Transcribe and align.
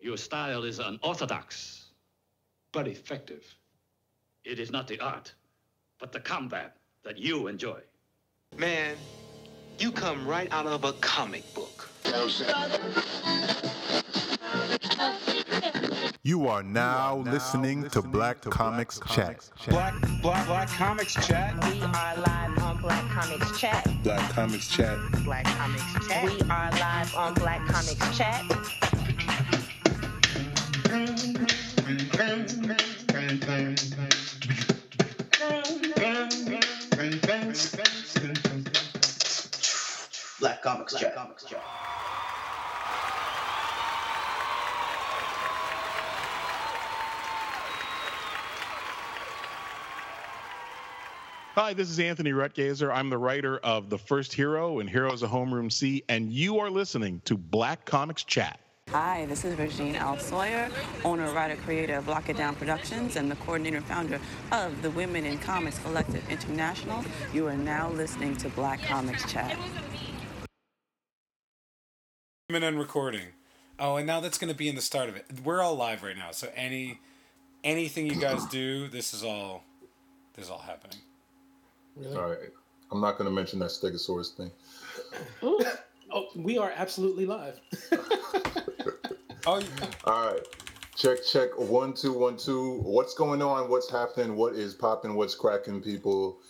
Your 0.00 0.16
style 0.16 0.64
is 0.64 0.78
unorthodox, 0.78 1.90
but 2.72 2.88
effective. 2.88 3.44
It 4.44 4.58
is 4.58 4.70
not 4.70 4.88
the 4.88 4.98
art, 4.98 5.34
but 5.98 6.10
the 6.10 6.20
combat 6.20 6.78
that 7.04 7.18
you 7.18 7.48
enjoy. 7.48 7.80
Man, 8.56 8.96
you 9.78 9.92
come 9.92 10.26
right 10.26 10.50
out 10.52 10.66
of 10.66 10.84
a 10.84 10.94
comic 10.94 11.44
book. 11.52 11.90
You 16.22 16.48
are 16.48 16.62
now 16.62 17.18
listening 17.18 17.90
to 17.90 18.00
Black 18.00 18.40
Comics 18.40 19.00
Chat. 19.10 19.50
Black, 19.68 19.94
black, 20.22 20.46
black 20.46 20.68
comics 20.68 21.14
chat. 21.26 21.54
We 21.66 21.82
are 21.82 22.16
live 22.16 22.58
on 22.62 22.80
Black 22.80 23.04
Comics 23.10 23.60
Chat. 23.60 23.86
Black 24.02 24.30
Comics 24.30 24.68
Chat. 24.68 24.98
Black 25.24 25.44
Comics 25.44 26.08
Chat. 26.08 26.24
We 26.24 26.40
are 26.48 26.70
live 26.70 27.14
on 27.14 27.34
Black 27.34 27.66
Comics 27.66 28.16
Chat. 28.16 28.99
Black 40.40 40.62
Comics 40.62 40.94
Chat. 40.94 41.14
Hi, 51.54 51.72
this 51.74 51.88
is 51.88 52.00
Anthony 52.00 52.32
Rutgazer. 52.32 52.92
I'm 52.92 53.10
the 53.10 53.18
writer 53.18 53.58
of 53.58 53.90
The 53.90 53.98
First 53.98 54.32
Hero 54.32 54.80
and 54.80 54.90
Heroes 54.90 55.22
of 55.22 55.30
Homeroom 55.30 55.70
C, 55.70 56.02
and 56.08 56.32
you 56.32 56.58
are 56.58 56.70
listening 56.70 57.22
to 57.26 57.36
Black 57.36 57.84
Comics 57.84 58.24
Chat. 58.24 58.59
Hi, 58.92 59.24
this 59.26 59.44
is 59.44 59.56
Regine 59.56 59.94
L. 59.94 60.18
Sawyer, 60.18 60.68
owner, 61.04 61.32
writer, 61.32 61.54
creator 61.64 61.94
of 61.94 62.08
Lock 62.08 62.28
It 62.28 62.36
Down 62.36 62.56
Productions, 62.56 63.14
and 63.14 63.30
the 63.30 63.36
coordinator 63.36 63.76
and 63.76 63.86
founder 63.86 64.18
of 64.50 64.82
the 64.82 64.90
Women 64.90 65.24
in 65.24 65.38
Comics 65.38 65.78
Collective 65.78 66.28
International. 66.28 67.04
You 67.32 67.46
are 67.46 67.56
now 67.56 67.90
listening 67.90 68.36
to 68.38 68.48
Black 68.48 68.82
Comics 68.82 69.30
Chat. 69.30 69.56
Women 72.48 72.64
and 72.64 72.80
recording. 72.80 73.26
Oh, 73.78 73.94
and 73.94 74.08
now 74.08 74.18
that's 74.18 74.38
going 74.38 74.52
to 74.52 74.58
be 74.58 74.68
in 74.68 74.74
the 74.74 74.80
start 74.80 75.08
of 75.08 75.14
it. 75.14 75.24
We're 75.44 75.62
all 75.62 75.76
live 75.76 76.02
right 76.02 76.16
now, 76.16 76.32
so 76.32 76.48
any 76.56 76.98
anything 77.62 78.08
you 78.08 78.20
guys 78.20 78.44
do, 78.46 78.88
this 78.88 79.14
is 79.14 79.22
all 79.22 79.62
this 80.34 80.46
is 80.46 80.50
all 80.50 80.58
happening. 80.58 80.98
Really? 81.94 82.16
All 82.16 82.28
right. 82.28 82.50
I'm 82.90 83.00
not 83.00 83.18
going 83.18 83.30
to 83.30 83.34
mention 83.34 83.60
that 83.60 83.70
Stegosaurus 83.70 84.34
thing. 84.34 84.50
Ooh. 86.10 86.16
Oh, 86.16 86.26
we 86.36 86.58
are 86.58 86.72
absolutely 86.76 87.26
live. 87.26 87.60
Oh, 89.46 89.62
All 90.04 90.32
right. 90.32 90.42
Check, 90.96 91.24
check. 91.24 91.48
One, 91.58 91.94
two, 91.94 92.12
one, 92.12 92.36
two. 92.36 92.74
What's 92.82 93.14
going 93.14 93.40
on? 93.40 93.70
What's 93.70 93.90
happening? 93.90 94.36
What 94.36 94.52
is 94.52 94.74
popping? 94.74 95.14
What's 95.14 95.34
cracking, 95.34 95.80
people? 95.80 96.40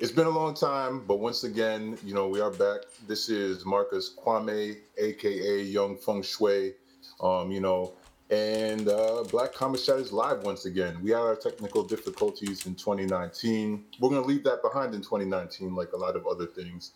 It's 0.00 0.12
been 0.12 0.26
a 0.26 0.30
long 0.30 0.54
time, 0.54 1.04
but 1.06 1.18
once 1.18 1.44
again, 1.44 1.98
you 2.02 2.14
know, 2.14 2.26
we 2.26 2.40
are 2.40 2.50
back. 2.50 2.80
This 3.06 3.28
is 3.28 3.66
Marcus 3.66 4.14
Kwame, 4.16 4.78
aka 4.96 5.62
Young 5.62 5.98
Feng 5.98 6.22
Shui. 6.22 6.72
Um, 7.20 7.50
you 7.50 7.60
know, 7.60 7.92
and 8.30 8.88
uh, 8.88 9.24
Black 9.30 9.52
Comic 9.52 9.82
Chat 9.82 9.96
is 9.96 10.10
live 10.10 10.42
once 10.42 10.64
again. 10.64 11.02
We 11.02 11.10
had 11.10 11.20
our 11.20 11.36
technical 11.36 11.82
difficulties 11.84 12.64
in 12.64 12.76
2019. 12.76 13.84
We're 14.00 14.08
gonna 14.08 14.22
leave 14.22 14.44
that 14.44 14.62
behind 14.62 14.94
in 14.94 15.02
2019, 15.02 15.74
like 15.74 15.92
a 15.92 15.96
lot 15.98 16.16
of 16.16 16.26
other 16.26 16.46
things. 16.46 16.92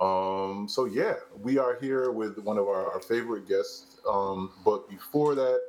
Um, 0.00 0.66
so 0.68 0.86
yeah, 0.86 1.16
we 1.36 1.58
are 1.58 1.78
here 1.80 2.10
with 2.10 2.38
one 2.38 2.56
of 2.56 2.66
our, 2.66 2.92
our 2.92 3.00
favorite 3.00 3.46
guests. 3.46 3.98
Um, 4.08 4.52
but 4.64 4.88
before 4.88 5.34
that, 5.34 5.60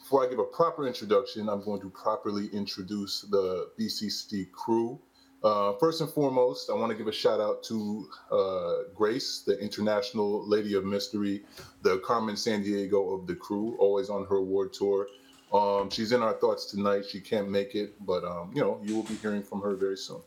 before 0.00 0.24
I 0.24 0.30
give 0.30 0.38
a 0.38 0.44
proper 0.44 0.86
introduction, 0.86 1.48
I'm 1.48 1.64
going 1.64 1.80
to 1.80 1.90
properly 1.90 2.46
introduce 2.52 3.22
the 3.22 3.70
BCC 3.78 4.50
crew. 4.52 5.00
Uh, 5.42 5.72
first 5.80 6.00
and 6.00 6.08
foremost, 6.08 6.70
I 6.70 6.74
want 6.74 6.92
to 6.92 6.96
give 6.96 7.08
a 7.08 7.12
shout 7.12 7.40
out 7.40 7.64
to 7.64 8.08
uh, 8.30 8.74
Grace, 8.94 9.42
the 9.44 9.58
international 9.58 10.46
lady 10.46 10.74
of 10.74 10.84
mystery, 10.84 11.42
the 11.82 11.98
Carmen 12.00 12.36
Sandiego 12.36 13.18
of 13.18 13.26
the 13.26 13.34
crew, 13.34 13.76
always 13.80 14.08
on 14.08 14.24
her 14.26 14.36
award 14.36 14.72
tour. 14.72 15.08
Um, 15.52 15.90
she's 15.90 16.12
in 16.12 16.22
our 16.22 16.34
thoughts 16.34 16.66
tonight. 16.66 17.04
She 17.04 17.20
can't 17.20 17.50
make 17.50 17.74
it, 17.74 17.94
but 18.06 18.24
um, 18.24 18.52
you 18.54 18.60
know 18.60 18.80
you 18.82 18.94
will 18.94 19.02
be 19.02 19.16
hearing 19.16 19.42
from 19.42 19.60
her 19.62 19.74
very 19.74 19.96
soon. 19.96 20.22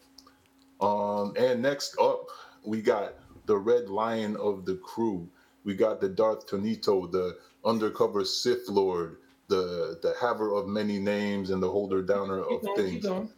Um, 0.81 1.33
and 1.38 1.61
next 1.61 1.97
up, 1.99 2.27
we 2.65 2.81
got 2.81 3.13
the 3.45 3.57
Red 3.57 3.89
Lion 3.89 4.35
of 4.38 4.66
the 4.66 4.75
crew. 4.75 5.29
We 5.63 5.73
got 5.73 6.01
the 6.01 6.09
Darth 6.09 6.47
Tonito, 6.47 7.11
the 7.11 7.38
undercover 7.63 8.23
Sith 8.23 8.67
Lord, 8.69 9.17
the 9.47 10.00
the 10.01 10.13
haver 10.19 10.53
of 10.53 10.67
many 10.67 11.00
names 11.00 11.50
and 11.50 11.61
the 11.61 11.69
holder 11.69 12.01
downer 12.01 12.39
of 12.39 12.50
Keep 12.50 12.61
going, 12.63 12.91
keep 12.91 13.03
things. 13.03 13.29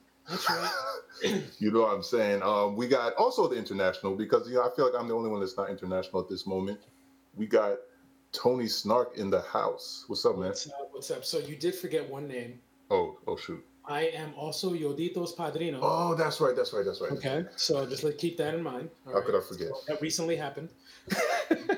right. 0.49 0.71
You 1.59 1.71
know 1.71 1.81
what 1.81 1.95
I'm 1.95 2.03
saying? 2.03 2.43
Um, 2.43 2.75
we 2.75 2.87
got 2.87 3.15
also 3.15 3.47
the 3.47 3.55
international 3.55 4.15
because 4.15 4.47
you 4.47 4.55
know 4.55 4.61
I 4.61 4.75
feel 4.75 4.85
like 4.85 4.99
I'm 4.99 5.07
the 5.07 5.15
only 5.15 5.31
one 5.31 5.39
that's 5.39 5.57
not 5.57 5.69
international 5.71 6.21
at 6.21 6.29
this 6.29 6.45
moment. 6.45 6.79
We 7.35 7.47
got 7.47 7.77
Tony 8.33 8.67
Snark 8.67 9.17
in 9.17 9.31
the 9.31 9.41
house. 9.41 10.05
What's 10.07 10.25
up, 10.25 10.37
man? 10.37 10.49
What's 10.49 10.67
up? 10.67 10.89
What's 10.91 11.09
up? 11.11 11.25
So 11.25 11.39
you 11.39 11.55
did 11.55 11.73
forget 11.73 12.07
one 12.07 12.27
name. 12.27 12.59
Oh, 12.91 13.17
oh 13.25 13.35
shoot. 13.35 13.65
I 13.89 14.01
am 14.07 14.33
also 14.35 14.73
Yodito's 14.73 15.31
padrino. 15.33 15.79
Oh, 15.81 16.13
that's 16.13 16.41
right. 16.41 16.55
That's 16.55 16.73
right. 16.73 16.83
That's 16.85 16.99
right. 17.01 17.11
Okay, 17.13 17.45
so 17.55 17.85
just 17.85 18.03
like 18.03 18.17
keep 18.17 18.35
that 18.37 18.53
in 18.53 18.61
mind. 18.61 18.89
all 19.05 19.13
How 19.13 19.21
could 19.21 19.33
I 19.33 19.37
right? 19.39 19.47
forget? 19.47 19.69
That 19.87 20.01
recently 20.01 20.35
happened. 20.35 20.69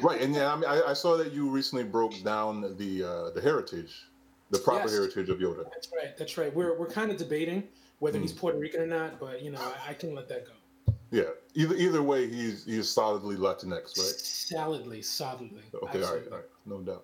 Right, 0.02 0.22
and 0.22 0.34
yeah, 0.34 0.54
I 0.54 0.56
mean, 0.56 0.64
I, 0.70 0.82
I 0.92 0.94
saw 0.94 1.18
that 1.18 1.34
you 1.34 1.50
recently 1.50 1.84
broke 1.84 2.24
down 2.24 2.62
the 2.78 3.04
uh, 3.04 3.30
the 3.32 3.42
heritage, 3.42 4.08
the 4.50 4.58
proper 4.60 4.84
Yes. 4.86 4.94
heritage 4.94 5.30
of 5.30 5.40
Yoda. 5.40 5.66
That's 5.74 5.90
right. 5.94 6.18
That's 6.18 6.38
right. 6.38 6.56
We're 6.56 6.78
we're 6.80 6.88
kind 6.90 7.12
of 7.12 7.18
debating 7.18 7.68
whether 8.00 8.18
he's 8.18 8.32
Hmm. 8.32 8.38
Puerto 8.40 8.58
Rican 8.58 8.80
or 8.82 8.88
not, 8.88 9.20
but 9.20 9.42
you 9.44 9.52
know 9.52 9.60
I, 9.60 9.90
I 9.92 9.94
can 9.94 10.16
let 10.16 10.30
that 10.30 10.46
go. 10.48 10.94
Yeah. 11.12 11.24
Either 11.54 11.76
either 11.76 12.02
way, 12.02 12.30
he's 12.30 12.64
he's 12.66 12.88
solidly 12.90 13.36
Latinx, 13.36 13.72
right? 13.72 14.16
Solidly, 14.20 15.02
solidly. 15.02 15.64
Okay, 15.84 16.02
All 16.02 16.14
right. 16.16 16.24
All 16.32 16.38
right. 16.38 16.46
no 16.66 16.80
doubt. 16.80 17.04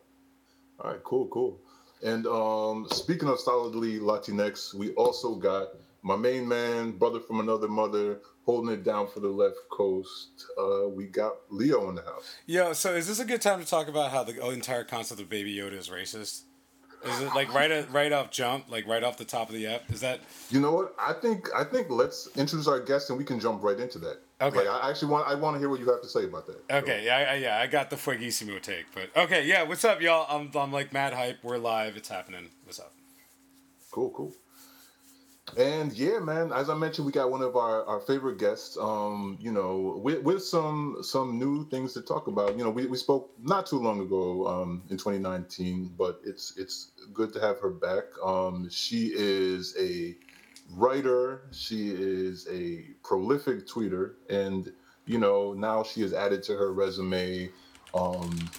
All 0.80 0.92
right, 0.92 1.04
cool, 1.04 1.28
cool. 1.28 1.60
And 2.06 2.28
um, 2.28 2.88
speaking 2.92 3.28
of 3.28 3.40
solidly 3.40 3.98
Latinx, 4.00 4.76
we 4.76 4.92
also 4.92 5.34
got 5.36 5.70
my 6.04 6.16
main 6.16 6.48
man, 6.48 6.92
brother 6.92 7.20
from 7.20 7.40
another 7.40 7.68
mother, 7.68 8.20
holding 8.46 8.72
it 8.72 8.84
down 8.84 9.08
for 9.08 9.22
the 9.22 9.28
left 9.28 9.58
coast. 9.72 10.46
Uh, 10.56 10.88
we 10.88 11.06
got 11.06 11.34
Leo 11.50 11.90
in 11.90 11.96
the 11.96 12.04
house. 12.04 12.36
yo, 12.46 12.74
so 12.74 12.94
is 12.94 13.08
this 13.08 13.20
a 13.20 13.26
good 13.26 13.42
time 13.42 13.60
to 13.60 13.68
talk 13.68 13.88
about 13.88 14.12
how 14.12 14.24
the 14.24 14.40
entire 14.50 14.84
concept 14.84 15.20
of 15.20 15.30
Baby 15.30 15.56
Yoda 15.56 15.74
is 15.74 15.90
racist? 15.90 16.44
Is 17.04 17.22
it 17.22 17.34
like 17.34 17.52
right 17.52 17.72
at, 17.72 17.92
right 17.94 18.12
off 18.12 18.30
jump, 18.30 18.70
like 18.70 18.88
right 18.88 19.04
off 19.04 19.18
the 19.18 19.26
top 19.26 19.50
of 19.50 19.56
the 19.56 19.66
app? 19.66 19.90
Is 19.90 20.02
that 20.02 20.20
You 20.52 20.60
know 20.60 20.74
what? 20.74 20.96
I 21.00 21.14
think 21.14 21.48
I 21.56 21.64
think 21.64 21.90
let's 21.90 22.28
introduce 22.36 22.68
our 22.68 22.80
guest 22.80 23.10
and 23.10 23.18
we 23.18 23.26
can 23.26 23.40
jump 23.40 23.64
right 23.64 23.80
into 23.80 23.98
that. 24.00 24.20
Okay. 24.42 24.58
Like, 24.58 24.84
I 24.84 24.90
actually 24.90 25.12
want 25.12 25.28
I 25.28 25.36
want 25.36 25.56
to 25.56 25.60
hear 25.60 25.70
what 25.70 25.80
you 25.80 25.90
have 25.90 26.02
to 26.02 26.10
say 26.10 26.26
about 26.26 26.46
that. 26.48 26.60
okay? 26.70 27.06
Yeah, 27.06 27.32
I, 27.32 27.36
yeah, 27.36 27.60
I 27.60 27.68
got 27.68 27.90
the 27.90 27.96
Fueguissimo 27.96 28.62
take, 28.62 28.86
but 28.94 29.10
okay, 29.16 29.46
yeah. 29.46 29.64
What's 29.64 29.86
up, 29.86 30.02
y'all? 30.02 30.26
I'm 30.30 30.52
I'm 30.56 30.74
like 30.74 30.92
mad 30.92 31.14
hype. 31.14 31.40
We're 31.42 31.58
live. 31.58 31.96
It's 31.96 32.10
happening. 32.10 32.50
What's 32.66 32.80
up? 32.80 32.94
Cool, 33.92 34.10
cool. 34.10 34.34
And 35.58 35.94
yeah, 35.94 36.20
man, 36.20 36.52
as 36.52 36.70
I 36.70 36.76
mentioned, 36.76 37.06
we 37.06 37.12
got 37.14 37.32
one 37.32 37.42
of 37.42 37.56
our, 37.56 37.86
our 37.86 38.02
favorite 38.02 38.40
guests, 38.40 38.78
um, 38.82 39.38
you 39.40 39.52
know, 39.52 40.02
with, 40.04 40.22
with 40.24 40.44
some 40.44 40.98
some 41.02 41.40
new 41.40 41.70
things 41.70 41.94
to 41.94 42.02
talk 42.02 42.28
about. 42.28 42.58
You 42.58 42.64
know, 42.66 42.72
we, 42.72 42.88
we 42.88 42.98
spoke 42.98 43.32
not 43.42 43.66
too 43.66 43.80
long 43.80 44.02
ago 44.02 44.48
um, 44.48 44.84
in 44.90 44.98
2019, 44.98 45.94
but 45.98 46.20
it's 46.26 46.58
it's 46.58 46.92
good 47.14 47.32
to 47.34 47.40
have 47.40 47.60
her 47.60 47.70
back. 47.70 48.04
Um, 48.24 48.68
she 48.70 49.12
is 49.16 49.76
a 49.80 50.18
writer, 50.72 51.44
she 51.52 51.90
is 51.90 52.48
a 52.52 52.86
prolific 53.04 53.68
tweeter, 53.68 54.14
and 54.30 54.72
you 55.06 55.20
know, 55.20 55.54
now 55.54 55.84
she 55.84 56.02
has 56.02 56.14
added 56.14 56.44
to 56.44 56.54
her 56.54 56.74
resume 56.74 57.50
um, 57.94 58.50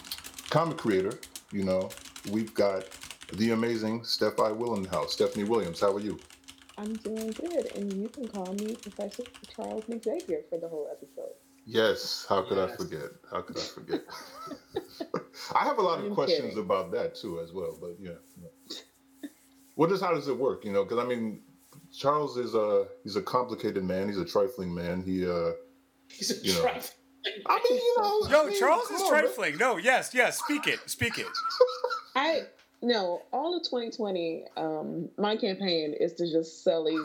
comic 0.50 0.78
creator. 0.78 1.19
You 1.53 1.65
know, 1.65 1.91
we've 2.31 2.55
got 2.55 2.84
the 3.33 3.50
amazing 3.50 4.05
Steph 4.05 4.39
I. 4.41 4.53
Will 4.53 4.77
in 4.77 4.83
the 4.83 4.91
house. 4.91 5.13
Stephanie 5.13 5.45
Williams, 5.45 5.80
how 5.80 5.92
are 5.92 6.01
you? 6.01 6.19
I'm 6.78 6.95
doing 6.95 7.30
good, 7.30 7.75
and 7.75 7.92
you 7.92 8.09
can 8.09 8.28
call 8.28 8.53
me 8.54 8.77
Professor 8.77 9.25
Charles 9.54 9.84
Xavier 9.86 10.42
for 10.51 10.59
the 10.59 10.69
whole 10.69 10.89
episode. 10.92 11.33
Yes, 11.65 12.27
how 12.28 12.42
could 12.42 12.59
I 12.59 12.77
forget? 12.77 13.10
How 13.30 13.41
could 13.41 13.57
I 13.59 13.63
forget? 13.63 14.01
I 15.54 15.65
have 15.65 15.78
a 15.78 15.83
lot 15.83 15.98
of 15.98 16.07
I'm 16.07 16.15
questions 16.15 16.51
kidding. 16.51 16.59
about 16.65 16.92
that 16.92 17.15
too, 17.15 17.41
as 17.41 17.53
well. 17.53 17.77
But 17.80 17.97
yeah, 17.98 18.13
well, 19.75 19.89
just 19.89 20.03
how 20.03 20.15
does 20.15 20.28
it 20.28 20.39
work? 20.39 20.65
You 20.65 20.72
know, 20.72 20.84
because 20.84 20.98
I 20.98 21.07
mean, 21.07 21.41
Charles 21.97 22.37
is 22.37 22.54
a 22.54 22.87
he's 23.03 23.16
a 23.16 23.22
complicated 23.22 23.84
man. 23.84 24.09
He's 24.09 24.19
a 24.19 24.25
trifling 24.25 24.75
man. 24.75 25.03
He 25.03 25.27
uh, 25.28 25.53
He's 26.09 26.31
a 26.31 26.47
You 26.47 26.54
know. 26.54 26.60
trifling. 26.63 26.93
I 27.47 27.60
mean, 27.69 27.78
you 27.78 27.95
know, 27.98 28.28
Yo, 28.31 28.43
I 28.43 28.51
mean, 28.51 28.59
Charles 28.60 28.91
is 28.91 29.03
on, 29.03 29.10
man. 29.13 29.21
trifling. 29.22 29.57
No, 29.59 29.77
yes, 29.78 30.15
yes. 30.15 30.39
Speak 30.39 30.66
it. 30.69 30.78
Speak 30.87 31.19
it. 31.19 31.27
I 32.15 32.43
no, 32.83 33.22
all 33.33 33.57
of 33.57 33.63
2020, 33.65 34.45
um, 34.57 35.09
my 35.19 35.37
campaign 35.37 35.95
is 35.98 36.13
to 36.15 36.31
just 36.31 36.63
sully 36.63 36.97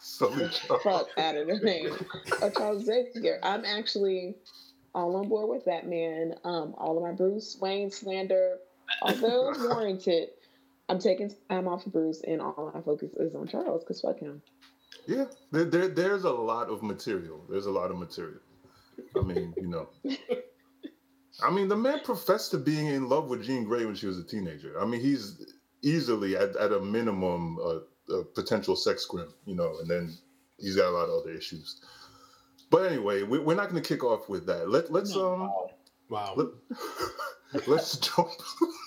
Sully 0.00 0.48
Charles. 0.48 0.82
fuck 0.82 1.06
out 1.18 1.36
of 1.36 1.46
the 1.46 1.58
name 1.58 1.94
of 2.40 2.54
Charles 2.54 2.84
Xavier. 2.86 3.38
I'm 3.42 3.64
actually 3.64 4.34
all 4.94 5.14
on 5.16 5.28
board 5.28 5.48
with 5.48 5.64
that 5.66 5.86
man. 5.86 6.34
Um, 6.44 6.74
all 6.78 6.96
of 6.96 7.02
my 7.04 7.12
Bruce 7.12 7.56
Wayne 7.60 7.90
slander, 7.90 8.56
although 9.02 9.52
warranted, 9.58 10.30
I'm 10.92 10.98
taking 10.98 11.34
time 11.48 11.66
off 11.68 11.86
of 11.86 11.92
Bruce, 11.92 12.20
and 12.26 12.42
all 12.42 12.70
my 12.74 12.82
focus 12.82 13.12
is 13.18 13.34
on 13.34 13.48
Charles 13.48 13.82
because 13.82 14.02
fuck 14.02 14.18
him. 14.18 14.42
Yeah, 15.06 15.24
there, 15.50 15.64
there, 15.64 15.88
there's 15.88 16.24
a 16.24 16.30
lot 16.30 16.68
of 16.68 16.82
material. 16.82 17.42
There's 17.48 17.64
a 17.64 17.70
lot 17.70 17.90
of 17.90 17.96
material. 17.96 18.40
I 19.18 19.22
mean, 19.22 19.54
you 19.56 19.68
know. 19.68 19.88
I 21.42 21.50
mean, 21.50 21.68
the 21.68 21.76
man 21.76 22.00
professed 22.04 22.50
to 22.50 22.58
being 22.58 22.88
in 22.88 23.08
love 23.08 23.28
with 23.28 23.42
Jean 23.42 23.64
Grey 23.64 23.86
when 23.86 23.94
she 23.94 24.06
was 24.06 24.18
a 24.18 24.22
teenager. 24.22 24.78
I 24.78 24.84
mean, 24.84 25.00
he's 25.00 25.46
easily 25.80 26.36
at, 26.36 26.54
at 26.56 26.72
a 26.72 26.80
minimum 26.80 27.58
uh, 27.58 28.14
a 28.14 28.24
potential 28.24 28.76
sex 28.76 29.04
scrim, 29.04 29.32
you 29.46 29.54
know, 29.54 29.78
and 29.80 29.88
then 29.88 30.14
he's 30.58 30.76
got 30.76 30.88
a 30.88 30.90
lot 30.90 31.08
of 31.08 31.22
other 31.22 31.30
issues. 31.32 31.80
But 32.70 32.92
anyway, 32.92 33.22
we, 33.22 33.38
we're 33.38 33.54
not 33.54 33.70
going 33.70 33.82
to 33.82 33.88
kick 33.88 34.04
off 34.04 34.28
with 34.28 34.44
that. 34.46 34.68
Let, 34.68 34.92
let's 34.92 35.16
um, 35.16 35.50
Wow. 36.10 36.34
let, 36.36 37.66
let's 37.66 37.96
jump. 37.96 38.28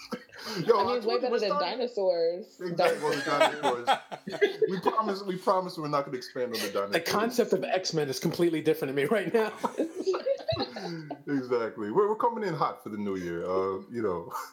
Yo, 0.65 0.77
I 0.77 0.93
mean, 0.99 1.05
way 1.05 1.19
better 1.19 1.39
than 1.39 1.49
starting- 1.49 1.79
dinosaurs. 1.79 2.45
Exactly, 2.61 3.17
dinosaurs. 3.25 3.89
we 4.69 4.79
promise. 4.79 5.23
We 5.23 5.37
promise 5.37 5.77
we're 5.77 5.87
not 5.87 6.05
going 6.05 6.13
to 6.13 6.17
expand 6.17 6.53
on 6.55 6.59
the 6.61 6.67
dinosaurs. 6.67 6.91
The 6.91 6.99
concept 6.99 7.53
of 7.53 7.63
X 7.63 7.93
Men 7.93 8.09
is 8.09 8.19
completely 8.19 8.61
different 8.61 8.95
to 8.95 9.01
me 9.01 9.05
right 9.05 9.33
now. 9.33 9.51
exactly. 11.27 11.91
We're, 11.91 12.09
we're 12.09 12.15
coming 12.15 12.47
in 12.47 12.53
hot 12.53 12.83
for 12.83 12.89
the 12.89 12.97
new 12.97 13.15
year. 13.15 13.43
Uh, 13.45 13.81
you 13.91 14.01
know. 14.01 14.31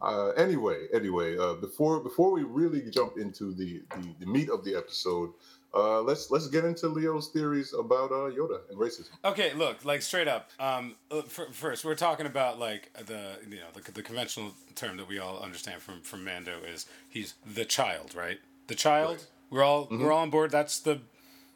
Uh, 0.00 0.28
anyway, 0.36 0.86
anyway, 0.94 1.36
uh, 1.36 1.54
before 1.54 2.00
before 2.00 2.30
we 2.30 2.44
really 2.44 2.88
jump 2.88 3.18
into 3.18 3.52
the, 3.52 3.82
the, 3.96 4.14
the 4.20 4.26
meat 4.26 4.48
of 4.48 4.64
the 4.64 4.72
episode, 4.76 5.30
uh, 5.74 6.00
let's 6.02 6.30
let's 6.30 6.46
get 6.48 6.64
into 6.64 6.88
Leo's 6.88 7.28
theories 7.28 7.74
about 7.74 8.10
uh, 8.10 8.30
Yoda 8.30 8.60
and 8.70 8.78
racism. 8.78 9.10
Okay, 9.24 9.52
look, 9.54 9.84
like 9.84 10.02
straight 10.02 10.28
up. 10.28 10.50
Um, 10.58 10.96
uh, 11.10 11.18
f- 11.18 11.52
first, 11.52 11.84
we're 11.84 11.94
talking 11.94 12.26
about 12.26 12.58
like 12.58 12.90
the 13.06 13.32
you 13.48 13.56
know 13.56 13.66
the, 13.74 13.92
the 13.92 14.02
conventional 14.02 14.52
term 14.74 14.96
that 14.96 15.08
we 15.08 15.18
all 15.18 15.38
understand 15.40 15.82
from 15.82 16.00
from 16.00 16.24
Mando 16.24 16.58
is 16.66 16.86
he's 17.08 17.34
the 17.46 17.64
child, 17.64 18.14
right? 18.14 18.38
The 18.66 18.74
child. 18.74 19.26
We're 19.50 19.62
all 19.62 19.88
we're 19.90 20.12
all 20.12 20.22
on 20.22 20.30
board. 20.30 20.50
That's 20.50 20.80
the 20.80 21.00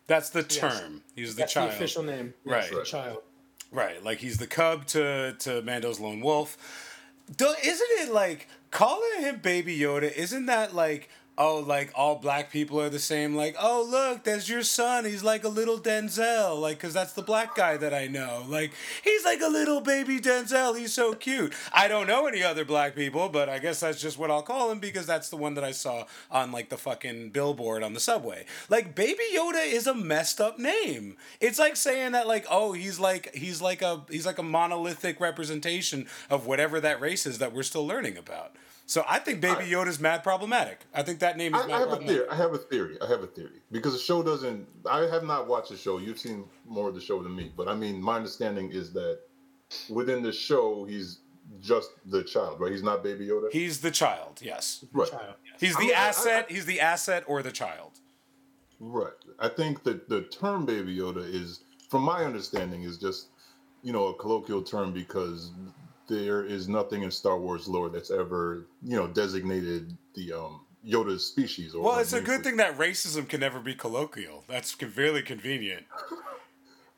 that's 0.06 0.30
the 0.30 0.42
term. 0.42 1.02
He's 1.14 1.34
the 1.34 1.40
That's 1.40 1.52
child. 1.52 1.70
the 1.70 1.74
official 1.76 2.02
name. 2.02 2.34
Right. 2.44 2.64
Yes, 2.64 2.70
the 2.70 2.84
child. 2.84 3.18
Right, 3.70 4.02
like 4.04 4.18
he's 4.18 4.36
the 4.38 4.46
cub 4.46 4.86
to 4.88 5.34
to 5.40 5.62
Mando's 5.62 5.98
lone 6.00 6.20
wolf. 6.20 6.58
Do, 7.34 7.54
isn't 7.64 7.88
it 8.00 8.12
like 8.12 8.48
calling 8.70 9.20
him 9.20 9.38
Baby 9.38 9.78
Yoda? 9.78 10.12
Isn't 10.12 10.46
that 10.46 10.74
like 10.74 11.08
oh 11.38 11.58
like 11.58 11.90
all 11.94 12.16
black 12.16 12.50
people 12.50 12.80
are 12.80 12.88
the 12.88 12.98
same? 12.98 13.34
Like 13.34 13.56
oh 13.58 13.86
look, 13.88 14.24
there's 14.24 14.48
your 14.48 14.62
son. 14.62 15.04
He's 15.04 15.22
like 15.22 15.44
a 15.44 15.48
little 15.48 15.78
Denzel. 15.78 16.60
Like 16.60 16.78
because 16.78 16.94
that's 16.94 17.12
the 17.12 17.22
black 17.22 17.54
guy 17.54 17.76
that 17.76 17.94
I 17.94 18.06
know. 18.06 18.44
Like 18.48 18.72
he's 19.02 19.24
like 19.24 19.40
a 19.40 19.48
little 19.48 19.80
baby 19.80 20.18
Denzel. 20.20 20.78
He's 20.78 20.92
so 20.92 21.14
cute. 21.14 21.52
I 21.72 21.88
don't 21.88 22.06
know 22.06 22.26
any 22.26 22.42
other 22.42 22.64
black 22.64 22.94
people, 22.94 23.28
but 23.28 23.48
I 23.48 23.58
guess 23.58 23.80
that's 23.80 24.00
just 24.00 24.18
what 24.18 24.30
I'll 24.30 24.42
call 24.42 24.70
him 24.70 24.78
because 24.78 25.06
that's 25.06 25.28
the 25.28 25.36
one 25.36 25.54
that 25.54 25.64
I 25.64 25.72
saw 25.72 26.04
on 26.30 26.52
like 26.52 26.68
the 26.68 26.76
fucking 26.78 27.30
billboard 27.30 27.82
on 27.82 27.94
the 27.94 28.00
subway. 28.00 28.44
Like 28.68 28.94
Baby 28.94 29.24
Yoda 29.34 29.66
is 29.66 29.86
a 29.86 29.94
messed 29.94 30.40
up 30.40 30.58
name. 30.58 31.16
It's 31.40 31.58
like 31.58 31.76
saying 31.76 32.12
that 32.12 32.26
like 32.26 32.46
oh 32.50 32.72
he's 32.72 32.98
like 32.98 33.34
he's 33.34 33.62
like 33.62 33.82
a 33.82 34.02
he's 34.10 34.26
like 34.26 34.38
a 34.38 34.42
monolithic 34.42 35.20
representation 35.20 36.06
of 36.30 36.46
whatever 36.46 36.80
that 36.80 37.00
race 37.00 37.26
is 37.26 37.38
that 37.38 37.52
we're 37.52 37.62
still 37.62 37.86
learning 37.86 38.16
about. 38.16 38.54
So 38.86 39.04
I 39.08 39.18
think 39.20 39.40
Baby 39.40 39.64
Yoda's 39.64 40.00
mad 40.00 40.22
problematic. 40.22 40.80
I 40.94 41.02
think 41.02 41.20
that 41.20 41.36
name 41.36 41.54
is 41.54 41.62
I, 41.62 41.66
mad 41.66 41.74
I 41.74 41.78
have 41.80 41.92
a 41.92 41.96
theory. 41.96 42.28
I 42.30 42.36
have 42.36 42.52
a 42.52 42.58
theory. 42.58 42.96
I 43.00 43.06
have 43.06 43.22
a 43.22 43.26
theory 43.26 43.60
because 43.70 43.92
the 43.92 43.98
show 43.98 44.22
doesn't. 44.22 44.66
I 44.90 45.02
have 45.06 45.24
not 45.24 45.46
watched 45.48 45.70
the 45.70 45.76
show. 45.76 45.98
You've 45.98 46.18
seen 46.18 46.44
more 46.66 46.88
of 46.88 46.94
the 46.94 47.00
show 47.00 47.22
than 47.22 47.34
me, 47.34 47.52
but 47.56 47.68
I 47.68 47.74
mean, 47.74 48.02
my 48.02 48.16
understanding 48.16 48.70
is 48.72 48.92
that 48.92 49.20
within 49.88 50.22
the 50.22 50.32
show, 50.32 50.84
he's 50.84 51.20
just 51.60 51.90
the 52.06 52.22
child, 52.22 52.60
right? 52.60 52.72
He's 52.72 52.82
not 52.82 53.02
Baby 53.02 53.26
Yoda. 53.26 53.50
He's 53.52 53.80
the 53.80 53.90
child, 53.90 54.40
yes. 54.42 54.84
right. 54.92 55.10
Child. 55.10 55.34
He's 55.58 55.76
I 55.76 55.80
the 55.80 55.86
mean, 55.86 55.94
I- 55.94 55.98
I- 55.98 56.06
asset. 56.08 56.50
he's 56.50 56.66
the 56.66 56.80
asset 56.80 57.24
or 57.26 57.42
the 57.42 57.52
child. 57.52 57.92
Right. 58.80 59.12
I 59.38 59.48
think 59.48 59.84
that 59.84 60.08
the 60.08 60.22
term 60.22 60.66
Baby 60.66 60.96
Yoda 60.96 61.22
is, 61.32 61.60
from 61.88 62.02
my 62.02 62.24
understanding, 62.24 62.82
is 62.82 62.98
just 62.98 63.28
you 63.82 63.92
know 63.92 64.06
a 64.08 64.14
colloquial 64.14 64.62
term 64.62 64.92
because 64.92 65.50
there 66.08 66.44
is 66.44 66.68
nothing 66.68 67.02
in 67.02 67.10
Star 67.10 67.38
Wars 67.38 67.68
lore 67.68 67.88
that's 67.88 68.10
ever 68.10 68.66
you 68.82 68.96
know 68.96 69.06
designated 69.06 69.96
the 70.14 70.32
um 70.32 70.60
Yoda's 70.86 71.24
species. 71.24 71.74
Or 71.74 71.82
Well, 71.84 71.98
it's 71.98 72.12
a 72.12 72.20
good 72.20 72.38
for- 72.38 72.42
thing 72.44 72.56
that 72.56 72.76
racism 72.76 73.28
can 73.28 73.40
never 73.40 73.60
be 73.60 73.74
colloquial. 73.74 74.44
That's 74.48 74.74
con- 74.74 74.92
really 74.96 75.22
convenient. 75.22 75.86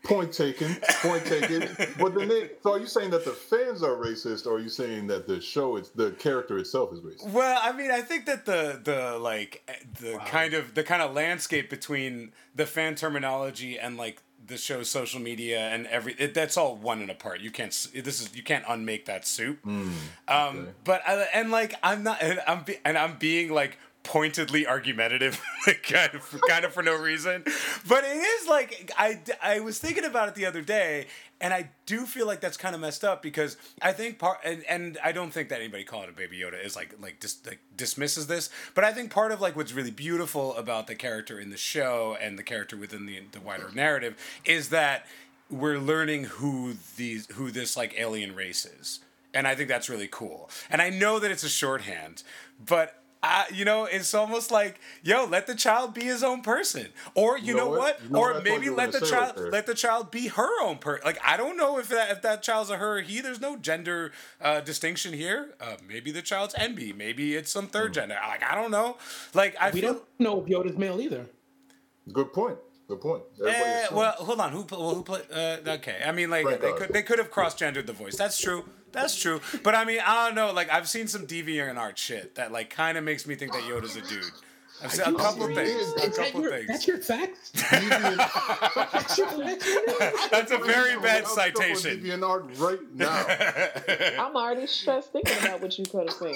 Point 0.05 0.35
taken. 0.35 0.77
Point 1.01 1.25
taken. 1.25 1.67
But 1.99 2.15
then, 2.15 2.29
they, 2.29 2.51
so 2.63 2.75
are 2.75 2.79
you 2.79 2.87
saying 2.87 3.09
that 3.13 3.25
the 3.25 3.31
fans 3.31 3.83
are 3.83 3.97
racist, 3.97 4.45
or 4.47 4.57
are 4.57 4.61
you 4.61 4.69
saying 4.69 5.07
that 5.07 5.27
the 5.27 5.41
show, 5.41 5.77
it's 5.77 5.89
the 5.89 6.11
character 6.13 6.59
itself 6.59 6.93
is 6.93 7.01
racist? 7.01 7.31
Well, 7.31 7.59
I 7.63 7.73
mean, 7.73 7.91
I 7.91 8.03
think 8.03 8.27
that 8.27 8.45
the 8.45 8.79
the 8.85 9.19
like 9.19 9.63
eh, 9.67 9.73
the 10.03 10.19
kind 10.27 10.53
of 10.53 10.75
the 10.75 10.83
kind 10.85 11.01
of 11.01 11.15
landscape 11.15 11.71
between 11.71 12.33
the 12.55 12.67
fan 12.67 12.97
terminology 12.97 13.79
and 13.79 13.97
like 13.97 14.21
the 14.47 14.57
show's 14.57 14.91
social 14.91 15.21
media 15.21 15.61
and 15.61 15.87
every 15.87 16.15
it, 16.19 16.35
that's 16.35 16.57
all 16.57 16.77
one 16.77 17.01
and 17.01 17.11
apart. 17.11 17.41
You 17.41 17.51
can't 17.51 17.71
this 17.95 18.21
is 18.21 18.35
you 18.37 18.43
can't 18.43 18.65
unmake 18.69 19.07
that 19.07 19.27
soup. 19.27 19.65
Um, 19.67 20.69
but 20.85 21.03
I, 21.07 21.27
and 21.35 21.51
like 21.51 21.75
I'm 21.83 22.03
not 22.03 22.23
and 22.23 22.41
I'm 22.47 22.63
be, 22.65 22.77
and 22.85 22.99
I'm 22.99 23.17
being 23.19 23.53
like 23.53 23.79
pointedly 24.05 24.67
argumentative, 24.67 25.43
kind 25.83 26.15
of 26.15 26.41
kind 26.49 26.65
of 26.65 26.73
for 26.73 26.83
no 26.83 26.97
reason. 26.97 27.43
But 27.89 28.05
it 28.05 28.17
is 28.17 28.47
like 28.47 28.93
I 28.97 29.19
I 29.43 29.61
was 29.61 29.79
thinking 29.79 30.05
about 30.05 30.29
it 30.29 30.37
the 30.37 30.47
other 30.47 30.63
day, 30.63 31.07
and 31.41 31.53
I 31.53 31.71
do 31.87 32.07
feel 32.07 32.27
like 32.27 32.41
that's 32.41 32.57
kind 32.57 32.75
of 32.75 32.81
messed 32.81 33.03
up 33.03 33.23
because 33.23 33.57
I 33.83 33.93
think 33.93 34.19
part 34.19 34.39
and, 34.45 34.63
and 34.69 34.99
I 35.03 35.11
don't 35.11 35.33
think 35.33 35.49
that 35.49 35.61
anybody 35.61 35.83
calling 35.83 36.09
it 36.09 36.17
Baby 36.17 36.39
Yoda 36.39 36.65
is 36.65 36.77
like 36.77 36.95
like 37.01 37.19
dis, 37.19 37.39
like 37.45 37.59
dismisses 37.77 38.29
this, 38.29 38.51
but 38.75 38.85
I 38.85 38.93
think 38.93 39.11
part 39.11 39.33
of 39.33 39.41
like 39.41 39.57
what's 39.57 39.73
really 39.73 39.91
beautiful 39.91 40.55
about 40.55 40.87
the 40.87 40.95
character 40.95 41.41
in 41.41 41.51
the 41.51 41.57
show 41.57 42.17
and 42.21 42.39
the 42.39 42.45
character 42.45 42.77
within 42.77 43.07
the 43.07 43.23
the 43.33 43.41
wider 43.41 43.71
narrative 43.75 44.17
is 44.45 44.69
that 44.69 45.07
we're 45.51 45.79
learning 45.79 46.25
who 46.25 46.75
these 46.97 47.27
who 47.33 47.51
this 47.51 47.77
like 47.77 47.95
alien 47.99 48.35
race 48.35 48.65
is 48.65 49.01
and 49.35 49.49
I 49.49 49.57
think 49.57 49.69
that's 49.69 49.91
really 49.91 50.09
cool. 50.09 50.49
And 50.71 50.81
I 50.81 50.91
know 50.91 51.19
that 51.19 51.31
it's 51.31 51.43
a 51.43 51.49
shorthand, 51.49 52.23
but 52.65 53.03
I, 53.25 53.47
you 53.55 53.65
know, 53.65 53.87
it's 53.87 54.13
almost 54.15 54.51
like, 54.51 54.79
yo, 55.03 55.25
let 55.25 55.47
the 55.47 55.55
child 55.55 55.95
be 55.95 56.05
his 56.05 56.23
own 56.23 56.43
person, 56.43 56.89
or 57.15 57.39
you, 57.39 57.47
You 57.49 57.55
know, 57.55 57.65
know 57.65 57.71
what, 57.71 57.79
what? 57.79 58.03
You 58.05 58.11
know 58.11 58.19
or 58.19 58.35
thought 58.35 58.45
maybe 58.45 58.69
let 58.71 58.93
the 58.93 59.01
child 59.01 59.39
let 59.51 59.67
the 59.67 59.75
child 59.75 60.11
be 60.11 60.29
her 60.29 60.63
own 60.63 60.79
person. 60.79 61.03
Like 61.05 61.19
I 61.25 61.37
don't 61.37 61.57
know 61.57 61.79
if 61.79 61.89
that 61.89 62.11
if 62.11 62.23
that 62.23 62.43
child's 62.43 62.71
a 62.71 62.77
her 62.77 62.99
or 62.99 63.01
he. 63.01 63.21
There's 63.21 63.41
no 63.41 63.57
gender 63.57 64.13
uh, 64.41 64.61
distinction 64.61 65.13
here. 65.15 65.55
Uh, 65.61 65.77
maybe 65.87 66.11
the 66.13 66.23
child's 66.23 66.55
NB. 66.55 66.95
Maybe 66.97 67.35
it's 67.35 67.51
some 67.51 67.67
third 67.67 67.95
gender. 67.95 68.17
Like 68.27 68.43
I 68.45 68.55
don't 68.55 68.71
know. 68.71 68.99
Like 69.33 69.57
I 69.61 69.71
we 69.71 69.81
feel. 69.81 69.95
don't 69.95 70.05
know 70.19 70.41
if 70.43 70.47
Yoda's 70.47 70.77
male 70.77 71.01
either. 71.01 71.27
Good 72.13 72.33
point. 72.33 72.59
Good 72.95 73.03
point. 73.03 73.23
Eh, 73.47 73.87
well, 73.93 74.13
hold 74.13 74.41
on. 74.41 74.53
Who 74.53 74.67
well, 74.71 74.95
who 74.95 75.03
play? 75.03 75.21
Uh, 75.33 75.59
okay, 75.67 76.03
I 76.05 76.13
mean, 76.13 76.31
like 76.31 76.45
Frank 76.45 76.61
they 76.61 76.73
Oz. 76.73 76.79
could 76.79 76.93
they 76.93 77.03
could 77.03 77.19
have 77.19 77.31
cross 77.31 77.55
gendered 77.55 77.87
the 77.87 77.93
voice. 77.93 78.17
That's 78.17 78.39
true. 78.41 78.65
That's 78.93 79.21
true. 79.21 79.41
But 79.63 79.75
I 79.75 79.85
mean, 79.85 80.01
I 80.05 80.27
don't 80.27 80.37
know. 80.37 80.53
Like 80.53 80.71
I've 80.71 80.89
seen 80.89 81.09
some 81.09 81.27
deviant 81.27 81.77
art 81.77 81.99
shit 81.99 82.37
that 82.37 82.53
like 82.53 82.71
kind 82.71 82.97
of 82.97 83.05
makes 83.05 83.27
me 83.27 83.35
think 83.35 83.53
that 83.53 83.63
Yoda's 83.63 83.97
a 83.97 84.03
dude. 84.03 84.25
I've 84.85 84.93
seen 84.93 85.07
a 85.07 85.11
you 85.11 85.17
couple 85.17 85.47
serious? 85.47 85.93
things. 85.93 86.03
A 86.05 86.07
Is 86.11 86.17
that 86.17 86.27
couple 86.27 86.41
your- 86.43 86.51
things. 86.51 86.67
That's 86.69 86.87
your 86.87 86.99
fact? 86.99 87.53
That's 87.71 89.19
your 89.19 89.27
fact? 89.29 90.31
That's 90.31 90.51
a 90.53 90.59
very 90.59 90.97
bad 91.01 91.25
I'm 91.25 91.29
stuck 91.31 91.47
on 91.59 91.75
citation. 91.77 92.01
Deviant 92.03 92.61
right 92.61 92.81
now. 92.95 93.25
I'm 94.27 94.37
already 94.37 94.67
stressed 94.67 95.13
thinking 95.13 95.37
about 95.39 95.61
what 95.63 95.79
you 95.79 95.85
could 95.87 96.09
have 96.11 96.17
seen. 96.19 96.35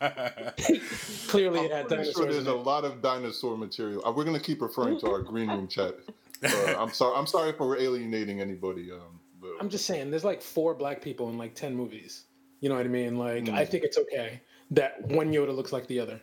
Clearly, 1.28 1.60
it 1.60 1.70
I'm 1.72 1.76
had 1.78 1.88
pretty 1.88 2.12
sure 2.12 2.26
there's 2.26 2.46
a 2.46 2.54
lot 2.54 2.84
of 2.84 3.02
dinosaur 3.02 3.56
material. 3.56 4.06
Uh, 4.06 4.12
we're 4.12 4.24
gonna 4.24 4.38
keep 4.40 4.62
referring 4.62 4.98
to 5.00 5.10
our 5.10 5.20
green 5.22 5.48
room 5.48 5.68
chat. 5.68 5.94
Uh, 6.42 6.74
I'm 6.78 6.90
sorry. 6.92 7.16
I'm 7.16 7.26
sorry 7.26 7.50
if 7.50 7.58
we're 7.60 7.78
alienating 7.78 8.40
anybody. 8.40 8.90
Um, 8.90 9.20
but 9.40 9.50
I'm 9.60 9.68
just 9.68 9.86
saying, 9.86 10.10
there's 10.10 10.24
like 10.24 10.40
four 10.42 10.74
black 10.74 11.02
people 11.02 11.28
in 11.30 11.38
like 11.38 11.54
ten 11.54 11.74
movies. 11.74 12.24
You 12.60 12.68
know 12.68 12.76
what 12.76 12.84
I 12.84 12.88
mean? 12.88 13.16
Like, 13.18 13.48
Hmm. 13.48 13.54
I 13.54 13.64
think 13.64 13.84
it's 13.84 13.96
okay 13.98 14.40
that 14.72 15.00
one 15.08 15.32
Yoda 15.32 15.54
looks 15.54 15.72
like 15.72 15.86
the 15.86 15.98
other. 16.00 16.20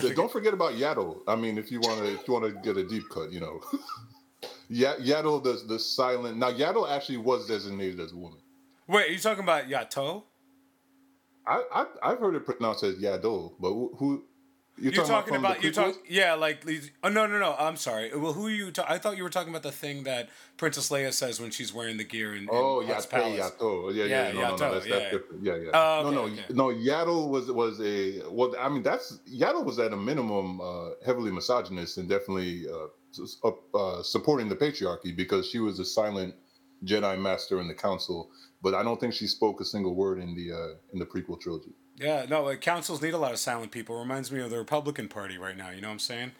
Th- 0.00 0.16
don't 0.16 0.30
forget 0.32 0.52
about 0.54 0.72
Yaddle. 0.72 1.20
I 1.28 1.36
mean, 1.36 1.56
if 1.58 1.70
you 1.70 1.80
want 1.80 2.00
to, 2.00 2.12
if 2.14 2.26
you 2.26 2.34
want 2.34 2.44
to 2.46 2.52
get 2.62 2.76
a 2.76 2.86
deep 2.86 3.08
cut, 3.10 3.30
you 3.30 3.40
know, 3.40 3.60
Ya- 4.68 4.96
Yaddle 4.96 5.42
does 5.42 5.66
the 5.66 5.78
silent. 5.78 6.36
Now, 6.36 6.50
Yaddle 6.50 6.90
actually 6.90 7.18
was 7.18 7.46
designated 7.46 8.00
as 8.00 8.12
a 8.12 8.16
woman. 8.16 8.40
Wait, 8.88 9.08
are 9.08 9.12
you 9.12 9.18
talking 9.18 9.44
about 9.44 9.66
Yato? 9.68 10.24
I, 11.46 11.62
I 11.72 11.86
I've 12.02 12.18
heard 12.18 12.34
it 12.34 12.44
pronounced 12.44 12.82
as 12.82 12.96
Yaddle, 12.96 13.52
but 13.60 13.70
who? 13.70 14.24
Who 14.76 14.90
You're 14.90 15.04
talking 15.04 15.36
about 15.36 15.62
you're 15.62 15.70
prequels? 15.70 15.74
talking 15.74 16.00
yeah 16.08 16.34
like 16.34 16.66
oh 17.04 17.08
no 17.08 17.26
no 17.26 17.38
no 17.38 17.54
I'm 17.58 17.76
sorry 17.76 18.10
well 18.16 18.32
who 18.32 18.46
are 18.46 18.50
you 18.50 18.70
ta- 18.72 18.86
I 18.88 18.98
thought 18.98 19.16
you 19.16 19.22
were 19.22 19.30
talking 19.30 19.50
about 19.50 19.62
the 19.62 19.70
thing 19.70 20.02
that 20.04 20.30
Princess 20.56 20.90
Leia 20.90 21.12
says 21.12 21.40
when 21.40 21.50
she's 21.52 21.72
wearing 21.72 21.96
the 21.96 22.04
gear 22.04 22.34
in, 22.34 22.42
in 22.42 22.48
Oh, 22.50 22.84
Hutt's 22.84 23.06
Yato, 23.06 23.10
palace. 23.10 23.52
Yato. 23.60 23.94
Yeah, 23.94 24.04
yeah, 24.04 24.26
Yeah, 24.28 24.32
no, 24.32 24.40
no, 24.40 24.46
Yato, 24.46 24.60
no, 24.60 24.74
that's, 24.74 24.86
yeah. 24.86 24.98
that's 24.98 25.10
different. 25.12 25.44
Yeah, 25.44 25.56
yeah. 25.56 25.70
Oh, 25.74 26.10
no, 26.10 26.22
okay, 26.22 26.34
no, 26.34 26.42
okay. 26.42 26.54
no. 26.54 26.64
Yaddle 26.68 27.28
was 27.28 27.50
was 27.52 27.80
a 27.80 28.22
well. 28.28 28.54
I 28.58 28.68
mean, 28.68 28.82
that's 28.82 29.20
Yaddle 29.32 29.64
was 29.64 29.78
at 29.78 29.92
a 29.92 29.96
minimum 29.96 30.60
uh, 30.60 30.90
heavily 31.06 31.30
misogynist 31.30 31.98
and 31.98 32.08
definitely 32.08 32.66
uh, 32.68 33.48
uh, 33.48 33.50
uh, 33.78 34.02
supporting 34.02 34.48
the 34.48 34.56
patriarchy 34.56 35.14
because 35.14 35.48
she 35.48 35.60
was 35.60 35.78
a 35.78 35.84
silent 35.84 36.34
Jedi 36.84 37.18
master 37.20 37.60
in 37.60 37.68
the 37.68 37.74
council 37.74 38.30
but 38.62 38.74
I 38.74 38.82
don't 38.82 38.98
think 38.98 39.12
she 39.12 39.26
spoke 39.26 39.60
a 39.60 39.64
single 39.64 39.94
word 39.94 40.18
in 40.18 40.34
the 40.34 40.50
uh, 40.52 40.74
in 40.92 40.98
the 40.98 41.04
prequel 41.06 41.38
trilogy. 41.40 41.72
Yeah, 41.96 42.26
no, 42.28 42.42
like 42.44 42.60
councils 42.60 43.00
need 43.02 43.14
a 43.14 43.18
lot 43.18 43.32
of 43.32 43.38
silent 43.38 43.70
people. 43.70 43.98
Reminds 43.98 44.32
me 44.32 44.40
of 44.40 44.50
the 44.50 44.58
Republican 44.58 45.08
Party 45.08 45.38
right 45.38 45.56
now. 45.56 45.70
You 45.70 45.80
know 45.80 45.88
what 45.88 45.94
I'm 45.94 45.98
saying? 46.00 46.32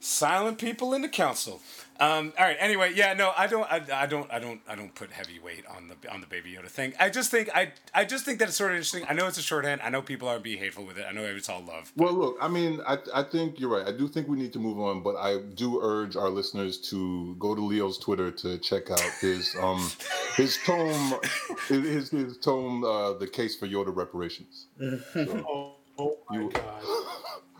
Silent 0.00 0.58
people 0.58 0.94
in 0.94 1.02
the 1.02 1.08
council. 1.08 1.60
Um, 2.00 2.32
all 2.36 2.44
right. 2.44 2.56
Anyway, 2.58 2.92
yeah, 2.94 3.12
no, 3.14 3.32
I 3.36 3.46
don't, 3.46 3.70
I, 3.70 3.80
I 4.02 4.06
don't, 4.06 4.28
I 4.32 4.40
don't, 4.40 4.60
I 4.68 4.74
don't 4.74 4.92
put 4.96 5.12
heavy 5.12 5.38
weight 5.38 5.64
on 5.68 5.88
the 5.88 6.12
on 6.12 6.20
the 6.20 6.26
Baby 6.26 6.52
Yoda 6.52 6.68
thing. 6.68 6.92
I 6.98 7.08
just 7.08 7.30
think, 7.30 7.48
I, 7.54 7.72
I 7.94 8.04
just 8.04 8.24
think 8.24 8.40
that 8.40 8.48
it's 8.48 8.56
sort 8.56 8.72
of 8.72 8.76
interesting. 8.76 9.04
I 9.08 9.12
know 9.12 9.28
it's 9.28 9.38
a 9.38 9.42
shorthand. 9.42 9.80
I 9.80 9.90
know 9.90 10.02
people 10.02 10.26
aren't 10.26 10.42
being 10.42 10.58
hateful 10.58 10.84
with 10.84 10.98
it. 10.98 11.06
I 11.08 11.12
know 11.12 11.22
it's 11.22 11.48
all 11.48 11.62
love. 11.62 11.92
Well, 11.96 12.12
look, 12.12 12.36
I 12.40 12.48
mean, 12.48 12.80
I, 12.84 12.98
I 13.14 13.22
think 13.22 13.60
you're 13.60 13.70
right. 13.70 13.86
I 13.86 13.96
do 13.96 14.08
think 14.08 14.26
we 14.26 14.36
need 14.36 14.52
to 14.54 14.58
move 14.58 14.80
on, 14.80 15.04
but 15.04 15.14
I 15.14 15.38
do 15.54 15.78
urge 15.80 16.16
our 16.16 16.30
listeners 16.30 16.78
to 16.90 17.36
go 17.38 17.54
to 17.54 17.60
Leo's 17.60 17.98
Twitter 17.98 18.32
to 18.32 18.58
check 18.58 18.90
out 18.90 19.00
his 19.20 19.54
um 19.62 19.88
his 20.36 20.58
tome 20.66 21.14
his 21.68 22.10
his 22.10 22.38
tome 22.38 22.82
uh, 22.82 23.12
the 23.12 23.26
case 23.28 23.54
for 23.54 23.68
Yoda 23.68 23.94
reparations. 23.94 24.66
oh, 24.82 25.76
oh 25.96 26.16
my 26.28 26.36
You- 26.36 26.50
god. 26.50 26.82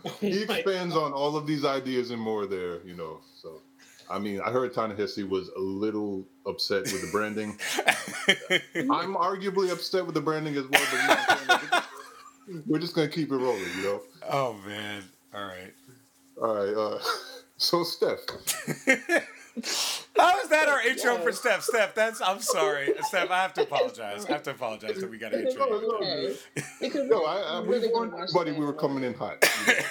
He 0.20 0.42
expands 0.42 0.96
on 0.96 1.12
all 1.12 1.36
of 1.36 1.46
these 1.46 1.64
ideas 1.64 2.10
and 2.10 2.20
more 2.20 2.46
there, 2.46 2.82
you 2.84 2.94
know. 2.94 3.20
So, 3.40 3.60
I 4.10 4.18
mean, 4.18 4.40
I 4.40 4.50
heard 4.50 4.74
Ta-Nehisi 4.74 5.26
was 5.28 5.48
a 5.48 5.60
little 5.60 6.26
upset 6.46 6.82
with 6.82 7.00
the 7.00 7.10
branding. 7.10 7.58
I'm 8.90 9.14
arguably 9.14 9.72
upset 9.72 10.04
with 10.04 10.14
the 10.14 10.20
branding 10.20 10.56
as 10.56 10.64
well, 10.64 10.82
but 10.90 10.92
you 10.92 10.98
know 10.98 11.14
what 11.14 11.30
I'm 11.30 11.48
saying? 11.48 11.68
Like, 11.72 11.84
we're 12.66 12.78
just 12.78 12.94
gonna 12.94 13.08
keep 13.08 13.32
it 13.32 13.36
rolling, 13.36 13.62
you 13.78 13.82
know. 13.82 14.00
Oh 14.30 14.54
man. 14.66 15.02
All 15.34 15.44
right. 15.44 15.74
All 16.40 16.54
right. 16.54 16.74
Uh, 16.74 16.98
so, 17.56 17.82
Steph, 17.82 18.20
How 20.16 20.40
is 20.40 20.48
that 20.48 20.68
our 20.68 20.80
intro 20.82 21.18
for 21.18 21.32
Steph? 21.32 21.62
Steph, 21.62 21.94
that's 21.94 22.20
I'm 22.20 22.40
sorry, 22.40 22.92
Steph. 23.02 23.30
I 23.30 23.42
have 23.42 23.54
to 23.54 23.62
apologize. 23.62 24.26
I 24.26 24.32
have 24.32 24.42
to 24.44 24.50
apologize 24.50 24.96
that 24.96 25.10
we 25.10 25.18
got 25.18 25.32
an 25.32 25.46
intro. 25.46 25.66
you. 25.66 25.94
Okay. 25.94 26.36
Because 26.80 27.08
no, 27.08 27.24
I, 27.24 27.40
I, 27.40 27.60
we 27.60 27.68
really 27.68 27.88
warned 27.88 28.12
wanna 28.12 28.22
watch 28.22 28.30
everybody 28.34 28.58
we 28.58 28.66
were 28.66 28.72
coming 28.72 29.04
in 29.04 29.14
hot. 29.14 29.48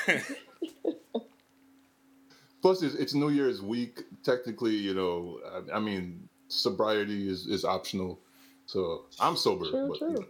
you 0.07 0.13
know. 0.85 1.25
Plus, 2.61 2.81
it's, 2.81 2.95
it's 2.95 3.13
New 3.13 3.29
Year's 3.29 3.61
week. 3.61 4.03
Technically, 4.23 4.75
you 4.75 4.93
know, 4.93 5.39
I, 5.71 5.77
I 5.77 5.79
mean, 5.79 6.27
sobriety 6.47 7.29
is, 7.29 7.47
is 7.47 7.65
optional. 7.65 8.19
So 8.65 9.05
I'm 9.19 9.35
sober. 9.35 9.69
True, 9.69 9.87
but, 9.89 10.01
you 10.01 10.07
true. 10.07 10.15
know. 10.15 10.25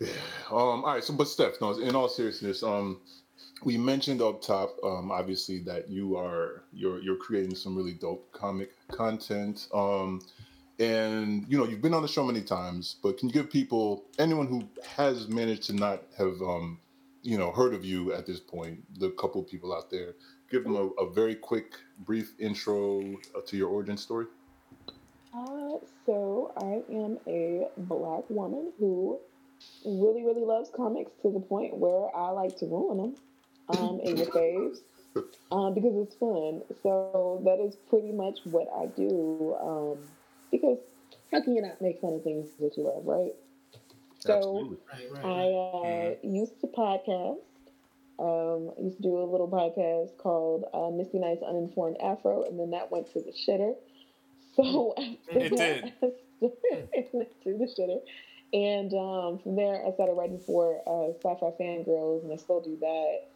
Yeah. 0.00 0.08
Um. 0.50 0.84
All 0.84 0.94
right. 0.94 1.04
So, 1.04 1.12
but 1.12 1.28
Steph, 1.28 1.60
no. 1.60 1.78
In 1.78 1.94
all 1.94 2.08
seriousness, 2.08 2.62
um, 2.62 3.00
we 3.64 3.76
mentioned 3.76 4.22
up 4.22 4.42
top, 4.42 4.76
um, 4.82 5.10
obviously 5.10 5.58
that 5.60 5.88
you 5.88 6.16
are 6.16 6.62
you're 6.72 7.00
you're 7.00 7.16
creating 7.16 7.54
some 7.54 7.76
really 7.76 7.92
dope 7.92 8.30
comic 8.32 8.72
content. 8.88 9.68
Um, 9.74 10.22
and 10.78 11.44
you 11.48 11.58
know 11.58 11.66
you've 11.66 11.82
been 11.82 11.94
on 11.94 12.02
the 12.02 12.08
show 12.08 12.24
many 12.24 12.40
times, 12.40 12.96
but 13.02 13.18
can 13.18 13.28
you 13.28 13.34
give 13.34 13.50
people 13.50 14.04
anyone 14.18 14.46
who 14.46 14.62
has 14.96 15.28
managed 15.28 15.64
to 15.64 15.74
not 15.74 16.02
have 16.16 16.40
um, 16.40 16.78
you 17.22 17.36
know 17.36 17.50
heard 17.52 17.74
of 17.74 17.84
you 17.84 18.12
at 18.12 18.26
this 18.26 18.40
point, 18.40 18.80
the 18.98 19.10
couple 19.10 19.42
people 19.42 19.74
out 19.74 19.90
there, 19.90 20.14
give 20.50 20.64
them 20.64 20.76
a, 20.76 20.86
a 21.02 21.10
very 21.10 21.34
quick, 21.34 21.74
brief 22.00 22.32
intro 22.38 23.00
uh, 23.36 23.40
to 23.46 23.56
your 23.56 23.68
origin 23.68 23.96
story. 23.96 24.26
Uh, 25.34 25.78
so 26.06 26.52
I 26.56 26.82
am 26.92 27.18
a 27.26 27.68
black 27.76 28.24
woman 28.30 28.72
who 28.78 29.18
really, 29.84 30.24
really 30.24 30.44
loves 30.44 30.70
comics 30.74 31.12
to 31.22 31.30
the 31.30 31.38
point 31.38 31.76
where 31.76 32.08
I 32.16 32.30
like 32.30 32.56
to 32.58 32.66
ruin 32.66 32.96
them 32.96 33.14
um, 33.70 34.00
in 34.04 34.18
your 34.18 34.32
face 34.32 34.82
um, 35.60 35.74
because 35.74 35.96
it's 35.96 36.16
fun. 36.16 36.62
So 36.82 37.42
that 37.44 37.60
is 37.60 37.76
pretty 37.88 38.12
much 38.12 38.40
what 38.44 38.68
I 38.76 38.86
do. 38.86 39.56
Um, 39.60 39.98
because 40.50 40.78
how 41.30 41.40
can 41.42 41.54
you 41.54 41.62
not 41.62 41.80
make 41.80 42.00
fun 42.00 42.14
of 42.14 42.22
things 42.22 42.48
that 42.60 42.76
you 42.76 42.84
love, 42.84 43.04
right? 43.06 43.32
So 44.26 44.68
Right, 44.92 45.10
right, 45.10 45.24
I 45.24 45.46
right. 45.82 46.14
uh, 46.14 46.14
used 46.22 46.60
to 46.60 46.66
podcast. 46.68 47.38
Um, 48.18 48.72
I 48.78 48.82
used 48.82 48.96
to 48.96 49.02
do 49.02 49.18
a 49.18 49.24
little 49.24 49.48
podcast 49.48 50.16
called 50.18 50.64
uh, 50.74 50.90
Misty 50.90 51.18
Knight's 51.18 51.42
Uninformed 51.42 51.96
Afro, 52.02 52.42
and 52.44 52.58
then 52.58 52.70
that 52.70 52.90
went 52.90 53.08
to 53.12 53.20
the 53.20 53.32
shitter. 53.32 53.74
So 54.54 54.94
after 54.98 55.44
It 55.44 55.56
that, 55.56 55.80
did. 55.82 55.92
it 56.42 57.08
went 57.12 57.40
to 57.44 57.58
the 57.58 57.66
shitter. 57.66 58.00
And 58.52 58.92
um, 58.94 59.38
from 59.38 59.56
there, 59.56 59.84
I 59.86 59.92
started 59.92 60.14
writing 60.14 60.40
for 60.46 60.80
uh, 60.86 61.12
Syfy 61.22 61.56
Fangrrls, 61.58 62.24
and 62.24 62.32
I 62.32 62.36
still 62.36 62.60
do 62.60 62.76
that. 62.80 63.29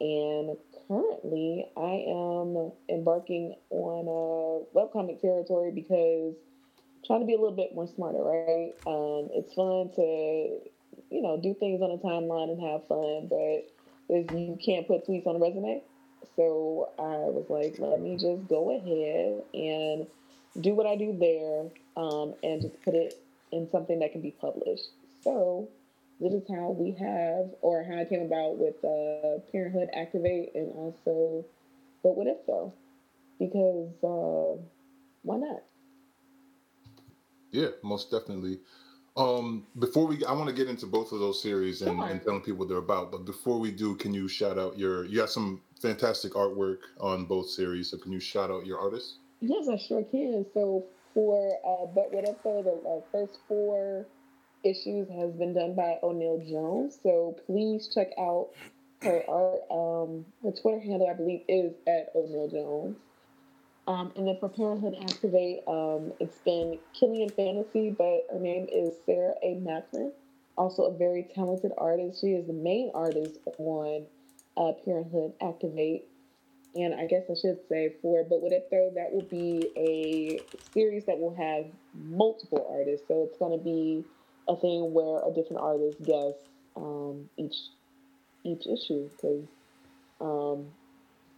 And 0.00 0.56
currently, 0.86 1.66
I 1.76 2.04
am 2.08 2.72
embarking 2.88 3.56
on 3.70 4.06
a 4.06 4.78
webcomic 4.78 5.20
territory 5.20 5.72
because 5.72 6.34
I'm 6.36 7.04
trying 7.04 7.20
to 7.20 7.26
be 7.26 7.34
a 7.34 7.38
little 7.38 7.56
bit 7.56 7.74
more 7.74 7.88
smarter, 7.88 8.22
right? 8.22 8.72
Um, 8.86 9.28
it's 9.34 9.52
fun 9.54 9.90
to, 9.96 10.60
you 11.10 11.22
know, 11.22 11.38
do 11.42 11.54
things 11.54 11.82
on 11.82 11.90
a 11.90 11.98
timeline 11.98 12.50
and 12.52 12.60
have 12.62 12.86
fun, 12.86 13.28
but 13.28 14.36
you 14.38 14.58
can't 14.64 14.86
put 14.86 15.06
tweets 15.06 15.26
on 15.26 15.36
a 15.36 15.38
resume. 15.38 15.82
So 16.36 16.90
I 16.98 17.30
was 17.30 17.46
like, 17.48 17.78
let 17.78 18.00
me 18.00 18.16
just 18.16 18.48
go 18.48 18.70
ahead 18.70 19.42
and 19.52 20.06
do 20.62 20.74
what 20.74 20.86
I 20.86 20.96
do 20.96 21.16
there 21.18 21.66
um, 21.96 22.34
and 22.42 22.62
just 22.62 22.80
put 22.82 22.94
it 22.94 23.20
in 23.50 23.68
something 23.70 23.98
that 24.00 24.12
can 24.12 24.20
be 24.20 24.30
published. 24.30 24.90
So 25.22 25.68
this 26.20 26.32
is 26.32 26.42
how 26.48 26.70
we 26.70 26.92
have, 26.98 27.50
or 27.60 27.84
how 27.84 28.00
I 28.00 28.04
came 28.04 28.22
about 28.22 28.58
with 28.58 28.74
uh, 28.84 29.38
Parenthood 29.52 29.88
Activate 29.94 30.54
and 30.54 30.70
also, 30.74 31.44
but 32.02 32.16
what 32.16 32.26
if 32.26 32.38
though? 32.46 32.72
Because 33.38 33.92
uh, 34.02 34.60
why 35.22 35.36
not? 35.36 35.62
Yeah, 37.52 37.68
most 37.82 38.10
definitely. 38.10 38.58
Um, 39.16 39.66
before 39.78 40.06
we, 40.06 40.24
I 40.24 40.32
want 40.32 40.48
to 40.48 40.54
get 40.54 40.68
into 40.68 40.86
both 40.86 41.10
of 41.12 41.18
those 41.18 41.42
series 41.42 41.82
and, 41.82 41.98
Sure. 41.98 42.08
and 42.08 42.22
telling 42.22 42.40
people 42.40 42.58
what 42.60 42.68
they're 42.68 42.78
about. 42.78 43.10
But 43.10 43.24
before 43.24 43.58
we 43.58 43.72
do, 43.72 43.96
can 43.96 44.14
you 44.14 44.28
shout 44.28 44.58
out 44.58 44.78
your? 44.78 45.04
You 45.06 45.16
got 45.16 45.30
some 45.30 45.60
fantastic 45.80 46.32
artwork 46.32 46.78
on 47.00 47.24
both 47.26 47.48
series, 47.48 47.90
so 47.90 47.98
can 47.98 48.12
you 48.12 48.20
shout 48.20 48.50
out 48.50 48.66
your 48.66 48.78
artists? 48.78 49.18
Yes, 49.40 49.68
I 49.68 49.76
sure 49.76 50.04
can. 50.04 50.46
So 50.54 50.84
for 51.14 51.52
uh, 51.64 51.86
but 51.94 52.12
what 52.12 52.28
if 52.28 52.36
though 52.44 52.62
the 52.62 52.88
uh, 52.88 53.00
first 53.10 53.40
four 53.48 54.06
issues 54.64 55.08
has 55.08 55.32
been 55.34 55.54
done 55.54 55.74
by 55.74 55.98
O'Neill 56.02 56.42
Jones. 56.48 56.98
So 57.02 57.36
please 57.46 57.88
check 57.92 58.08
out 58.18 58.50
her 59.02 59.22
art. 59.28 59.60
Um, 59.70 60.24
her 60.42 60.52
Twitter 60.52 60.80
handle 60.80 61.08
I 61.08 61.14
believe 61.14 61.42
is 61.48 61.72
at 61.86 62.10
O'Neill 62.14 62.48
Jones. 62.48 62.96
Um, 63.86 64.12
and 64.16 64.28
then 64.28 64.36
for 64.38 64.50
Parenthood 64.50 64.96
Activate, 65.00 65.60
um, 65.66 66.12
it's 66.20 66.36
been 66.44 66.78
Killian 66.92 67.30
Fantasy, 67.30 67.88
but 67.88 68.26
her 68.30 68.38
name 68.38 68.66
is 68.70 68.94
Sarah 69.06 69.34
A. 69.42 69.54
Macklin. 69.54 70.12
Also 70.58 70.82
a 70.82 70.98
very 70.98 71.26
talented 71.34 71.72
artist. 71.78 72.20
She 72.20 72.28
is 72.28 72.46
the 72.46 72.52
main 72.52 72.90
artist 72.94 73.38
on 73.56 74.04
uh, 74.58 74.72
Parenthood 74.84 75.32
Activate. 75.40 76.04
And 76.74 76.94
I 76.94 77.06
guess 77.06 77.22
I 77.30 77.34
should 77.40 77.60
say 77.70 77.94
for 78.02 78.24
But 78.24 78.42
What 78.42 78.52
If 78.52 78.68
Though, 78.70 78.92
that 78.94 79.10
will 79.10 79.22
be 79.22 79.70
a 79.74 80.40
series 80.74 81.06
that 81.06 81.18
will 81.18 81.34
have 81.34 81.64
multiple 81.94 82.66
artists. 82.70 83.08
So 83.08 83.26
it's 83.26 83.38
going 83.38 83.58
to 83.58 83.64
be 83.64 84.04
a 84.48 84.56
thing 84.56 84.92
where 84.92 85.20
a 85.26 85.32
different 85.32 85.62
artist 85.62 86.02
guests 86.02 86.44
um, 86.76 87.28
each 87.36 87.56
each 88.44 88.66
issue. 88.66 89.08
Because 89.10 89.44
um, 90.20 90.66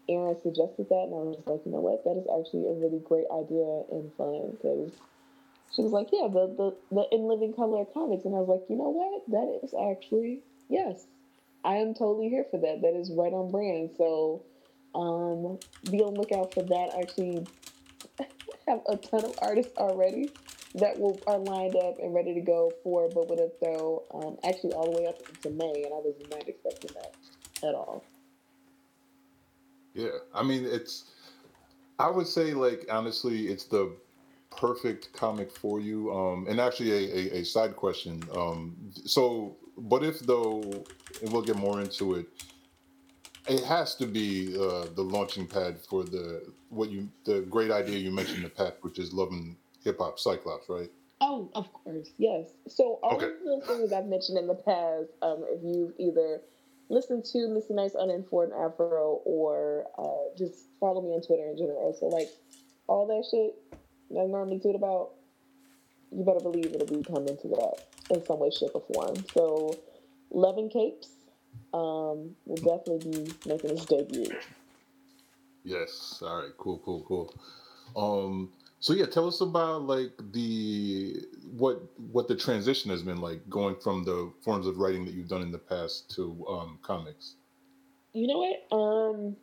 Erin 0.08 0.36
suggested 0.42 0.88
that, 0.88 1.08
and 1.10 1.14
I 1.14 1.22
was 1.34 1.42
like, 1.46 1.60
you 1.64 1.72
know 1.72 1.80
what, 1.80 2.04
that 2.04 2.16
is 2.16 2.26
actually 2.30 2.68
a 2.68 2.74
really 2.74 3.00
great 3.00 3.26
idea 3.32 3.82
and 3.90 4.12
fun. 4.14 4.50
Because 4.52 4.92
she 5.74 5.82
was 5.82 5.92
like, 5.92 6.08
yeah, 6.12 6.28
the, 6.28 6.46
the, 6.56 6.76
the 6.94 7.06
In 7.12 7.28
Living 7.28 7.52
Color 7.52 7.84
comics. 7.92 8.24
And 8.24 8.34
I 8.34 8.38
was 8.38 8.48
like, 8.48 8.68
you 8.68 8.76
know 8.76 8.90
what, 8.90 9.22
that 9.30 9.60
is 9.62 9.74
actually, 9.74 10.40
yes, 10.68 11.06
I 11.64 11.76
am 11.76 11.94
totally 11.94 12.28
here 12.28 12.46
for 12.50 12.58
that. 12.58 12.82
That 12.82 12.94
is 12.94 13.10
right 13.10 13.32
on 13.32 13.50
brand. 13.50 13.90
So 13.96 14.42
um, 14.94 15.58
be 15.90 16.00
on 16.00 16.14
lookout 16.14 16.54
for 16.54 16.62
that. 16.62 16.90
I 16.96 17.02
actually 17.02 17.46
have 18.66 18.80
a 18.88 18.96
ton 18.96 19.24
of 19.24 19.38
artists 19.40 19.76
already 19.76 20.30
that 20.74 20.98
will 20.98 21.18
are 21.26 21.38
lined 21.38 21.76
up 21.76 21.98
and 21.98 22.14
ready 22.14 22.34
to 22.34 22.40
go 22.40 22.72
for 22.82 23.08
But 23.08 23.28
What 23.28 23.38
If 23.40 23.58
Though, 23.60 24.04
um, 24.14 24.36
actually 24.44 24.72
all 24.72 24.92
the 24.92 25.00
way 25.00 25.06
up 25.06 25.18
into 25.28 25.50
May, 25.50 25.82
and 25.84 25.92
I 25.92 25.98
was 25.98 26.14
not 26.30 26.48
expecting 26.48 26.90
that 26.94 27.14
at 27.66 27.74
all. 27.74 28.04
Yeah, 29.94 30.10
I 30.34 30.42
mean, 30.42 30.64
it's. 30.64 31.10
I 31.98 32.08
would 32.08 32.26
say, 32.26 32.54
like, 32.54 32.86
honestly, 32.90 33.48
it's 33.48 33.64
the 33.64 33.94
perfect 34.56 35.12
comic 35.12 35.50
for 35.50 35.80
you. 35.80 36.12
Um, 36.14 36.46
and 36.48 36.60
actually, 36.60 36.92
a, 36.92 37.36
a, 37.36 37.40
a 37.40 37.44
side 37.44 37.76
question. 37.76 38.22
Um, 38.34 38.76
so, 39.04 39.56
but 39.76 40.04
if 40.04 40.20
though, 40.20 40.62
and 41.22 41.32
we'll 41.32 41.42
get 41.42 41.56
more 41.56 41.80
into 41.80 42.14
it. 42.14 42.26
It 43.48 43.64
has 43.64 43.96
to 43.96 44.06
be 44.06 44.54
uh, 44.54 44.86
the 44.94 45.02
launching 45.02 45.46
pad 45.46 45.80
for 45.80 46.04
the 46.04 46.52
what 46.68 46.90
you 46.90 47.08
the 47.24 47.40
great 47.40 47.70
idea 47.70 47.98
you 47.98 48.12
mentioned 48.12 48.44
the 48.44 48.50
past, 48.50 48.74
which 48.82 48.98
is 48.98 49.12
loving 49.12 49.56
hip 49.84 49.99
hop 49.99 50.18
Cyclops, 50.18 50.68
right? 50.68 50.90
Oh, 51.20 51.50
of 51.54 51.72
course, 51.72 52.10
yes. 52.18 52.49
So 52.68 52.99
all 53.02 53.16
Okay. 53.16 53.26
of 53.26 53.60
the 53.60 53.66
things 53.66 53.92
I've 53.92 54.06
mentioned 54.06 54.38
in 54.38 54.46
the 54.46 54.54
past, 54.54 55.10
um, 55.22 55.44
if 55.49 55.60
you've 55.62 55.92
either 55.99 56.40
listened 56.88 57.25
to 57.26 57.49
Misty 57.49 57.75
Knight's 57.75 57.94
Uninformed 57.94 58.52
Afro 58.52 59.20
or 59.25 59.87
uh, 59.99 60.37
just 60.38 60.66
follow 60.80 61.02
me 61.02 61.08
on 61.10 61.22
Twitter 61.22 61.49
in 61.50 61.58
general. 61.58 61.94
So 61.99 62.06
like 62.06 62.28
all 62.87 63.06
that 63.06 63.25
shit 63.30 63.54
that 64.10 64.20
I 64.20 64.26
normally 64.26 64.58
tweet 64.60 64.75
about, 64.75 65.10
you 66.10 66.25
better 66.25 66.40
believe 66.40 66.75
it'll 66.75 66.87
be 66.87 67.04
coming 67.04 67.37
to 67.37 67.49
that 67.49 67.84
in 68.10 68.25
some 68.26 68.40
way, 68.40 68.50
shape, 68.50 68.70
or 68.75 68.82
form. 68.92 69.14
So, 69.32 69.78
Loving 70.32 70.68
Capes 70.68 71.08
um, 71.72 72.34
will 72.44 72.56
definitely 72.56 73.10
be 73.12 73.32
making 73.46 73.70
its 73.70 73.84
debut. 73.87 74.26
Yes. 75.62 76.20
All 76.26 76.42
right. 76.42 76.50
Cool. 76.58 76.80
Cool. 76.84 77.04
Cool. 77.06 77.34
Um. 77.96 78.50
So 78.80 78.94
yeah, 78.94 79.04
tell 79.04 79.28
us 79.28 79.42
about 79.42 79.82
like 79.82 80.12
the 80.32 81.16
what 81.52 81.82
what 82.10 82.28
the 82.28 82.34
transition 82.34 82.90
has 82.90 83.02
been 83.02 83.20
like 83.20 83.49
going 83.50 83.76
from 83.76 84.04
the 84.04 84.32
forms 84.42 84.66
of 84.66 84.78
writing 84.78 85.04
that 85.04 85.12
you've 85.12 85.28
done 85.28 85.42
in 85.42 85.52
the 85.52 85.58
past 85.58 86.10
to 86.16 86.46
um, 86.49 86.78
comics. 86.82 87.34
You 88.14 88.26
know 88.26 88.38
what? 88.38 88.76
Um, 88.76 89.37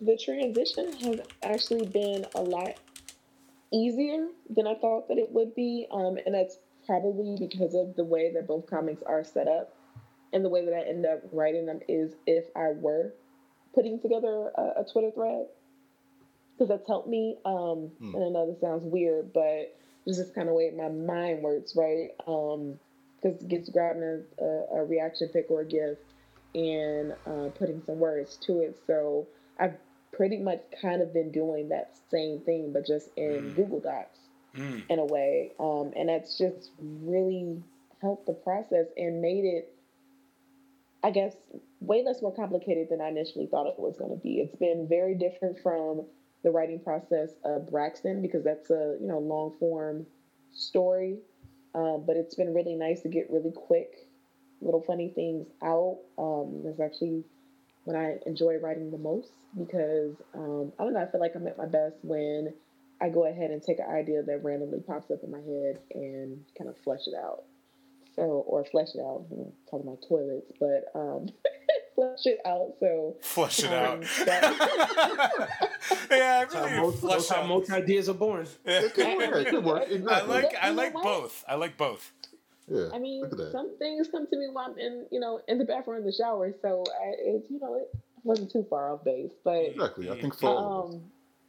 the 0.00 0.16
transition 0.16 0.92
has 1.02 1.20
actually 1.42 1.86
been 1.86 2.24
a 2.34 2.40
lot 2.40 2.78
easier 3.70 4.28
than 4.48 4.66
I 4.66 4.74
thought 4.76 5.08
that 5.08 5.18
it 5.18 5.30
would 5.30 5.54
be, 5.54 5.86
um, 5.90 6.16
and 6.24 6.34
that's 6.34 6.58
probably 6.86 7.36
because 7.38 7.74
of 7.74 7.94
the 7.94 8.04
way 8.04 8.32
that 8.32 8.48
both 8.48 8.68
comics 8.68 9.02
are 9.02 9.22
set 9.22 9.48
up, 9.48 9.76
and 10.32 10.42
the 10.42 10.48
way 10.48 10.64
that 10.64 10.74
I 10.74 10.88
end 10.88 11.04
up 11.04 11.20
writing 11.30 11.66
them 11.66 11.80
is 11.88 12.14
if 12.26 12.46
I 12.56 12.70
were 12.70 13.12
putting 13.74 14.00
together 14.00 14.50
a, 14.56 14.80
a 14.80 14.86
Twitter 14.90 15.10
thread 15.10 15.46
because 16.56 16.68
that's 16.68 16.86
helped 16.86 17.08
me. 17.08 17.36
Um, 17.44 17.90
Hmm. 17.98 18.14
And 18.14 18.24
I 18.24 18.28
know 18.28 18.50
this 18.50 18.60
sounds 18.60 18.84
weird, 18.84 19.32
but 19.32 19.76
it's 20.06 20.18
just 20.18 20.34
kind 20.34 20.48
of 20.48 20.54
way 20.54 20.70
my 20.70 20.88
mind 20.88 21.42
works, 21.42 21.74
right? 21.76 22.10
Because 22.18 23.42
it 23.42 23.48
gets 23.48 23.68
grabbing 23.70 24.24
a, 24.38 24.44
a, 24.44 24.84
reaction 24.84 25.28
pic 25.28 25.46
or 25.50 25.62
a 25.62 25.64
GIF 25.64 25.98
and 26.54 27.14
uh, 27.26 27.48
putting 27.58 27.82
some 27.86 27.98
words 27.98 28.36
to 28.46 28.60
it. 28.60 28.78
So 28.86 29.26
I've 29.58 29.74
pretty 30.12 30.38
much 30.38 30.60
kind 30.80 31.02
of 31.02 31.12
been 31.12 31.32
doing 31.32 31.70
that 31.70 31.96
same 32.10 32.40
thing, 32.40 32.72
but 32.72 32.86
just 32.86 33.08
in 33.16 33.52
Google 33.54 33.80
Docs 33.80 34.18
Mm. 34.56 34.82
in 34.88 34.98
a 35.00 35.04
way. 35.04 35.50
Um, 35.58 35.92
and 35.96 36.08
that's 36.08 36.38
just 36.38 36.70
really 36.78 37.60
helped 38.00 38.26
the 38.26 38.34
process 38.34 38.86
and 38.96 39.20
made 39.20 39.44
it, 39.44 39.74
I 41.02 41.10
guess, 41.10 41.34
way 41.80 42.04
less 42.04 42.22
more 42.22 42.32
complicated 42.32 42.88
than 42.88 43.00
I 43.00 43.08
initially 43.08 43.46
thought 43.46 43.66
it 43.66 43.78
was 43.78 43.96
going 43.96 44.10
to 44.12 44.16
be. 44.16 44.38
It's 44.38 44.54
been 44.54 44.86
very 44.88 45.16
different 45.16 45.58
from 45.60 46.04
the 46.44 46.50
writing 46.50 46.78
process 46.78 47.30
of 47.44 47.68
Braxton 47.70 48.22
because 48.22 48.44
that's 48.44 48.70
a 48.70 48.96
you 49.00 49.08
know 49.08 49.18
long 49.18 49.52
form 49.58 50.06
story. 50.52 51.18
Um, 51.74 52.04
but 52.06 52.16
it's 52.16 52.36
been 52.36 52.54
really 52.54 52.76
nice 52.76 53.02
to 53.02 53.08
get 53.08 53.26
really 53.30 53.50
quick 53.50 54.06
little 54.60 54.82
funny 54.82 55.08
things 55.08 55.48
out. 55.62 55.98
Um, 56.16 56.62
that's 56.64 56.78
actually 56.78 57.24
when 57.84 57.96
I 57.96 58.18
enjoy 58.26 58.58
writing 58.58 58.90
the 58.90 58.98
most 58.98 59.32
because 59.58 60.14
um, 60.34 60.72
I 60.78 60.84
don't 60.84 60.94
know. 60.94 61.02
I 61.02 61.10
feel 61.10 61.20
like 61.20 61.34
I'm 61.34 61.46
at 61.48 61.58
my 61.58 61.66
best 61.66 61.96
when 62.02 62.54
I 63.00 63.08
go 63.08 63.26
ahead 63.26 63.50
and 63.50 63.62
take 63.62 63.80
an 63.80 63.90
idea 63.90 64.22
that 64.22 64.44
randomly 64.44 64.80
pops 64.80 65.10
up 65.10 65.18
in 65.22 65.30
my 65.30 65.38
head 65.38 65.80
and 65.94 66.44
kind 66.56 66.70
of 66.70 66.76
flesh 66.78 67.06
it 67.06 67.14
out. 67.14 67.42
So, 68.14 68.22
or 68.22 68.64
flesh 68.64 68.94
it 68.94 69.00
out. 69.00 69.26
Talking 69.68 69.88
about 69.88 70.04
toilets, 70.08 70.52
but 70.60 70.84
um, 70.94 71.26
flesh 71.94 72.26
it 72.26 72.38
out. 72.46 72.74
So 72.80 73.16
Flush 73.22 73.60
it 73.60 73.66
um, 73.66 73.72
out. 73.74 74.00
that- 74.26 75.38
yeah, 76.10 76.44
That's 76.44 76.54
I 76.54 76.68
how, 76.68 76.82
most, 76.82 77.00
flush 77.00 77.12
that's 77.14 77.28
how 77.30 77.46
most 77.46 77.70
ideas 77.70 78.08
are 78.08 78.14
born. 78.14 78.46
It 78.64 78.94
could 78.94 79.16
work. 79.16 79.36
It 79.46 79.48
could 79.50 79.64
work. 79.64 79.84
I 80.10 80.22
like 80.22 80.54
I 80.60 80.68
You 80.70 80.74
know 80.76 80.82
like 80.82 80.92
both. 80.94 81.44
I 81.48 81.54
like 81.54 81.76
both. 81.76 82.12
Yeah. 82.66 82.88
I 82.94 82.98
mean, 82.98 83.20
Look 83.22 83.32
at 83.32 83.38
that. 83.38 83.52
some 83.52 83.76
things 83.78 84.08
come 84.08 84.26
to 84.26 84.36
me 84.38 84.46
while 84.50 84.66
I'm 84.70 84.78
in, 84.78 85.06
you 85.10 85.20
know, 85.20 85.40
in 85.48 85.58
the 85.58 85.64
bathroom 85.64 85.98
in 85.98 86.04
the 86.06 86.12
shower. 86.12 86.52
So 86.62 86.82
I, 86.88 87.12
it's, 87.18 87.50
you 87.50 87.60
know, 87.60 87.74
it 87.74 87.88
wasn't 88.22 88.50
too 88.50 88.66
far 88.70 88.92
off 88.94 89.04
base, 89.04 89.32
but 89.44 89.56
Exactly. 89.58 90.10
I 90.10 90.18
think 90.20 90.34
for 90.38 90.48
all 90.48 90.82
of 90.84 90.88
us. 90.90 90.94
um, 90.96 91.02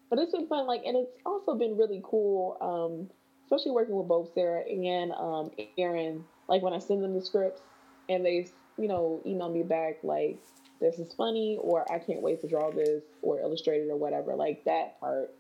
but 0.10 0.20
it's 0.20 0.34
been 0.34 0.48
fun. 0.48 0.68
Like, 0.68 0.84
and 0.86 0.98
it's 0.98 1.12
also 1.26 1.56
been 1.56 1.78
really 1.78 2.02
cool, 2.04 2.58
um, 2.62 3.10
especially 3.46 3.72
working 3.72 3.96
with 3.96 4.08
both 4.10 4.34
Sarah 4.34 4.64
and 4.68 5.14
um, 5.14 5.52
Erin. 5.78 6.26
Like 6.50 6.62
when 6.62 6.74
I 6.74 6.80
send 6.80 7.02
them 7.04 7.14
the 7.14 7.22
scripts 7.22 7.62
and 8.10 8.26
they, 8.26 8.50
you 8.78 8.88
know, 8.88 9.22
email 9.26 9.50
me 9.50 9.64
back 9.64 10.00
like, 10.04 10.40
"This 10.80 11.00
is 11.00 11.14
funny," 11.14 11.58
or 11.62 11.90
"I 11.92 12.00
can't 12.00 12.22
wait 12.22 12.42
to 12.42 12.48
draw 12.48 12.72
this," 12.72 13.04
or 13.22 13.40
illustrate 13.40 13.82
it, 13.82 13.90
or 13.90 13.98
whatever. 13.98 14.36
Like 14.36 14.64
that 14.66 15.00
part 15.00 15.34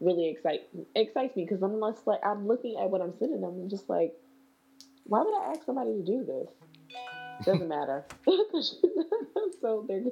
really 0.00 0.28
excite 0.28 0.62
excites 0.96 1.36
me 1.36 1.44
because 1.44 1.62
I'm 1.62 1.80
less 1.80 2.00
like 2.06 2.20
I'm 2.24 2.46
looking 2.46 2.76
at 2.78 2.90
what 2.90 3.00
I'm 3.00 3.14
sending 3.18 3.40
them. 3.40 3.54
and 3.54 3.70
just 3.70 3.88
like, 3.88 4.14
why 5.04 5.22
would 5.22 5.34
I 5.34 5.52
ask 5.52 5.64
somebody 5.64 5.92
to 5.92 6.02
do 6.02 6.24
this? 6.24 6.48
Doesn't 7.44 7.68
matter. 7.68 8.04
so 9.60 9.84
they're 9.88 10.02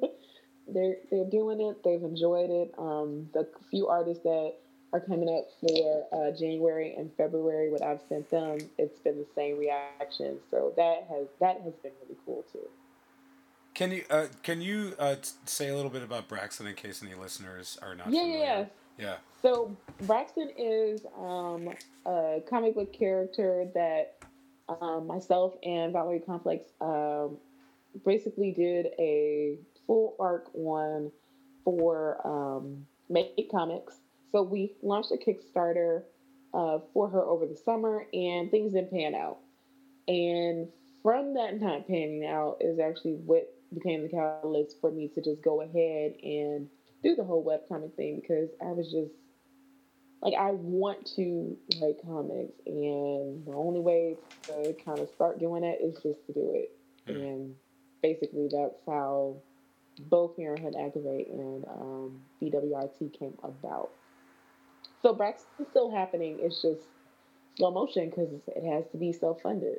they're 0.69 0.97
they're 1.11 1.31
doing 1.31 1.61
it. 1.61 1.83
They've 1.85 2.03
enjoyed 2.03 2.51
it. 2.51 2.75
Um, 2.79 3.29
the 3.35 3.49
few 3.71 3.89
artists 3.89 4.23
that 4.25 4.55
are 4.93 5.01
coming 5.01 5.29
up 5.29 5.49
for 5.61 6.07
uh, 6.13 6.37
January 6.37 6.95
and 6.97 7.11
February, 7.17 7.71
what 7.71 7.83
I've 7.83 8.01
sent 8.09 8.29
them, 8.31 8.59
it's 8.77 8.99
been 9.01 9.19
the 9.19 9.27
same 9.35 9.59
reaction. 9.59 10.39
So 10.51 10.73
that 10.77 11.07
has 11.09 11.29
that 11.41 11.61
has 11.63 11.75
been 11.83 11.93
really 12.03 12.19
cool 12.27 12.45
too. 12.53 12.69
Can 13.75 13.93
you 13.93 14.05
uh, 14.11 14.27
can 14.43 14.61
you 14.61 14.95
uh, 14.99 15.15
say 15.45 15.69
a 15.69 15.77
little 15.77 15.91
bit 15.91 16.03
about 16.03 16.29
Braxton 16.29 16.67
in 16.67 16.75
case 16.75 17.03
any 17.03 17.15
listeners 17.15 17.79
are 17.83 17.95
not 17.95 18.11
Yeah, 18.13 18.23
familiar? 18.23 18.41
yeah, 18.45 18.65
Yeah. 18.99 19.17
So 19.43 19.75
Braxton 20.03 20.51
is 20.59 21.07
um, 21.17 21.71
a 22.05 22.43
comic 22.49 22.75
book 22.75 22.93
character 22.93 23.69
that 23.75 24.17
um, 24.69 25.07
myself 25.07 25.55
and 25.65 25.93
Valerie 25.93 26.21
Complex 26.21 26.71
um, 26.81 27.39
basically 28.05 28.53
did 28.53 28.89
a 28.99 29.57
full 29.87 30.17
arc 30.19 30.49
one 30.53 31.11
for 31.65 32.21
um, 32.27 32.87
Make 33.09 33.51
Comics. 33.51 34.00
So 34.33 34.43
we 34.43 34.75
launched 34.83 35.13
a 35.13 35.17
Kickstarter 35.17 36.03
uh, 36.55 36.79
for 36.93 37.09
her 37.09 37.23
over 37.23 37.47
the 37.47 37.57
summer, 37.57 38.07
and 38.13 38.51
things 38.51 38.73
didn't 38.73 38.91
pan 38.91 39.15
out. 39.15 39.39
And 40.09 40.69
from 41.03 41.35
that 41.35 41.61
not 41.61 41.87
panning 41.87 42.27
out 42.27 42.59
is 42.61 42.79
actually 42.79 43.15
what 43.15 43.53
became 43.73 44.03
the 44.03 44.09
catalyst 44.09 44.81
for 44.81 44.91
me 44.91 45.09
to 45.15 45.21
just 45.23 45.43
go 45.43 45.63
ahead 45.63 46.15
and 46.23 46.69
do 47.03 47.15
the 47.15 47.25
whole 47.25 47.45
webcomic 47.45 47.95
thing 47.95 48.21
because 48.21 48.51
I 48.61 48.73
was 48.73 48.91
just 48.91 49.13
like 50.21 50.35
I 50.35 50.51
want 50.51 51.07
to 51.17 51.57
write 51.81 51.97
comics 52.05 52.53
and 52.67 53.47
the 53.47 53.53
only 53.55 53.81
way 53.81 54.17
to 54.47 54.75
kind 54.85 54.99
of 54.99 55.09
start 55.15 55.39
doing 55.39 55.65
it 55.65 55.79
is 55.83 55.95
just 56.03 56.27
to 56.27 56.33
do 56.33 56.53
it. 56.55 56.77
And 57.07 57.55
basically 58.03 58.49
that's 58.53 58.77
how 58.87 59.37
both 59.99 60.37
Parenthood 60.37 60.75
Activate 60.79 61.29
and 61.29 61.65
um, 61.69 62.21
BWIT 62.43 63.19
came 63.19 63.35
about. 63.43 63.91
So 65.03 65.15
Braxton's 65.15 65.69
still 65.71 65.91
happening. 65.91 66.39
It's 66.41 66.61
just 66.61 66.83
slow 67.57 67.71
motion 67.71 68.11
because 68.11 68.29
it 68.49 68.65
has 68.65 68.85
to 68.93 68.99
be 68.99 69.13
self 69.13 69.41
funded. 69.43 69.79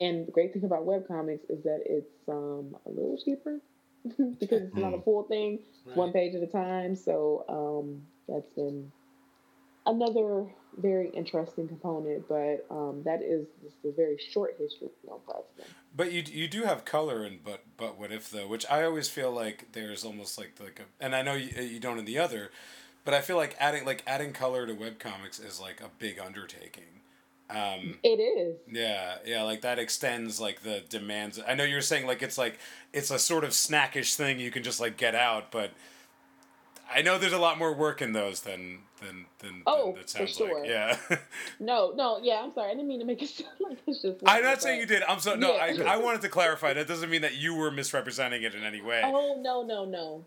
And 0.00 0.26
the 0.26 0.32
great 0.32 0.52
thing 0.52 0.64
about 0.64 0.86
webcomics 0.86 1.50
is 1.50 1.64
that 1.64 1.82
it's 1.84 2.28
um, 2.28 2.76
a 2.86 2.88
little 2.88 3.18
cheaper 3.22 3.58
because 4.38 4.62
it's 4.62 4.76
not 4.76 4.94
a 4.94 5.00
full 5.00 5.24
thing. 5.24 5.58
It's 5.86 5.96
one 5.96 6.12
page 6.12 6.34
at 6.34 6.42
a 6.42 6.46
time. 6.46 6.94
So 6.94 7.44
um, 7.48 8.02
that's 8.28 8.48
been 8.54 8.92
another 9.86 10.46
very 10.76 11.08
interesting 11.10 11.66
component. 11.66 12.28
But 12.28 12.64
um, 12.70 13.02
that 13.04 13.22
is 13.22 13.46
just 13.62 13.76
a 13.84 13.90
very 13.90 14.18
short 14.32 14.54
history 14.58 14.88
on 15.10 15.18
Braxton. 15.26 15.64
But 15.96 16.12
you 16.12 16.22
you 16.30 16.46
do 16.46 16.62
have 16.62 16.84
color 16.84 17.24
in 17.24 17.40
but 17.44 17.64
but 17.76 17.98
what 17.98 18.12
if 18.12 18.30
though, 18.30 18.46
which 18.46 18.66
I 18.70 18.84
always 18.84 19.08
feel 19.08 19.32
like 19.32 19.72
there's 19.72 20.04
almost 20.04 20.38
like 20.38 20.52
like 20.60 20.80
a 20.80 21.04
and 21.04 21.16
I 21.16 21.22
know 21.22 21.34
you, 21.34 21.60
you 21.60 21.80
don't 21.80 21.98
in 21.98 22.04
the 22.04 22.18
other, 22.18 22.52
but 23.08 23.14
I 23.14 23.22
feel 23.22 23.36
like 23.38 23.56
adding 23.58 23.86
like 23.86 24.02
adding 24.06 24.34
color 24.34 24.66
to 24.66 24.74
webcomics 24.74 25.42
is 25.42 25.58
like 25.58 25.80
a 25.80 25.88
big 25.98 26.18
undertaking. 26.18 27.00
Um, 27.48 27.98
It 28.02 28.20
is. 28.20 28.56
yeah, 28.70 29.14
yeah, 29.24 29.42
like 29.44 29.62
that 29.62 29.78
extends 29.78 30.38
like 30.38 30.60
the 30.62 30.82
demands. 30.90 31.40
I 31.48 31.54
know 31.54 31.64
you're 31.64 31.80
saying 31.80 32.06
like 32.06 32.20
it's 32.20 32.36
like 32.36 32.58
it's 32.92 33.10
a 33.10 33.18
sort 33.18 33.44
of 33.44 33.50
snackish 33.52 34.14
thing 34.14 34.38
you 34.38 34.50
can 34.50 34.62
just 34.62 34.78
like 34.78 34.98
get 34.98 35.14
out, 35.14 35.50
but 35.50 35.70
I 36.94 37.00
know 37.00 37.16
there's 37.16 37.32
a 37.32 37.38
lot 37.38 37.58
more 37.58 37.72
work 37.72 38.02
in 38.02 38.12
those 38.12 38.40
than 38.42 38.80
than 39.00 39.24
than, 39.38 39.62
Oh, 39.66 39.92
than 39.92 40.00
it 40.02 40.10
for 40.10 40.18
sounds 40.26 40.36
sure. 40.36 40.60
like. 40.60 40.68
Yeah. 40.68 40.98
No, 41.60 41.92
no, 41.96 42.20
yeah, 42.22 42.42
I'm 42.42 42.52
sorry. 42.52 42.72
I 42.72 42.74
didn't 42.74 42.88
mean 42.88 43.00
to 43.00 43.06
make 43.06 43.22
it 43.22 43.28
sound 43.30 43.48
like 43.60 43.78
it's 43.86 44.02
just. 44.02 44.18
I'm 44.26 44.42
not 44.42 44.60
saying 44.60 44.80
you 44.80 44.86
did. 44.86 45.02
I'm 45.04 45.18
so 45.20 45.34
no. 45.34 45.54
Yeah. 45.56 45.84
I, 45.86 45.94
I 45.94 45.96
wanted 46.04 46.20
to 46.20 46.28
clarify. 46.28 46.74
That 46.74 46.86
doesn't 46.86 47.08
mean 47.08 47.22
that 47.22 47.36
you 47.36 47.54
were 47.54 47.70
misrepresenting 47.70 48.42
it 48.42 48.54
in 48.54 48.64
any 48.64 48.82
way. 48.82 49.00
Oh 49.02 49.40
no, 49.40 49.62
no, 49.62 49.86
no. 49.86 50.26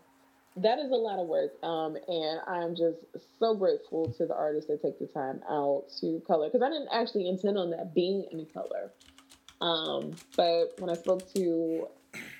That 0.56 0.78
is 0.78 0.90
a 0.90 0.96
lot 0.96 1.18
of 1.18 1.26
work. 1.26 1.52
Um, 1.62 1.96
and 2.08 2.40
I'm 2.46 2.74
just 2.76 2.98
so 3.38 3.54
grateful 3.54 4.12
to 4.18 4.26
the 4.26 4.34
artists 4.34 4.68
that 4.68 4.82
take 4.82 4.98
the 4.98 5.06
time 5.06 5.40
out 5.48 5.84
to 6.00 6.22
color 6.26 6.48
because 6.48 6.62
I 6.62 6.68
didn't 6.68 6.90
actually 6.92 7.28
intend 7.28 7.56
on 7.56 7.70
that 7.70 7.94
being 7.94 8.26
in 8.30 8.46
color. 8.46 8.92
Um, 9.60 10.14
but 10.36 10.74
when 10.78 10.90
I 10.90 10.94
spoke 10.94 11.32
to 11.34 11.88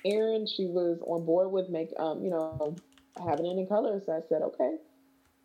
Erin, 0.05 0.45
she 0.45 0.65
was 0.65 0.99
on 1.07 1.25
board 1.25 1.51
with 1.51 1.69
make 1.69 1.89
um, 1.97 2.23
you 2.23 2.29
know, 2.29 2.75
having 3.17 3.45
it 3.45 3.57
in 3.57 3.67
color. 3.67 4.01
So 4.05 4.11
I 4.11 4.21
said, 4.29 4.41
okay, 4.41 4.75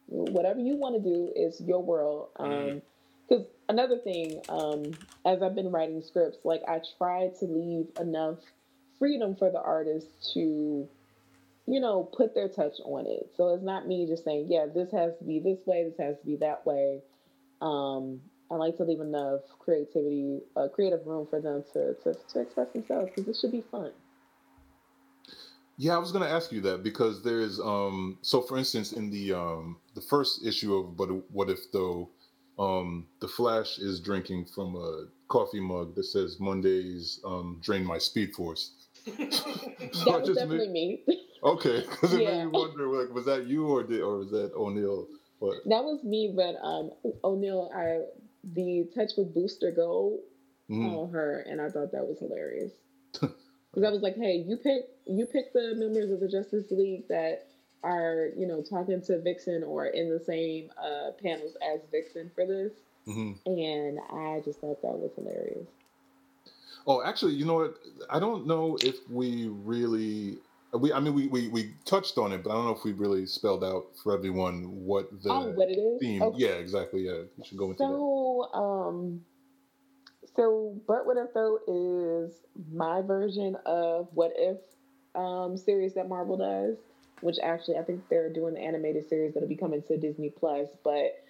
whatever 0.08 0.60
you 0.60 0.76
want 0.76 0.96
to 0.96 1.02
do 1.02 1.32
is 1.34 1.60
your 1.60 1.82
world. 1.82 2.28
Um, 2.36 2.82
because 3.28 3.46
another 3.68 3.98
thing, 3.98 4.40
um, 4.48 4.92
as 5.26 5.42
I've 5.42 5.54
been 5.54 5.70
writing 5.70 6.02
scripts, 6.02 6.38
like 6.44 6.62
I 6.66 6.80
try 6.96 7.30
to 7.40 7.44
leave 7.44 7.88
enough 8.00 8.38
freedom 8.98 9.36
for 9.36 9.50
the 9.50 9.60
artist 9.60 10.06
to, 10.34 10.88
you 11.68 11.80
know, 11.80 12.02
put 12.16 12.34
their 12.34 12.48
touch 12.48 12.76
on 12.84 13.06
it. 13.06 13.30
So 13.36 13.52
it's 13.52 13.62
not 13.62 13.86
me 13.86 14.06
just 14.06 14.24
saying, 14.24 14.46
yeah, 14.48 14.66
this 14.74 14.90
has 14.92 15.12
to 15.18 15.24
be 15.24 15.38
this 15.38 15.66
way, 15.66 15.84
this 15.84 15.98
has 15.98 16.18
to 16.18 16.26
be 16.26 16.36
that 16.36 16.64
way. 16.64 17.02
Um, 17.60 18.20
I 18.50 18.54
like 18.54 18.78
to 18.78 18.84
leave 18.84 19.00
enough 19.00 19.40
creativity, 19.58 20.40
uh, 20.56 20.68
creative 20.68 21.06
room 21.06 21.26
for 21.28 21.42
them 21.42 21.62
to, 21.74 21.94
to, 22.02 22.18
to 22.32 22.40
express 22.40 22.68
themselves 22.72 23.10
because 23.10 23.26
this 23.26 23.40
should 23.40 23.52
be 23.52 23.62
fun. 23.70 23.92
Yeah, 25.76 25.94
I 25.94 25.98
was 25.98 26.10
going 26.10 26.24
to 26.24 26.30
ask 26.30 26.50
you 26.50 26.62
that 26.62 26.82
because 26.82 27.22
there's 27.22 27.60
um 27.60 28.18
so 28.22 28.40
for 28.40 28.56
instance 28.56 28.92
in 28.92 29.10
the 29.10 29.34
um 29.34 29.76
the 29.94 30.00
first 30.00 30.44
issue 30.44 30.74
of 30.74 30.96
but 30.96 31.08
what 31.30 31.50
if 31.50 31.70
though 31.70 32.08
um 32.58 33.06
the 33.20 33.28
Flash 33.28 33.78
is 33.78 34.00
drinking 34.00 34.46
from 34.46 34.74
a 34.74 35.04
coffee 35.28 35.60
mug 35.60 35.94
that 35.94 36.04
says 36.04 36.40
Mondays 36.40 37.20
um 37.24 37.60
drain 37.62 37.84
my 37.84 37.98
speed 37.98 38.34
force. 38.34 38.72
that 39.06 40.22
was 40.22 40.36
definitely 40.36 40.68
made, 40.68 41.06
me. 41.06 41.24
Okay, 41.42 41.80
because 41.80 42.12
it 42.14 42.22
Yeah. 42.22 42.44
made 42.44 42.52
me 42.52 42.58
wonder 42.58 42.88
like 42.88 43.10
was 43.14 43.26
that 43.26 43.46
you 43.46 43.66
or 43.68 43.82
did 43.82 44.00
or 44.00 44.18
was 44.18 44.30
that 44.30 44.52
O'Neill? 44.54 45.06
What? 45.38 45.58
That 45.66 45.84
was 45.84 46.02
me, 46.02 46.32
but 46.34 46.56
um, 46.62 46.90
O'Neill, 47.24 47.70
I 47.74 48.00
the 48.54 48.88
touch 48.94 49.12
with 49.16 49.34
Booster 49.34 49.70
Gold 49.70 50.20
Mhm. 50.70 51.04
on 51.04 51.10
her, 51.10 51.40
and 51.40 51.60
I 51.60 51.68
thought 51.70 51.92
that 51.92 52.06
was 52.06 52.18
hilarious. 52.18 52.72
Because 53.72 53.86
I 53.86 53.90
was 53.92 54.02
like, 54.02 54.16
hey, 54.16 54.36
you 54.46 54.56
pick 54.56 54.84
you 55.06 55.26
pick 55.26 55.52
the 55.52 55.74
members 55.76 56.10
of 56.10 56.20
the 56.20 56.28
Justice 56.28 56.70
League 56.70 57.06
that 57.08 57.44
are 57.84 58.30
you 58.36 58.46
know 58.46 58.62
talking 58.62 59.02
to 59.02 59.18
Vixen 59.20 59.62
or 59.62 59.86
in 59.86 60.08
the 60.10 60.18
same 60.20 60.70
uh, 60.82 61.10
panels 61.22 61.56
as 61.62 61.80
Vixen 61.92 62.30
for 62.34 62.46
this, 62.46 62.72
Mhm. 63.06 63.38
and 63.46 63.98
I 64.10 64.40
just 64.44 64.60
thought 64.60 64.82
that 64.82 64.98
was 64.98 65.12
hilarious. 65.14 65.68
Oh, 66.86 67.02
actually, 67.02 67.34
you 67.34 67.44
know 67.44 67.54
what? 67.54 67.74
I 68.10 68.18
don't 68.18 68.46
know 68.46 68.78
if 68.82 68.96
we 69.10 69.46
really 69.48 70.38
we 70.74 70.92
I 70.92 71.00
mean 71.00 71.14
we, 71.14 71.26
we 71.28 71.48
we 71.48 71.74
touched 71.84 72.18
on 72.18 72.32
it, 72.32 72.42
but 72.42 72.50
I 72.50 72.54
don't 72.54 72.66
know 72.66 72.72
if 72.76 72.84
we 72.84 72.92
really 72.92 73.26
spelled 73.26 73.64
out 73.64 73.86
for 74.02 74.12
everyone 74.14 74.64
what 74.84 75.10
the 75.22 75.30
Oh, 75.30 75.50
what 75.52 75.68
it 75.70 75.78
is? 75.78 76.00
theme. 76.00 76.22
Okay. 76.22 76.38
Yeah, 76.38 76.50
exactly. 76.52 77.02
Yeah, 77.06 77.12
you 77.36 77.44
should 77.44 77.58
go 77.58 77.70
into 77.70 77.78
that. 77.78 77.88
So, 77.88 78.48
um, 78.52 79.24
so 80.36 80.80
But 80.86 81.06
What 81.06 81.16
If 81.16 81.32
though 81.34 81.58
is 81.66 82.34
my 82.72 83.00
version 83.02 83.56
of 83.66 84.08
What 84.12 84.32
If 84.36 84.58
um, 85.14 85.56
series 85.56 85.94
that 85.94 86.08
Marvel 86.08 86.36
does, 86.36 86.76
which 87.22 87.36
actually 87.42 87.78
I 87.78 87.82
think 87.82 88.02
they're 88.08 88.32
doing 88.32 88.54
the 88.54 88.60
animated 88.60 89.08
series 89.08 89.34
that'll 89.34 89.48
be 89.48 89.56
coming 89.56 89.82
to 89.88 89.96
Disney 89.96 90.30
Plus, 90.30 90.68
but 90.84 91.24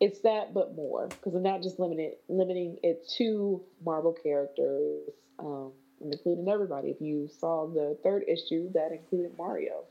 it's 0.00 0.20
that 0.20 0.54
but 0.54 0.74
more 0.74 1.08
because 1.08 1.32
they're 1.32 1.42
not 1.42 1.62
just 1.62 1.78
limited 1.78 2.12
limiting 2.28 2.78
it 2.82 3.08
to 3.16 3.62
Marvel 3.84 4.12
characters, 4.12 5.08
um, 5.38 5.72
including 6.00 6.48
everybody. 6.48 6.88
If 6.88 7.00
you 7.00 7.28
saw 7.40 7.66
the 7.66 7.98
third 8.02 8.24
issue, 8.28 8.70
that 8.72 8.92
included 8.92 9.32
Mario, 9.36 9.84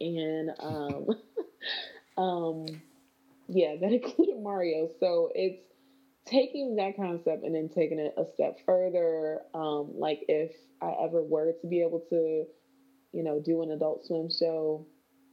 and 0.00 0.50
um, 0.60 1.06
um, 2.22 2.66
yeah, 3.48 3.76
that 3.80 3.92
included 3.92 4.40
Mario. 4.40 4.88
So 5.00 5.30
it's 5.34 5.62
taking 6.26 6.76
that 6.76 6.96
concept 6.96 7.44
and 7.44 7.54
then 7.54 7.68
taking 7.68 7.98
it 7.98 8.14
a 8.16 8.24
step 8.34 8.58
further. 8.66 9.40
Um, 9.54 9.92
like 9.94 10.20
if 10.28 10.52
I 10.80 10.92
ever 11.04 11.22
were 11.22 11.52
to 11.60 11.66
be 11.66 11.82
able 11.82 12.00
to, 12.10 12.44
you 13.12 13.24
know, 13.24 13.40
do 13.40 13.62
an 13.62 13.70
Adult 13.70 14.06
Swim 14.06 14.28
show, 14.30 14.86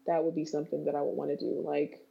that 0.07 0.23
would 0.23 0.35
be 0.35 0.45
something 0.45 0.85
that 0.85 0.95
I 0.95 1.01
would 1.01 1.15
want 1.15 1.31
to 1.31 1.37
do, 1.37 1.63
like 1.65 2.04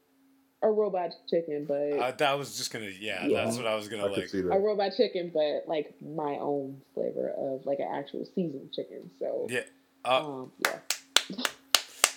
a 0.62 0.70
robot 0.70 1.14
chicken, 1.28 1.64
but 1.66 1.92
Uh, 1.92 2.10
that 2.12 2.38
was 2.38 2.56
just 2.56 2.72
gonna, 2.72 2.86
yeah, 2.86 3.26
Yeah. 3.26 3.44
that's 3.44 3.56
what 3.56 3.66
I 3.66 3.74
was 3.74 3.88
gonna 3.88 4.06
like. 4.06 4.32
a 4.32 4.58
robot 4.58 4.92
chicken, 4.96 5.30
but 5.32 5.64
like 5.66 5.94
my 6.00 6.38
own 6.38 6.80
flavor 6.94 7.30
of 7.36 7.66
like 7.66 7.80
an 7.80 7.88
actual 7.90 8.24
seasoned 8.34 8.72
chicken. 8.72 9.10
So 9.18 9.46
Yeah. 9.50 9.64
Uh, 10.04 10.26
um, 10.42 10.52
yeah. 10.64 10.78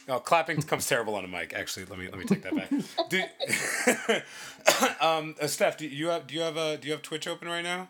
No, 0.07 0.19
clapping 0.21 0.61
comes 0.61 0.87
terrible 0.87 1.15
on 1.15 1.25
a 1.25 1.27
mic. 1.27 1.53
Actually, 1.53 1.85
let 1.85 1.99
me 1.99 2.07
let 2.07 2.17
me 2.17 2.25
take 2.25 2.41
that 2.43 2.55
back. 2.55 2.69
do, 3.09 3.21
um, 5.05 5.35
uh, 5.41 5.47
Steph, 5.47 5.77
do 5.77 5.87
you 5.87 6.07
have 6.07 6.27
do 6.27 6.35
you 6.35 6.41
have 6.41 6.57
a 6.57 6.77
do 6.77 6.87
you 6.87 6.93
have 6.93 7.01
Twitch 7.01 7.27
open 7.27 7.47
right 7.47 7.63
now? 7.63 7.89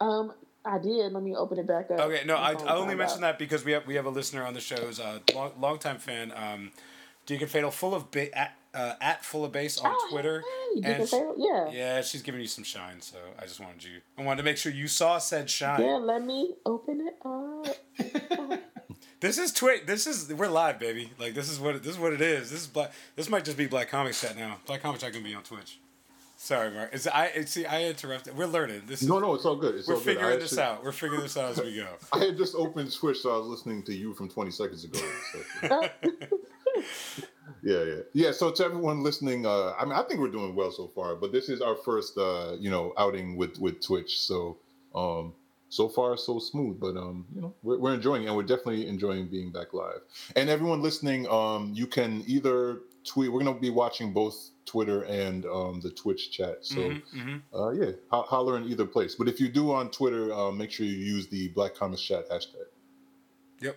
Um, 0.00 0.32
I 0.64 0.78
did. 0.78 1.12
Let 1.12 1.22
me 1.22 1.34
open 1.36 1.58
it 1.58 1.66
back 1.66 1.90
up. 1.90 2.00
Okay, 2.00 2.22
no, 2.26 2.36
I, 2.36 2.52
I 2.52 2.74
only 2.76 2.88
timed 2.88 2.98
mentioned 2.98 3.22
that 3.22 3.38
because 3.38 3.64
we 3.64 3.72
have 3.72 3.86
we 3.86 3.94
have 3.94 4.06
a 4.06 4.10
listener 4.10 4.44
on 4.44 4.54
the 4.54 4.60
show 4.60 4.76
show's 4.76 4.98
a 4.98 5.20
long 5.34 5.52
longtime 5.58 5.98
fan, 5.98 6.32
um, 6.34 6.72
Deacon 7.26 7.48
Fatal, 7.48 7.70
full 7.70 7.94
of 7.94 8.10
ba- 8.10 8.36
at 8.36 8.56
uh, 8.74 8.94
at 9.00 9.24
full 9.24 9.44
of 9.44 9.52
bass 9.52 9.78
on 9.78 9.94
Twitter. 10.10 10.42
Oh, 10.44 10.72
hey, 10.74 10.80
Deacon 10.92 11.06
she- 11.06 11.32
yeah. 11.38 11.70
yeah, 11.72 12.00
she's 12.02 12.22
giving 12.22 12.40
you 12.40 12.46
some 12.46 12.64
shine. 12.64 13.00
So 13.00 13.16
I 13.38 13.42
just 13.42 13.60
wanted 13.60 13.84
you, 13.84 14.00
I 14.18 14.22
wanted 14.22 14.38
to 14.38 14.42
make 14.44 14.56
sure 14.56 14.70
you 14.72 14.88
saw 14.88 15.18
said 15.18 15.48
shine. 15.50 15.80
Yeah, 15.82 15.96
let 15.96 16.24
me 16.24 16.54
open 16.64 17.00
it 17.06 17.16
up. 17.24 18.60
This 19.20 19.36
is 19.36 19.52
Twitch. 19.52 19.82
This 19.84 20.06
is 20.06 20.32
we're 20.32 20.48
live, 20.48 20.78
baby. 20.78 21.10
Like 21.18 21.34
this 21.34 21.50
is 21.50 21.60
what 21.60 21.76
it, 21.76 21.82
this 21.82 21.92
is 21.92 21.98
what 21.98 22.14
it 22.14 22.22
is. 22.22 22.50
This 22.50 22.62
is 22.62 22.66
black. 22.66 22.90
This 23.16 23.28
might 23.28 23.44
just 23.44 23.58
be 23.58 23.66
Black 23.66 23.90
Comic 23.90 24.14
Chat 24.14 24.34
now. 24.34 24.56
Black 24.64 24.80
Comic 24.80 24.98
Chat 25.02 25.12
can 25.12 25.22
be 25.22 25.34
on 25.34 25.42
Twitch. 25.42 25.78
Sorry, 26.38 26.70
Mark. 26.70 26.94
Is 26.94 27.06
I 27.06 27.26
it's- 27.26 27.50
see 27.50 27.66
I 27.66 27.84
interrupted. 27.84 28.34
We're 28.34 28.46
learning. 28.46 28.84
This 28.86 29.02
is, 29.02 29.08
No, 29.08 29.18
no, 29.18 29.34
it's 29.34 29.44
all 29.44 29.56
good. 29.56 29.74
It's 29.74 29.86
we're 29.88 29.96
all 29.96 30.00
good. 30.00 30.14
Figuring 30.16 30.38
this 30.38 30.52
actually- 30.56 30.62
out. 30.76 30.82
We're 30.84 30.92
figuring 30.92 31.20
this 31.20 31.36
out 31.36 31.50
as 31.50 31.60
we 31.60 31.76
go. 31.76 31.86
I 32.14 32.18
had 32.20 32.38
just 32.38 32.54
opened 32.54 32.94
Twitch, 32.96 33.18
so 33.18 33.34
I 33.34 33.36
was 33.36 33.46
listening 33.48 33.82
to 33.82 33.94
you 33.94 34.14
from 34.14 34.30
20 34.30 34.50
seconds 34.52 34.84
ago. 34.84 34.98
so- 35.68 35.88
yeah, 37.62 37.82
yeah, 37.84 38.00
yeah. 38.12 38.32
So 38.32 38.50
to 38.50 38.64
everyone 38.64 39.02
listening, 39.02 39.46
uh, 39.46 39.72
I 39.78 39.84
mean, 39.84 39.94
I 39.94 40.02
think 40.02 40.20
we're 40.20 40.28
doing 40.30 40.54
well 40.54 40.70
so 40.70 40.88
far. 40.94 41.14
But 41.16 41.32
this 41.32 41.48
is 41.48 41.60
our 41.60 41.76
first, 41.76 42.16
uh, 42.18 42.56
you 42.58 42.70
know, 42.70 42.92
outing 42.98 43.36
with 43.36 43.58
with 43.58 43.80
Twitch. 43.84 44.20
So, 44.20 44.58
um, 44.94 45.34
so 45.68 45.88
far 45.88 46.16
so 46.16 46.38
smooth. 46.38 46.80
But 46.80 46.96
um, 46.96 47.26
you 47.34 47.40
know, 47.42 47.54
we're, 47.62 47.78
we're 47.78 47.94
enjoying, 47.94 48.24
it, 48.24 48.26
and 48.26 48.36
we're 48.36 48.42
definitely 48.42 48.86
enjoying 48.86 49.28
being 49.28 49.50
back 49.50 49.72
live. 49.74 50.00
And 50.36 50.48
everyone 50.50 50.82
listening, 50.82 51.26
um, 51.28 51.72
you 51.74 51.86
can 51.86 52.24
either 52.26 52.80
tweet. 53.04 53.32
We're 53.32 53.42
gonna 53.42 53.58
be 53.58 53.70
watching 53.70 54.12
both 54.12 54.50
Twitter 54.66 55.02
and 55.02 55.44
um 55.46 55.80
the 55.80 55.90
Twitch 55.90 56.30
chat. 56.30 56.58
So. 56.64 56.76
Mhm, 56.80 57.02
mhm. 57.14 57.42
Uh, 57.52 57.70
yeah, 57.70 57.92
ho- 58.10 58.22
holler 58.22 58.56
in 58.56 58.64
either 58.68 58.86
place. 58.86 59.14
But 59.16 59.28
if 59.28 59.40
you 59.40 59.48
do 59.48 59.72
on 59.72 59.90
Twitter, 59.90 60.32
uh, 60.32 60.50
make 60.52 60.70
sure 60.70 60.86
you 60.86 60.96
use 60.96 61.26
the 61.28 61.48
Black 61.48 61.74
Comics 61.74 62.02
Chat 62.02 62.28
hashtag. 62.30 62.66
Yep. 63.60 63.76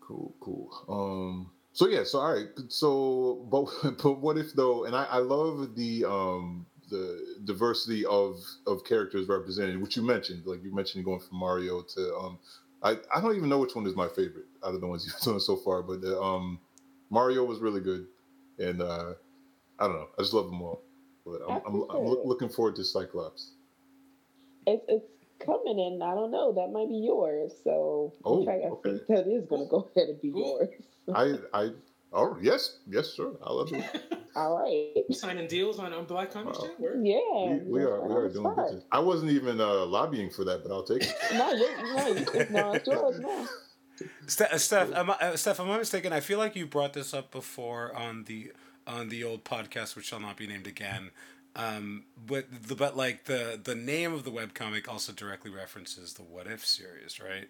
Cool, 0.00 0.34
cool. 0.40 0.70
Um, 0.88 1.50
so 1.74 1.88
yeah, 1.88 2.04
so 2.04 2.20
all 2.20 2.32
right, 2.32 2.46
so 2.68 3.46
but 3.50 3.66
but 4.02 4.20
what 4.20 4.38
if 4.38 4.54
though? 4.54 4.84
And 4.84 4.94
I, 4.94 5.04
I 5.04 5.18
love 5.18 5.74
the 5.74 6.04
um 6.04 6.66
the 6.88 7.36
diversity 7.44 8.06
of 8.06 8.36
of 8.66 8.84
characters 8.84 9.26
represented, 9.28 9.82
which 9.82 9.96
you 9.96 10.02
mentioned. 10.02 10.46
Like 10.46 10.62
you 10.62 10.72
mentioned, 10.72 11.04
going 11.04 11.18
from 11.18 11.36
Mario 11.38 11.82
to 11.82 12.16
um, 12.16 12.38
I 12.82 12.96
I 13.12 13.20
don't 13.20 13.36
even 13.36 13.48
know 13.48 13.58
which 13.58 13.74
one 13.74 13.86
is 13.86 13.96
my 13.96 14.06
favorite 14.06 14.46
out 14.64 14.74
of 14.74 14.80
the 14.80 14.86
ones 14.86 15.04
you've 15.06 15.20
done 15.20 15.40
so 15.40 15.56
far, 15.56 15.82
but 15.82 16.04
uh, 16.04 16.22
um, 16.22 16.60
Mario 17.10 17.44
was 17.44 17.58
really 17.58 17.80
good, 17.80 18.06
and 18.60 18.80
uh, 18.80 19.14
I 19.80 19.86
don't 19.88 19.96
know, 19.96 20.08
I 20.16 20.22
just 20.22 20.32
love 20.32 20.46
them 20.46 20.62
all. 20.62 20.80
But 21.26 21.40
I'm, 21.48 21.60
I'm, 21.66 21.84
I'm 21.90 22.04
looking 22.24 22.50
forward 22.50 22.76
to 22.76 22.84
Cyclops. 22.84 23.50
It's 24.66 24.84
it's 24.86 25.04
coming 25.44 25.78
in. 25.78 26.00
I 26.02 26.14
don't 26.14 26.30
know. 26.30 26.52
That 26.52 26.68
might 26.72 26.88
be 26.88 26.96
yours. 26.96 27.52
So 27.64 28.12
Oh, 28.24 28.40
in 28.40 28.46
fact, 28.46 28.60
I 28.64 28.68
okay. 28.68 28.90
think 28.90 29.06
that 29.08 29.26
is 29.26 29.46
going 29.46 29.62
to 29.64 29.68
go 29.70 29.88
ahead 29.94 30.08
and 30.10 30.20
be 30.20 30.28
yours. 30.28 30.68
I 31.14 31.34
I 31.52 31.70
oh 32.12 32.36
yes 32.40 32.78
yes 32.88 33.14
sure 33.14 33.32
I 33.44 33.52
love 33.52 33.72
it. 33.72 33.84
All 34.36 34.58
right. 34.58 34.92
Signing 35.14 35.46
deals 35.46 35.78
on, 35.78 35.92
on 35.92 36.06
Black 36.06 36.32
Comics 36.32 36.58
Chat? 36.58 36.80
Word? 36.80 37.00
Yeah. 37.06 37.14
We, 37.64 37.70
we 37.70 37.82
are 37.82 38.00
we 38.06 38.14
are 38.14 38.28
doing 38.28 38.54
business. 38.56 38.84
I 38.90 38.98
wasn't 38.98 39.30
even 39.30 39.60
uh, 39.60 39.84
lobbying 39.86 40.28
for 40.30 40.44
that, 40.44 40.62
but 40.64 40.72
I'll 40.72 40.82
take 40.82 41.02
it. 41.02 41.14
No, 41.34 41.52
you 41.52 41.68
no, 41.94 42.06
you- 42.08 42.46
no, 42.50 42.72
it's 42.72 42.86
yours 42.94 43.20
now. 43.20 43.46
Ste- 44.26 44.40
uh, 44.52 44.58
Steph, 44.58 44.92
am 44.92 45.10
I, 45.10 45.14
uh, 45.20 45.36
Steph, 45.36 45.60
am 45.60 45.70
I 45.70 45.78
mistaken? 45.78 46.12
I 46.12 46.18
feel 46.18 46.38
like 46.38 46.56
you 46.56 46.66
brought 46.66 46.94
this 46.94 47.14
up 47.14 47.30
before 47.30 47.94
on 47.94 48.24
the 48.24 48.52
on 48.88 49.08
the 49.08 49.22
old 49.22 49.44
podcast, 49.44 49.94
which 49.94 50.06
shall 50.06 50.18
not 50.20 50.36
be 50.36 50.46
named 50.48 50.66
again. 50.66 51.10
Um, 51.56 52.04
but 52.26 52.46
the 52.66 52.74
but 52.74 52.96
like 52.96 53.24
the 53.24 53.60
the 53.62 53.74
name 53.74 54.12
of 54.12 54.24
the 54.24 54.30
webcomic 54.30 54.88
also 54.88 55.12
directly 55.12 55.50
references 55.50 56.14
the 56.14 56.22
What 56.22 56.46
If 56.46 56.66
series, 56.66 57.20
right? 57.20 57.48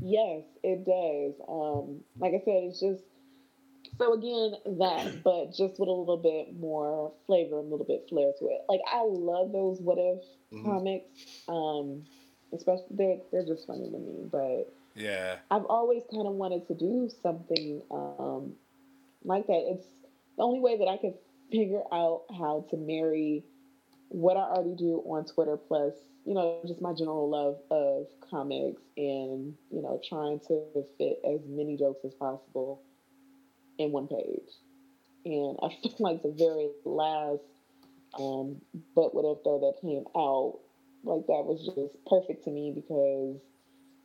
Yes, 0.00 0.42
it 0.62 0.84
does. 0.84 1.34
Um, 1.48 2.00
like 2.18 2.32
I 2.32 2.42
said, 2.44 2.64
it's 2.64 2.80
just 2.80 3.02
so 3.98 4.14
again 4.14 4.54
that, 4.78 5.22
but 5.24 5.50
just 5.50 5.78
with 5.78 5.88
a 5.88 5.92
little 5.92 6.16
bit 6.16 6.58
more 6.58 7.12
flavor, 7.26 7.56
a 7.56 7.60
little 7.60 7.84
bit 7.86 8.06
flair 8.08 8.32
to 8.38 8.44
it. 8.46 8.62
Like 8.68 8.80
I 8.90 9.02
love 9.04 9.52
those 9.52 9.80
what 9.80 9.98
if 9.98 10.22
Mhm. 10.52 10.64
comics. 10.64 11.42
Um, 11.48 12.04
especially 12.54 12.86
they're 12.90 13.18
they're 13.32 13.46
just 13.46 13.66
funny 13.66 13.90
to 13.90 13.98
me. 13.98 14.28
But 14.30 14.72
Yeah. 14.94 15.36
I've 15.50 15.64
always 15.66 16.02
kind 16.10 16.26
of 16.26 16.34
wanted 16.34 16.66
to 16.68 16.74
do 16.74 17.10
something 17.22 17.82
um, 17.90 18.54
like 19.24 19.46
that. 19.46 19.64
It's 19.72 19.86
the 20.36 20.42
only 20.42 20.60
way 20.60 20.78
that 20.78 20.88
I 20.88 20.96
could 20.96 21.14
figure 21.52 21.82
out 21.92 22.22
how 22.36 22.64
to 22.70 22.76
marry 22.76 23.44
what 24.08 24.36
I 24.36 24.40
already 24.40 24.74
do 24.74 25.02
on 25.06 25.24
Twitter, 25.24 25.56
plus 25.56 25.94
you 26.24 26.34
know 26.34 26.58
just 26.66 26.80
my 26.80 26.92
general 26.92 27.28
love 27.28 27.58
of 27.70 28.06
comics 28.30 28.82
and 28.96 29.54
you 29.70 29.82
know 29.82 30.00
trying 30.08 30.40
to 30.48 30.64
fit 30.98 31.18
as 31.24 31.40
many 31.46 31.76
jokes 31.76 32.04
as 32.04 32.14
possible 32.14 32.80
in 33.78 33.92
one 33.92 34.08
page. 34.08 34.50
And 35.24 35.58
I 35.62 35.68
feel 35.82 35.96
like 36.00 36.22
the 36.22 36.34
very 36.36 36.70
last 36.84 37.42
um, 38.18 38.60
but 38.94 39.14
what 39.14 39.24
if 39.24 39.44
though 39.44 39.60
that 39.60 39.80
came 39.80 40.04
out 40.16 40.58
like 41.04 41.26
that 41.26 41.44
was 41.44 41.64
just 41.64 42.04
perfect 42.06 42.44
to 42.44 42.50
me 42.50 42.72
because 42.74 43.36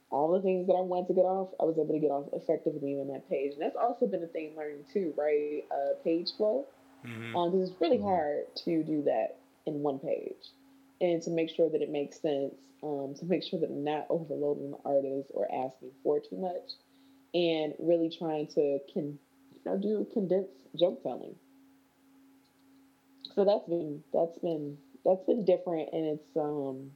all 0.10 0.32
the 0.32 0.42
things 0.42 0.68
that 0.68 0.74
I 0.74 0.82
wanted 0.82 1.08
to 1.08 1.14
get 1.14 1.26
off, 1.26 1.50
I 1.60 1.66
was 1.66 1.78
able 1.78 1.94
to 1.94 2.00
get 2.00 2.12
off 2.12 2.28
effectively 2.32 2.94
on 2.96 3.10
that 3.10 3.30
page. 3.30 3.54
And 3.54 3.62
that's 3.62 3.76
also 3.76 4.08
been 4.08 4.24
a 4.24 4.28
thing 4.28 4.54
learning 4.56 4.86
too, 4.92 5.14
right? 5.18 5.64
Uh, 5.70 6.00
page 6.04 6.32
flow. 6.38 6.66
Mhm. 7.06 7.36
Um, 7.36 7.52
'cause 7.52 7.70
it's 7.72 7.82
really 7.82 7.98
hard 8.00 8.54
to 8.66 8.84
do 8.84 9.04
that 9.04 9.40
in 9.66 9.82
one 9.84 10.00
page, 10.00 10.54
and 11.02 11.22
to 11.24 11.30
make 11.32 11.50
sure 11.50 11.70
that 11.70 11.82
it 11.82 11.90
makes 11.90 12.20
sense, 12.22 12.56
um, 12.84 13.14
to 13.16 13.26
make 13.26 13.44
sure 13.44 13.60
that 13.60 13.70
I'm 13.70 13.84
not 13.84 14.08
overloading 14.10 14.72
the 14.72 14.80
artist 14.86 15.32
or 15.34 15.52
asking 15.52 15.94
for 16.04 16.20
too 16.20 16.38
much, 16.38 16.74
and 17.34 17.76
really 17.80 18.10
trying 18.10 18.48
to 18.48 18.80
can 18.94 19.20
you 19.54 19.62
know 19.66 19.78
do 19.78 20.06
condensed 20.14 20.68
joke 20.76 21.02
telling. 21.04 21.40
So 23.36 23.46
that's 23.46 23.66
been 23.68 24.04
that's 24.14 24.38
been 24.40 24.78
that's 25.06 25.24
been 25.26 25.46
different, 25.46 25.90
and 25.94 26.06
it's 26.06 26.36
um 26.36 26.92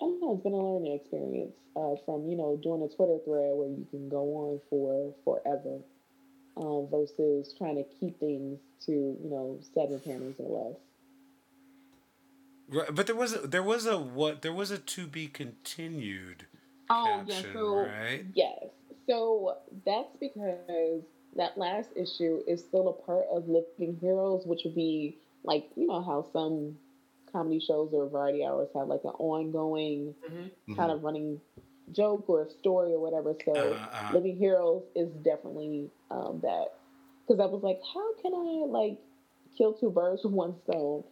I 0.00 0.06
don't 0.06 0.20
know, 0.20 0.32
it's 0.34 0.42
been 0.42 0.52
a 0.52 0.58
learning 0.58 0.92
experience 0.94 1.56
uh, 1.76 1.94
from 2.04 2.28
you 2.28 2.36
know 2.36 2.56
doing 2.56 2.82
a 2.82 2.88
Twitter 2.88 3.18
thread 3.24 3.54
where 3.54 3.68
you 3.68 3.86
can 3.90 4.08
go 4.08 4.24
on 4.36 4.60
for 4.70 5.14
forever, 5.24 5.80
um, 6.56 6.88
versus 6.90 7.54
trying 7.56 7.76
to 7.76 7.84
keep 8.00 8.18
things 8.20 8.60
to 8.86 8.92
you 8.92 9.30
know 9.30 9.58
seven 9.74 10.00
panels 10.00 10.36
or 10.38 10.70
less. 10.70 10.80
Right, 12.68 12.94
but 12.94 13.06
there 13.06 13.16
was 13.16 13.34
a, 13.34 13.38
there 13.46 13.62
was 13.62 13.86
a 13.86 13.98
what 13.98 14.42
there 14.42 14.52
was 14.52 14.70
a 14.70 14.78
to 14.78 15.06
be 15.06 15.26
continued 15.28 16.46
Oh 16.90 17.24
yeah, 17.26 17.42
so 17.52 17.94
right? 18.02 18.26
yes, 18.34 18.66
so 19.06 19.56
that's 19.84 20.16
because 20.20 21.02
that 21.36 21.56
last 21.58 21.90
issue 21.96 22.42
is 22.46 22.62
still 22.64 22.88
a 22.88 22.92
part 22.92 23.24
of 23.32 23.48
Living 23.48 23.96
Heroes, 24.00 24.44
which 24.46 24.62
would 24.64 24.74
be 24.74 25.18
like 25.44 25.68
you 25.76 25.86
know 25.86 26.02
how 26.02 26.22
some 26.32 26.76
comedy 27.32 27.60
shows 27.60 27.90
or 27.92 28.08
variety 28.08 28.44
hours 28.44 28.68
have 28.74 28.88
like 28.88 29.04
an 29.04 29.10
ongoing 29.18 30.14
Mm-hmm. 30.28 30.48
kind 30.76 30.90
of 30.92 31.02
running 31.02 31.40
joke 31.92 32.28
or 32.28 32.48
story 32.48 32.92
or 32.92 33.00
whatever. 33.00 33.34
So 33.44 33.80
Uh-huh. 33.92 34.12
Living 34.12 34.36
Heroes 34.36 34.84
is 34.94 35.10
definitely 35.24 35.90
um, 36.10 36.40
that 36.42 36.66
because 37.26 37.40
I 37.40 37.46
was 37.46 37.62
like, 37.62 37.80
how 37.94 38.14
can 38.20 38.32
I 38.34 38.64
like 38.66 38.98
kill 39.56 39.72
two 39.74 39.90
birds 39.90 40.22
with 40.24 40.32
one 40.32 40.54
stone? 40.64 41.04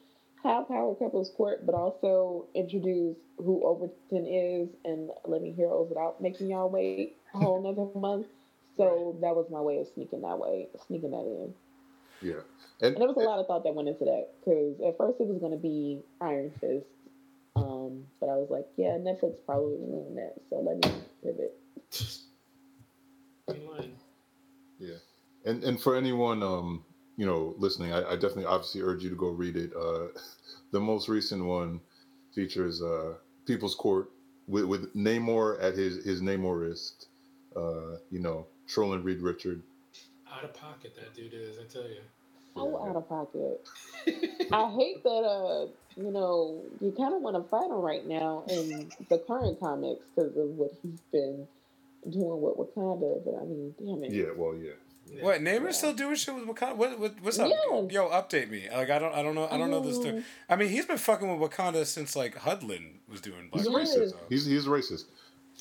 Have 0.43 0.69
Power 0.69 0.95
Couples 0.95 1.31
Court, 1.37 1.65
but 1.67 1.75
also 1.75 2.47
introduce 2.55 3.17
who 3.39 3.65
Overton 3.65 4.27
is 4.27 4.69
and 4.85 5.11
Living 5.27 5.55
Heroes 5.55 5.89
without 5.89 6.21
making 6.21 6.49
y'all 6.51 6.69
wait 6.71 7.17
a 7.35 7.39
whole 7.39 7.59
another 7.65 7.89
month. 7.95 8.27
So 8.77 9.17
that 9.21 9.35
was 9.35 9.37
my 9.51 9.61
way 9.61 9.79
of 9.79 9.87
sneaking 9.87 10.23
that 10.23 10.39
way, 10.39 10.69
sneaking 10.87 11.11
that 11.11 11.25
in. 11.27 11.55
Yeah. 12.21 12.41
And 12.81 12.97
there 12.97 13.07
was 13.07 13.17
a 13.17 13.21
lot 13.21 13.39
of 13.39 13.47
thought 13.47 13.65
that 13.65 13.75
went 13.75 13.89
into 13.89 14.05
that 14.05 14.29
because 14.41 14.81
at 14.81 14.97
first 14.97 15.21
it 15.21 15.27
was 15.27 15.39
going 15.39 15.53
to 15.53 15.59
be 15.59 16.03
Iron 16.21 16.53
Fist, 16.61 16.87
um, 18.03 18.07
but 18.21 18.29
I 18.29 18.37
was 18.37 18.51
like, 18.51 18.67
yeah, 18.77 18.97
Netflix 18.99 19.35
probably 19.47 19.77
would 19.77 19.89
ruin 19.89 20.15
that, 20.17 20.35
so 20.51 20.61
let 20.61 20.77
me 20.77 21.03
pivot. 21.23 21.59
Yeah, 24.79 24.97
and 25.45 25.63
and 25.63 25.81
for 25.81 25.95
anyone 25.97 26.43
um 26.43 26.85
you 27.17 27.27
know 27.27 27.55
listening, 27.59 27.93
I, 27.93 27.99
I 28.11 28.15
definitely 28.15 28.47
obviously 28.47 28.83
urge 28.83 29.03
you 29.03 29.11
to 29.11 29.17
go 29.17 29.29
read 29.29 29.57
it. 29.57 29.73
Uh, 29.77 30.09
the 30.73 30.81
most 30.81 31.09
recent 31.09 31.45
one 31.45 31.81
features 32.35 32.83
uh 32.83 33.15
People's 33.47 33.75
Court 33.75 34.11
with 34.49 34.65
with 34.65 34.95
Namor 34.95 35.63
at 35.63 35.75
his 35.77 36.05
his 36.05 36.21
Namorist, 36.21 37.07
uh 37.57 37.99
you 38.11 38.21
know 38.21 38.47
trolling 38.67 39.03
Reed 39.03 39.21
Richard. 39.21 39.63
Out 40.33 40.45
of 40.45 40.55
pocket, 40.55 40.95
that 40.97 41.15
dude 41.15 41.35
is. 41.35 41.59
I 41.59 41.65
tell 41.65 41.89
you. 41.89 42.01
So 42.55 42.87
out 42.89 42.97
of 42.97 43.09
pocket. 43.09 43.67
I 44.53 44.71
hate 44.73 45.03
that, 45.05 45.09
uh, 45.11 45.67
you 45.97 46.11
know, 46.11 46.63
you 46.81 46.93
kind 46.93 47.15
of 47.15 47.23
want 47.23 47.37
to 47.37 47.43
fight 47.49 47.67
him 47.67 47.81
right 47.81 48.07
now 48.07 48.45
in 48.49 48.91
the 49.09 49.19
current 49.19 49.59
comics 49.61 50.05
because 50.15 50.37
of 50.37 50.49
what 50.51 50.73
he's 50.83 51.01
been 51.13 51.47
doing 52.11 52.41
with 52.41 52.57
Wakanda. 52.57 53.25
But 53.25 53.37
I 53.41 53.45
mean, 53.45 53.75
damn 53.79 54.05
it. 54.05 54.13
Yeah, 54.13 54.33
well, 54.37 54.55
yeah. 54.57 54.73
What 55.21 55.41
Namor 55.43 55.73
still 55.73 55.93
doing 55.93 56.15
shit 56.15 56.35
with 56.35 56.47
Wakanda? 56.47 56.77
What, 56.77 56.99
what 56.99 57.15
what's 57.23 57.39
up? 57.39 57.49
Yes. 57.49 57.93
Yo, 57.93 58.09
update 58.09 58.49
me. 58.51 58.69
Like 58.73 58.89
I 58.91 58.99
don't 58.99 59.15
I 59.15 59.23
don't 59.23 59.35
know 59.35 59.49
I 59.51 59.59
don't 59.59 59.71
know 59.71 59.81
this. 59.81 59.97
Story. 59.97 60.17
Um, 60.19 60.25
I 60.49 60.57
mean, 60.57 60.69
he's 60.71 60.87
been 60.87 60.99
fucking 60.99 61.39
with 61.39 61.51
Wakanda 61.51 61.85
since 61.87 62.17
like 62.17 62.35
Hudlin 62.37 63.01
was 63.09 63.21
doing 63.21 63.49
Black 63.51 63.65
He's 63.65 63.73
Panther, 63.75 64.01
racist. 64.01 64.11
so. 64.11 64.17
He's 64.29 64.47
he's 64.47 64.67
racist. 64.67 65.05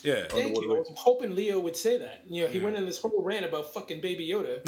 Yeah. 0.04 0.26
Thank 0.30 0.56
you. 0.62 0.76
I 0.76 0.80
was 0.80 0.92
hoping 0.96 1.36
Leo 1.36 1.60
would 1.60 1.76
say 1.76 1.98
that. 1.98 2.22
You 2.28 2.44
know, 2.44 2.48
he 2.50 2.58
Yeah. 2.60 2.64
went 2.66 2.78
in 2.78 2.86
this 2.86 3.00
whole 3.00 3.22
rant 3.22 3.46
about 3.46 3.74
fucking 3.74 4.02
Baby 4.02 4.28
Yoda. 4.28 4.64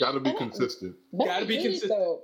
Got 0.00 0.12
to 0.12 0.20
be 0.20 0.32
consistent. 0.34 0.96
That's 1.12 1.28
Gotta 1.28 1.46
be 1.46 1.56
consistent. 1.62 1.90
though. 1.90 2.22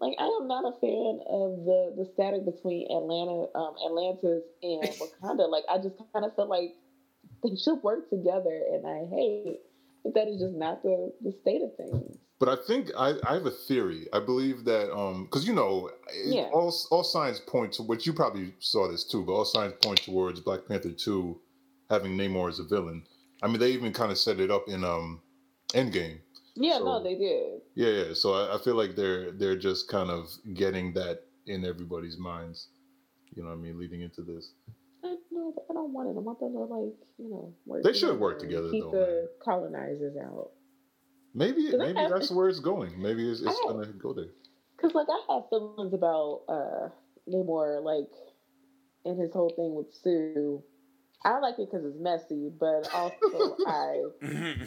Like 0.00 0.14
I 0.18 0.24
am 0.40 0.48
not 0.48 0.64
a 0.64 0.72
fan 0.80 1.20
of 1.28 1.64
the 1.66 1.92
the 1.98 2.08
static 2.14 2.46
between 2.46 2.86
Atlanta, 2.90 3.46
um, 3.54 3.74
Atlantis 3.84 4.44
and 4.62 4.82
Wakanda. 5.22 5.48
like 5.50 5.64
I 5.68 5.76
just 5.76 5.96
kind 6.14 6.24
of 6.24 6.34
feel 6.34 6.48
like 6.48 6.74
they 7.44 7.54
should 7.56 7.82
work 7.82 8.08
together, 8.08 8.62
and 8.72 8.86
I 8.86 9.04
hate 9.14 9.60
that 10.04 10.14
that 10.14 10.28
is 10.28 10.40
just 10.40 10.54
not 10.54 10.82
the 10.82 11.12
the 11.20 11.32
state 11.42 11.60
of 11.60 11.76
things. 11.76 12.16
But 12.40 12.48
I 12.48 12.56
think 12.66 12.90
I, 12.96 13.14
I 13.28 13.34
have 13.34 13.44
a 13.46 13.50
theory. 13.50 14.08
I 14.12 14.18
believe 14.18 14.64
that 14.64 14.90
um 14.96 15.24
because 15.26 15.46
you 15.46 15.54
know 15.54 15.90
it- 16.08 16.34
Yeah. 16.34 16.48
all 16.52 16.74
all 16.90 17.04
signs 17.04 17.38
point 17.38 17.72
to 17.74 17.82
which 17.82 18.06
you 18.06 18.12
probably 18.14 18.54
saw 18.58 18.88
this 18.90 19.04
too, 19.04 19.22
but 19.24 19.32
all 19.32 19.44
signs 19.44 19.74
point 19.84 20.02
towards 20.02 20.40
Black 20.40 20.66
Panther 20.66 20.90
two 20.92 21.38
having 21.90 22.16
Namor 22.16 22.48
as 22.48 22.58
a 22.58 22.64
villain. 22.64 23.04
I 23.42 23.46
mean, 23.48 23.58
they 23.58 23.70
even 23.72 23.92
kind 23.92 24.10
of 24.10 24.18
set 24.18 24.40
it 24.40 24.50
up 24.50 24.68
in 24.68 24.82
um 24.84 25.20
Endgame. 25.74 26.18
Yeah, 26.56 26.78
So- 26.78 26.84
no, 26.84 27.02
they 27.02 27.14
did. 27.14 27.60
Yeah, 27.74 27.88
yeah. 28.08 28.14
So 28.14 28.32
I, 28.34 28.56
I 28.56 28.58
feel 28.58 28.74
like 28.74 28.96
they're 28.96 29.30
they're 29.32 29.56
just 29.68 29.88
kind 29.88 30.10
of 30.10 30.30
getting 30.54 30.94
that 30.94 31.24
in 31.46 31.64
everybody's 31.64 32.16
minds. 32.18 32.68
You 33.34 33.42
know 33.42 33.50
what 33.50 33.58
I 33.58 33.60
mean? 33.60 33.78
Leading 33.78 34.00
into 34.00 34.22
this. 34.22 34.52
I 35.04 35.16
no, 35.30 35.54
I 35.68 35.72
don't 35.74 35.92
want 35.92 36.08
it. 36.08 36.16
I 36.16 36.20
want 36.20 36.40
them 36.40 36.52
to 36.54 36.60
like 36.60 36.94
you 37.18 37.28
know 37.30 37.52
work. 37.66 37.82
They 37.84 37.92
should 37.92 38.18
work 38.18 38.38
together, 38.38 38.70
Keep 38.70 38.84
though, 38.84 38.90
the 38.90 39.30
colonizers 39.44 40.16
out. 40.16 40.50
Maybe 41.34 41.70
maybe 41.76 41.98
have- 41.98 42.10
that's 42.10 42.30
where 42.30 42.48
it's 42.48 42.60
going. 42.60 43.00
Maybe 43.00 43.28
it's, 43.30 43.40
it's 43.40 43.60
gonna 43.66 43.86
go 43.86 44.12
there. 44.12 44.30
Cause 44.78 44.94
like 44.94 45.08
I 45.08 45.34
have 45.34 45.48
feelings 45.48 45.92
about 45.92 46.42
uh 46.48 46.88
Namor, 47.28 47.82
like 47.82 48.10
and 49.04 49.18
his 49.18 49.32
whole 49.32 49.50
thing 49.50 49.74
with 49.74 49.94
Sue. 49.94 50.62
I 51.24 51.38
like 51.38 51.58
it 51.58 51.70
because 51.70 51.84
it's 51.84 51.98
messy, 51.98 52.50
but 52.58 52.88
also 52.94 53.56
I 53.66 54.02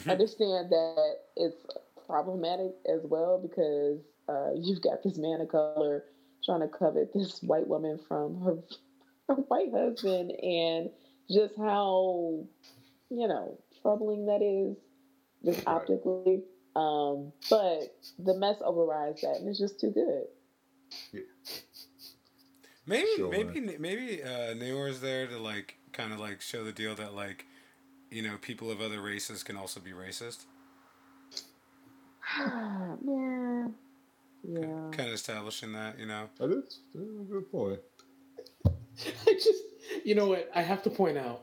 understand 0.08 0.70
that 0.70 1.16
it's 1.36 1.56
problematic 2.06 2.72
as 2.88 3.00
well 3.04 3.38
because 3.38 3.98
uh, 4.28 4.52
you've 4.54 4.80
got 4.80 5.02
this 5.02 5.18
man 5.18 5.40
of 5.40 5.48
color 5.48 6.04
trying 6.44 6.60
to 6.60 6.68
covet 6.68 7.12
this 7.12 7.42
white 7.42 7.66
woman 7.66 7.98
from 8.06 8.40
her, 8.42 8.56
her 9.28 9.34
white 9.34 9.72
husband, 9.72 10.30
and 10.42 10.90
just 11.30 11.54
how 11.56 12.44
you 13.10 13.26
know 13.28 13.58
troubling 13.82 14.26
that 14.26 14.42
is, 14.42 14.76
just 15.44 15.66
optically. 15.66 16.42
Um, 16.76 17.32
but 17.50 17.94
the 18.18 18.34
mess 18.34 18.56
overrides 18.64 19.20
that, 19.22 19.36
and 19.36 19.48
it's 19.48 19.58
just 19.58 19.80
too 19.80 19.90
good. 19.90 20.24
Maybe 22.86 23.08
Sure. 23.16 23.30
maybe 23.30 23.60
maybe 23.78 24.22
uh, 24.22 24.54
Namor's 24.54 25.00
there 25.00 25.26
to 25.26 25.38
like 25.38 25.76
kind 25.92 26.12
of 26.12 26.20
like 26.20 26.40
show 26.40 26.64
the 26.64 26.72
deal 26.72 26.94
that 26.96 27.14
like 27.14 27.46
you 28.10 28.22
know 28.22 28.36
people 28.40 28.70
of 28.70 28.80
other 28.80 29.00
races 29.00 29.42
can 29.42 29.56
also 29.56 29.80
be 29.80 29.92
racist. 29.92 30.44
yeah, 32.38 33.66
yeah. 34.42 34.90
Kind 34.90 35.08
of 35.08 35.14
establishing 35.14 35.72
that, 35.72 35.98
you 35.98 36.06
know. 36.06 36.28
That 36.38 36.50
is 36.50 36.80
that's 36.94 37.06
a 37.06 37.32
good 37.32 37.50
point. 37.50 37.80
I 38.66 39.32
just, 39.32 39.62
you 40.04 40.14
know 40.14 40.26
what? 40.26 40.50
I 40.54 40.62
have 40.62 40.82
to 40.84 40.90
point 40.90 41.18
out 41.18 41.42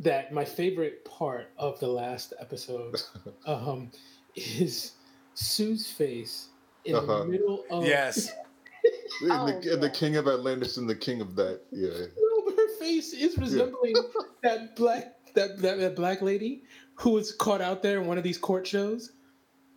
that 0.00 0.32
my 0.32 0.44
favorite 0.44 1.04
part 1.04 1.50
of 1.56 1.78
the 1.80 1.86
last 1.88 2.32
episode 2.40 3.00
um, 3.46 3.90
is 4.36 4.92
Sue's 5.34 5.90
face 5.90 6.48
in 6.84 6.94
Uh-huh. 6.94 7.20
the 7.20 7.24
middle 7.26 7.64
of. 7.70 7.84
Yes. 7.84 8.30
And 9.22 9.32
Oh, 9.32 9.46
the, 9.46 9.72
and 9.74 9.82
the 9.82 9.90
king 9.90 10.16
of 10.16 10.26
Atlantis 10.28 10.76
and 10.76 10.88
the 10.88 10.94
king 10.94 11.20
of 11.20 11.36
that. 11.36 11.60
Yeah. 11.70 11.88
No, 12.46 12.54
her 12.56 12.68
face 12.78 13.12
is 13.14 13.38
resembling 13.38 13.94
that 14.42 14.76
black 14.76 15.14
that, 15.34 15.58
that 15.62 15.78
that 15.78 15.96
black 15.96 16.20
lady 16.20 16.62
who 16.96 17.10
was 17.10 17.32
caught 17.32 17.60
out 17.62 17.82
there 17.82 18.00
in 18.00 18.06
one 18.06 18.18
of 18.18 18.24
these 18.24 18.36
court 18.38 18.66
shows. 18.66 19.12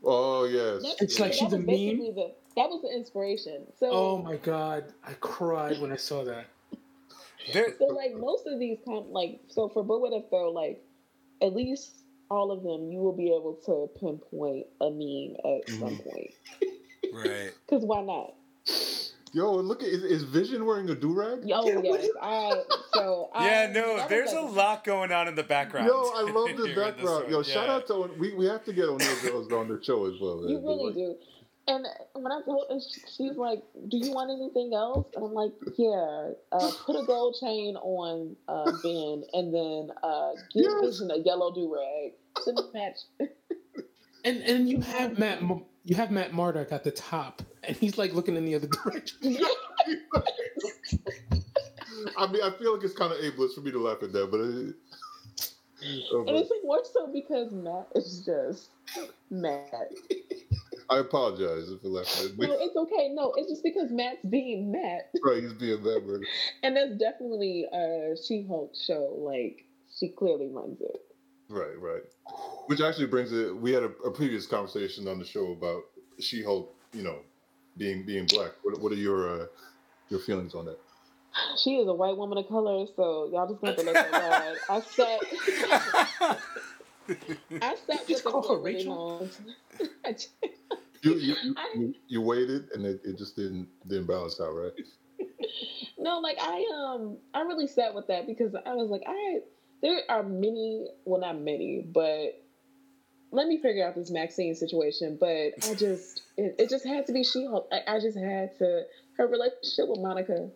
Oh 0.03 0.43
yes. 0.45 0.81
That- 0.83 0.95
It's 1.03 1.19
like 1.19 1.33
she's 1.33 1.53
a 1.53 1.57
meme. 1.57 1.67
The, 2.15 2.33
that 2.57 2.69
was 2.69 2.81
the 2.81 2.89
inspiration. 2.95 3.65
So, 3.79 3.89
Oh 3.91 4.17
my 4.21 4.35
god, 4.37 4.85
I 5.05 5.13
cried 5.13 5.79
when 5.79 5.91
I 5.91 5.95
saw 5.95 6.23
that. 6.25 6.47
So 7.53 7.85
like 7.85 8.15
most 8.17 8.45
of 8.47 8.59
these 8.59 8.77
com- 8.83 9.11
like 9.11 9.39
so 9.47 9.69
for 9.69 9.83
but 9.83 10.01
what 10.01 10.11
if 10.11 10.29
though 10.29 10.51
like 10.51 10.83
at 11.41 11.55
least 11.55 11.96
all 12.29 12.51
of 12.51 12.63
them 12.63 12.91
you 12.91 12.99
will 12.99 13.15
be 13.15 13.27
able 13.27 13.55
to 13.65 13.89
pinpoint 13.99 14.65
a 14.81 14.89
meme 14.89 15.35
at 15.45 15.69
some 15.69 15.97
Mm-hmm. 15.97 16.09
point 16.09 16.31
right. 17.13 17.51
because 17.65 17.83
why 17.85 18.01
not? 18.01 18.33
Yo, 19.33 19.53
look 19.55 19.83
at 19.83 19.89
is, 19.89 20.03
is 20.03 20.23
Vision 20.23 20.65
wearing 20.65 20.89
a 20.89 20.95
do 20.95 21.13
rag? 21.13 21.43
Yo, 21.45 21.61
yes, 21.83 22.07
I 22.21 22.61
so 22.93 23.29
I, 23.33 23.45
Yeah, 23.45 23.71
no, 23.71 23.93
was 23.95 24.09
there's 24.09 24.31
a 24.31 24.39
lot 24.41 24.83
going 24.83 25.11
on 25.11 25.27
in 25.27 25.35
the 25.35 25.43
background. 25.43 25.87
Yo, 25.87 26.11
I 26.15 26.21
love 26.21 26.47
the 26.57 26.63
this 26.63 26.75
background. 26.75 27.23
one. 27.25 27.31
Yo, 27.31 27.43
shout 27.43 27.69
out 27.69 27.87
to 27.87 28.09
we 28.17 28.33
we 28.33 28.45
have 28.45 28.63
to 28.65 28.73
get 28.73 28.85
O'Neill 28.85 29.21
girls 29.21 29.51
on 29.51 29.67
the 29.67 29.79
show 29.83 30.05
as 30.05 30.19
well. 30.21 30.41
You 30.47 30.55
man. 30.55 30.65
really 30.65 30.93
do. 30.93 31.15
And 31.69 31.85
when 32.13 32.31
I 32.31 32.41
told 32.45 32.65
her, 32.69 32.79
she- 32.79 33.01
she's 33.15 33.35
like, 33.37 33.61
"Do 33.89 33.97
you 33.97 34.11
want 34.13 34.31
anything 34.31 34.73
else?" 34.73 35.07
And 35.15 35.25
I'm 35.25 35.33
like, 35.33 35.51
"Yeah, 35.77 36.31
uh, 36.53 36.71
put 36.85 36.95
a 36.95 37.03
gold 37.05 37.35
chain 37.41 37.75
on 37.75 38.35
uh, 38.47 38.71
Ben, 38.83 39.23
and 39.33 39.53
then 39.53 39.91
uh, 40.01 40.31
give 40.53 40.63
Yes. 40.63 40.81
Vision 40.99 41.11
a 41.11 41.17
yellow 41.17 41.53
do 41.53 41.73
rag 41.73 42.13
to 42.45 42.53
match." 42.73 42.99
And 44.23 44.41
and 44.43 44.69
you 44.69 44.79
have 44.81 45.19
Matt 45.19 45.41
M- 45.41 45.65
you 45.83 45.95
have 45.95 46.09
Matt 46.11 46.33
Murdock 46.33 46.71
at 46.71 46.83
the 46.85 46.91
top, 46.91 47.41
and 47.63 47.75
he's 47.75 47.97
like 47.97 48.13
looking 48.13 48.35
in 48.37 48.45
the 48.45 48.55
other 48.55 48.67
direction. 48.67 49.17
I 52.17 52.27
mean, 52.31 52.41
I 52.43 52.51
feel 52.51 52.73
like 52.75 52.83
it's 52.83 52.93
kind 52.95 53.11
of 53.11 53.19
ableist 53.19 53.55
for 53.55 53.61
me 53.61 53.71
to 53.71 53.79
laugh 53.79 54.01
at 54.03 54.11
that, 54.13 54.31
but 54.31 54.39
it, 54.39 54.75
oh, 56.11 56.25
And 56.27 56.37
it's 56.37 56.51
more 56.63 56.81
so 56.85 57.07
because 57.07 57.51
Matt 57.51 57.87
is 57.95 58.23
just 58.25 58.69
mad. 59.29 59.89
I 60.89 60.99
apologize 60.99 61.69
if 61.69 61.83
I 61.83 61.87
laughed 61.87 62.23
at 62.23 62.37
No, 62.37 62.57
it's 62.59 62.75
okay. 62.75 63.09
No, 63.13 63.33
it's 63.35 63.49
just 63.49 63.63
because 63.63 63.91
Matt's 63.91 64.25
being 64.29 64.71
Matt. 64.71 65.11
Right, 65.23 65.43
he's 65.43 65.53
being 65.53 65.83
that 65.83 66.05
murder. 66.05 66.25
And 66.63 66.75
that's 66.75 66.97
definitely 66.97 67.65
a 67.73 68.15
She 68.25 68.45
Hulk 68.47 68.73
show. 68.75 69.17
Like, 69.19 69.65
she 69.99 70.09
clearly 70.09 70.47
runs 70.49 70.79
it. 70.81 71.01
Right, 71.49 71.79
right. 71.79 72.01
Which 72.67 72.81
actually 72.81 73.07
brings 73.07 73.31
it. 73.31 73.55
We 73.55 73.71
had 73.71 73.83
a, 73.83 73.91
a 74.05 74.11
previous 74.11 74.45
conversation 74.45 75.07
on 75.07 75.19
the 75.19 75.25
show 75.25 75.51
about 75.51 75.83
She-Hulk, 76.19 76.73
you 76.93 77.03
know, 77.03 77.19
being 77.77 78.05
being 78.05 78.25
black. 78.25 78.51
What, 78.63 78.79
what 78.81 78.91
are 78.91 78.95
your 78.95 79.41
uh, 79.41 79.45
your 80.09 80.19
feelings 80.19 80.55
on 80.55 80.65
that? 80.65 80.77
She 81.63 81.75
is 81.75 81.87
a 81.87 81.93
white 81.93 82.17
woman 82.17 82.37
of 82.39 82.47
color, 82.47 82.85
so 82.95 83.29
y'all 83.31 83.47
just 83.47 83.61
gonna 83.61 83.73
have 83.73 83.85
to 83.85 83.91
let 83.91 84.11
that 84.11 84.31
ride. 84.31 84.57
I 84.69 84.81
sat, 84.81 86.39
I 87.09 87.75
sat 87.87 88.07
with 88.07 88.23
the 88.23 88.29
call 88.29 88.41
her 88.41 88.47
for 88.47 88.59
really 88.61 88.77
Rachel? 88.77 88.95
long. 89.19 89.29
I 90.05 90.11
just- 90.13 90.29
You 91.03 91.13
you, 91.15 91.35
you, 91.43 91.53
I- 91.57 91.73
you, 91.75 91.93
you 92.07 92.21
waited 92.21 92.69
and 92.73 92.85
it, 92.85 93.01
it 93.03 93.17
just 93.17 93.35
didn't 93.35 93.67
didn't 93.87 94.07
balance 94.07 94.39
out, 94.41 94.51
right? 94.51 94.71
no, 95.99 96.19
like 96.19 96.37
I 96.41 96.65
um, 96.73 97.17
I 97.33 97.41
really 97.41 97.67
sat 97.67 97.93
with 97.93 98.07
that 98.07 98.27
because 98.27 98.53
I 98.55 98.73
was 98.73 98.89
like, 98.89 99.03
I 99.07 99.39
there 99.81 99.99
are 100.09 100.23
many, 100.23 100.87
well, 101.05 101.21
not 101.21 101.39
many, 101.39 101.85
but 101.93 102.41
let 103.31 103.47
me 103.47 103.57
figure 103.61 103.85
out 103.87 103.93
this 103.95 104.09
Maxine 104.09 104.55
situation. 104.55 105.17
But 105.19 105.53
I 105.69 105.75
just, 105.75 106.23
it, 106.37 106.55
it 106.57 106.69
just 106.69 106.85
had 106.85 107.05
to 107.07 107.13
be 107.13 107.23
She 107.23 107.45
Hulk. 107.45 107.67
I, 107.71 107.81
I 107.95 107.99
just 107.99 108.17
had 108.17 108.57
to 108.57 108.83
her 109.17 109.27
relationship 109.27 109.87
with 109.87 109.99
Monica. 109.99 110.49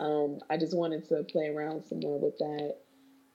Um, 0.00 0.40
I 0.50 0.56
just 0.58 0.76
wanted 0.76 1.08
to 1.08 1.22
play 1.24 1.48
around 1.48 1.84
some 1.84 2.00
more 2.00 2.18
with 2.18 2.36
that, 2.38 2.76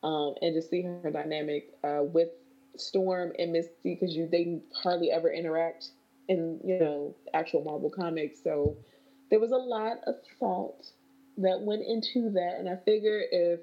um, 0.04 0.36
and 0.42 0.54
just 0.54 0.70
see 0.70 0.82
her 0.82 1.12
dynamic 1.12 1.70
uh, 1.84 2.04
with 2.04 2.30
Storm 2.76 3.32
and 3.40 3.52
Misty 3.52 3.96
because 3.96 4.16
you 4.16 4.28
they 4.28 4.60
hardly 4.84 5.12
ever 5.12 5.32
interact 5.32 5.90
in 6.28 6.60
you 6.64 6.80
know 6.80 7.16
actual 7.34 7.64
Marvel 7.64 7.90
comics. 7.90 8.42
So 8.44 8.76
there 9.30 9.40
was 9.40 9.52
a 9.52 9.58
lot 9.58 9.98
of 10.06 10.16
thought 10.40 10.92
that 11.38 11.62
went 11.62 11.84
into 11.86 12.30
that, 12.32 12.56
and 12.60 12.70
I 12.70 12.76
figure 12.86 13.22
if 13.32 13.60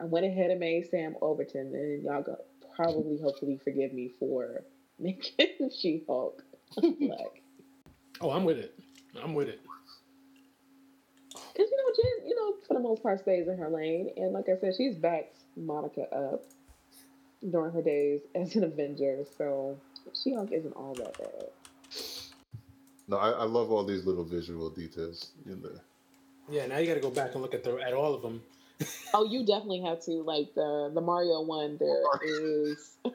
I 0.00 0.04
went 0.04 0.26
ahead 0.26 0.50
and 0.50 0.60
made 0.60 0.86
Sam 0.90 1.16
Overton, 1.20 1.72
then 1.72 2.02
y'all 2.04 2.22
got 2.22 2.38
probably 2.76 3.18
hopefully 3.20 3.58
forgive 3.62 3.92
me 3.92 4.10
for 4.18 4.62
making 4.98 5.70
She 5.76 6.02
Hulk 6.06 6.42
black. 6.76 7.42
Oh, 8.20 8.30
I'm 8.30 8.44
with 8.44 8.58
it. 8.58 8.74
I'm 9.22 9.32
with 9.32 9.48
it. 9.48 9.60
Because 11.30 11.70
you 11.70 11.76
know, 11.76 11.92
Jen, 11.94 12.28
you 12.28 12.34
know, 12.34 12.56
for 12.66 12.74
the 12.74 12.80
most 12.80 13.00
part, 13.00 13.20
stays 13.20 13.46
in 13.46 13.56
her 13.56 13.70
lane, 13.70 14.10
and 14.16 14.32
like 14.32 14.48
I 14.48 14.56
said, 14.60 14.74
she's 14.76 14.96
backed 14.96 15.37
Monica 15.58 16.02
up 16.14 16.44
during 17.50 17.72
her 17.72 17.82
days 17.82 18.20
as 18.34 18.54
an 18.56 18.64
Avenger, 18.64 19.24
so 19.36 19.78
She 20.14 20.34
Hulk 20.34 20.52
isn't 20.52 20.72
all 20.72 20.94
that 20.94 21.18
bad. 21.18 21.44
No, 23.06 23.16
I, 23.16 23.30
I 23.30 23.44
love 23.44 23.70
all 23.70 23.84
these 23.84 24.04
little 24.04 24.24
visual 24.24 24.68
details 24.68 25.30
in 25.46 25.62
there. 25.62 25.80
Yeah, 26.50 26.66
now 26.66 26.78
you 26.78 26.86
got 26.86 26.94
to 26.94 27.00
go 27.00 27.10
back 27.10 27.32
and 27.32 27.42
look 27.42 27.54
at 27.54 27.64
the 27.64 27.76
at 27.78 27.92
all 27.94 28.14
of 28.14 28.22
them. 28.22 28.42
Oh, 29.12 29.24
you 29.24 29.44
definitely 29.44 29.80
have 29.80 30.00
to 30.04 30.22
like 30.22 30.54
the 30.54 30.90
the 30.94 31.00
Mario 31.00 31.40
one. 31.40 31.78
There 31.78 32.04
is. 32.22 32.96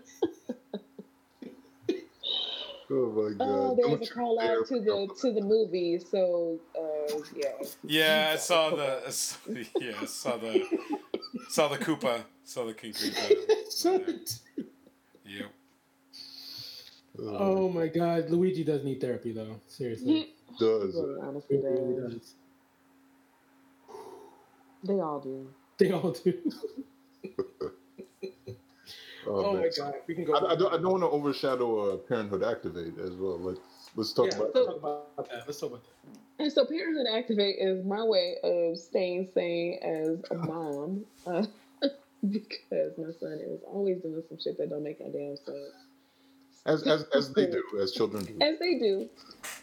Oh 2.92 3.10
my 3.12 3.34
god! 3.34 3.48
Oh, 3.50 3.76
there's 3.76 3.90
Don't 3.90 4.02
a 4.02 4.06
you 4.06 4.12
call 4.12 4.40
out 4.40 4.68
to 4.68 4.80
the 4.80 5.08
to 5.22 5.34
the 5.34 5.42
movie. 5.42 6.00
So 6.00 6.60
uh, 6.78 7.18
yeah. 7.36 7.68
Yeah, 7.84 8.32
I 8.34 8.36
saw 8.36 8.70
the. 8.72 9.66
Yeah, 9.80 9.94
I 10.02 10.06
saw 10.06 10.38
the. 10.38 10.64
Saw 11.50 11.68
the 11.68 11.78
Koopa. 11.78 12.24
Saw 12.44 12.66
the 12.66 12.74
King 12.74 12.94
Koopa. 12.94 14.40
Yep. 15.26 15.52
Oh 17.20 17.70
my 17.70 17.88
God, 17.88 18.30
Luigi 18.30 18.64
does 18.64 18.84
need 18.84 19.00
therapy 19.00 19.32
though. 19.32 19.60
Seriously, 19.68 20.34
does. 20.60 20.96
Honestly, 21.22 21.58
He 21.58 21.64
really 21.64 22.02
does. 22.02 22.14
does. 22.14 22.34
They 24.84 25.00
all 25.00 25.20
do. 25.20 25.50
They 25.78 25.92
all 25.92 26.12
do. 26.12 26.52
Oh, 29.26 29.46
Oh 29.46 29.54
my 29.54 29.70
God, 29.78 29.94
we 30.06 30.16
can 30.16 30.26
go. 30.26 30.34
I, 30.34 30.52
I 30.52 30.56
don't, 30.58 30.74
I 30.74 30.76
don't 30.76 30.92
want 30.92 31.04
to 31.04 31.10
overshadow 31.10 31.94
uh, 31.94 31.96
Parenthood 31.96 32.44
Activate 32.44 33.00
as 33.00 33.12
well. 33.12 33.40
Let's 33.40 33.62
let's 33.96 34.12
talk 34.12 34.28
yeah, 34.32 34.38
about. 34.40 34.54
let's 34.54 34.68
talk 34.68 34.78
about 34.78 35.30
that. 35.30 35.44
Let's 35.48 35.60
talk 35.62 35.70
about 35.70 35.84
that. 35.86 36.20
And 36.40 36.52
so 36.52 36.66
Parenthood 36.66 37.06
Activate 37.12 37.58
is 37.60 37.86
my 37.86 38.04
way 38.04 38.36
of 38.44 38.78
staying 38.78 39.30
sane 39.34 39.80
as 39.84 40.32
a 40.32 40.36
mom. 40.36 41.06
Uh, 41.26 41.46
because 42.30 42.98
my 42.98 43.12
son 43.20 43.40
is 43.44 43.62
always 43.68 44.02
doing 44.02 44.24
some 44.28 44.40
shit 44.40 44.58
that 44.58 44.70
don't 44.70 44.84
make 44.84 45.00
no 45.00 45.12
damn 45.12 45.38
sense. 45.38 45.74
As 46.66 46.84
as 46.88 47.04
as 47.14 47.34
they 47.34 47.46
do, 47.48 47.62
as 47.82 47.92
children 47.92 48.24
do. 48.24 48.38
As 48.42 48.58
they 48.60 48.80
do. 48.80 49.10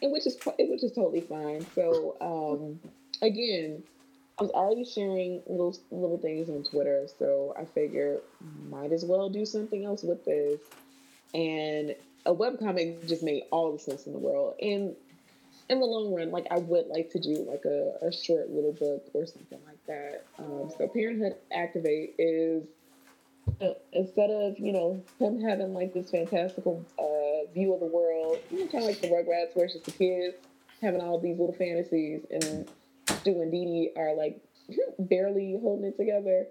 And 0.03 0.13
which 0.13 0.27
is 0.27 0.37
which 0.59 0.85
is 0.85 0.93
totally 0.93 1.23
fine. 1.23 1.67
So 1.75 2.17
um 2.21 2.79
again, 3.23 3.83
I 4.39 4.43
was 4.43 4.51
already 4.53 4.85
sharing 4.85 5.43
little 5.47 5.77
little 5.91 6.19
things 6.19 6.51
on 6.51 6.63
Twitter, 6.65 7.07
so 7.19 7.55
I 7.59 7.65
figured 7.65 8.21
might 8.69 8.93
as 8.93 9.05
well 9.05 9.31
do 9.31 9.47
something 9.47 9.85
else 9.85 10.03
with 10.03 10.25
this. 10.27 10.61
And 11.33 11.95
a 12.27 12.35
webcomic 12.35 13.09
just 13.09 13.23
made 13.23 13.45
all 13.51 13.73
the 13.73 13.79
sense 13.79 14.07
in 14.07 14.13
the 14.13 14.19
world. 14.19 14.55
And 14.61 14.95
in 15.71 15.79
the 15.79 15.87
long 15.87 16.13
run, 16.13 16.33
like 16.33 16.49
I 16.51 16.59
would 16.59 16.89
like 16.89 17.11
to 17.11 17.21
do 17.21 17.47
like 17.49 17.65
a, 17.65 18.07
a 18.07 18.13
short 18.13 18.51
little 18.51 18.73
book 18.73 19.07
or 19.15 19.25
something 19.25 19.61
like 19.65 19.79
that. 19.87 20.27
Um, 20.39 20.71
so 20.77 20.89
Parenthood 20.89 21.37
Activate 21.53 22.17
is 22.19 22.65
uh, 23.61 23.75
instead 23.93 24.31
of 24.31 24.59
you 24.59 24.73
know 24.73 25.03
him 25.21 25.41
having 25.41 25.73
like 25.73 25.95
this 25.95 26.11
fantastical 26.11 26.85
uh, 26.99 27.51
view 27.55 27.73
of 27.73 27.81
the 27.81 27.87
world, 27.87 28.41
you 28.51 28.59
know, 28.59 28.67
kind 28.67 28.83
of 28.83 28.91
like 28.91 29.01
the 29.01 29.09
Rugrats, 29.09 29.55
where 29.55 29.67
it's 29.67 29.75
just 29.75 29.85
the 29.87 29.93
kids 29.93 30.37
having 30.83 31.01
all 31.01 31.21
these 31.21 31.39
little 31.39 31.55
fantasies, 31.55 32.23
and 32.31 32.69
Stu 33.21 33.41
and 33.41 33.53
Dee 33.53 33.65
Dee 33.65 33.91
are 33.97 34.15
like 34.15 34.41
barely 34.99 35.57
holding 35.63 35.87
it 35.87 35.97
together. 35.97 36.47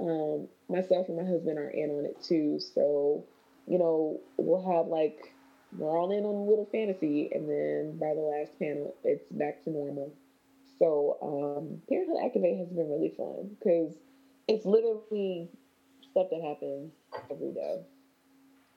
Um, 0.00 0.48
myself 0.70 1.08
and 1.08 1.18
my 1.18 1.24
husband 1.24 1.58
are 1.58 1.68
in 1.68 1.90
on 1.90 2.06
it 2.06 2.22
too, 2.22 2.58
so 2.74 3.24
you 3.66 3.78
know 3.78 4.20
we'll 4.38 4.66
have 4.74 4.86
like 4.86 5.33
we're 5.76 5.98
all 5.98 6.10
in 6.12 6.24
on 6.24 6.34
a 6.34 6.44
little 6.44 6.68
fantasy, 6.70 7.30
and 7.32 7.48
then 7.48 7.98
by 7.98 8.14
the 8.14 8.20
last 8.20 8.58
panel, 8.58 8.94
it's 9.04 9.24
back 9.32 9.62
to 9.64 9.70
normal. 9.70 10.12
So 10.78 11.18
um, 11.22 11.80
Parenthood 11.88 12.18
Activate 12.24 12.58
has 12.58 12.68
been 12.68 12.88
really 12.90 13.12
fun 13.16 13.56
because 13.58 13.94
it's 14.48 14.66
literally 14.66 15.48
stuff 16.10 16.26
that 16.30 16.42
happens 16.42 16.92
every 17.30 17.52
day. 17.52 17.80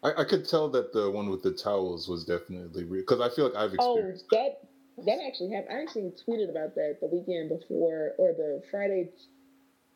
I, 0.04 0.22
I 0.22 0.24
could 0.24 0.48
tell 0.48 0.70
that 0.70 0.94
the 0.94 1.10
one 1.10 1.30
with 1.30 1.44
the 1.44 1.52
towels 1.52 2.08
was 2.08 2.24
definitely 2.24 2.84
real 2.84 3.02
because 3.02 3.20
I 3.20 3.34
feel 3.34 3.46
like 3.46 3.56
I've 3.56 3.74
experienced 3.74 4.26
Oh, 4.32 4.38
experienced. 4.38 4.66
that 4.98 5.06
that 5.06 5.20
actually 5.28 5.52
happened. 5.52 5.78
I 5.78 5.82
actually 5.82 6.14
tweeted 6.28 6.50
about 6.50 6.76
that 6.76 6.98
the 7.02 7.08
weekend 7.08 7.50
before, 7.50 8.14
or 8.18 8.34
the 8.34 8.64
Friday, 8.70 9.10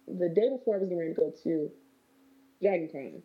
the 0.08 0.30
day 0.30 0.50
before 0.50 0.76
I 0.76 0.80
was 0.80 0.90
ready 0.92 1.14
to 1.14 1.20
go 1.20 1.34
to 1.44 1.72
Dragon 2.62 2.90
Con, 2.92 3.24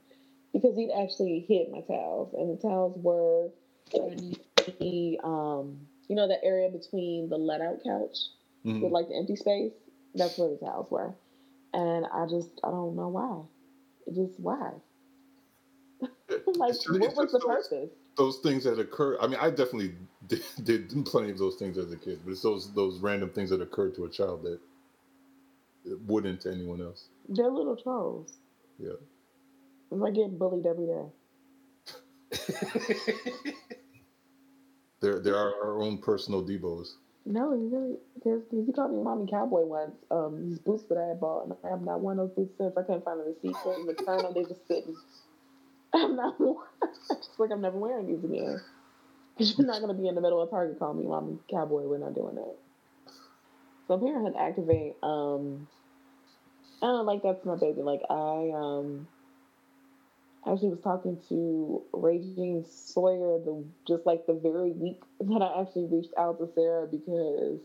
because 0.52 0.76
he'd 0.76 0.90
actually 0.92 1.44
hit 1.48 1.70
my 1.70 1.80
towels, 1.80 2.34
and 2.34 2.56
the 2.56 2.60
towels 2.62 2.96
were 3.02 3.48
the 3.90 5.18
um, 5.24 5.78
you 6.08 6.16
know, 6.16 6.28
the 6.28 6.42
area 6.44 6.68
between 6.70 7.28
the 7.28 7.36
let 7.36 7.60
out 7.60 7.78
couch 7.84 8.16
Mhm. 8.64 8.82
with 8.82 8.92
like 8.92 9.08
the 9.08 9.16
empty 9.16 9.36
space. 9.36 9.72
That's 10.14 10.38
where 10.38 10.48
the 10.50 10.56
towels 10.56 10.90
were, 10.90 11.14
and 11.74 12.06
I 12.06 12.26
just 12.26 12.48
I 12.64 12.70
don't 12.70 12.96
know 12.96 13.08
why. 13.08 13.42
It 14.06 14.14
just 14.14 14.38
why. 14.40 14.72
like, 16.00 16.70
It's 16.70 16.88
what 16.88 17.02
it's 17.02 17.16
was 17.16 17.32
the 17.32 17.38
those- 17.38 17.68
purpose? 17.68 17.90
those 18.16 18.38
things 18.38 18.64
that 18.64 18.78
occur. 18.78 19.18
I 19.20 19.26
mean, 19.26 19.38
I 19.40 19.50
definitely 19.50 19.94
did, 20.26 20.42
did 20.64 21.06
plenty 21.06 21.30
of 21.30 21.38
those 21.38 21.56
things 21.56 21.76
as 21.78 21.92
a 21.92 21.96
kid, 21.96 22.20
but 22.24 22.30
it's 22.32 22.42
those 22.42 22.72
those 22.74 22.98
random 23.00 23.30
things 23.30 23.50
that 23.50 23.60
occur 23.60 23.90
to 23.90 24.04
a 24.04 24.08
child 24.08 24.42
that 24.44 24.58
it 25.84 26.00
wouldn't 26.06 26.40
to 26.42 26.50
anyone 26.52 26.80
else. 26.80 27.08
They're 27.28 27.50
little 27.50 27.76
trolls. 27.76 28.38
Yeah. 28.78 28.90
It's 29.90 30.00
like 30.00 30.14
getting 30.14 30.36
bullied 30.38 30.66
every 30.66 30.86
day. 30.86 31.04
There, 35.00 35.20
there 35.20 35.36
are 35.36 35.52
our 35.62 35.82
own 35.82 35.98
personal 35.98 36.42
Debos. 36.42 36.94
No, 37.26 37.48
really, 37.48 37.96
he 38.66 38.72
called 38.72 38.92
me 38.92 39.02
mommy 39.02 39.26
cowboy 39.30 39.64
once. 39.64 39.96
Um, 40.10 40.48
these 40.48 40.58
boots 40.60 40.84
that 40.88 40.96
I 40.96 41.08
had 41.08 41.20
bought, 41.20 41.44
and 41.44 41.54
I 41.64 41.68
have 41.68 41.82
not 41.82 42.00
worn 42.00 42.16
those 42.18 42.30
boots 42.30 42.54
since. 42.56 42.76
I 42.76 42.82
couldn't 42.82 43.04
find 43.04 43.20
the 43.20 43.24
receipt 43.24 43.56
for 43.62 43.72
them, 43.72 43.86
return 43.86 44.22
them. 44.22 44.32
They 44.32 44.44
just 44.44 44.66
sitting. 44.66 44.96
I'm 45.94 46.16
not. 46.16 46.36
It's 47.08 47.28
like 47.38 47.50
I'm 47.52 47.60
never 47.60 47.78
wearing 47.78 48.06
these 48.06 48.24
again. 48.24 48.60
Because 49.34 49.56
you're 49.56 49.66
not 49.66 49.80
gonna 49.80 49.94
be 49.94 50.08
in 50.08 50.14
the 50.14 50.20
middle 50.20 50.40
of 50.40 50.50
Target 50.50 50.78
calling 50.78 50.98
me 51.00 51.06
mommy 51.06 51.38
cowboy. 51.50 51.82
We're 51.82 51.98
not 51.98 52.14
doing 52.14 52.34
that. 52.36 52.56
So 53.86 53.98
Parenthood 53.98 54.34
Activate. 54.38 54.96
Um, 55.02 55.68
I 56.82 56.86
don't 56.86 57.06
like 57.06 57.22
that's 57.22 57.44
my 57.44 57.56
baby. 57.56 57.82
Like 57.82 58.02
I 58.10 58.50
um, 58.54 59.08
actually 60.50 60.70
was 60.70 60.80
talking 60.80 61.18
to 61.28 61.82
Regine 61.92 62.64
Sawyer 62.64 63.38
the 63.44 63.64
just 63.86 64.06
like 64.06 64.26
the 64.26 64.34
very 64.34 64.72
week 64.72 65.02
that 65.20 65.42
I 65.42 65.62
actually 65.62 65.86
reached 65.86 66.14
out 66.18 66.38
to 66.38 66.48
Sarah 66.54 66.86
because 66.86 67.60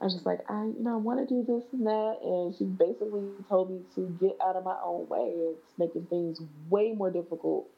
I 0.00 0.04
was 0.04 0.14
just 0.14 0.26
like, 0.26 0.40
I 0.48 0.64
you 0.64 0.76
know, 0.80 0.94
I 0.94 0.96
want 0.96 1.26
to 1.26 1.26
do 1.26 1.44
this 1.46 1.64
and 1.72 1.86
that 1.86 2.18
and 2.22 2.54
she 2.54 2.64
basically 2.64 3.22
told 3.48 3.70
me 3.70 3.80
to 3.94 4.16
get 4.20 4.36
out 4.44 4.56
of 4.56 4.64
my 4.64 4.76
own 4.84 5.08
way. 5.08 5.32
It's 5.34 5.72
making 5.78 6.06
things 6.06 6.40
way 6.68 6.92
more 6.92 7.10
difficult 7.10 7.68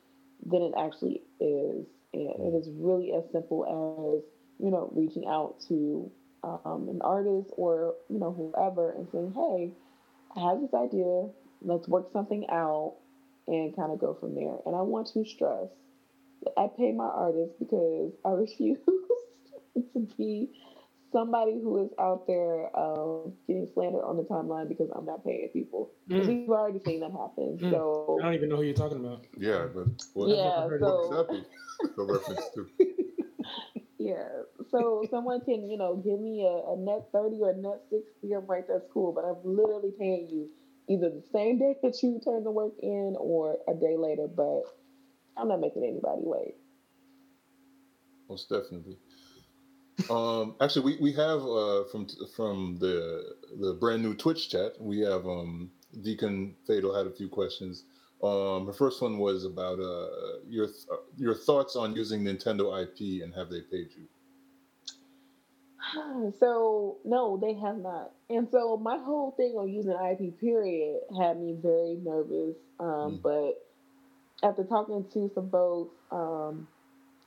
than 0.47 0.63
it 0.63 0.73
actually 0.79 1.23
is. 1.41 1.87
And 2.13 2.55
it 2.55 2.57
is 2.59 2.69
really 2.77 3.13
as 3.13 3.25
simple 3.33 3.65
as, 3.65 4.25
you 4.65 4.71
know, 4.71 4.91
reaching 4.93 5.27
out 5.27 5.61
to 5.69 6.11
um, 6.43 6.89
an 6.89 7.01
artist 7.03 7.53
or, 7.57 7.95
you 8.09 8.19
know, 8.19 8.33
whoever 8.33 8.93
and 8.93 9.09
saying, 9.13 9.33
Hey, 9.35 9.73
I 10.37 10.49
have 10.49 10.61
this 10.61 10.75
idea, 10.75 11.29
let's 11.63 11.89
work 11.89 12.11
something 12.13 12.47
out 12.51 12.95
and 13.51 13.75
kind 13.75 13.93
of 13.93 13.99
go 13.99 14.17
from 14.19 14.35
there. 14.35 14.57
And 14.65 14.77
I 14.77 14.83
want 14.83 15.09
to 15.09 15.25
stress 15.25 15.69
that 16.43 16.53
I 16.57 16.69
pay 16.77 16.93
my 16.93 17.05
artists 17.05 17.55
because 17.59 18.13
I 18.25 18.31
refuse 18.31 18.79
to 19.95 20.09
be 20.17 20.51
somebody 21.13 21.59
who 21.61 21.85
is 21.85 21.91
out 21.99 22.27
there 22.27 22.71
um, 22.79 23.33
getting 23.47 23.69
slandered 23.75 24.05
on 24.05 24.17
the 24.17 24.23
timeline 24.23 24.69
because 24.69 24.89
I'm 24.95 25.05
not 25.05 25.25
paying 25.25 25.49
people. 25.53 25.91
Mm. 26.09 26.27
We've 26.27 26.49
already 26.49 26.81
seen 26.85 27.01
that 27.01 27.11
happen. 27.11 27.59
Mm. 27.61 27.71
So 27.71 28.19
I 28.21 28.27
don't 28.27 28.35
even 28.35 28.49
know 28.49 28.57
who 28.57 28.63
you're 28.63 28.75
talking 28.75 29.05
about. 29.05 29.27
Yeah, 29.37 29.67
but 29.75 29.87
what, 30.15 30.29
yeah, 30.29 30.69
so, 30.79 31.27
the 31.97 32.05
reference 32.05 32.45
to? 32.55 32.67
yeah, 33.99 34.29
so 34.71 35.05
someone 35.11 35.41
can 35.41 35.69
you 35.69 35.77
know 35.77 35.97
give 35.97 36.21
me 36.21 36.47
a, 36.47 36.73
a 36.73 36.77
net 36.77 37.09
thirty 37.13 37.41
or 37.43 37.51
a 37.51 37.57
net 37.57 37.81
sixty. 37.91 38.33
I'm 38.33 38.47
right, 38.47 38.65
that's 38.69 38.87
cool, 38.93 39.13
but 39.13 39.25
I'm 39.25 39.39
literally 39.45 39.93
paying 39.99 40.29
you 40.31 40.49
either 40.91 41.09
the 41.09 41.23
same 41.33 41.59
day 41.59 41.77
that 41.83 42.03
you 42.03 42.21
turn 42.23 42.45
the 42.45 42.51
work 42.51 42.73
in 42.83 43.17
or 43.19 43.57
a 43.69 43.75
day 43.75 43.97
later. 43.97 44.27
But 44.29 44.63
I'm 45.37 45.49
not 45.49 45.61
making 45.61 45.85
anybody 45.85 46.23
wait. 46.23 46.55
Most 48.29 48.49
definitely. 48.49 48.97
um, 50.11 50.57
actually, 50.61 50.85
we, 50.85 50.97
we 51.01 51.13
have 51.13 51.43
uh, 51.43 51.85
from 51.85 52.09
from 52.35 52.79
the 52.81 53.35
the 53.61 53.75
brand 53.75 54.03
new 54.03 54.15
Twitch 54.15 54.51
chat. 54.51 54.81
We 54.81 55.01
have 55.01 55.27
um, 55.27 55.71
Deacon 56.03 56.55
Fatal 56.67 56.95
had 56.95 57.07
a 57.07 57.11
few 57.11 57.29
questions. 57.29 57.85
Um, 58.23 58.67
her 58.67 58.73
first 58.73 59.01
one 59.01 59.19
was 59.19 59.45
about 59.45 59.81
uh, 59.81 60.41
your 60.49 60.67
th- 60.67 61.01
your 61.17 61.35
thoughts 61.35 61.77
on 61.77 61.97
using 61.97 62.23
Nintendo 62.23 62.83
IP 62.83 63.23
and 63.23 63.35
have 63.35 63.49
they 63.49 63.63
paid 63.63 63.89
you? 63.97 64.07
So 66.39 66.99
no, 67.05 67.39
they 67.41 67.55
have 67.55 67.79
not. 67.79 68.13
And 68.29 68.49
so 68.51 68.77
my 68.77 68.99
whole 68.99 69.33
thing 69.37 69.55
on 69.57 69.69
using 69.69 69.93
IP 69.93 70.39
period 70.41 71.01
had 71.19 71.41
me 71.41 71.57
very 71.61 71.97
nervous. 72.03 72.57
Um, 72.79 73.19
mm. 73.19 73.23
But 73.23 74.47
after 74.47 74.65
talking 74.65 75.05
to 75.13 75.31
some 75.35 75.51
folks, 75.51 75.97
um, 76.11 76.69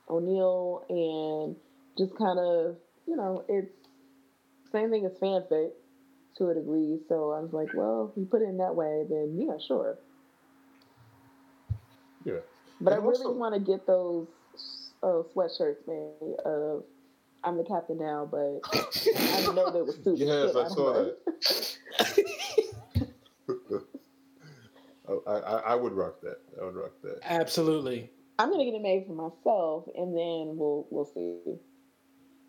O'Neill 0.08 0.84
and 0.88 1.56
just 1.96 2.16
kind 2.16 2.38
of, 2.38 2.76
you 3.06 3.16
know, 3.16 3.44
it's 3.48 3.72
same 4.72 4.90
thing 4.90 5.06
as 5.06 5.12
fanfic 5.12 5.70
to 6.36 6.48
a 6.48 6.54
degree. 6.54 6.98
So 7.08 7.30
I 7.32 7.40
was 7.40 7.52
like, 7.52 7.68
well, 7.74 8.10
if 8.10 8.18
you 8.18 8.26
put 8.26 8.42
it 8.42 8.48
in 8.48 8.58
that 8.58 8.74
way, 8.74 9.04
then 9.08 9.36
yeah, 9.38 9.56
sure. 9.66 9.98
Yeah. 12.24 12.40
But 12.80 12.94
and 12.94 13.02
I 13.02 13.06
really 13.06 13.36
want 13.36 13.54
to 13.54 13.60
get 13.60 13.86
those 13.86 14.26
uh, 15.02 15.22
sweatshirts 15.34 15.86
made 15.86 16.36
of 16.44 16.84
I'm 17.44 17.56
the 17.58 17.64
captain 17.64 17.98
now, 17.98 18.28
but 18.30 18.60
I 18.74 19.36
didn't 19.40 19.54
know 19.54 19.70
there 19.70 19.84
was 19.84 19.98
two. 19.98 20.14
Yes, 20.16 20.56
I 20.56 20.68
saw 20.68 20.92
that. 20.94 21.16
I, 25.26 25.32
I, 25.32 25.58
I 25.72 25.74
would 25.74 25.92
rock 25.92 26.20
that. 26.22 26.40
I 26.60 26.64
would 26.64 26.74
rock 26.74 26.92
that. 27.02 27.18
Absolutely. 27.24 28.10
I'm 28.38 28.50
gonna 28.50 28.64
get 28.64 28.74
it 28.74 28.82
made 28.82 29.06
for 29.06 29.12
myself, 29.12 29.84
and 29.96 30.16
then 30.16 30.56
we'll 30.56 30.86
we'll 30.90 31.04
see. 31.04 31.38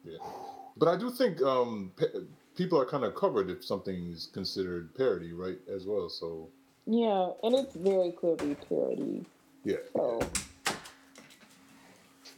Yeah, 0.03 0.17
but 0.77 0.87
I 0.87 0.97
do 0.97 1.11
think 1.11 1.41
um, 1.41 1.91
people 2.55 2.79
are 2.79 2.85
kind 2.85 3.03
of 3.03 3.15
covered 3.15 3.49
if 3.49 3.63
something 3.63 4.11
is 4.11 4.29
considered 4.33 4.95
parody, 4.95 5.33
right? 5.33 5.59
As 5.73 5.85
well, 5.85 6.09
so. 6.09 6.49
Yeah, 6.87 7.31
and 7.43 7.55
it's 7.55 7.75
very 7.75 8.11
clearly 8.11 8.55
parody. 8.69 9.25
Yeah. 9.63 9.77
So 9.95 10.21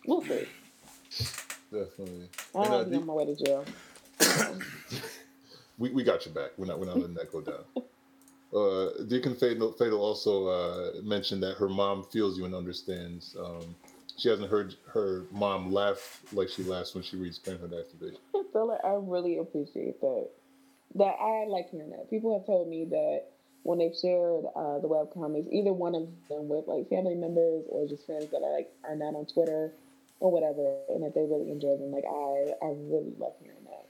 we'll 0.06 0.24
see. 0.24 0.48
Definitely. 1.72 2.30
I 2.56 2.64
and, 2.64 2.94
uh, 2.94 2.98
on 2.98 3.06
my 3.06 3.14
way 3.14 3.26
to 3.26 3.36
jail. 3.36 3.66
we, 5.78 5.90
we 5.92 6.04
got 6.04 6.26
your 6.26 6.34
back. 6.34 6.52
We're 6.58 6.66
not 6.66 6.80
we're 6.80 6.86
not 6.86 6.98
letting 6.98 7.16
that 7.16 7.32
go 7.32 7.42
down. 7.42 7.66
Uh, 8.54 9.04
Deacon 9.04 9.36
Fatal, 9.36 9.74
Fatal 9.74 10.02
also 10.02 10.48
uh, 10.48 11.02
mentioned 11.04 11.44
that 11.44 11.56
her 11.58 11.68
mom 11.68 12.04
feels 12.04 12.38
you 12.38 12.46
and 12.46 12.56
understands. 12.56 13.36
Um, 13.38 13.76
she 14.18 14.30
hasn't 14.30 14.50
heard 14.50 14.76
her 14.88 15.26
mom 15.32 15.72
laugh 15.72 16.22
like 16.32 16.50
she 16.50 16.64
laughs 16.64 16.96
when 16.96 17.04
she 17.04 17.18
reads 17.18 17.38
Parenthood 17.38 17.74
Activation. 17.74 18.20
I 18.34 18.88
I 18.88 19.00
really 19.02 19.38
appreciate 19.38 20.00
that. 20.02 20.30
That 20.96 21.16
I 21.22 21.46
like 21.48 21.70
hearing 21.70 21.92
that. 21.92 22.10
People 22.10 22.38
have 22.38 22.46
told 22.46 22.70
me 22.70 22.86
that 22.86 23.26
when 23.64 23.78
they've 23.80 23.96
shared 23.96 24.46
uh, 24.56 24.80
the 24.80 24.88
web 24.88 25.14
comics, 25.14 25.48
either 25.52 25.74
one 25.74 25.94
of 25.94 26.08
them 26.30 26.48
with 26.48 26.68
like 26.68 26.90
family 26.90 27.16
members 27.16 27.66
or 27.70 27.86
just 27.86 28.06
friends 28.06 28.32
that 28.32 28.42
are 28.42 28.54
like 28.54 28.72
are 28.84 28.96
not 28.96 29.14
on 29.14 29.26
Twitter, 29.26 29.74
or 30.20 30.32
whatever, 30.32 30.80
and 30.90 31.04
that 31.04 31.14
they 31.14 31.22
really 31.22 31.52
enjoy 31.52 31.78
them. 31.78 31.92
Like 31.92 32.06
I, 32.06 32.66
I 32.66 32.74
really 32.76 33.14
love 33.18 33.34
hearing 33.42 33.64
that. 33.66 33.86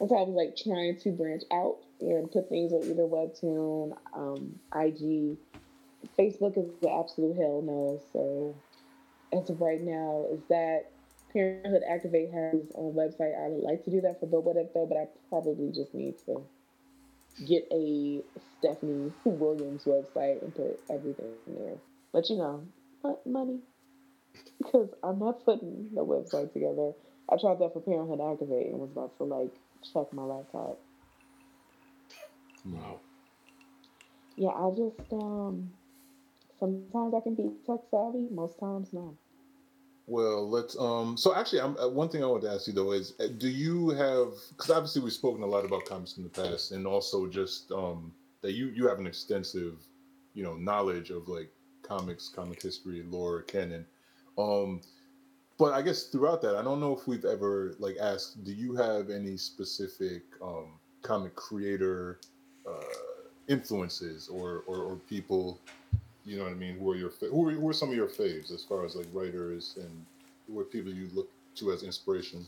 And 0.00 0.08
so 0.08 0.16
I 0.16 0.22
was 0.22 0.34
like 0.34 0.56
trying 0.56 0.98
to 0.98 1.10
branch 1.12 1.44
out 1.52 1.78
and 2.00 2.30
put 2.30 2.48
things 2.48 2.72
on 2.72 2.82
either 2.82 3.06
Webtoon, 3.06 3.96
um, 4.14 4.58
IG, 4.74 5.38
Facebook 6.18 6.58
is 6.58 6.70
the 6.82 6.90
absolute 6.90 7.36
hell 7.36 7.62
no. 7.62 8.00
So 8.12 8.54
as 9.32 9.48
of 9.50 9.60
right 9.60 9.80
now, 9.80 10.26
is 10.32 10.40
that 10.48 10.90
Parenthood 11.32 11.82
Activate 11.88 12.30
has 12.32 12.70
on 12.74 12.92
website. 12.92 13.34
I 13.38 13.48
would 13.48 13.62
like 13.62 13.84
to 13.84 13.90
do 13.90 14.00
that 14.02 14.20
for 14.20 14.26
But 14.26 14.56
If 14.56 14.72
though, 14.74 14.86
but 14.86 14.98
I 14.98 15.08
probably 15.28 15.72
just 15.72 15.94
need 15.94 16.18
to 16.26 16.44
get 17.46 17.66
a 17.72 18.22
Stephanie 18.58 19.12
Williams 19.24 19.84
website 19.84 20.42
and 20.42 20.54
put 20.54 20.80
everything 20.90 21.32
in 21.46 21.54
there. 21.54 21.76
But 22.12 22.30
you 22.30 22.36
know, 22.36 22.64
money 23.26 23.60
because 24.58 24.88
I'm 25.02 25.18
not 25.18 25.44
putting 25.44 25.90
the 25.94 26.04
website 26.04 26.52
together. 26.52 26.92
I 27.30 27.36
tried 27.36 27.58
that 27.60 27.72
for 27.72 27.80
Parenthood 27.80 28.20
Activate 28.20 28.68
and 28.68 28.78
was 28.78 28.90
about 28.90 29.16
to 29.18 29.24
like 29.24 29.52
check 29.92 30.12
my 30.12 30.22
laptop. 30.22 30.78
Wow. 32.66 33.00
Yeah, 34.36 34.50
I 34.50 34.70
just 34.70 35.12
um 35.12 35.70
sometimes 36.58 37.14
I 37.14 37.20
can 37.20 37.34
be 37.34 37.50
tech 37.66 37.80
savvy, 37.90 38.28
most 38.30 38.58
times 38.58 38.88
no. 38.92 39.16
Well, 40.06 40.48
let's 40.50 40.78
um. 40.78 41.16
So 41.16 41.34
actually, 41.34 41.62
I'm 41.62 41.78
uh, 41.78 41.88
one 41.88 42.10
thing 42.10 42.22
I 42.22 42.26
want 42.26 42.42
to 42.42 42.50
ask 42.50 42.66
you 42.66 42.74
though 42.74 42.92
is, 42.92 43.14
uh, 43.20 43.28
do 43.38 43.48
you 43.48 43.88
have? 43.90 44.32
Because 44.50 44.70
obviously 44.70 45.00
we've 45.02 45.12
spoken 45.12 45.42
a 45.42 45.46
lot 45.46 45.64
about 45.64 45.86
comics 45.86 46.18
in 46.18 46.24
the 46.24 46.28
past, 46.28 46.72
and 46.72 46.86
also 46.86 47.26
just 47.26 47.72
um 47.72 48.12
that 48.42 48.52
you 48.52 48.66
you 48.68 48.86
have 48.86 48.98
an 48.98 49.06
extensive, 49.06 49.78
you 50.34 50.42
know, 50.42 50.56
knowledge 50.56 51.10
of 51.10 51.28
like 51.28 51.50
comics, 51.82 52.28
comic 52.28 52.60
history, 52.60 53.02
lore, 53.02 53.42
canon. 53.42 53.86
Um, 54.36 54.80
but 55.58 55.72
I 55.72 55.82
guess 55.82 56.04
throughout 56.04 56.42
that, 56.42 56.56
I 56.56 56.62
don't 56.62 56.80
know 56.80 56.96
if 56.96 57.06
we've 57.06 57.24
ever 57.24 57.74
like 57.78 57.96
asked, 58.00 58.44
do 58.44 58.52
you 58.52 58.74
have 58.74 59.10
any 59.10 59.36
specific 59.36 60.22
um, 60.42 60.72
comic 61.02 61.36
creator 61.36 62.18
uh, 62.68 62.80
influences 63.48 64.28
or, 64.28 64.64
or, 64.66 64.78
or 64.78 64.96
people, 65.08 65.60
you 66.24 66.36
know 66.36 66.44
what 66.44 66.52
I 66.52 66.56
mean, 66.56 66.78
who 66.78 66.90
are 66.90 66.96
your 66.96 67.12
who 67.20 67.48
are, 67.48 67.52
who 67.52 67.68
are 67.68 67.72
some 67.72 67.90
of 67.90 67.94
your 67.94 68.08
faves 68.08 68.52
as 68.52 68.64
far 68.64 68.84
as 68.84 68.96
like 68.96 69.06
writers 69.12 69.76
and 69.80 70.04
what 70.46 70.70
people 70.72 70.92
you 70.92 71.08
look 71.14 71.28
to 71.56 71.72
as 71.72 71.82
inspiration? 71.82 72.46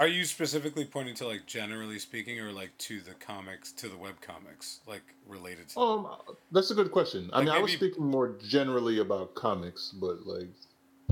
Are 0.00 0.08
you 0.08 0.24
specifically 0.24 0.86
pointing 0.86 1.14
to 1.16 1.26
like 1.26 1.44
generally 1.44 1.98
speaking, 1.98 2.40
or 2.40 2.52
like 2.52 2.70
to 2.78 3.00
the 3.00 3.12
comics, 3.12 3.70
to 3.72 3.86
the 3.86 3.98
web 3.98 4.14
comics, 4.22 4.80
like 4.86 5.02
related 5.28 5.68
to? 5.68 5.78
Um, 5.78 6.08
that's 6.50 6.70
a 6.70 6.74
good 6.74 6.90
question. 6.90 7.28
I 7.34 7.40
mean, 7.40 7.48
maybe... 7.48 7.58
I 7.58 7.62
was 7.62 7.72
speaking 7.72 8.06
more 8.06 8.34
generally 8.42 9.00
about 9.00 9.34
comics, 9.34 9.92
but 10.00 10.26
like 10.26 10.48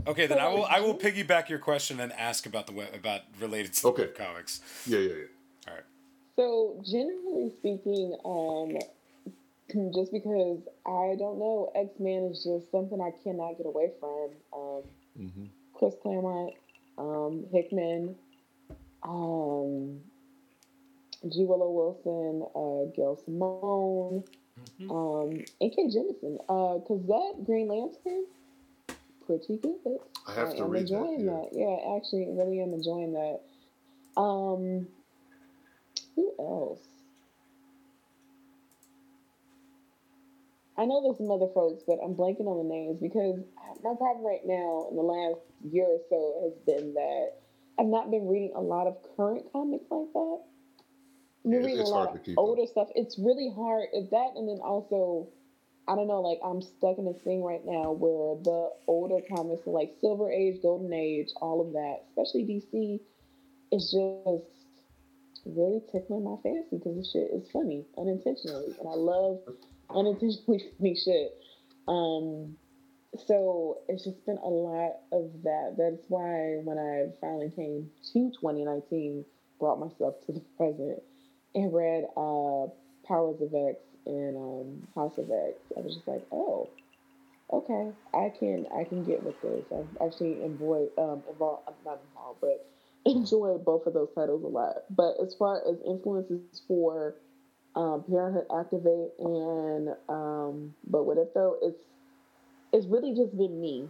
Okay, 0.06 0.26
then 0.26 0.38
I 0.38 0.48
will 0.48 0.64
I 0.64 0.80
will 0.80 0.94
piggyback 0.96 1.48
your 1.48 1.58
question 1.58 2.00
and 2.00 2.12
ask 2.12 2.46
about 2.46 2.66
the 2.66 2.72
web 2.72 2.94
about 2.94 3.22
related 3.40 3.72
to 3.74 3.88
okay. 3.88 4.08
comics. 4.08 4.60
Yeah, 4.86 4.98
yeah, 4.98 5.08
yeah. 5.08 5.68
All 5.68 5.74
right. 5.74 5.84
So 6.36 6.82
generally 6.84 7.52
speaking, 7.58 8.16
um, 8.24 8.78
just 9.94 10.12
because 10.12 10.60
I 10.86 11.16
don't 11.18 11.38
know, 11.38 11.72
X 11.74 11.90
Men 11.98 12.30
is 12.32 12.44
just 12.44 12.70
something 12.70 13.00
I 13.00 13.12
cannot 13.22 13.58
get 13.58 13.66
away 13.66 13.90
from. 14.00 14.30
Um, 14.52 14.82
mm-hmm. 15.18 15.44
Chris 15.74 15.94
Claremont, 16.02 16.54
um, 16.96 17.44
Hickman, 17.52 18.16
um, 19.02 20.00
G. 21.28 21.44
Willow 21.44 21.70
Wilson, 21.70 22.42
uh, 22.54 22.90
Gail 22.96 23.20
Simone, 23.24 24.24
mm-hmm. 24.80 24.90
um, 24.90 25.44
and 25.60 25.72
Kate 25.76 25.90
Jemisin. 25.90 26.38
Because 26.38 27.02
uh, 27.04 27.06
that 27.06 27.44
Green 27.44 27.68
Lantern 27.68 28.24
pretty 29.28 29.58
good. 29.62 29.98
I 30.26 30.32
have 30.34 30.48
I 30.50 30.54
to 30.54 30.64
am 30.64 30.70
read 30.70 30.82
enjoying 30.82 31.26
that. 31.26 31.48
Yeah. 31.52 31.66
yeah, 31.68 31.96
actually, 31.96 32.26
really 32.30 32.60
am 32.60 32.72
enjoying 32.72 33.12
that. 33.12 33.40
Um, 34.20 34.88
who 36.16 36.32
else? 36.38 36.80
I 40.76 40.84
know 40.86 41.02
there's 41.02 41.18
some 41.18 41.30
other 41.30 41.48
folks, 41.52 41.82
but 41.86 41.98
I'm 42.02 42.14
blanking 42.14 42.46
on 42.46 42.58
the 42.68 42.72
names 42.74 42.98
because 43.00 43.40
my 43.82 43.94
problem 43.96 44.24
right 44.24 44.44
now 44.46 44.86
in 44.90 44.96
the 44.96 45.02
last 45.02 45.40
year 45.70 45.86
or 45.86 46.00
so 46.08 46.40
has 46.44 46.54
been 46.66 46.94
that 46.94 47.32
I've 47.78 47.86
not 47.86 48.10
been 48.10 48.28
reading 48.28 48.52
a 48.54 48.60
lot 48.60 48.86
of 48.86 48.96
current 49.16 49.44
comics 49.52 49.84
like 49.90 50.12
that. 50.12 50.38
I'm 51.44 51.52
Yeah, 51.52 51.58
reading 51.58 51.80
it's 51.80 51.90
a 51.90 51.92
hard 51.92 52.14
lot 52.14 52.24
to 52.24 52.30
of 52.32 52.38
older 52.38 52.66
stuff. 52.66 52.88
It's 52.94 53.18
really 53.18 53.50
hard. 53.54 53.88
It's 53.92 54.10
that, 54.10 54.32
and 54.36 54.48
then 54.48 54.58
also, 54.62 55.28
I 55.88 55.94
don't 55.94 56.06
know. 56.06 56.20
Like 56.20 56.38
I'm 56.44 56.60
stuck 56.60 56.98
in 56.98 57.06
this 57.06 57.22
thing 57.24 57.42
right 57.42 57.64
now 57.64 57.92
where 57.92 58.36
the 58.42 58.70
older 58.86 59.24
comics, 59.34 59.66
like 59.66 59.94
Silver 60.00 60.30
Age, 60.30 60.60
Golden 60.60 60.92
Age, 60.92 61.28
all 61.40 61.60
of 61.60 61.72
that, 61.72 62.04
especially 62.10 62.44
DC, 62.44 63.00
is 63.72 63.90
just 63.90 64.58
really 65.46 65.80
tickling 65.90 66.24
my 66.24 66.36
fancy 66.42 66.76
because 66.76 66.96
the 66.96 67.04
shit 67.10 67.30
is 67.32 67.50
funny 67.50 67.86
unintentionally, 67.96 68.76
and 68.78 68.86
I 68.88 68.94
love 68.94 69.40
unintentionally 69.88 70.62
funny 70.78 70.94
shit. 70.94 71.32
Um, 71.88 72.56
so 73.26 73.78
it's 73.88 74.04
just 74.04 74.24
been 74.26 74.36
a 74.36 74.48
lot 74.48 74.92
of 75.12 75.32
that. 75.44 75.76
That's 75.78 76.04
why 76.08 76.60
when 76.64 76.76
I 76.76 77.08
finally 77.18 77.50
came 77.56 77.88
to 78.12 78.30
2019, 78.42 79.24
brought 79.58 79.80
myself 79.80 80.16
to 80.26 80.32
the 80.32 80.40
present 80.58 81.02
and 81.54 81.72
read 81.72 82.04
uh, 82.14 82.68
Powers 83.08 83.40
of 83.40 83.54
X 83.54 83.80
and 84.08 84.36
um, 84.36 84.88
House 84.94 85.18
of 85.18 85.30
X, 85.30 85.58
I 85.76 85.80
was 85.80 85.94
just 85.94 86.08
like, 86.08 86.26
oh, 86.32 86.68
okay, 87.52 87.92
I 88.14 88.32
can 88.38 88.66
I 88.74 88.84
can 88.84 89.04
get 89.04 89.22
with 89.22 89.40
this. 89.42 89.64
I've 89.72 90.08
actually 90.08 90.42
enjoyed 90.42 90.88
um 90.98 91.22
involved 91.30 91.68
not 91.84 92.00
involved, 92.08 92.40
but 92.40 92.66
enjoyed 93.06 93.64
both 93.64 93.86
of 93.86 93.94
those 93.94 94.08
titles 94.14 94.42
a 94.42 94.48
lot. 94.48 94.84
But 94.90 95.14
as 95.22 95.34
far 95.34 95.62
as 95.68 95.76
influences 95.86 96.62
for 96.66 97.14
um, 97.76 98.04
Parenthood 98.08 98.46
Activate 98.54 99.12
and 99.18 99.94
um, 100.08 100.74
but 100.86 101.04
what 101.04 101.18
if 101.18 101.32
though 101.34 101.56
it's 101.62 101.78
it's 102.72 102.86
really 102.86 103.14
just 103.14 103.36
been 103.36 103.60
me. 103.60 103.88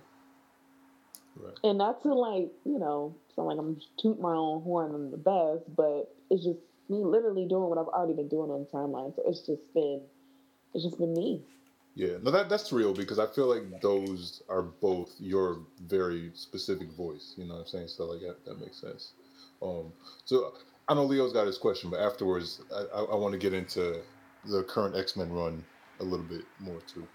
Right. 1.36 1.54
And 1.64 1.78
not 1.78 2.02
to 2.02 2.14
like, 2.14 2.50
you 2.64 2.78
know, 2.78 3.14
sound 3.34 3.48
like 3.48 3.58
I'm 3.58 3.80
tooting 4.00 4.22
my 4.22 4.34
own 4.34 4.62
horn 4.62 4.94
I'm 4.94 5.10
the 5.10 5.16
best, 5.16 5.64
but 5.76 6.12
it's 6.30 6.44
just 6.44 6.58
me 6.88 6.98
literally 7.04 7.46
doing 7.46 7.68
what 7.68 7.78
I've 7.78 7.88
already 7.88 8.14
been 8.14 8.28
doing 8.28 8.50
on 8.50 8.60
the 8.60 8.66
timeline. 8.66 9.14
So 9.14 9.22
it's 9.26 9.40
just 9.40 9.72
been 9.74 10.02
it's 10.74 10.84
just 10.84 10.98
been 10.98 11.14
me. 11.14 11.42
Yeah, 11.94 12.18
no, 12.22 12.30
that 12.30 12.48
that's 12.48 12.72
real 12.72 12.94
because 12.94 13.18
I 13.18 13.26
feel 13.26 13.46
like 13.46 13.80
those 13.80 14.42
are 14.48 14.62
both 14.62 15.14
your 15.18 15.60
very 15.86 16.30
specific 16.34 16.92
voice. 16.92 17.34
You 17.36 17.46
know 17.46 17.54
what 17.54 17.60
I'm 17.60 17.66
saying? 17.66 17.88
So 17.88 18.04
like 18.06 18.20
that, 18.20 18.44
that 18.44 18.60
makes 18.60 18.80
sense. 18.80 19.12
Um, 19.60 19.92
so 20.24 20.54
I 20.88 20.94
know 20.94 21.04
Leo's 21.04 21.32
got 21.32 21.46
his 21.46 21.58
question, 21.58 21.90
but 21.90 22.00
afterwards, 22.00 22.62
I, 22.74 22.84
I, 22.94 23.02
I 23.04 23.14
want 23.16 23.32
to 23.32 23.38
get 23.38 23.52
into 23.52 24.00
the 24.44 24.62
current 24.62 24.96
X 24.96 25.16
Men 25.16 25.32
run 25.32 25.64
a 26.00 26.04
little 26.04 26.24
bit 26.24 26.44
more 26.60 26.80
too. 26.86 27.06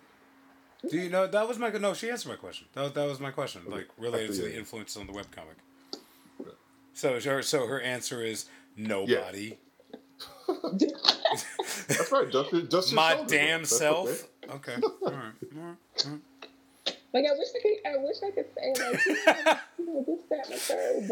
Do 0.89 0.97
you 0.97 1.09
know 1.09 1.27
that 1.27 1.47
was 1.47 1.57
my 1.57 1.69
no? 1.69 1.93
She 1.93 2.09
answered 2.09 2.29
my 2.29 2.35
question. 2.35 2.67
That 2.73 2.81
was, 2.81 2.91
that 2.93 3.07
was 3.07 3.19
my 3.21 3.31
question, 3.31 3.61
like 3.67 3.87
related 3.97 4.33
to 4.33 4.41
the 4.41 4.49
yeah. 4.51 4.57
influences 4.57 4.97
on 4.97 5.07
the 5.07 5.13
webcomic. 5.13 5.55
So 6.93 7.19
her 7.19 7.41
so 7.41 7.67
her 7.67 7.81
answer 7.81 8.23
is 8.23 8.45
nobody. 8.75 9.57
That's 10.47 12.11
right. 12.11 12.31
Dust, 12.31 12.51
your- 12.51 12.61
dust 12.63 12.91
your 12.91 12.95
my 12.95 13.23
damn 13.27 13.61
off. 13.61 13.69
That's 13.69 13.77
self. 13.77 14.27
Okay. 14.49 14.75
All 14.83 14.89
right. 15.01 15.11
All 15.11 15.11
right. 15.11 15.75
All 16.05 16.11
right. 16.11 16.19
Like 17.13 17.25
I 17.25 17.33
wish 17.37 17.47
I 17.55 17.61
could 17.61 17.77
I 17.85 17.97
wish 18.03 18.15
I 18.25 18.31
could 18.31 18.47
say 18.55 18.73
like 18.89 19.05
you 19.77 19.85
know, 19.85 20.03
this, 20.07 20.21
that, 20.31 20.47
and 20.47 20.55
the 20.55 20.57
third, 20.57 21.07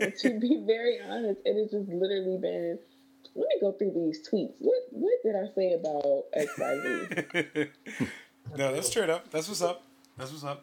but 0.00 0.18
to 0.20 0.38
be 0.38 0.62
very 0.64 1.00
honest, 1.00 1.40
it 1.44 1.56
has 1.60 1.72
just 1.72 1.88
literally 1.88 2.38
been 2.38 2.78
let 3.34 3.48
me 3.48 3.56
go 3.60 3.72
through 3.72 3.90
these 3.90 4.20
tweets. 4.28 4.52
What 4.60 4.76
what 4.92 5.12
did 5.24 5.34
I 5.34 5.52
say 5.52 5.72
about 5.72 6.26
XYZ? 6.36 7.68
no, 8.56 8.72
that's 8.72 8.86
straight 8.86 9.10
up. 9.10 9.28
That's 9.32 9.48
what's 9.48 9.62
up. 9.62 9.82
That's 10.16 10.30
what's 10.30 10.44
up. 10.44 10.62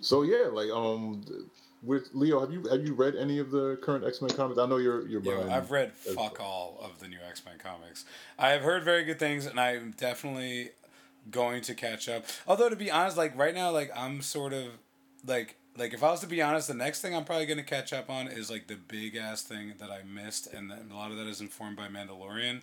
So 0.00 0.22
yeah, 0.22 0.46
like 0.52 0.70
um, 0.70 1.20
with 1.82 2.10
Leo, 2.12 2.40
have 2.40 2.52
you 2.52 2.62
have 2.64 2.84
you 2.86 2.94
read 2.94 3.14
any 3.16 3.38
of 3.38 3.50
the 3.50 3.78
current 3.82 4.04
X 4.04 4.20
Men 4.20 4.30
comics? 4.30 4.58
I 4.58 4.66
know 4.66 4.76
you're 4.76 5.06
you're 5.06 5.22
Yo. 5.22 5.48
I've 5.50 5.70
read 5.70 5.92
fuck 5.92 6.40
all 6.40 6.78
of 6.82 6.98
the 7.00 7.08
new 7.08 7.18
X 7.28 7.42
Men 7.44 7.58
comics. 7.58 8.04
I 8.38 8.50
have 8.50 8.62
heard 8.62 8.82
very 8.84 9.04
good 9.04 9.18
things, 9.18 9.46
and 9.46 9.60
I'm 9.60 9.94
definitely 9.96 10.70
going 11.30 11.62
to 11.62 11.74
catch 11.74 12.08
up. 12.08 12.24
Although 12.46 12.68
to 12.68 12.76
be 12.76 12.90
honest, 12.90 13.16
like 13.16 13.36
right 13.36 13.54
now, 13.54 13.70
like 13.70 13.90
I'm 13.96 14.22
sort 14.22 14.52
of 14.52 14.66
like 15.24 15.56
like 15.76 15.92
if 15.92 16.02
I 16.02 16.10
was 16.10 16.20
to 16.20 16.26
be 16.26 16.42
honest, 16.42 16.68
the 16.68 16.74
next 16.74 17.00
thing 17.02 17.14
I'm 17.14 17.24
probably 17.24 17.46
gonna 17.46 17.62
catch 17.62 17.92
up 17.92 18.10
on 18.10 18.28
is 18.28 18.50
like 18.50 18.66
the 18.66 18.76
big 18.76 19.16
ass 19.16 19.42
thing 19.42 19.74
that 19.78 19.90
I 19.90 20.02
missed, 20.02 20.52
and 20.52 20.72
a 20.72 20.94
lot 20.94 21.10
of 21.10 21.16
that 21.18 21.26
is 21.26 21.40
informed 21.40 21.76
by 21.76 21.88
Mandalorian. 21.88 22.62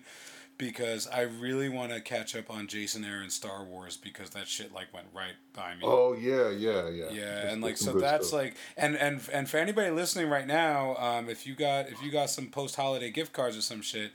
Because 0.56 1.08
I 1.08 1.22
really 1.22 1.68
want 1.68 1.92
to 1.92 2.00
catch 2.00 2.36
up 2.36 2.48
on 2.48 2.68
Jason 2.68 3.04
Aaron 3.04 3.28
Star 3.30 3.64
Wars 3.64 3.96
because 3.96 4.30
that 4.30 4.46
shit 4.46 4.72
like 4.72 4.92
went 4.94 5.08
right 5.12 5.34
by 5.52 5.74
me. 5.74 5.80
Oh 5.82 6.12
yeah, 6.14 6.50
yeah, 6.50 6.88
yeah. 6.88 7.10
Yeah, 7.10 7.24
That's- 7.24 7.52
and 7.52 7.62
like 7.62 7.76
so 7.76 7.92
that's 7.94 8.28
stuff. 8.28 8.40
like 8.40 8.56
and 8.76 8.96
and 8.96 9.20
and 9.32 9.48
for 9.50 9.56
anybody 9.56 9.90
listening 9.90 10.30
right 10.30 10.46
now, 10.46 10.96
um, 10.96 11.28
if 11.28 11.46
you 11.46 11.54
got 11.54 11.88
if 11.88 12.00
you 12.02 12.10
got 12.12 12.30
some 12.30 12.46
post 12.48 12.76
holiday 12.76 13.10
gift 13.10 13.32
cards 13.32 13.56
or 13.56 13.62
some 13.62 13.82
shit, 13.82 14.12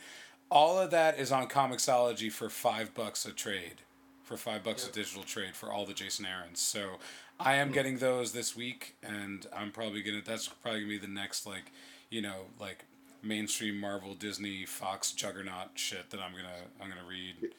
all 0.50 0.80
of 0.80 0.92
that 0.92 1.20
is 1.20 1.32
on 1.32 1.48
Comixology 1.48 2.32
for 2.32 2.50
five 2.50 2.94
bucks 2.96 3.26
a 3.26 3.32
trade, 3.32 3.82
for 4.24 4.38
five 4.38 4.64
bucks 4.64 4.88
a 4.88 4.92
digital 4.92 5.24
trade 5.24 5.56
for 5.56 5.72
all 5.72 5.86
the 5.86 5.94
Jason 5.94 6.26
Aaron's. 6.26 6.60
So 6.62 7.00
I 7.40 7.56
am 7.56 7.72
getting 7.72 7.98
those 7.98 8.32
this 8.32 8.56
week, 8.56 8.96
and 9.04 9.46
I'm 9.56 9.72
probably 9.72 10.02
gonna 10.02 10.22
that's 10.26 10.48
probably 10.48 10.82
gonna 10.82 10.90
be 10.94 10.98
the 11.00 11.08
next 11.08 11.46
like, 11.46 11.72
you 12.10 12.22
know 12.22 12.46
like 12.60 12.86
mainstream 13.24 13.78
Marvel 13.80 14.14
Disney 14.14 14.66
Fox 14.66 15.12
juggernaut 15.12 15.70
shit 15.76 16.10
that 16.12 16.20
I'm 16.20 16.32
gonna 16.32 16.48
I'm 16.82 16.90
gonna 16.90 17.08
read. 17.08 17.52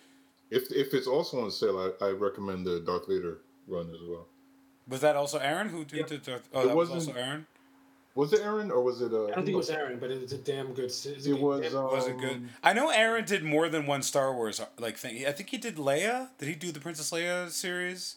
If 0.50 0.70
if 0.72 0.94
it's 0.94 1.06
also 1.06 1.42
on 1.44 1.50
sale, 1.50 1.94
I, 2.00 2.04
I 2.06 2.10
recommend 2.10 2.66
the 2.66 2.80
Darth 2.80 3.06
Vader 3.08 3.38
run 3.68 3.90
as 3.90 4.00
well. 4.08 4.26
Was 4.88 5.00
that 5.02 5.14
also 5.16 5.38
Aaron 5.38 5.68
who 5.68 5.84
did 5.84 6.08
the 6.08 6.18
Darth- 6.18 6.48
Oh, 6.52 6.62
It 6.62 6.66
that 6.68 6.76
was 6.76 6.90
wasn't- 6.90 7.16
also 7.16 7.24
Aaron. 7.26 7.46
Was 8.16 8.32
it 8.32 8.40
Aaron 8.40 8.72
or 8.72 8.82
was 8.82 9.00
it? 9.00 9.12
Uh, 9.12 9.26
I 9.26 9.30
don't 9.30 9.44
think 9.44 9.50
it 9.50 9.54
was 9.56 9.70
Aaron, 9.70 10.00
but 10.00 10.10
it's 10.10 10.32
a 10.32 10.38
damn 10.38 10.74
good. 10.74 10.86
It's 10.86 11.06
a 11.06 11.30
It 11.30 11.40
was. 11.40 11.60
damn- 11.60 11.76
Um, 11.76 11.84
Was 11.92 12.08
it 12.08 12.18
good? 12.18 12.48
I 12.62 12.72
know 12.72 12.90
Aaron 12.90 13.24
did 13.24 13.44
more 13.44 13.68
than 13.68 13.86
one 13.86 14.02
Star 14.02 14.34
Wars 14.34 14.60
like 14.80 14.96
thing. 14.96 15.24
I 15.24 15.30
think 15.30 15.50
he 15.50 15.58
did 15.58 15.76
Leia. 15.76 16.30
Did 16.38 16.48
he 16.48 16.54
do 16.56 16.72
the 16.72 16.80
Princess 16.80 17.12
Leia 17.12 17.48
series? 17.50 18.16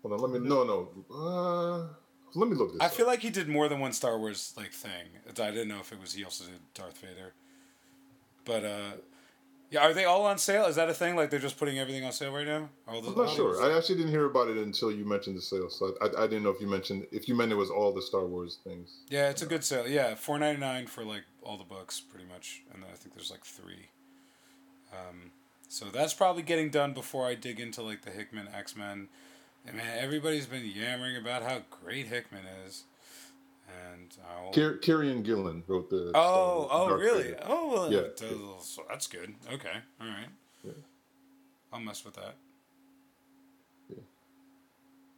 Hold 0.00 0.14
on, 0.14 0.20
let 0.20 0.30
me. 0.40 0.48
No, 0.48 0.64
no. 0.64 0.88
Uh, 1.14 1.94
let 2.34 2.48
me 2.48 2.56
look 2.56 2.72
this. 2.72 2.80
I 2.80 2.86
up. 2.86 2.92
feel 2.92 3.06
like 3.06 3.20
he 3.20 3.30
did 3.30 3.48
more 3.48 3.68
than 3.68 3.80
one 3.80 3.92
Star 3.92 4.18
Wars 4.18 4.54
like 4.56 4.72
thing. 4.72 5.06
I 5.28 5.32
didn't 5.32 5.68
know 5.68 5.80
if 5.80 5.92
it 5.92 6.00
was 6.00 6.14
he 6.14 6.24
also 6.24 6.44
did 6.44 6.60
Darth 6.74 6.98
Vader. 6.98 7.32
But 8.44 8.64
uh, 8.64 8.90
yeah, 9.70 9.80
are 9.80 9.94
they 9.94 10.04
all 10.04 10.26
on 10.26 10.38
sale? 10.38 10.66
Is 10.66 10.76
that 10.76 10.88
a 10.88 10.94
thing? 10.94 11.16
Like 11.16 11.30
they're 11.30 11.40
just 11.40 11.58
putting 11.58 11.78
everything 11.78 12.04
on 12.04 12.12
sale 12.12 12.32
right 12.32 12.46
now? 12.46 12.68
All 12.86 13.00
the, 13.00 13.10
I'm 13.10 13.16
not 13.16 13.30
sure. 13.30 13.62
I 13.62 13.76
actually 13.76 13.96
didn't 13.96 14.12
hear 14.12 14.26
about 14.26 14.48
it 14.48 14.56
until 14.56 14.92
you 14.92 15.04
mentioned 15.04 15.36
the 15.36 15.42
sale, 15.42 15.70
so 15.70 15.94
I, 16.00 16.06
I, 16.06 16.24
I 16.24 16.26
didn't 16.26 16.44
know 16.44 16.50
if 16.50 16.60
you 16.60 16.66
mentioned 16.66 17.06
if 17.10 17.28
you 17.28 17.34
meant 17.34 17.52
it 17.52 17.56
was 17.56 17.70
all 17.70 17.92
the 17.92 18.02
Star 18.02 18.24
Wars 18.24 18.58
things. 18.64 18.90
Yeah, 19.08 19.30
it's 19.30 19.42
a 19.42 19.46
good 19.46 19.64
sale. 19.64 19.88
Yeah, 19.88 20.14
four 20.14 20.38
ninety 20.38 20.60
nine 20.60 20.86
for 20.86 21.04
like 21.04 21.24
all 21.42 21.56
the 21.56 21.64
books, 21.64 22.00
pretty 22.00 22.26
much, 22.26 22.62
and 22.72 22.82
then 22.82 22.90
I 22.92 22.96
think 22.96 23.14
there's 23.14 23.30
like 23.30 23.44
three. 23.44 23.88
Um, 24.92 25.32
so 25.68 25.86
that's 25.86 26.14
probably 26.14 26.42
getting 26.42 26.70
done 26.70 26.92
before 26.92 27.26
I 27.26 27.34
dig 27.34 27.58
into 27.58 27.82
like 27.82 28.02
the 28.02 28.10
Hickman 28.10 28.48
X 28.54 28.76
Men. 28.76 29.08
And 29.66 29.76
man, 29.76 29.98
everybody's 29.98 30.46
been 30.46 30.64
yammering 30.64 31.16
about 31.16 31.42
how 31.42 31.62
great 31.70 32.06
Hickman 32.06 32.44
is, 32.66 32.84
and 33.90 34.14
I'll. 34.30 34.52
Kier, 34.52 34.78
Kieron 34.82 35.22
Gillen 35.24 35.62
wrote 35.66 35.88
the. 35.88 36.10
Oh, 36.14 36.66
Star- 36.66 36.68
oh, 36.80 36.88
Darth 36.90 37.00
really? 37.00 37.22
Vader. 37.24 37.38
Oh, 37.46 37.72
well, 37.72 37.92
Yeah. 37.92 38.00
that- 38.02 38.18
so 38.60 38.82
that's 38.88 39.06
good. 39.06 39.34
Okay, 39.52 39.72
all 40.00 40.06
right. 40.06 40.28
I'll 41.72 41.80
mess 41.80 42.04
with 42.04 42.14
that. 42.14 42.34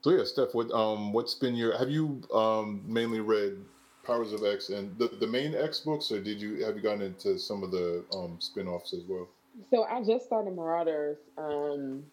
So 0.03 0.11
yeah, 0.13 0.23
Steph, 0.25 0.55
what 0.55 0.71
um, 0.71 1.13
what's 1.13 1.35
been 1.35 1.57
your? 1.57 1.77
Have 1.77 1.91
you 1.91 2.23
um 2.33 2.81
mainly 2.87 3.19
read 3.19 3.59
Powers 4.05 4.33
of 4.33 4.45
X 4.45 4.69
and 4.69 4.97
the 4.99 5.09
the 5.09 5.27
main 5.27 5.53
X 5.57 5.81
books, 5.81 6.13
or 6.13 6.21
did 6.23 6.41
you 6.41 6.65
have 6.65 6.77
you 6.77 6.83
gotten 6.83 7.03
into 7.03 7.37
some 7.41 7.65
of 7.65 7.73
the 7.73 8.05
um 8.15 8.37
spin-offs 8.39 8.93
as 8.95 9.03
well? 9.09 9.27
So 9.71 9.83
I 9.83 10.05
just 10.05 10.27
started 10.27 10.55
Marauders 10.55 11.17
um, 11.37 12.05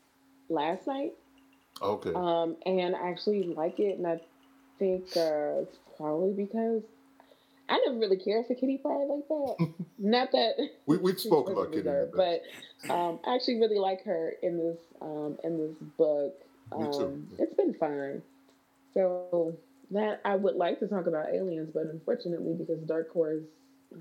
last 0.50 0.88
night, 0.88 1.14
Okay. 1.82 2.14
um, 2.14 2.56
and 2.66 2.96
I 2.96 3.10
actually 3.10 3.44
like 3.44 3.80
it, 3.80 3.98
and 3.98 4.08
I 4.08 4.20
think 4.80 5.04
uh, 5.16 5.62
it's 5.64 5.78
probably 5.98 6.34
because 6.34 6.84
I 7.70 7.80
never 7.86 7.98
really 7.98 8.18
cared 8.18 8.46
for 8.48 8.56
Kitty 8.56 8.78
Pryde 8.78 9.08
like 9.10 9.28
that. 9.28 9.68
Not 10.00 10.32
that 10.32 10.54
we 10.86 10.98
we've 10.98 11.20
spoken 11.20 11.54
about 11.54 11.72
Kitty. 11.72 11.88
in 11.88 11.94
reserved, 11.94 12.14
the 12.14 12.18
past. 12.18 12.42
but 12.88 12.94
um, 12.94 13.20
I 13.26 13.36
actually 13.36 13.60
really 13.60 13.80
like 13.80 14.04
her 14.06 14.34
in 14.44 14.58
this 14.58 14.78
um, 15.02 15.38
in 15.44 15.58
this 15.58 15.76
book. 15.98 16.34
Me 16.78 16.86
too. 16.98 17.04
Um, 17.06 17.28
it's 17.40 17.54
been 17.56 17.74
fine. 17.76 18.22
So 18.94 19.58
that 19.92 20.22
I 20.26 20.36
would 20.36 20.56
like 20.56 20.80
to 20.80 20.88
talk 20.88 21.08
about 21.08 21.30
aliens, 21.34 21.70
but 21.74 21.84
unfortunately, 21.84 22.54
because 22.54 22.80
Dark 22.84 23.12
Horse 23.12 23.44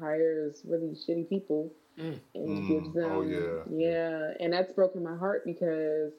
hires 0.01 0.61
really 0.66 0.89
shitty 0.95 1.29
people 1.29 1.73
Mm. 1.99 2.18
and 2.35 2.49
Mm, 2.49 2.68
gives 2.68 2.95
them, 2.95 3.11
oh, 3.12 3.23
yeah. 3.23 3.62
yeah, 3.70 4.33
and 4.41 4.51
that's 4.55 4.73
broken 4.73 5.03
my 5.05 5.14
heart 5.14 5.45
because 5.45 6.12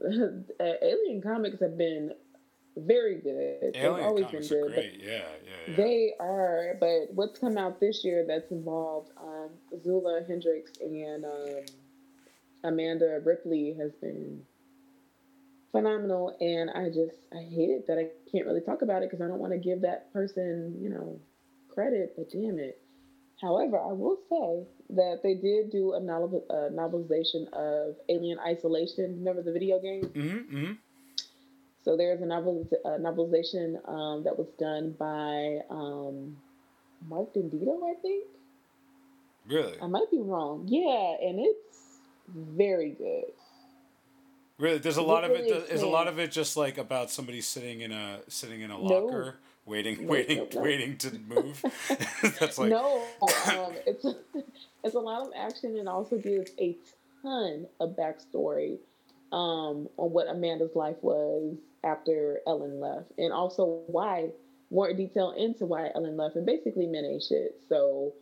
alien 0.60 1.20
comics 1.22 1.60
have 1.60 1.76
been 1.76 2.12
very 2.76 3.16
good. 3.16 3.72
They've 3.74 3.82
Alien 3.82 4.06
always 4.06 4.26
comics 4.26 4.48
been 4.48 4.58
are 4.58 4.62
good, 4.66 4.74
great. 4.74 5.00
Yeah, 5.02 5.10
yeah, 5.10 5.20
yeah. 5.68 5.76
they 5.76 6.12
are, 6.20 6.76
but 6.78 7.12
what's 7.14 7.38
come 7.38 7.58
out 7.58 7.80
this 7.80 8.04
year 8.04 8.24
that's 8.26 8.50
involved 8.50 9.10
um, 9.20 9.50
Zula 9.82 10.22
Hendricks 10.26 10.72
and 10.80 11.24
um, 11.24 11.64
Amanda 12.64 13.20
Ripley 13.24 13.74
has 13.78 13.92
been 14.00 14.42
phenomenal, 15.72 16.36
and 16.40 16.70
I 16.70 16.88
just 16.88 17.16
I 17.32 17.42
hate 17.42 17.70
it 17.70 17.86
that 17.88 17.98
I 17.98 18.08
can't 18.30 18.46
really 18.46 18.60
talk 18.60 18.82
about 18.82 19.02
it 19.02 19.10
because 19.10 19.24
I 19.24 19.28
don't 19.28 19.38
want 19.38 19.52
to 19.52 19.58
give 19.58 19.80
that 19.82 20.12
person 20.12 20.76
you 20.80 20.90
know 20.90 21.18
credit, 21.68 22.14
but 22.16 22.30
damn 22.30 22.58
it. 22.58 22.80
However, 23.40 23.78
I 23.78 23.92
will 23.92 24.18
say 24.28 24.66
that 24.90 25.20
they 25.22 25.34
did 25.34 25.70
do 25.70 25.92
a 25.94 26.00
novel, 26.00 26.44
uh, 26.50 26.70
novelization 26.72 27.48
of 27.52 27.96
Alien 28.08 28.38
Isolation. 28.40 29.16
Remember 29.18 29.42
the 29.42 29.52
video 29.52 29.80
game? 29.80 30.04
Mm-hmm. 30.04 30.56
mm-hmm. 30.56 30.72
So 31.84 31.96
there's 31.96 32.20
a 32.20 32.26
novel 32.26 32.68
a 32.84 32.90
novelization 32.98 33.76
um, 33.88 34.24
that 34.24 34.36
was 34.38 34.48
done 34.58 34.94
by 34.98 35.60
um, 35.70 36.36
Mark 37.08 37.32
Dendito, 37.32 37.78
I 37.90 37.94
think. 38.02 38.24
Really? 39.48 39.72
I 39.80 39.86
might 39.86 40.10
be 40.10 40.18
wrong. 40.20 40.64
Yeah, 40.66 41.16
and 41.26 41.38
it's 41.40 41.98
very 42.28 42.90
good. 42.90 43.32
Really, 44.58 44.78
there's 44.78 44.98
a 44.98 45.00
It 45.00 45.06
lot 45.06 45.24
of 45.24 45.30
it. 45.30 45.44
really 45.44 45.60
Is 45.70 45.82
a 45.82 45.86
lot 45.86 46.08
of 46.08 46.18
it 46.18 46.30
just 46.30 46.56
like 46.56 46.78
about 46.78 47.10
somebody 47.10 47.40
sitting 47.40 47.80
in 47.80 47.92
a 47.92 48.20
sitting 48.28 48.60
in 48.60 48.70
a 48.70 48.76
No. 48.78 48.82
locker, 48.82 49.36
waiting, 49.64 50.02
No, 50.02 50.08
waiting, 50.12 50.38
no, 50.38 50.48
no. 50.52 50.60
waiting 50.60 50.96
to 50.98 51.18
move. 51.20 51.62
That's 52.38 52.58
like 52.58 52.68
no, 52.70 53.02
um, 53.22 53.72
it's 53.86 54.04
it's 54.84 54.94
a 54.94 55.00
lot 55.00 55.26
of 55.26 55.32
action 55.36 55.76
and 55.76 55.88
also 55.88 56.18
gives 56.18 56.52
a 56.58 56.76
ton 57.22 57.66
of 57.80 57.96
backstory 57.96 58.78
um, 59.32 59.88
on 59.96 60.12
what 60.12 60.28
Amanda's 60.28 60.74
life 60.74 60.96
was 61.02 61.56
after 61.84 62.40
Ellen 62.46 62.80
left, 62.80 63.12
and 63.18 63.32
also 63.32 63.82
why 63.86 64.30
more 64.70 64.92
detail 64.92 65.32
into 65.36 65.66
why 65.66 65.90
Ellen 65.94 66.16
left, 66.16 66.36
and 66.36 66.46
basically 66.46 66.86
men 66.86 67.04
ain't 67.04 67.22
shit. 67.22 67.60
So 67.68 68.14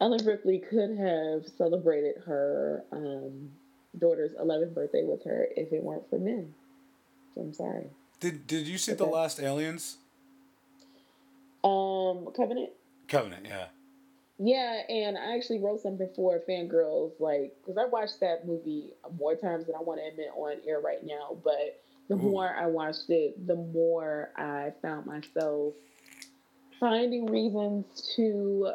Ellen 0.00 0.24
Ripley 0.24 0.58
could 0.58 0.96
have 0.98 1.46
celebrated 1.56 2.22
her 2.26 2.84
um, 2.92 3.50
daughter's 3.98 4.32
11th 4.32 4.74
birthday 4.74 5.04
with 5.04 5.24
her 5.24 5.48
if 5.56 5.72
it 5.72 5.82
weren't 5.82 6.08
for 6.10 6.18
men. 6.18 6.54
So 7.34 7.40
I'm 7.42 7.54
sorry. 7.54 7.86
Did 8.20 8.46
Did 8.46 8.66
you 8.68 8.78
see 8.78 8.92
the 8.94 9.04
last 9.04 9.40
Aliens? 9.40 9.98
Um, 11.64 12.28
Covenant. 12.36 12.70
Covenant, 13.08 13.46
yeah. 13.48 13.66
Yeah, 14.44 14.82
and 14.88 15.16
I 15.16 15.36
actually 15.36 15.60
wrote 15.60 15.80
something 15.80 16.08
for 16.16 16.40
Fangrrls, 16.48 17.12
like, 17.20 17.54
because 17.60 17.78
I 17.78 17.84
watched 17.84 18.18
that 18.20 18.44
movie 18.44 18.92
more 19.16 19.36
times 19.36 19.66
than 19.66 19.76
I 19.76 19.80
want 19.80 20.00
to 20.00 20.06
admit 20.08 20.30
on 20.34 20.56
air 20.66 20.80
right 20.80 21.04
now. 21.04 21.36
But 21.44 21.80
the 22.08 22.16
Ooh. 22.16 22.18
more 22.18 22.48
I 22.48 22.66
watched 22.66 23.08
it, 23.08 23.46
the 23.46 23.54
more 23.54 24.30
I 24.36 24.72
found 24.82 25.06
myself 25.06 25.74
finding 26.80 27.26
reasons 27.26 28.12
to, 28.16 28.72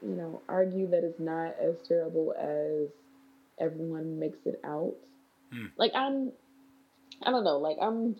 you 0.00 0.16
know, 0.16 0.40
argue 0.48 0.88
that 0.88 1.04
it's 1.04 1.20
not 1.20 1.54
as 1.60 1.74
terrible 1.86 2.32
as 2.38 2.88
everyone 3.58 4.18
makes 4.18 4.38
it 4.46 4.58
out. 4.64 4.94
Hmm. 5.52 5.66
Like, 5.76 5.92
I'm, 5.94 6.32
I 7.22 7.30
don't 7.30 7.44
know, 7.44 7.58
like, 7.58 7.76
I'm 7.78 8.16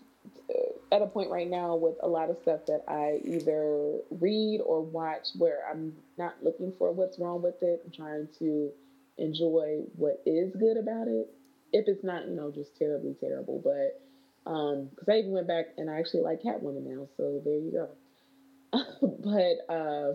at 0.92 1.02
a 1.02 1.06
point 1.06 1.30
right 1.30 1.48
now 1.48 1.74
with 1.74 1.96
a 2.02 2.08
lot 2.08 2.30
of 2.30 2.38
stuff 2.42 2.60
that 2.66 2.84
I 2.86 3.20
either 3.24 3.98
read 4.10 4.60
or 4.64 4.82
watch 4.82 5.28
where 5.36 5.60
I'm 5.68 5.94
not 6.18 6.36
looking 6.42 6.72
for 6.78 6.92
what's 6.92 7.18
wrong 7.18 7.42
with 7.42 7.62
it. 7.62 7.82
I'm 7.84 7.90
trying 7.90 8.28
to 8.38 8.70
enjoy 9.18 9.82
what 9.96 10.22
is 10.24 10.54
good 10.54 10.76
about 10.76 11.08
it. 11.08 11.28
If 11.72 11.88
it's 11.88 12.04
not, 12.04 12.28
you 12.28 12.36
know, 12.36 12.52
just 12.52 12.76
terribly 12.76 13.16
terrible. 13.18 13.60
But 13.62 14.00
um, 14.50 14.88
because 14.90 15.08
I 15.08 15.18
even 15.18 15.32
went 15.32 15.48
back 15.48 15.66
and 15.78 15.90
I 15.90 15.98
actually 15.98 16.22
like 16.22 16.42
Catwoman 16.42 16.84
now, 16.84 17.08
so 17.16 17.40
there 17.44 17.58
you 17.58 17.72
go. 17.72 17.88
but 19.02 19.74
uh, 19.74 20.14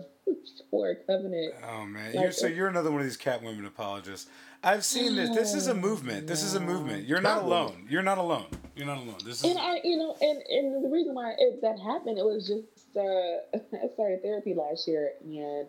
for 0.70 0.94
Covenant, 1.06 1.54
Oh 1.66 1.84
man, 1.84 2.06
Like, 2.06 2.22
you're 2.22 2.32
so 2.32 2.46
you're 2.46 2.68
another 2.68 2.90
one 2.90 3.00
of 3.00 3.06
these 3.06 3.16
Catwoman 3.16 3.66
apologists. 3.66 4.28
I've 4.62 4.84
seen 4.84 5.16
this. 5.16 5.30
This 5.30 5.54
is 5.54 5.68
a 5.68 5.74
movement. 5.74 6.26
This 6.26 6.42
is 6.42 6.54
a 6.54 6.60
movement. 6.60 7.06
You're 7.06 7.20
not 7.20 7.42
alone. 7.42 7.86
You're 7.88 8.02
not 8.02 8.18
alone. 8.18 8.46
You're 8.76 8.86
not 8.86 8.98
alone. 8.98 9.16
This 9.24 9.42
is 9.42 9.44
And 9.44 9.58
I, 9.58 9.80
you 9.82 9.96
know, 9.96 10.16
and 10.20 10.42
and 10.48 10.84
the 10.84 10.88
reason 10.88 11.14
why 11.14 11.34
it, 11.38 11.62
that 11.62 11.78
happened, 11.78 12.18
it 12.18 12.24
was 12.24 12.46
just 12.46 12.96
uh, 12.96 13.58
I 13.84 13.88
started 13.94 14.22
therapy 14.22 14.54
last 14.54 14.86
year, 14.86 15.12
and 15.24 15.66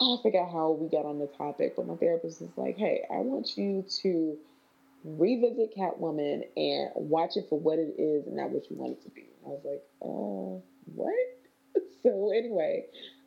I 0.00 0.16
forgot 0.22 0.50
how 0.50 0.70
we 0.72 0.88
got 0.88 1.04
on 1.04 1.18
the 1.18 1.26
topic, 1.26 1.76
but 1.76 1.86
my 1.86 1.96
therapist 1.96 2.40
was 2.40 2.50
like, 2.56 2.76
"Hey, 2.78 3.04
I 3.10 3.16
want 3.18 3.56
you 3.56 3.84
to 4.02 4.36
revisit 5.04 5.76
Catwoman 5.76 6.44
and 6.56 6.90
watch 6.94 7.36
it 7.36 7.46
for 7.50 7.58
what 7.58 7.78
it 7.78 7.94
is, 7.98 8.26
and 8.26 8.36
not 8.36 8.50
what 8.50 8.70
you 8.70 8.76
want 8.76 8.92
it 8.92 9.02
to 9.04 9.10
be." 9.10 9.26
I 9.44 9.48
was 9.50 9.64
like, 9.64 9.82
"Uh, 10.02 10.60
what?" 10.94 11.14
So 12.04 12.30
anyway, 12.30 12.84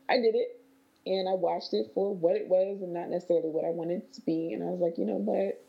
I 0.08 0.18
did 0.18 0.36
it, 0.36 0.60
and 1.06 1.28
I 1.28 1.34
watched 1.34 1.74
it 1.74 1.92
for 1.94 2.14
what 2.14 2.36
it 2.36 2.48
was, 2.48 2.82
and 2.82 2.94
not 2.94 3.10
necessarily 3.10 3.50
what 3.50 3.66
I 3.66 3.72
wanted 3.72 4.04
it 4.04 4.14
to 4.14 4.22
be. 4.22 4.54
And 4.54 4.64
I 4.64 4.68
was 4.68 4.80
like, 4.80 4.98
you 4.98 5.06
know 5.06 5.18
what? 5.18 5.60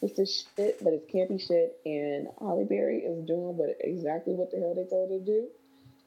This 0.00 0.18
is 0.18 0.46
shit, 0.56 0.82
but 0.82 0.94
it's 0.94 1.10
campy 1.12 1.40
shit, 1.40 1.78
and 1.84 2.28
Halle 2.40 2.64
Berry 2.64 3.00
is 3.00 3.26
doing 3.26 3.56
what 3.56 3.76
exactly 3.80 4.34
what 4.34 4.50
the 4.50 4.58
hell 4.58 4.74
they 4.74 4.84
told 4.84 5.10
her 5.10 5.18
to 5.18 5.24
do. 5.24 5.48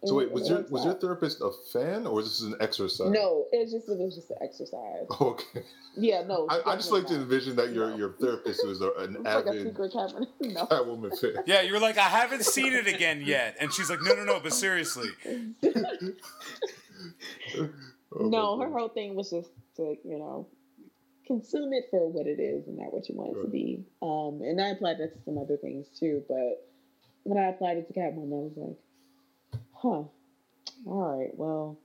So 0.05 0.15
wait, 0.15 0.31
was 0.31 0.47
your 0.47 0.59
works 0.59 0.71
was 0.71 0.85
your 0.85 0.93
therapist 0.93 1.41
a 1.41 1.51
fan 1.73 2.07
or 2.07 2.13
was 2.15 2.25
this 2.25 2.41
an 2.41 2.55
exercise? 2.61 3.09
No, 3.09 3.47
it's 3.51 3.73
just 3.73 3.89
it 3.89 3.97
was 3.97 4.15
just 4.15 4.29
an 4.31 4.37
exercise. 4.41 5.05
Okay. 5.21 5.63
Yeah, 5.97 6.23
no. 6.25 6.47
I, 6.49 6.61
I 6.65 6.75
just 6.77 6.91
like 6.93 7.05
to 7.07 7.15
envision 7.15 7.57
that 7.57 7.73
your 7.73 7.89
No. 7.89 7.97
your 7.97 8.13
therapist 8.13 8.65
was 8.65 8.81
a, 8.81 8.91
an 8.99 9.17
not. 9.23 9.25
It's 9.25 9.25
like 9.25 9.45
a 9.45 9.49
avid 9.49 9.67
secret 9.67 9.91
cabinet. 9.91 10.29
No. 10.41 10.65
Catwoman 10.67 11.19
fan. 11.19 11.43
yeah. 11.45 11.61
You're 11.61 11.81
like 11.81 11.97
I 11.97 12.07
haven't 12.07 12.45
seen 12.45 12.71
it 12.71 12.87
again 12.87 13.21
yet, 13.21 13.57
and 13.59 13.73
she's 13.73 13.89
like, 13.89 14.01
no, 14.01 14.15
no, 14.15 14.23
no. 14.23 14.39
But 14.39 14.53
seriously, 14.53 15.09
Oh, 18.11 18.27
no, 18.27 18.59
her 18.59 18.69
whole 18.71 18.89
thing 18.89 19.15
was 19.15 19.29
just 19.29 19.51
to, 19.77 19.95
you 20.03 20.17
know, 20.17 20.47
consume 21.27 21.73
it 21.73 21.85
for 21.91 22.09
what 22.09 22.25
it 22.25 22.39
is 22.39 22.67
and 22.67 22.77
not 22.77 22.91
what 22.91 23.07
you 23.07 23.15
want 23.15 23.37
it 23.37 23.41
to 23.43 23.47
be. 23.47 23.85
Um, 24.01 24.41
and 24.41 24.59
I 24.59 24.69
applied 24.69 24.97
that 24.97 25.13
to 25.13 25.21
some 25.25 25.37
other 25.37 25.57
things 25.57 25.87
too, 25.99 26.23
but 26.27 26.67
when 27.23 27.37
I 27.37 27.49
applied 27.49 27.77
it 27.77 27.87
to 27.87 27.93
Catwoman, 27.93 28.33
I 28.33 28.49
was 28.49 28.53
like, 28.57 28.77
huh, 29.81 30.03
all 30.85 31.17
right, 31.17 31.31
well, 31.37 31.77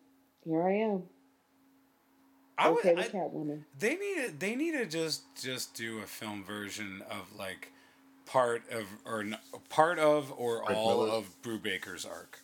here 0.44 0.62
I 0.66 0.72
am. 0.74 1.02
I 2.56 2.68
would. 2.70 2.78
Okay 2.80 2.90
I, 2.90 2.94
with 2.94 3.12
Catwoman. 3.12 3.62
they 3.78 3.96
need 3.96 4.14
to. 4.26 4.34
They 4.38 4.54
need 4.54 4.72
to 4.72 4.86
just 4.86 5.22
just 5.40 5.74
do 5.74 5.98
a 5.98 6.06
film 6.06 6.44
version 6.44 7.02
of 7.10 7.36
like 7.36 7.72
part 8.26 8.62
of 8.70 8.84
or 9.04 9.24
part 9.68 9.98
of 9.98 10.32
or 10.36 10.64
Frank 10.64 10.78
all 10.78 11.04
Miller's? 11.06 11.12
of 11.12 11.42
Brubaker's 11.42 12.04
arc. 12.04 12.40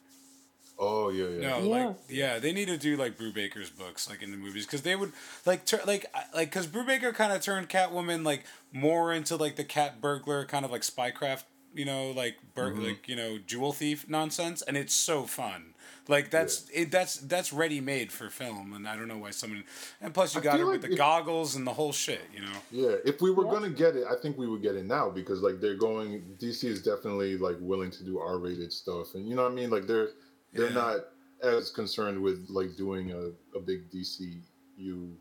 Oh 0.82 1.10
yeah, 1.10 1.26
yeah. 1.28 1.48
No, 1.48 1.58
Yeah. 1.62 1.86
like 1.86 1.96
yeah, 2.08 2.38
they 2.40 2.52
need 2.52 2.66
to 2.68 2.76
do 2.78 2.96
like 2.96 3.16
Brubaker's 3.18 3.70
books, 3.70 4.08
like 4.10 4.20
in 4.22 4.30
the 4.32 4.36
movies, 4.36 4.66
because 4.66 4.82
they 4.82 4.96
would 4.96 5.12
like 5.46 5.64
tur- 5.64 5.82
like 5.86 6.06
I- 6.14 6.24
like 6.34 6.50
because 6.50 6.66
Brubaker 6.66 7.14
kind 7.14 7.32
of 7.32 7.40
turned 7.42 7.68
Catwoman 7.68 8.24
like 8.24 8.44
more 8.72 9.12
into 9.12 9.36
like 9.36 9.54
the 9.56 9.64
cat 9.64 10.00
burglar 10.00 10.44
kind 10.44 10.64
of 10.64 10.70
like 10.72 10.82
spycraft, 10.82 11.42
you 11.74 11.84
know, 11.84 12.10
like 12.10 12.36
bur- 12.54 12.72
Mm-hmm. 12.72 12.84
like 12.84 13.08
you 13.08 13.16
know 13.16 13.38
jewel 13.38 13.72
thief 13.72 14.08
nonsense, 14.08 14.62
and 14.62 14.76
it's 14.76 14.94
so 14.94 15.24
fun. 15.24 15.74
Like 16.08 16.30
that's 16.30 16.68
it. 16.74 16.90
That's 16.90 17.16
that's 17.18 17.52
ready 17.52 17.80
made 17.80 18.10
for 18.10 18.30
film, 18.30 18.72
and 18.72 18.88
I 18.88 18.96
don't 18.96 19.06
know 19.08 19.18
why 19.18 19.30
someone. 19.30 19.64
And 20.00 20.12
plus, 20.12 20.34
you 20.34 20.40
got 20.40 20.56
feel 20.56 20.66
her 20.66 20.72
with 20.72 20.82
the 20.82 20.92
if- 20.92 20.98
goggles 20.98 21.54
and 21.56 21.66
the 21.66 21.72
whole 21.72 21.92
shit, 21.92 22.22
you 22.34 22.40
know. 22.40 22.52
Yeah, 22.72 22.96
if 23.04 23.20
we 23.20 23.30
were 23.30 23.44
Yeah. 23.46 23.52
gonna 23.52 23.70
get 23.70 23.94
it, 23.96 24.04
I 24.10 24.20
think 24.20 24.36
we 24.36 24.48
would 24.48 24.62
get 24.62 24.74
it 24.74 24.86
now 24.86 25.10
because 25.10 25.40
like 25.42 25.60
they're 25.60 25.76
going. 25.76 26.36
DC 26.40 26.64
is 26.68 26.82
definitely 26.82 27.36
like 27.38 27.56
willing 27.60 27.90
to 27.92 28.04
do 28.04 28.18
R-rated 28.18 28.72
stuff, 28.72 29.14
and 29.14 29.28
you 29.28 29.36
know 29.36 29.44
what 29.44 29.52
I 29.52 29.54
mean. 29.54 29.70
Like 29.70 29.86
they're 29.86 30.10
they're 30.52 30.68
Yeah. 30.68 30.74
not 30.74 30.96
as 31.42 31.70
concerned 31.70 32.20
with 32.20 32.46
like 32.50 32.76
doing 32.76 33.12
a, 33.12 33.30
a 33.56 33.60
big 33.60 33.90
DCU. 33.90 35.12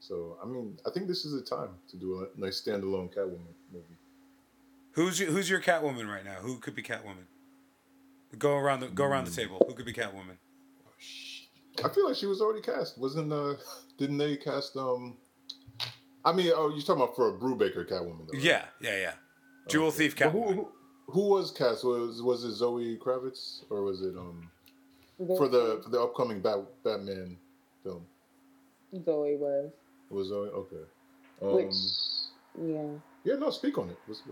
So 0.00 0.36
I 0.42 0.46
mean, 0.46 0.76
I 0.86 0.90
think 0.90 1.08
this 1.08 1.24
is 1.24 1.32
the 1.32 1.42
time 1.56 1.70
to 1.88 1.96
do 1.96 2.20
a 2.20 2.40
nice 2.40 2.60
standalone 2.60 3.12
Catwoman 3.14 3.40
movie. 3.40 3.55
Who's 4.96 5.20
your, 5.20 5.30
who's 5.30 5.48
your 5.48 5.60
Catwoman 5.60 6.08
right 6.08 6.24
now? 6.24 6.36
Who 6.40 6.58
could 6.58 6.74
be 6.74 6.82
Catwoman? 6.82 7.26
Go 8.38 8.56
around 8.56 8.80
the 8.80 8.88
go 8.88 9.04
around 9.04 9.26
the 9.26 9.30
table. 9.30 9.62
Who 9.66 9.74
could 9.74 9.86
be 9.86 9.92
Catwoman? 9.92 10.36
I 11.84 11.88
feel 11.90 12.06
like 12.08 12.16
she 12.16 12.26
was 12.26 12.40
already 12.40 12.62
cast. 12.62 12.98
Wasn't 12.98 13.32
uh? 13.32 13.54
Didn't 13.98 14.18
they 14.18 14.36
cast 14.36 14.76
um? 14.76 15.16
I 16.24 16.32
mean, 16.32 16.50
oh, 16.54 16.70
you're 16.70 16.80
talking 16.80 17.02
about 17.02 17.14
for 17.14 17.28
a 17.28 17.32
Brubaker 17.38 17.88
Catwoman, 17.88 18.26
though. 18.26 18.32
right? 18.34 18.42
Yeah, 18.42 18.64
yeah, 18.80 18.98
yeah. 18.98 19.12
Jewel 19.68 19.88
Okay. 19.88 19.96
thief 19.98 20.16
But 20.18 20.30
who, 20.30 20.38
Catwoman. 20.40 20.54
who, 20.54 20.68
who 21.08 21.28
was 21.28 21.50
cast? 21.52 21.84
Was 21.84 22.20
was 22.22 22.44
it 22.44 22.52
Zoe 22.54 22.96
Kravitz 22.98 23.62
or 23.70 23.82
was 23.82 24.00
it 24.02 24.16
um 24.16 24.50
for 25.36 25.48
the 25.48 25.80
for 25.84 25.90
the 25.90 26.00
upcoming 26.00 26.40
Bat, 26.40 26.64
Batman 26.84 27.36
film? 27.82 28.04
Zoe 29.04 29.36
was, 29.36 29.70
It 30.10 30.14
was 30.14 30.28
Zoe. 30.28 30.48
Okay. 30.48 30.76
Um, 31.42 31.54
which 31.54 31.74
yeah, 32.58 32.88
yeah, 33.24 33.38
no, 33.38 33.50
speak 33.50 33.76
on 33.78 33.90
it. 33.90 33.98
What's- 34.06 34.22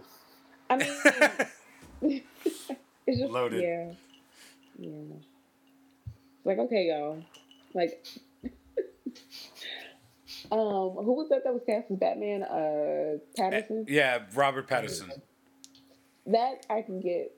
I 0.71 0.77
mean, 0.77 2.23
it's 3.07 3.21
just 3.21 3.33
Loaded. 3.33 3.63
Yeah, 3.63 3.93
yeah. 4.79 5.17
Like 6.45 6.59
okay, 6.59 6.89
y'all. 6.89 7.23
Like, 7.75 8.05
um, 10.51 10.95
who 10.97 11.13
was 11.13 11.29
that 11.31 11.45
that 11.45 11.53
was 11.53 11.63
cast 11.67 11.91
as 11.91 11.99
Batman? 11.99 12.43
Uh, 12.43 13.19
Patterson. 13.37 13.87
yeah, 13.89 14.21
Robert 14.35 14.69
Pattinson. 14.69 15.11
That 16.27 16.67
I 16.71 16.83
can 16.83 17.01
get. 17.01 17.37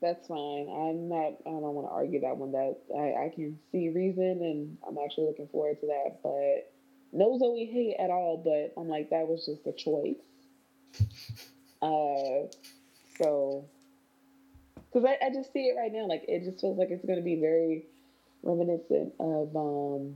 That's 0.00 0.26
fine. 0.28 0.68
I'm 0.70 1.08
not. 1.08 1.34
I 1.46 1.50
don't 1.50 1.74
want 1.74 1.88
to 1.88 1.92
argue 1.92 2.20
that 2.20 2.36
one. 2.36 2.52
That 2.52 2.76
I, 2.96 3.26
I 3.26 3.28
can 3.34 3.58
see 3.72 3.88
reason, 3.88 4.40
and 4.42 4.78
I'm 4.86 4.96
actually 5.04 5.26
looking 5.26 5.48
forward 5.48 5.80
to 5.80 5.86
that. 5.86 6.20
But 6.22 6.72
no 7.12 7.38
Zoe 7.38 7.66
hate 7.66 7.96
at 8.02 8.10
all. 8.10 8.42
But 8.44 8.80
I'm 8.80 8.88
like 8.88 9.10
that 9.10 9.26
was 9.26 9.44
just 9.46 9.66
a 9.66 9.72
choice. 9.72 10.16
Uh, 11.82 12.46
so, 13.18 13.64
because 14.74 15.04
I, 15.04 15.26
I 15.26 15.30
just 15.32 15.52
see 15.52 15.66
it 15.66 15.76
right 15.76 15.92
now, 15.92 16.06
like 16.06 16.24
it 16.28 16.44
just 16.44 16.60
feels 16.60 16.78
like 16.78 16.88
it's 16.90 17.04
going 17.04 17.18
to 17.18 17.24
be 17.24 17.36
very 17.40 17.84
reminiscent 18.42 19.12
of 19.20 19.54
um, 19.56 20.14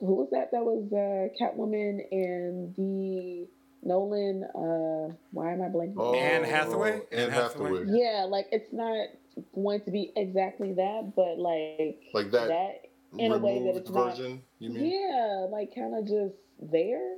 who 0.00 0.14
was 0.14 0.28
that? 0.32 0.50
That 0.52 0.64
was 0.64 0.84
uh, 0.92 1.28
Catwoman 1.42 2.00
and 2.10 2.74
the 2.76 3.46
Nolan. 3.82 4.44
Uh, 4.44 5.14
why 5.32 5.52
am 5.52 5.62
I 5.62 5.68
blanking? 5.68 5.94
Oh, 5.98 6.14
Anne 6.14 6.44
Hathaway? 6.44 7.02
Anne 7.12 7.20
Anne 7.20 7.30
Hathaway? 7.30 7.70
Hathaway. 7.80 7.98
Yeah, 8.00 8.26
like 8.28 8.46
it's 8.52 8.72
not 8.72 9.08
going 9.54 9.80
to 9.82 9.90
be 9.90 10.12
exactly 10.16 10.72
that, 10.74 11.12
but 11.16 11.38
like 11.38 12.02
Like 12.12 12.30
that 12.32 12.48
that 12.48 12.80
in 13.18 13.32
a 13.32 13.38
way 13.38 13.54
that 13.58 13.58
removed 13.60 13.78
it's 13.78 13.90
not. 13.90 14.10
version. 14.16 14.42
You 14.58 14.70
mean? 14.70 14.84
Yeah, 14.90 15.46
like 15.50 15.74
kind 15.74 15.94
of 15.96 16.04
just 16.06 16.36
there. 16.60 17.16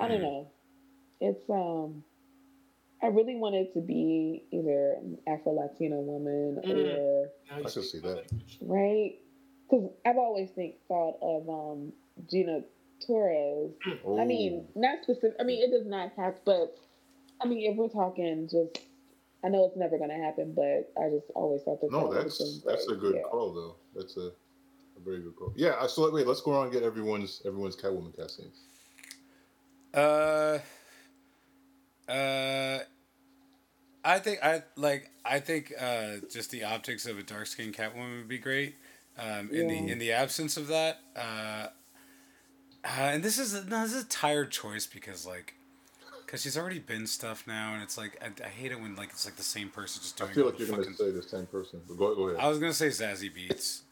I 0.00 0.08
don't 0.08 0.18
Mm. 0.20 0.22
know. 0.22 0.50
It's 1.20 1.48
um. 1.50 2.04
I 3.02 3.06
really 3.08 3.34
wanted 3.36 3.72
to 3.74 3.80
be 3.80 4.44
either 4.52 4.92
an 5.00 5.18
Afro 5.26 5.52
Latino 5.54 6.00
woman 6.00 6.60
Mm. 6.64 6.98
or 6.98 7.30
I 7.50 7.62
could 7.62 7.70
speak 7.70 7.84
see 7.84 7.98
that. 8.00 8.24
right, 8.60 9.18
because 9.68 9.90
I've 10.06 10.18
always 10.18 10.50
think 10.50 10.76
thought 10.86 11.18
of 11.20 11.48
um 11.48 11.92
Gina 12.30 12.62
Torres. 13.04 13.72
I 14.18 14.24
mean, 14.24 14.68
not 14.76 15.02
specific. 15.02 15.34
I 15.40 15.42
mean, 15.44 15.62
it 15.62 15.70
does 15.76 15.86
not 15.86 16.12
have, 16.16 16.36
but 16.44 16.78
I 17.40 17.46
mean, 17.48 17.68
if 17.70 17.76
we're 17.76 17.88
talking 17.88 18.48
just, 18.48 18.78
I 19.42 19.48
know 19.48 19.64
it's 19.66 19.76
never 19.76 19.98
going 19.98 20.10
to 20.10 20.16
happen, 20.16 20.52
but 20.54 20.92
I 20.96 21.10
just 21.10 21.26
always 21.34 21.62
thought 21.62 21.80
that. 21.80 21.90
No, 21.90 22.02
that 22.02 22.08
would've 22.08 22.22
that's 22.24 22.38
been 22.38 22.62
that's 22.72 22.86
a 22.88 22.94
good 22.94 23.16
Yeah. 23.16 23.22
call 23.22 23.52
though. 23.52 23.74
That's 23.96 24.16
a, 24.16 24.30
a 24.30 25.00
very 25.04 25.18
good 25.18 25.34
call. 25.34 25.52
Yeah. 25.56 25.74
I- 25.80 25.88
So 25.88 26.08
wait, 26.12 26.26
let's 26.28 26.40
go 26.40 26.52
around 26.52 26.64
and 26.64 26.72
get 26.72 26.84
everyone's 26.84 27.42
everyone's 27.44 27.74
Catwoman 27.74 28.16
casting. 28.16 28.52
Uh, 29.92 30.58
uh, 32.08 32.78
I 34.04 34.18
think 34.18 34.42
I 34.42 34.62
like. 34.76 35.10
I 35.24 35.38
think 35.40 35.72
uh, 35.78 36.16
just 36.30 36.50
the 36.50 36.64
optics 36.64 37.06
of 37.06 37.18
a 37.18 37.22
dark 37.22 37.46
skinned 37.46 37.74
Catwoman 37.74 38.18
would 38.18 38.28
be 38.28 38.38
great. 38.38 38.74
Um, 39.18 39.50
in 39.50 39.68
Yeah. 39.68 39.68
the 39.68 39.92
in 39.92 39.98
the 39.98 40.12
absence 40.12 40.56
of 40.56 40.68
that, 40.68 41.00
uh, 41.14 41.68
uh, 42.84 42.88
and 42.88 43.22
this 43.22 43.38
is 43.38 43.52
no, 43.66 43.82
this 43.82 43.92
is 43.92 44.04
a 44.04 44.08
tired 44.08 44.50
choice 44.50 44.86
because 44.86 45.24
like, 45.26 45.54
because 46.26 46.42
she's 46.42 46.56
already 46.56 46.78
been 46.80 47.06
stuff 47.06 47.46
now, 47.46 47.74
and 47.74 47.82
it's 47.82 47.96
like 47.96 48.18
I, 48.22 48.44
I 48.44 48.48
hate 48.48 48.72
it 48.72 48.80
when 48.80 48.96
like 48.96 49.10
it's 49.10 49.24
like 49.24 49.36
the 49.36 49.42
same 49.42 49.68
person 49.68 50.02
just 50.02 50.16
doing. 50.16 50.30
I 50.30 50.34
feel 50.34 50.46
like 50.46 50.58
you're 50.58 50.68
gonna 50.68 50.94
say 50.94 51.10
the 51.10 51.22
same 51.22 51.46
person, 51.46 51.80
but 51.86 51.96
go 51.96 52.14
go 52.14 52.28
ahead. 52.28 52.40
I 52.40 52.48
was 52.48 52.58
gonna 52.58 52.72
say 52.72 52.88
Zazie 52.88 53.30
Beetz. 53.30 53.82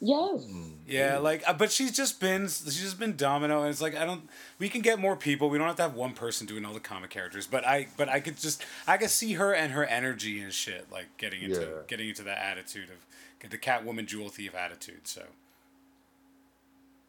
Yes. 0.00 0.42
Yeah, 0.86 1.18
like, 1.18 1.42
uh, 1.48 1.54
but 1.54 1.72
she's 1.72 1.90
just 1.90 2.20
been 2.20 2.42
she's 2.48 2.80
just 2.82 2.98
been 2.98 3.16
Domino, 3.16 3.62
and 3.62 3.70
it's 3.70 3.80
like 3.80 3.96
I 3.96 4.04
don't. 4.04 4.28
We 4.58 4.68
can 4.68 4.82
get 4.82 4.98
more 4.98 5.16
people. 5.16 5.48
We 5.48 5.56
don't 5.58 5.66
have 5.66 5.76
to 5.76 5.82
have 5.82 5.94
one 5.94 6.12
person 6.12 6.46
doing 6.46 6.64
all 6.66 6.74
the 6.74 6.80
comic 6.80 7.10
characters. 7.10 7.46
But 7.46 7.66
I, 7.66 7.86
but 7.96 8.08
I 8.08 8.20
could 8.20 8.36
just 8.36 8.62
I 8.86 8.98
could 8.98 9.10
see 9.10 9.32
her 9.34 9.54
and 9.54 9.72
her 9.72 9.84
energy 9.86 10.40
and 10.40 10.52
shit, 10.52 10.86
like 10.92 11.06
getting 11.16 11.42
into 11.42 11.60
Yeah. 11.60 11.66
getting 11.88 12.08
into 12.10 12.22
that 12.24 12.38
attitude 12.38 12.90
of 12.90 13.50
the 13.50 13.56
Catwoman 13.58 14.06
jewel 14.06 14.28
thief 14.28 14.54
attitude. 14.54 15.06
So 15.08 15.22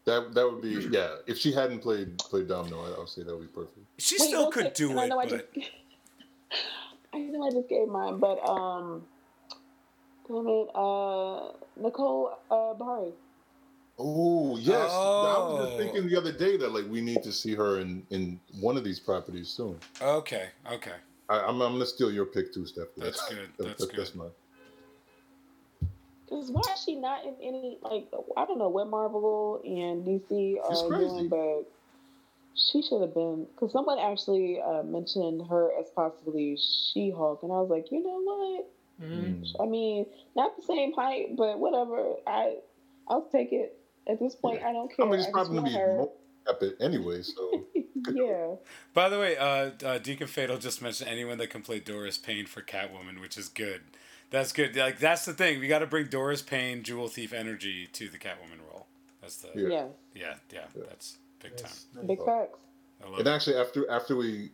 That 0.06 0.32
that 0.34 0.50
would 0.50 0.62
be 0.62 0.88
yeah. 0.90 1.16
If 1.26 1.36
she 1.38 1.52
hadn't 1.52 1.80
played 1.80 2.16
played 2.18 2.48
Domino, 2.48 2.80
I, 2.84 2.94
I 2.96 2.98
would 3.00 3.08
say 3.08 3.22
that 3.22 3.36
would 3.36 3.42
be 3.52 3.54
perfect. 3.54 3.78
she 3.98 4.16
Wait, 4.18 4.28
still 4.28 4.50
could 4.50 4.62
quick, 4.62 4.74
do 4.74 4.90
and 4.90 5.00
I 5.00 5.04
it, 5.04 5.08
know 5.10 5.18
I 5.20 5.26
just, 5.26 5.44
I 7.12 7.18
know 7.18 7.46
I 7.46 7.50
just 7.50 7.68
gave 7.68 7.88
mine, 7.88 8.18
but 8.18 8.38
um, 8.48 9.04
damn 10.28 10.46
it, 10.48 10.68
uh, 10.74 11.52
Nicole 11.76 12.32
uh, 12.50 12.74
Beharie. 12.74 13.12
Oh 13.98 14.56
yes, 14.58 14.92
I 14.92 15.38
was 15.38 15.58
just 15.58 15.72
Oh. 15.74 15.76
thinking 15.76 16.08
the 16.08 16.16
other 16.16 16.32
day 16.32 16.56
that 16.56 16.72
like 16.72 16.86
we 16.88 17.00
need 17.00 17.22
to 17.24 17.32
see 17.32 17.54
her 17.54 17.80
in 17.80 18.06
in 18.10 18.38
one 18.60 18.76
of 18.76 18.84
these 18.84 19.00
properties 19.00 19.48
soon. 19.48 19.78
okay, 20.00 20.50
okay. 20.70 20.94
I, 21.28 21.40
I'm 21.40 21.60
I'm 21.60 21.72
gonna 21.72 21.86
steal 21.86 22.12
your 22.12 22.26
pick 22.26 22.54
too, 22.54 22.64
Steph. 22.66 22.86
That's 22.96 23.28
good, 23.28 23.48
that's 23.58 23.86
That's 23.86 24.10
good. 24.10 24.16
mine. 24.16 24.30
Because 26.28 26.50
why 26.50 26.62
is 26.74 26.82
she 26.84 26.94
not 26.94 27.24
in 27.24 27.34
any 27.42 27.78
like 27.82 28.06
I 28.36 28.44
don't 28.46 28.58
know 28.58 28.68
what 28.68 28.88
Marvel 28.88 29.60
and 29.64 30.04
DC 30.06 30.56
are 30.62 30.88
doing, 30.90 31.28
but 31.28 31.64
she 32.54 32.82
should 32.82 33.00
have 33.00 33.14
been. 33.14 33.46
Because 33.54 33.72
someone 33.72 33.98
actually 33.98 34.60
uh, 34.60 34.82
mentioned 34.82 35.42
her 35.48 35.70
as 35.80 35.90
possibly 35.96 36.56
She-Hulk, 36.92 37.42
and 37.42 37.52
I 37.52 37.56
was 37.60 37.70
like, 37.70 37.90
you 37.90 38.02
know 38.02 38.20
what? 38.22 38.66
Mhm. 39.00 39.44
I 39.60 39.66
mean, 39.66 40.06
not 40.34 40.56
the 40.56 40.62
same 40.62 40.92
height, 40.92 41.36
but 41.36 41.58
whatever. 41.58 42.16
I 42.26 42.56
I'll 43.06 43.28
take 43.30 43.52
it. 43.52 43.74
At 44.06 44.18
this 44.18 44.34
point, 44.34 44.62
I 44.62 44.72
don't 44.72 44.88
care. 44.94 45.04
I 45.04 45.10
mean, 45.10 45.18
it's 45.18 45.26
just 45.26 45.34
probably 45.34 45.56
gonna 45.58 45.68
be 45.68 45.74
her. 45.74 45.96
more 45.98 46.12
epic 46.48 46.74
anyway. 46.80 47.22
So 47.22 47.66
yeah. 48.12 48.54
By 48.94 49.08
the 49.08 49.18
way, 49.18 49.36
uh, 49.36 49.70
uh, 49.84 49.98
Deacon 49.98 50.26
Fatal 50.26 50.58
just 50.58 50.80
mentioned 50.80 51.10
anyone 51.10 51.38
that 51.38 51.50
can 51.50 51.62
play 51.62 51.78
Doris 51.80 52.18
Payne 52.18 52.46
for 52.46 52.62
Catwoman, 52.62 53.20
which 53.20 53.36
is 53.36 53.48
good. 53.48 53.82
That's 54.30 54.52
good. 54.52 54.74
Like 54.76 54.98
that's 54.98 55.24
the 55.24 55.32
thing. 55.32 55.60
We 55.60 55.68
got 55.68 55.80
to 55.80 55.86
bring 55.86 56.06
Doris 56.06 56.42
Payne, 56.42 56.82
Jewel 56.82 57.08
Thief 57.08 57.32
energy 57.32 57.86
to 57.92 58.08
the 58.08 58.18
Catwoman 58.18 58.60
role. 58.70 58.86
That's 59.20 59.36
the 59.36 59.48
Yeah. 59.54 59.68
Yes. 59.68 59.88
yeah 60.14 60.34
yeah. 60.52 60.82
That's 60.88 61.18
big 61.42 61.56
time. 61.56 61.72
Big 62.06 62.24
facts. 62.24 62.58
And 63.04 63.20
it. 63.20 63.26
actually, 63.26 63.56
after 63.56 63.88
after 63.90 64.16
we 64.16 64.50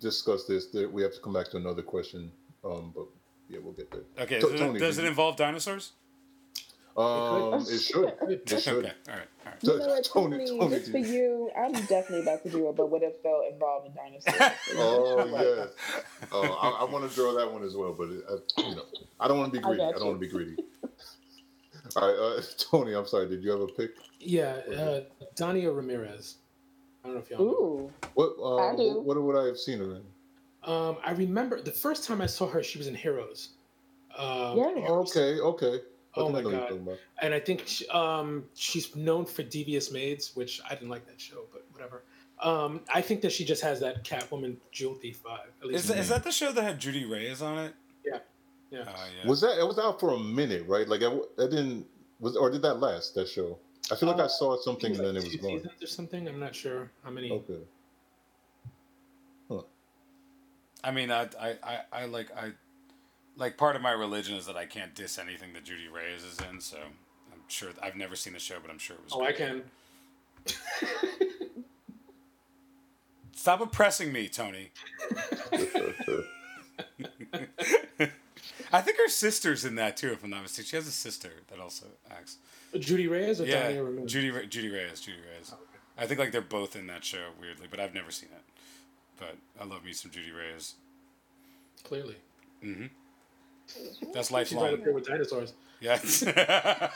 discuss 0.00 0.44
this, 0.44 0.66
there, 0.66 0.88
we 0.88 1.02
have 1.02 1.14
to 1.14 1.20
come 1.20 1.32
back 1.32 1.50
to 1.50 1.56
another 1.56 1.82
question. 1.82 2.30
Um, 2.64 2.92
but 2.94 3.06
yeah, 3.48 3.58
we'll 3.62 3.72
get 3.72 3.90
there. 3.90 4.02
Okay, 4.20 4.40
To- 4.40 4.50
does, 4.50 4.60
Tony, 4.60 4.76
it, 4.76 4.80
does 4.80 4.98
it 4.98 5.04
involve 5.04 5.36
dinosaurs? 5.36 5.92
Um, 6.96 7.64
it 7.68 7.78
should. 7.78 8.12
It 8.28 8.48
should. 8.48 8.84
Okay, 8.86 8.92
all 9.08 9.14
right, 9.14 9.28
all 9.46 9.52
right. 9.52 9.62
You 9.62 9.78
know 9.78 9.86
what, 9.86 10.04
Tony, 10.04 10.36
Tony, 10.38 10.58
Tony, 10.58 10.78
just 10.78 10.90
for 10.90 10.98
you, 10.98 11.48
I'm 11.56 11.72
definitely 11.72 12.22
about 12.22 12.42
to 12.42 12.50
do 12.50 12.68
it, 12.68 12.76
but 12.76 12.90
what 12.90 13.04
if 13.04 13.22
they'll 13.22 13.44
involve 13.52 13.86
a 13.86 13.90
dinosaur? 13.90 14.34
Oh 14.76 15.24
yes. 15.26 15.68
Oh, 16.32 16.42
I, 16.42 16.82
I 16.82 16.84
want 16.90 17.08
to 17.08 17.14
draw 17.14 17.34
that 17.34 17.52
one 17.52 17.62
as 17.62 17.76
well, 17.76 17.94
but 17.96 18.08
it, 18.10 18.24
I, 18.28 18.62
you 18.68 18.74
know, 18.74 18.82
I 19.20 19.28
don't 19.28 19.38
want 19.38 19.52
to 19.54 19.60
be 19.60 19.64
greedy. 19.64 19.80
I, 19.82 19.92
got 19.92 19.98
don't 19.98 20.08
want 20.08 20.20
to 20.20 20.26
be 20.26 20.32
greedy. 20.32 20.56
All 21.96 22.08
right, 22.08 22.18
uh, 22.18 22.42
Tony. 22.58 22.94
I'm 22.94 23.06
sorry. 23.06 23.28
Did 23.28 23.44
you 23.44 23.50
have 23.52 23.60
a 23.60 23.68
pick? 23.68 23.90
Yeah, 24.18 24.60
uh, 24.76 25.00
Dania 25.36 25.74
Ramirez. 25.74 26.36
I 27.04 27.08
don't 27.08 27.14
know 27.14 27.20
if 27.22 27.30
y'all 27.30 27.38
know. 27.38 27.44
Ooh. 27.44 27.92
What? 28.14 28.34
Uh, 28.40 28.56
I 28.72 28.76
do. 28.76 28.94
What, 29.00 29.06
what 29.06 29.22
would 29.22 29.36
I 29.36 29.46
have 29.46 29.58
seen 29.58 29.78
her 29.78 29.96
in? 29.96 30.02
Um, 30.68 30.96
I 31.04 31.12
remember 31.12 31.60
the 31.60 31.70
first 31.72 32.04
time 32.06 32.20
I 32.20 32.26
saw 32.26 32.46
her, 32.48 32.62
she 32.62 32.78
was 32.78 32.86
in 32.86 32.94
Heroes. 32.94 33.50
Um, 34.16 34.56
Yeah. 34.58 34.74
Heroes. 34.74 35.16
Okay. 35.16 35.40
Okay. 35.40 35.80
Oh 36.16 36.28
my 36.30 36.38
I 36.40 36.42
know 36.42 36.48
what 36.50 36.70
you're 36.70 36.78
God. 36.78 36.98
And 37.22 37.32
I 37.34 37.40
think 37.40 37.62
she, 37.66 37.86
um, 37.88 38.44
she's 38.54 38.94
known 38.96 39.24
for 39.24 39.42
Devious 39.42 39.90
Maids, 39.92 40.34
which 40.34 40.60
I 40.68 40.74
didn't 40.74 40.88
like 40.90 41.06
that 41.06 41.20
show, 41.20 41.44
but 41.52 41.64
whatever. 41.72 42.02
Um, 42.40 42.80
I 42.92 43.00
think 43.00 43.20
that 43.22 43.32
she 43.32 43.44
just 43.44 43.62
has 43.62 43.80
that 43.80 44.04
Catwoman 44.04 44.56
jewel 44.72 44.94
thief 44.94 45.22
vibe. 45.22 45.48
At 45.62 45.68
least 45.68 45.84
Is 45.84 45.88
that, 45.88 45.98
is 45.98 46.08
that 46.08 46.24
the 46.24 46.32
show 46.32 46.52
that 46.52 46.62
had 46.62 46.78
Judy 46.78 47.04
Reyes 47.04 47.40
on 47.42 47.58
it? 47.58 47.74
Yeah. 48.04 48.18
Yeah. 48.70 48.84
Oh 48.88 49.06
yeah. 49.22 49.28
Was 49.28 49.40
that? 49.40 49.58
It 49.58 49.66
was 49.66 49.78
out 49.78 49.98
for 50.00 50.10
a 50.10 50.18
minute, 50.18 50.66
right? 50.68 50.86
Like, 50.88 51.00
I, 51.00 51.04
w- 51.04 51.28
I 51.38 51.42
didn't. 51.44 51.86
Was 52.20 52.36
or 52.36 52.50
did 52.50 52.62
that 52.62 52.74
last? 52.80 53.14
That 53.14 53.28
show? 53.28 53.58
I 53.90 53.96
feel 53.96 54.08
like 54.10 54.18
I 54.20 54.24
Uh, 54.24 54.28
saw 54.28 54.56
something 54.60 54.90
and 54.94 55.00
it's 55.00 55.00
then 55.00 55.16
it 55.16 55.20
like 55.20 55.24
was 55.24 55.32
two 55.32 55.38
gone. 55.42 55.50
seasons 55.62 55.82
or 55.82 55.86
something. 55.86 56.28
I'm 56.28 56.38
not 56.40 56.54
sure 56.54 56.90
how 57.02 57.10
many. 57.10 57.30
Okay. 57.32 57.60
I 60.84 60.90
mean, 60.90 61.10
I, 61.10 61.28
I, 61.40 61.56
I, 61.62 61.78
I 61.92 62.04
like 62.06 62.30
I, 62.36 62.52
like 63.36 63.56
part 63.56 63.76
of 63.76 63.82
my 63.82 63.92
religion 63.92 64.36
is 64.36 64.46
that 64.46 64.56
I 64.56 64.66
can't 64.66 64.94
diss 64.94 65.18
anything 65.18 65.52
that 65.54 65.64
Judy 65.64 65.88
Reyes 65.88 66.24
is 66.24 66.38
in. 66.50 66.60
So 66.60 66.76
I'm 67.32 67.40
sure 67.48 67.70
I've 67.82 67.96
never 67.96 68.16
seen 68.16 68.32
the 68.32 68.38
show, 68.38 68.56
but 68.60 68.70
I'm 68.70 68.78
sure 68.78 68.96
it 68.96 69.04
was. 69.04 69.12
Oh, 69.14 69.24
I 69.24 69.32
can. 69.32 69.62
Stop 73.34 73.60
oppressing 73.60 74.12
me, 74.12 74.28
Tony. 74.28 74.70
I 78.72 78.80
think 78.82 78.98
her 78.98 79.08
sister's 79.08 79.64
in 79.64 79.76
that 79.76 79.96
too, 79.96 80.12
if 80.12 80.22
I'm 80.24 80.30
not 80.30 80.42
mistaken. 80.42 80.66
She 80.68 80.76
has 80.76 80.86
a 80.86 80.92
sister 80.92 81.30
that 81.48 81.58
also 81.58 81.86
acts. 82.10 82.38
Judy 82.78 83.06
Reyes 83.06 83.40
or 83.40 83.46
yeah? 83.46 83.70
Judy 84.04 84.46
Judy 84.46 84.68
Reyes. 84.68 85.00
Judy 85.00 85.18
Reyes. 85.18 85.52
Oh, 85.54 85.58
I 85.96 86.06
think 86.06 86.20
like 86.20 86.32
they're 86.32 86.40
both 86.40 86.76
in 86.76 86.86
that 86.88 87.04
show 87.04 87.30
weirdly, 87.40 87.66
but 87.70 87.80
I've 87.80 87.94
never 87.94 88.10
seen 88.10 88.28
it. 88.32 88.42
But 89.18 89.36
I 89.60 89.64
love 89.64 89.84
me 89.84 89.92
some 89.92 90.10
Judy 90.10 90.30
Reyes. 90.30 90.74
Clearly. 91.84 92.16
Mm-hmm. 92.64 92.86
That's 94.12 94.28
She's 94.28 94.32
right 94.32 94.50
lifelong. 94.52 94.74
up 94.74 94.84
there 94.84 94.92
with 94.92 95.06
dinosaurs. 95.06 95.52
Yes. 95.80 96.24
How, 96.24 96.90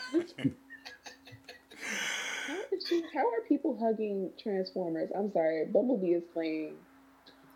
is 2.72 2.86
she, 2.88 3.02
how 3.14 3.20
are 3.20 3.40
people 3.48 3.78
hugging 3.80 4.30
Transformers? 4.42 5.10
I'm 5.16 5.32
sorry, 5.32 5.66
Bumblebee 5.66 6.14
is 6.14 6.22
playing. 6.32 6.74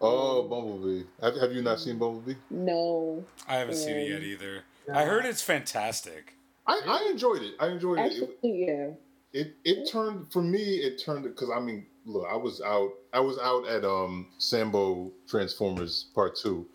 Oh, 0.00 0.42
Bumblebee. 0.42 1.04
Have, 1.20 1.36
have 1.40 1.52
you 1.52 1.62
not 1.62 1.80
seen 1.80 1.98
Bumblebee? 1.98 2.34
No. 2.50 3.24
I 3.48 3.56
haven't 3.56 3.76
seen 3.76 3.96
it 3.96 4.08
yet 4.08 4.22
either. 4.22 4.62
I 4.92 5.04
heard 5.04 5.24
it's 5.24 5.42
fantastic. 5.42 6.34
I, 6.66 6.80
I 6.86 7.10
enjoyed 7.10 7.42
it. 7.42 7.54
I 7.58 7.68
enjoyed 7.68 7.98
it. 7.98 8.02
Actually, 8.02 8.28
it. 8.42 8.68
yeah. 8.68 9.40
It 9.40 9.54
it 9.64 9.90
turned 9.90 10.32
for 10.32 10.42
me. 10.42 10.76
It 10.76 11.02
turned 11.04 11.24
because 11.24 11.50
I 11.54 11.60
mean, 11.60 11.86
look, 12.06 12.26
I 12.30 12.36
was 12.36 12.60
out. 12.62 12.90
I 13.12 13.20
was 13.20 13.38
out 13.38 13.66
at 13.68 13.84
um 13.84 14.28
Sambo 14.38 15.12
Transformers 15.28 16.06
Part 16.14 16.36
Two, 16.36 16.66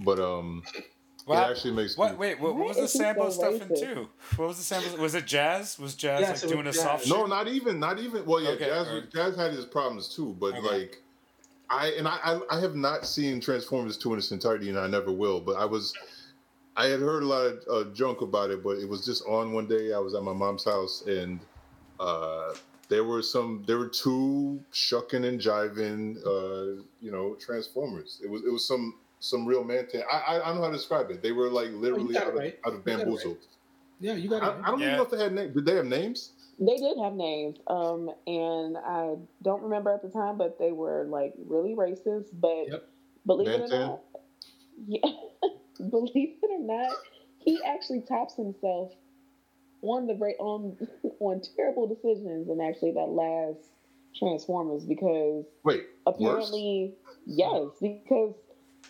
but 0.00 0.18
um, 0.20 0.62
What? 1.24 1.38
it 1.38 1.50
actually 1.50 1.74
makes 1.74 1.96
What? 1.96 2.12
me- 2.12 2.18
Wait, 2.18 2.40
what, 2.40 2.54
what 2.54 2.68
was 2.68 2.76
the 2.76 2.86
Sambo 2.88 3.30
so 3.30 3.56
stuff 3.58 3.62
in 3.70 3.76
two? 3.80 4.08
What 4.36 4.48
was 4.48 4.58
the 4.58 4.62
Sambo? 4.62 5.00
Was 5.02 5.14
it 5.14 5.26
Jazz? 5.26 5.78
Was 5.78 5.94
Jazz 5.94 6.20
Yes, 6.20 6.28
like 6.28 6.36
it 6.38 6.42
was 6.44 6.52
doing 6.52 6.66
a 6.66 6.72
Jazz. 6.72 6.82
soft 6.82 7.06
No, 7.08 7.24
shoe? 7.24 7.28
not 7.28 7.48
even, 7.48 7.80
not 7.80 7.98
even. 7.98 8.24
Well, 8.24 8.40
yeah, 8.40 8.50
Okay, 8.50 8.66
Jazz, 8.66 8.86
alright. 8.88 9.10
Jazz 9.12 9.36
had 9.36 9.52
his 9.52 9.64
problems 9.66 10.14
too, 10.14 10.36
but 10.38 10.54
Okay. 10.54 10.60
like, 10.60 10.96
I 11.68 11.88
and 11.98 12.06
I, 12.06 12.18
I 12.22 12.40
I 12.58 12.60
have 12.60 12.76
not 12.76 13.04
seen 13.06 13.40
Transformers 13.40 13.96
two 13.98 14.12
in 14.12 14.18
its 14.18 14.30
entirety, 14.30 14.68
and 14.68 14.78
I 14.78 14.86
never 14.86 15.10
will. 15.10 15.40
But 15.40 15.56
I 15.56 15.64
was, 15.64 15.92
I 16.76 16.86
had 16.86 17.00
heard 17.00 17.24
a 17.24 17.26
lot 17.26 17.44
of 17.46 17.58
uh, 17.68 17.90
junk 17.92 18.20
about 18.20 18.50
it, 18.50 18.62
but 18.62 18.78
it 18.78 18.88
was 18.88 19.04
just 19.04 19.24
on 19.26 19.52
one 19.52 19.66
day. 19.66 19.92
I 19.92 19.98
was 19.98 20.14
at 20.14 20.22
my 20.22 20.32
mom's 20.32 20.64
house, 20.64 21.02
and 21.08 21.40
uh, 21.98 22.54
there 22.88 23.04
were 23.04 23.22
some, 23.22 23.64
there 23.66 23.78
were 23.78 23.88
two 23.88 24.60
shucking 24.72 25.24
and 25.24 25.40
jiving, 25.40 26.16
uh, 26.26 26.82
you 27.00 27.10
know, 27.10 27.36
Transformers. 27.40 28.20
It 28.22 28.30
was 28.30 28.42
it 28.44 28.52
was 28.52 28.66
some 28.66 28.94
some 29.20 29.46
real 29.46 29.64
man. 29.64 29.86
thing. 29.86 30.02
I, 30.10 30.16
I 30.16 30.34
I 30.36 30.46
don't 30.48 30.56
know 30.56 30.62
how 30.62 30.70
to 30.70 30.76
describe 30.76 31.10
it. 31.10 31.22
They 31.22 31.32
were 31.32 31.48
like 31.48 31.70
literally 31.72 32.14
got 32.14 32.22
it 32.22 32.28
out 32.28 32.34
of, 32.34 32.38
right. 32.38 32.58
out 32.66 32.72
of 32.74 32.78
You 32.80 32.84
got 32.84 33.00
it 33.00 33.04
bamboozled. 33.04 33.38
Yeah, 33.98 34.14
you 34.14 34.28
got 34.28 34.42
I, 34.42 34.48
it. 34.48 34.56
I 34.62 34.70
don't 34.70 34.80
even 34.82 34.96
know 34.96 35.02
if 35.02 35.10
they 35.10 35.22
had 35.22 35.32
names. 35.32 35.54
Did 35.54 35.64
they 35.64 35.74
have 35.74 35.86
names? 35.86 36.32
They 36.58 36.76
did 36.76 36.96
have 37.02 37.12
names, 37.12 37.58
um, 37.66 38.10
and 38.26 38.78
I 38.78 39.14
don't 39.42 39.62
remember 39.62 39.92
at 39.92 40.02
the 40.02 40.08
time, 40.08 40.38
but 40.38 40.58
they 40.58 40.72
were 40.72 41.04
like 41.04 41.34
really 41.46 41.74
racist. 41.74 42.28
But 42.32 42.68
Yep. 42.68 42.88
believe 43.26 43.48
it 43.48 43.54
or 43.54 43.58
Mantan? 43.58 43.80
not, 43.80 44.00
yeah, 44.86 45.10
believe 45.90 46.36
it 46.42 46.50
or 46.50 46.58
not, 46.58 46.92
he 47.38 47.62
actually 47.62 48.02
tops 48.02 48.36
himself 48.36 48.92
on 49.82 50.06
the 50.06 50.14
ra- 50.14 50.30
on 50.38 50.76
on 51.20 51.40
terrible 51.56 51.86
decisions 51.86 52.48
in 52.48 52.60
actually 52.60 52.92
that 52.92 53.08
last 53.08 53.58
Transformers 54.16 54.84
because 54.84 55.44
Wait, 55.64 55.84
worse? 56.06 56.14
apparently 56.16 56.94
yes 57.26 57.68
because 57.80 58.34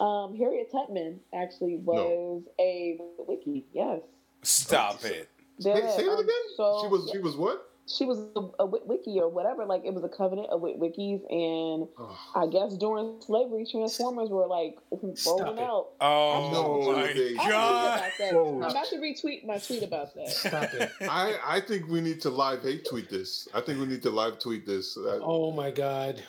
um, 0.00 0.36
Harriet 0.36 0.70
Tubman 0.70 1.20
actually 1.34 1.76
was 1.76 2.42
a 2.60 2.98
wiki 3.26 3.64
yes 3.72 4.00
Stop 4.42 5.04
it. 5.04 5.28
Say, 5.58 5.70
Yeah, 5.70 5.96
say 5.96 6.02
it 6.04 6.20
again. 6.20 6.34
so- 6.56 6.80
she 6.82 6.88
was 6.88 7.10
she 7.12 7.18
was 7.18 7.36
what? 7.36 7.68
She 7.88 8.04
was 8.04 8.18
a, 8.36 8.40
a 8.62 8.66
wiki 8.66 9.18
or 9.20 9.28
whatever. 9.28 9.64
Like 9.64 9.82
it 9.84 9.94
was 9.94 10.02
a 10.04 10.08
covenant 10.08 10.48
of 10.50 10.60
Wit- 10.60 10.78
wikis, 10.80 11.20
and 11.30 11.88
Oh. 11.98 12.18
I 12.34 12.46
guess 12.48 12.76
during 12.76 13.20
slavery, 13.20 13.66
Transformers 13.70 14.28
were 14.28 14.46
like 14.46 14.76
Stop 15.14 15.40
rolling 15.40 15.58
it. 15.58 15.62
out. 15.62 15.86
Oh 16.00 16.50
No, 16.52 16.92
my 16.92 17.12
they- 17.12 17.36
I 17.38 17.48
god. 17.48 17.98
about 17.98 18.10
that. 18.18 18.34
I'm 18.36 18.62
about 18.70 18.86
to 18.86 18.96
retweet 18.96 19.44
my 19.46 19.58
tweet 19.58 19.82
about 19.82 20.14
that. 20.14 20.28
Stop 20.28 20.74
it. 20.74 20.90
I 21.02 21.36
I 21.46 21.60
think 21.60 21.88
we 21.88 22.00
need 22.00 22.20
to 22.22 22.30
live 22.30 22.62
hate 22.62 22.84
tweet 22.88 23.08
this. 23.08 23.48
I 23.54 23.60
think 23.60 23.78
we 23.78 23.86
need 23.86 24.02
to 24.02 24.10
live 24.10 24.38
tweet 24.38 24.66
this. 24.66 24.96
Uh, 24.96 25.20
oh 25.22 25.52
my 25.52 25.70
god. 25.70 26.22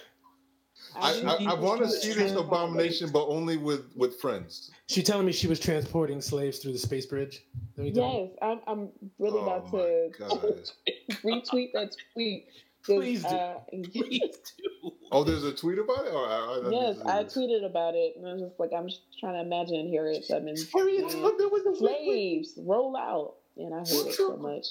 I, 1.01 1.21
I, 1.21 1.51
I 1.51 1.53
want 1.53 1.81
to 1.81 1.89
see 1.89 2.13
this 2.13 2.33
abomination, 2.33 3.09
but 3.11 3.27
only 3.27 3.57
with 3.57 3.91
with 3.95 4.19
friends. 4.19 4.71
She 4.87 5.03
telling 5.03 5.25
me 5.25 5.31
she 5.31 5.47
was 5.47 5.59
transporting 5.59 6.21
slaves 6.21 6.59
through 6.59 6.73
the 6.73 6.79
space 6.79 7.05
bridge. 7.05 7.43
Let 7.75 7.83
me 7.85 7.91
tell 7.91 8.13
you. 8.13 8.19
Yes, 8.19 8.37
I'm. 8.41 8.59
I'm 8.67 8.89
really 9.19 9.39
Oh 9.39 9.43
about 9.43 9.73
my 9.73 9.79
to 9.79 10.09
God. 10.17 10.71
retweet 11.23 11.71
that 11.73 11.95
tweet. 12.13 12.47
Please 12.83 13.21
do. 13.21 13.27
uh, 13.27 13.59
Please 13.91 14.21
do. 14.57 14.91
Oh, 15.11 15.23
there's 15.23 15.43
a 15.43 15.53
tweet 15.53 15.79
about 15.79 16.05
it. 16.05 16.13
Or 16.13 16.25
I, 16.25 16.35
I 16.35 16.59
don't 16.63 16.71
yes, 16.71 16.99
I 17.05 17.23
tweeted 17.23 17.65
about 17.65 17.95
it, 17.95 18.13
and 18.17 18.27
I 18.27 18.33
was 18.33 18.41
just 18.41 18.59
like, 18.59 18.71
I'm 18.75 18.87
just 18.87 19.01
trying 19.19 19.33
to 19.33 19.41
imagine 19.41 19.89
Harriet 19.91 20.25
Tubman. 20.27 20.55
Harriet 20.73 21.11
saying, 21.11 21.23
Tubman 21.23 21.49
was 21.51 21.65
a 21.65 21.75
slaves 21.77 22.53
roll 22.57 22.95
out, 22.95 23.35
and 23.57 23.73
I 23.73 23.79
heard 23.79 24.07
it 24.07 24.13
so 24.13 24.37
much. 24.37 24.67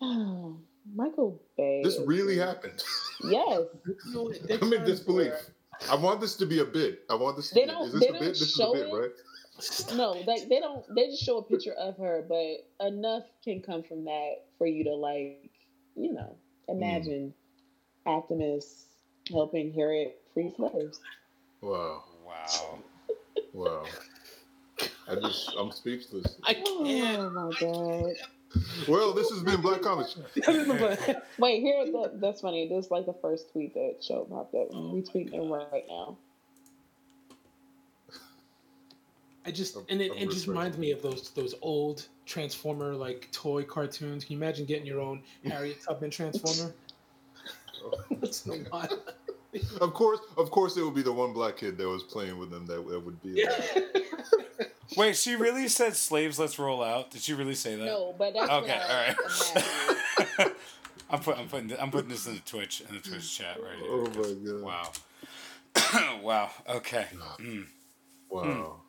Michael 0.94 1.40
Bay. 1.56 1.82
This 1.84 1.98
really 2.04 2.36
happened. 2.38 2.82
Yes. 3.24 3.60
You 4.06 4.12
know 4.14 4.22
what? 4.24 4.62
I'm 4.62 4.72
in 4.72 4.84
disbelief. 4.84 5.32
I 5.90 5.94
want 5.96 6.20
this 6.20 6.36
to 6.36 6.46
be 6.46 6.60
a 6.60 6.64
bit. 6.64 7.00
I 7.10 7.14
want 7.14 7.36
this. 7.36 7.48
To 7.48 7.54
They 7.54 7.62
be, 7.62 7.66
don't- 7.70 7.86
is 7.86 7.92
this 7.92 8.00
they 8.02 8.08
a 8.08 8.12
bit? 8.12 8.20
don't 8.20 8.28
This 8.28 8.42
is 8.42 8.54
a 8.54 8.62
show 8.62 8.72
bit, 8.72 8.88
it. 8.88 8.94
right? 8.94 9.10
No, 9.96 10.10
like 10.26 10.48
they 10.48 10.60
don't. 10.60 10.84
They 10.94 11.06
just 11.06 11.22
show 11.24 11.38
a 11.38 11.42
picture 11.42 11.72
of 11.72 11.96
her, 11.96 12.24
but 12.28 12.86
enough 12.86 13.24
can 13.42 13.62
come 13.62 13.82
from 13.82 14.04
that 14.04 14.44
for 14.58 14.66
you 14.66 14.84
to 14.84 14.94
like, 14.94 15.50
you 15.94 16.12
know, 16.12 16.36
mm. 16.68 16.76
imagine 16.76 17.32
Optimus 18.04 18.84
helping 19.30 19.72
Harriet 19.72 20.20
free 20.34 20.52
slaves. 20.56 21.00
Wow. 21.62 22.04
Wow. 22.26 22.78
Wow. 23.54 23.84
I 25.08 25.14
just 25.14 25.54
I'm 25.58 25.72
speechless. 25.72 26.36
I 26.44 26.62
oh 26.66 26.84
can't. 26.84 27.18
Oh 27.18 27.30
my 27.30 27.58
god! 27.58 28.14
Well, 28.88 29.12
this 29.12 29.30
has 29.30 29.42
been 29.42 29.60
Black 29.60 29.82
Comics. 29.82 30.16
Wait, 31.38 31.60
here 31.60 31.84
that, 31.92 32.20
that's 32.20 32.40
funny. 32.40 32.68
This 32.68 32.86
is 32.86 32.90
like 32.90 33.06
the 33.06 33.14
first 33.14 33.50
tweet 33.52 33.74
that 33.74 33.96
showed 34.02 34.30
popped 34.30 34.54
up. 34.54 34.68
Oh 34.72 34.94
We 34.94 35.02
tweeting 35.02 35.34
it 35.34 35.72
right 35.72 35.84
now. 35.88 36.16
I 39.44 39.50
just 39.50 39.76
I'm- 39.76 39.86
and 39.88 40.00
it, 40.00 40.12
it 40.16 40.30
just 40.30 40.46
reminds 40.48 40.76
me 40.76 40.90
of 40.90 41.02
those 41.02 41.30
those 41.30 41.54
old 41.62 42.08
Transformer 42.24 42.94
like 42.94 43.28
toy 43.32 43.62
cartoons. 43.62 44.24
Can 44.24 44.32
you 44.32 44.38
imagine 44.38 44.66
getting 44.66 44.86
your 44.86 45.00
own 45.00 45.22
Harriet 45.44 45.82
Tubman 45.86 46.10
Transformer? 46.10 46.74
That's 48.20 48.38
so 48.38 48.58
wild. 48.72 49.12
Of 49.80 49.94
course, 49.94 50.20
of 50.36 50.50
course, 50.50 50.76
it 50.76 50.82
would 50.82 50.94
be 50.94 51.02
the 51.02 51.12
one 51.12 51.32
black 51.32 51.58
kid 51.58 51.78
that 51.78 51.88
was 51.88 52.02
playing 52.02 52.38
with 52.38 52.50
them 52.50 52.66
that, 52.66 52.86
that 52.88 53.00
would 53.00 53.22
be. 53.22 53.46
Wait, 54.96 55.16
she 55.16 55.36
really 55.36 55.68
said 55.68 55.94
slaves 55.96 56.38
let's 56.38 56.58
roll 56.58 56.82
out? 56.82 57.10
Did 57.10 57.20
she 57.22 57.34
really 57.34 57.54
say 57.54 57.76
that? 57.76 57.84
No, 57.84 58.14
but 58.18 58.32
that's 58.34 58.50
Okay, 58.50 58.72
all 58.72 58.96
right. 58.96 59.16
I 59.16 59.54
right. 60.16 60.38
imagine. 60.38 60.52
I'm 61.08 61.20
put, 61.20 61.38
I'm 61.38 61.46
putting 61.48 61.72
I'm 61.78 61.90
putting 61.90 62.08
this 62.08 62.26
in 62.26 62.34
the 62.34 62.40
Twitch 62.40 62.82
in 62.88 62.94
the 62.96 63.00
Twitch 63.00 63.36
chat 63.38 63.58
right 63.62 63.78
here. 63.78 63.88
Oh 63.88 64.06
my 64.06 64.62
god! 64.72 64.92
Wow. 65.84 66.18
wow. 66.22 66.50
Okay. 66.76 67.06
Mm. 67.40 67.66
Wow. 68.28 68.80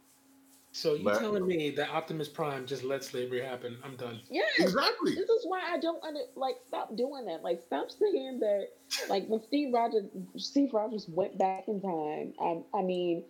So 0.72 0.94
you 0.96 1.04
But- 1.04 1.20
telling 1.20 1.46
me 1.46 1.72
that 1.72 1.90
Optimus 1.90 2.28
Prime 2.28 2.66
just 2.66 2.84
let 2.84 3.04
slavery 3.04 3.42
happen? 3.42 3.78
I'm 3.84 3.96
done. 3.98 4.20
Yeah, 4.30 4.44
Exactly. 4.60 5.14
This 5.16 5.30
is 5.30 5.46
why 5.46 5.62
I 5.68 5.80
don't 5.80 6.04
under 6.04 6.22
like 6.36 6.56
stop 6.68 6.96
doing 6.96 7.26
that. 7.26 7.44
Like 7.44 7.62
stop 7.66 7.90
saying 7.92 8.40
that. 8.40 8.70
Like 9.10 9.28
when 9.28 9.42
Steve 9.44 9.74
Rogers, 9.74 10.06
Steve 10.38 10.74
Rogers 10.74 11.06
went 11.10 11.38
back 11.38 11.68
in 11.68 11.82
time. 11.82 12.34
I, 12.40 12.78
I 12.78 12.82
mean, 12.84 13.24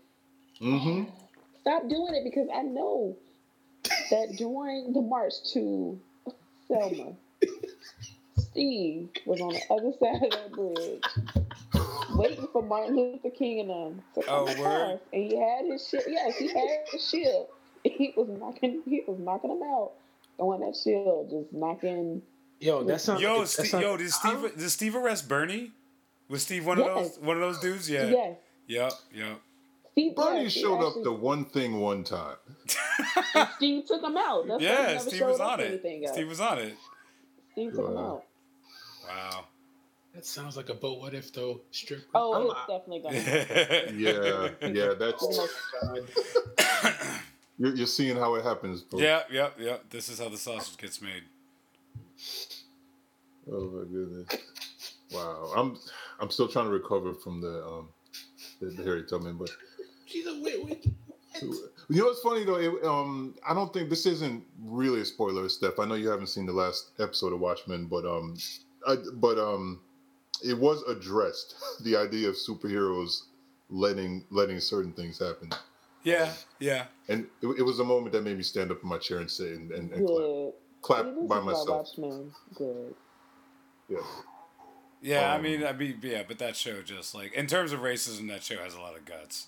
Mm-hmm. 0.61 1.09
Stop 1.67 1.89
doing 1.89 2.15
it 2.15 2.23
because 2.23 2.47
I 2.53 2.61
know 2.61 3.15
that 4.11 4.35
during 4.37 4.93
the 4.93 5.01
march 5.01 5.33
to 5.53 5.99
Selma, 6.67 7.13
Steve 8.37 9.09
was 9.25 9.41
on 9.41 9.49
the 9.49 9.61
other 9.69 9.91
side 9.99 10.23
of 10.23 10.31
that 10.31 10.51
bridge, 10.51 11.03
waiting 12.15 12.47
for 12.53 12.61
Martin 12.61 12.95
Luther 12.95 13.29
King 13.29 13.59
and 13.61 13.69
them 13.69 14.01
to 14.15 14.21
oh, 14.21 14.23
come 14.23 14.35
Oh, 14.35 14.47
across. 14.47 14.57
word? 14.65 14.99
And 15.13 15.23
he 15.31 15.37
had 15.37 15.65
his 15.65 15.87
shit. 15.87 16.03
Yes, 16.07 16.37
he 16.37 16.47
had 16.47 16.85
his 16.91 17.07
shield. 17.07 17.47
He 17.83 18.13
was 18.15 18.27
knocking. 18.29 18.81
He 18.85 19.03
was 19.07 19.19
knocking 19.19 19.49
them 19.49 19.63
out. 19.63 19.91
On 20.39 20.59
that 20.59 20.75
shield, 20.75 21.29
just 21.31 21.51
knocking. 21.51 22.21
Yo, 22.59 22.83
that 22.83 23.01
sounds. 23.01 23.21
Yo, 23.21 23.39
like, 23.39 23.47
Steve, 23.47 23.67
sounds- 23.67 23.81
yo, 23.83 23.97
did 23.97 24.11
Steve 24.11 24.57
did 24.57 24.69
Steve 24.69 24.95
arrest 24.95 25.27
Bernie? 25.27 25.71
Was 26.29 26.43
Steve 26.43 26.65
one 26.65 26.79
of 26.79 26.85
those 26.85 27.17
one 27.19 27.37
of 27.37 27.41
those 27.41 27.59
dudes? 27.59 27.89
Yeah. 27.89 28.05
Yes, 28.05 28.35
Yep. 28.67 28.91
Yep. 29.13 29.41
Steve. 29.97 30.15
Bernie 30.15 30.43
yes, 30.43 30.53
he 30.53 30.61
showed 30.61 30.79
up 30.81 30.87
actually- 30.89 31.03
to 31.05 31.11
one 31.11 31.45
thing 31.45 31.79
one 31.79 32.03
time. 32.03 32.35
Steve 33.55 33.85
took 33.87 34.03
him 34.03 34.15
out. 34.17 34.47
That's 34.47 34.61
why 34.61 34.69
Yeah, 34.69 34.87
never 34.93 34.99
Steve 35.09 35.21
was 35.25 35.39
up 35.39 35.51
on 35.53 35.57
for 35.59 35.63
it. 35.65 35.67
anything 35.69 36.05
else. 36.05 36.13
Steve 36.15 36.27
was 36.27 36.39
on 36.39 36.59
it. 36.59 36.77
Steve 37.53 37.71
took 37.73 37.87
him 37.87 37.93
Wow. 37.95 38.05
out. 38.05 38.23
Wow. 39.07 39.45
That 40.13 40.25
sounds 40.25 40.55
like 40.57 40.69
a 40.69 40.73
but 40.75 40.99
what 40.99 41.13
if 41.13 41.31
though 41.33 41.61
strip. 41.71 42.01
Oh, 42.13 42.51
it's 42.51 42.59
definitely 42.67 42.99
gonna. 42.99 43.17
Yeah, 43.97 44.49
yeah, 44.67 44.93
that's 44.93 45.23
you're, 47.57 47.75
you're 47.75 47.87
seeing 47.87 48.17
how 48.17 48.35
it 48.35 48.43
happens. 48.43 48.81
folks. 48.89 49.01
yeah, 49.01 49.21
yep, 49.31 49.55
yep. 49.59 49.89
This 49.89 50.09
is 50.09 50.19
how 50.19 50.29
the 50.29 50.37
sausage 50.37 50.77
gets 50.77 51.01
made. 51.01 51.23
Oh 53.51 53.65
my 53.69 53.83
goodness! 53.91 54.27
Wow, 55.11 55.51
I'm 55.55 55.77
I'm 56.19 56.29
still 56.31 56.47
trying 56.47 56.65
to 56.65 56.71
recover 56.71 57.13
from 57.13 57.39
the 57.41 57.63
um 57.65 57.89
the, 58.59 58.67
the 58.71 58.83
Harry 58.83 59.03
Tubman, 59.03 59.37
but 59.37 59.49
She's 60.07 60.25
a 60.25 60.39
wit 60.39 60.63
wit. 60.65 60.85
you 61.41 61.99
know 61.99 62.05
what's 62.05 62.21
funny 62.21 62.43
though? 62.45 62.55
It, 62.57 62.83
um, 62.83 63.35
I 63.47 63.53
don't 63.53 63.71
think 63.73 63.89
this 63.89 64.05
isn't 64.05 64.43
really 64.63 65.01
a 65.01 65.05
spoiler, 65.05 65.47
Steph. 65.49 65.77
I 65.79 65.85
know 65.85 65.93
you 65.95 66.09
haven't 66.09 66.27
seen 66.27 66.45
the 66.45 66.53
last 66.53 66.91
episode 66.99 67.33
of 67.33 67.39
Watchmen, 67.39 67.85
but 67.85 68.05
um, 68.05 68.37
I, 68.87 68.95
but 69.13 69.37
um, 69.37 69.81
it 70.43 70.57
was 70.57 70.81
addressed 70.83 71.55
the 71.83 71.95
idea 71.95 72.29
of 72.29 72.35
superheroes 72.35 73.23
letting 73.69 74.23
letting 74.31 74.59
certain 74.59 74.93
things 74.93 75.19
happen, 75.19 75.49
Yeah, 76.03 76.31
yeah. 76.59 76.85
and 77.09 77.27
it, 77.41 77.47
it 77.59 77.63
was 77.63 77.79
a 77.79 77.83
moment 77.83 78.13
that 78.13 78.23
made 78.23 78.37
me 78.37 78.43
stand 78.43 78.71
up 78.71 78.81
in 78.81 78.87
my 78.89 78.97
chair 78.97 79.19
and 79.19 79.29
say 79.29 79.51
and, 79.53 79.71
and, 79.71 79.91
and 79.91 80.07
clap, 80.07 80.17
Good. 80.17 80.53
clap 80.81 81.05
This 81.05 81.27
by 81.27 81.39
myself. 81.41 81.69
Watchmen. 81.69 82.31
Good. 82.55 82.95
Yeah. 83.89 83.97
Yeah, 85.01 85.31
I 85.31 85.35
Um, 85.35 85.43
mean, 85.43 85.63
I 85.63 85.73
mean, 85.73 85.99
yeah, 86.01 86.23
but 86.27 86.39
that 86.39 86.55
show 86.55 86.81
just 86.81 87.13
like 87.13 87.33
in 87.33 87.45
terms 87.45 87.71
of 87.73 87.81
racism, 87.81 88.27
that 88.29 88.41
show 88.43 88.57
has 88.57 88.73
a 88.73 88.79
lot 88.79 88.97
of 88.97 89.05
guts. 89.05 89.47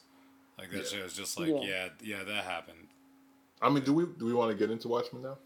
Like 0.60 0.72
that 0.72 0.88
show 0.88 1.02
was 1.02 1.14
just 1.14 1.40
like, 1.40 1.48
Yeah. 1.48 1.62
yeah, 1.62 1.88
yeah, 2.02 2.24
that 2.24 2.44
happened. 2.44 2.88
I 3.62 3.70
mean, 3.70 3.84
do 3.84 3.94
we 3.94 4.06
do 4.18 4.26
we 4.26 4.34
want 4.34 4.52
to 4.52 4.58
get 4.58 4.70
into 4.70 4.90
Watchmen 4.90 5.24
now? 5.24 5.38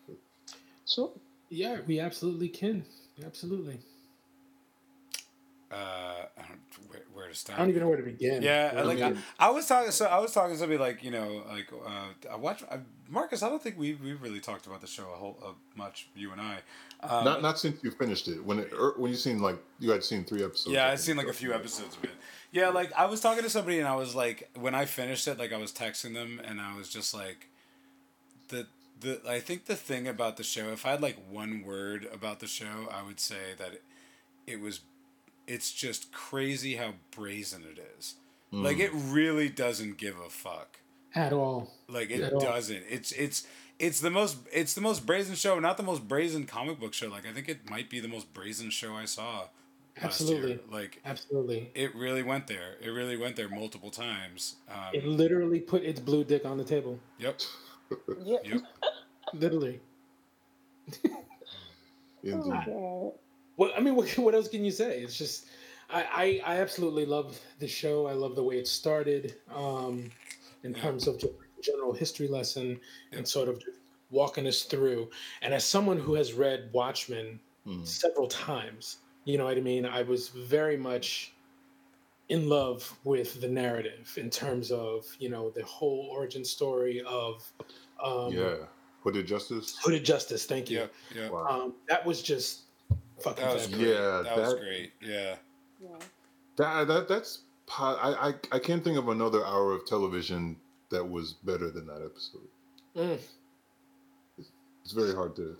Sure. 0.87 1.11
Yeah, 1.49 1.79
we 1.85 1.99
absolutely 1.99 2.49
can. 2.49 2.83
Absolutely. 3.23 3.79
uh, 5.71 5.75
I 6.37 6.41
don't 6.47 6.89
where, 6.89 7.01
where 7.13 7.27
to 7.27 7.35
start. 7.35 7.57
I 7.57 7.61
don't 7.61 7.69
even 7.69 7.81
know 7.81 7.87
where 7.87 7.97
to 7.97 8.03
begin. 8.03 8.41
Yeah, 8.41 8.73
I 8.75 8.81
like 8.81 9.01
I, 9.01 9.13
I 9.39 9.49
was 9.49 9.65
talking. 9.65 9.91
So 9.91 10.05
I 10.05 10.19
was 10.19 10.31
talking 10.31 10.53
to 10.53 10.59
somebody 10.59 10.79
like 10.79 11.03
you 11.03 11.11
know, 11.11 11.43
like 11.49 11.69
uh, 11.73 12.31
I 12.31 12.35
watch 12.35 12.63
I, 12.71 12.79
Marcus. 13.09 13.43
I 13.43 13.49
don't 13.49 13.61
think 13.61 13.77
we 13.77 13.95
we 13.95 14.13
really 14.13 14.39
talked 14.39 14.67
about 14.67 14.81
the 14.81 14.87
show 14.87 15.03
a 15.03 15.15
whole 15.15 15.39
uh, 15.43 15.51
much. 15.75 16.09
You 16.15 16.31
and 16.31 16.41
I. 16.41 16.57
Um, 17.01 17.25
not 17.25 17.41
not 17.41 17.59
since 17.59 17.83
you 17.83 17.91
finished 17.91 18.27
it. 18.27 18.43
When 18.43 18.59
it, 18.59 18.71
er, 18.73 18.93
when 18.97 19.11
you 19.11 19.17
seen 19.17 19.39
like 19.39 19.57
you 19.79 19.91
had 19.91 20.03
seen 20.03 20.23
three 20.23 20.43
episodes. 20.43 20.73
yeah, 20.73 20.87
I 20.87 20.91
I've 20.91 20.99
seen 20.99 21.17
like 21.17 21.27
a 21.27 21.33
few 21.33 21.53
episodes 21.53 21.97
of 21.97 22.03
it. 22.03 22.11
Yeah, 22.53 22.69
like 22.69 22.93
I 22.93 23.05
was 23.07 23.19
talking 23.19 23.43
to 23.43 23.49
somebody 23.49 23.79
and 23.79 23.87
I 23.87 23.95
was 23.95 24.13
like, 24.15 24.49
when 24.55 24.73
I 24.75 24.85
finished 24.85 25.27
it, 25.27 25.37
like 25.39 25.51
I 25.51 25.57
was 25.57 25.71
texting 25.73 26.13
them 26.13 26.39
and 26.45 26.61
I 26.61 26.77
was 26.77 26.87
just 26.87 27.13
like, 27.13 27.47
the 28.49 28.67
the 29.01 29.19
I 29.27 29.39
think 29.39 29.65
the 29.65 29.75
thing 29.75 30.07
about 30.07 30.37
the 30.37 30.43
show, 30.43 30.69
if 30.69 30.85
I 30.85 30.91
had 30.91 31.01
like 31.01 31.17
one 31.29 31.63
word 31.65 32.07
about 32.13 32.39
the 32.39 32.47
show, 32.47 32.87
I 32.91 33.01
would 33.03 33.19
say 33.19 33.55
that 33.57 33.73
it, 33.73 33.83
it 34.47 34.61
was, 34.61 34.81
it's 35.47 35.71
just 35.73 36.11
crazy 36.13 36.75
how 36.75 36.93
brazen 37.11 37.63
it 37.63 37.79
is. 37.97 38.15
Like 38.51 38.77
Mm. 38.77 38.81
it 38.81 38.91
really 38.93 39.49
doesn't 39.49 39.97
give 39.97 40.17
a 40.19 40.29
fuck. 40.29 40.77
at 41.15 41.33
all. 41.33 41.71
Like 41.87 42.11
it 42.11 42.21
At 42.21 42.33
all. 42.33 42.39
doesn't. 42.39 42.83
It's 42.87 43.11
it's 43.13 43.47
it's 43.79 43.99
the 43.99 44.11
most 44.11 44.37
it's 44.51 44.75
the 44.75 44.81
most 44.81 45.07
brazen 45.07 45.33
show, 45.35 45.57
not 45.59 45.77
the 45.77 45.83
most 45.83 46.07
brazen 46.07 46.45
comic 46.45 46.79
book 46.79 46.93
show. 46.93 47.07
Like 47.09 47.25
I 47.27 47.33
think 47.33 47.49
it 47.49 47.67
might 47.69 47.89
be 47.89 47.99
the 47.99 48.07
most 48.07 48.31
brazen 48.31 48.69
show 48.69 48.93
I 48.93 49.05
saw. 49.05 49.45
Last 50.01 50.21
year. 50.21 50.37
Absolutely. 50.37 50.59
Like 50.71 51.01
Absolutely. 51.05 51.71
it 51.75 51.93
really 51.95 52.23
went 52.23 52.47
there. 52.47 52.75
It 52.81 52.89
really 52.89 53.17
went 53.17 53.35
there 53.35 53.49
multiple 53.49 53.91
times. 53.91 54.55
Um, 54.69 54.93
It 54.93 55.05
literally 55.05 55.59
put 55.59 55.83
its 55.83 55.99
blue 55.99 56.23
dick 56.23 56.45
on 56.45 56.57
the 56.57 56.63
table. 56.63 56.99
yep. 57.17 57.39
Yep. 58.23 58.41
Yep. 58.45 58.61
Literally. 59.33 59.79
Indeed. 62.23 62.51
God. 62.65 63.11
What 63.55 63.73
I 63.77 63.81
mean, 63.81 63.95
what, 63.95 64.09
what 64.17 64.33
else 64.33 64.47
can 64.47 64.63
you 64.65 64.71
say? 64.71 65.01
It's 65.01 65.17
just, 65.17 65.47
I, 65.89 66.41
I, 66.45 66.55
I 66.55 66.59
absolutely 66.61 67.05
love 67.05 67.39
the 67.59 67.67
show. 67.67 68.07
I 68.07 68.13
love 68.13 68.35
the 68.35 68.43
way 68.43 68.57
it 68.57 68.67
started, 68.67 69.35
um, 69.53 70.09
in 70.63 70.73
terms 70.73 71.07
of 71.07 71.23
general 71.61 71.93
history 71.93 72.27
lesson 72.27 72.79
and 73.11 73.27
sort 73.27 73.49
of 73.49 73.61
walking 74.11 74.47
us 74.47 74.63
through. 74.63 75.09
And 75.41 75.53
as 75.53 75.65
someone 75.65 75.97
who 75.99 76.13
has 76.15 76.33
read 76.33 76.69
Watchmen 76.73 77.39
Hmm. 77.65 77.83
several 77.85 78.27
times, 78.27 78.97
you 79.25 79.37
know 79.37 79.45
what 79.45 79.57
I 79.57 79.61
mean. 79.61 79.85
I 79.85 80.03
was 80.03 80.29
very 80.29 80.77
much 80.77 81.33
in 82.29 82.47
love 82.49 82.91
with 83.03 83.41
the 83.41 83.47
narrative 83.47 84.13
in 84.17 84.29
terms 84.29 84.71
of 84.71 85.05
you 85.19 85.29
know 85.29 85.49
the 85.49 85.63
whole 85.65 86.09
origin 86.11 86.43
story 86.43 87.01
of 87.05 87.51
um, 88.03 88.31
yeah. 88.31 88.55
Hooded 89.03 89.27
Justice. 89.27 89.77
Hooded 89.83 90.05
Justice. 90.05 90.45
Thank 90.45 90.69
you. 90.69 90.79
Yep. 90.79 90.93
Yep. 91.15 91.31
Wow. 91.31 91.47
Um, 91.47 91.73
that 91.89 92.05
was 92.05 92.21
just 92.21 92.61
fucking 93.21 93.43
That 93.43 93.53
was 93.53 93.67
great. 93.67 93.87
Yeah, 93.87 94.21
that, 94.23 94.37
was 94.37 94.53
great. 94.55 94.93
Yeah. 95.01 95.35
Yeah. 95.81 95.89
That, 96.55 96.87
that 96.87 97.07
that's 97.07 97.39
I, 97.79 98.33
I 98.51 98.55
I 98.55 98.59
can't 98.59 98.83
think 98.83 98.97
of 98.97 99.09
another 99.09 99.45
hour 99.45 99.73
of 99.73 99.85
television 99.85 100.55
that 100.89 101.03
was 101.03 101.33
better 101.33 101.69
than 101.71 101.87
that 101.87 102.01
episode. 102.03 102.47
Mm. 102.95 103.19
It's 104.83 104.91
very 104.93 105.13
hard 105.13 105.35
to 105.37 105.57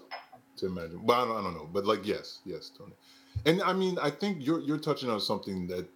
to 0.57 0.66
imagine, 0.68 1.01
but 1.03 1.14
I 1.14 1.26
don't, 1.26 1.38
I 1.38 1.41
don't 1.41 1.55
know. 1.55 1.70
But 1.72 1.86
like, 1.86 2.05
yes, 2.05 2.39
yes, 2.45 2.72
Tony. 2.78 2.93
And 3.45 3.61
I 3.61 3.73
mean, 3.73 3.97
I 4.01 4.09
think 4.09 4.45
you're 4.45 4.61
you're 4.61 4.77
touching 4.77 5.09
on 5.09 5.19
something 5.19 5.67
that 5.67 5.87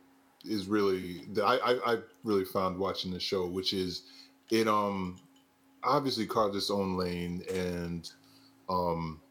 is 0.44 0.68
really 0.68 1.26
that 1.34 1.44
I 1.44 1.56
I, 1.56 1.94
I 1.94 1.98
really 2.24 2.46
found 2.46 2.78
watching 2.78 3.12
the 3.12 3.20
show, 3.20 3.46
which 3.46 3.74
is 3.74 4.04
it 4.52 4.68
um 4.68 5.18
obviously 5.84 6.26
carved 6.26 6.56
its 6.56 6.70
own 6.70 6.98
lane 6.98 7.44
and 7.54 8.10
um 8.70 9.22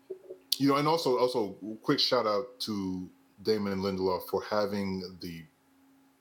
you 0.59 0.69
know 0.69 0.77
and 0.77 0.89
also 0.89 1.19
also 1.19 1.57
quick 1.83 1.99
shout 1.99 2.27
out 2.27 2.59
to 2.61 3.09
Damon 3.43 3.81
Lindelof 3.81 4.29
for 4.29 4.43
having 4.43 5.03
the 5.21 5.45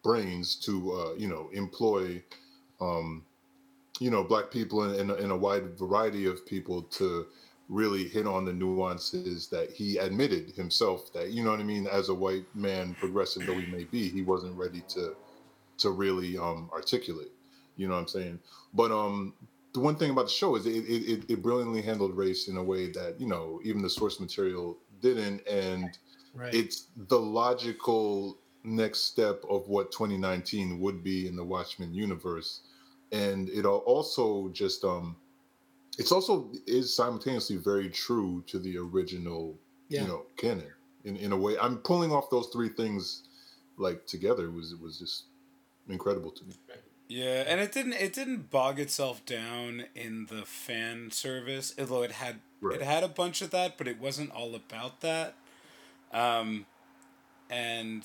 brains 0.03 0.55
to 0.55 0.93
uh, 0.93 1.13
you 1.15 1.27
know 1.27 1.49
employ 1.53 2.21
um, 2.79 3.23
you 3.99 4.11
know 4.11 4.23
black 4.23 4.51
people 4.51 4.83
in, 4.83 4.99
in, 4.99 5.09
a, 5.09 5.13
in 5.15 5.31
a 5.31 5.37
wide 5.37 5.77
variety 5.77 6.25
of 6.25 6.45
people 6.45 6.83
to 6.83 7.25
really 7.67 8.07
hit 8.07 8.27
on 8.27 8.45
the 8.45 8.53
nuances 8.53 9.47
that 9.47 9.71
he 9.71 9.97
admitted 9.97 10.51
himself 10.51 11.11
that 11.13 11.31
you 11.31 11.43
know 11.43 11.51
what 11.51 11.59
I 11.59 11.63
mean? 11.63 11.87
As 11.87 12.09
a 12.09 12.13
white 12.13 12.45
man 12.55 12.95
progressive 12.99 13.45
though 13.45 13.57
he 13.57 13.65
may 13.71 13.85
be 13.85 14.09
he 14.09 14.21
wasn't 14.21 14.55
ready 14.57 14.81
to 14.89 15.15
to 15.77 15.89
really 15.91 16.37
um, 16.37 16.69
articulate 16.71 17.31
you 17.75 17.87
know 17.87 17.95
what 17.95 18.01
I'm 18.01 18.07
saying? 18.07 18.39
But 18.73 18.91
um 18.91 19.33
the 19.73 19.79
one 19.81 19.97
thing 19.97 20.11
about 20.11 20.27
the 20.27 20.31
show 20.31 20.55
is 20.55 20.65
it, 20.65 20.71
it, 20.71 21.29
it, 21.29 21.41
brilliantly 21.41 21.81
handled 21.81 22.15
race 22.15 22.47
in 22.47 22.55
a 22.55 22.63
way 22.63 22.89
that 22.91 23.19
you 23.19 23.27
know 23.27 23.59
even 23.63 23.81
the 23.81 23.89
source 23.89 24.19
material 24.21 24.77
didn't 25.01 25.45
and 25.47 25.97
Right. 26.35 26.53
it's 26.53 26.87
the 27.07 27.17
logical 27.17 28.37
next 28.65 29.05
step 29.05 29.41
of 29.49 29.69
what 29.69 29.91
2019 29.91 30.81
would 30.81 31.01
be 31.01 31.27
in 31.27 31.35
the 31.37 31.43
Watchmen 31.43 31.93
universe, 31.93 32.61
and 33.13 33.47
it 33.49 33.63
al- 33.63 33.77
also 33.85 34.49
just 34.49 34.83
um, 34.83 35.15
it's 35.97 36.11
also 36.11 36.51
is 36.67 36.95
simultaneously 36.95 37.57
very 37.57 37.89
true 37.89 38.43
to 38.47 38.59
the 38.59 38.77
original, 38.77 39.57
Yeah. 39.89 40.01
you 40.01 40.07
know, 40.07 40.25
canon 40.37 40.71
in 41.03 41.15
in 41.17 41.31
a 41.31 41.37
way. 41.37 41.57
I'm 41.57 41.77
pulling 41.77 42.11
off 42.11 42.29
those 42.29 42.47
three 42.47 42.69
things 42.69 43.23
like 43.77 44.05
together 44.05 44.49
was 44.51 44.75
was 44.75 44.99
just 44.99 45.25
incredible 45.89 46.31
to 46.31 46.43
me. 46.45 46.53
Yeah, 47.07 47.43
and 47.47 47.61
it 47.61 47.71
didn't 47.71 47.93
it 47.93 48.13
didn't 48.13 48.49
bog 48.49 48.79
itself 48.79 49.23
down 49.25 49.85
in 49.93 50.25
the 50.25 50.43
fan 50.45 51.11
service, 51.11 51.73
although 51.79 52.03
it 52.03 52.13
had 52.13 52.39
Right. 52.61 52.81
it 52.81 52.85
had 52.85 53.03
a 53.03 53.07
bunch 53.07 53.41
of 53.43 53.51
that, 53.51 53.77
but 53.77 53.87
it 53.87 53.99
wasn't 53.99 54.31
all 54.31 54.55
about 54.55 55.01
that. 55.01 55.35
Um, 56.11 56.65
and 57.49 58.03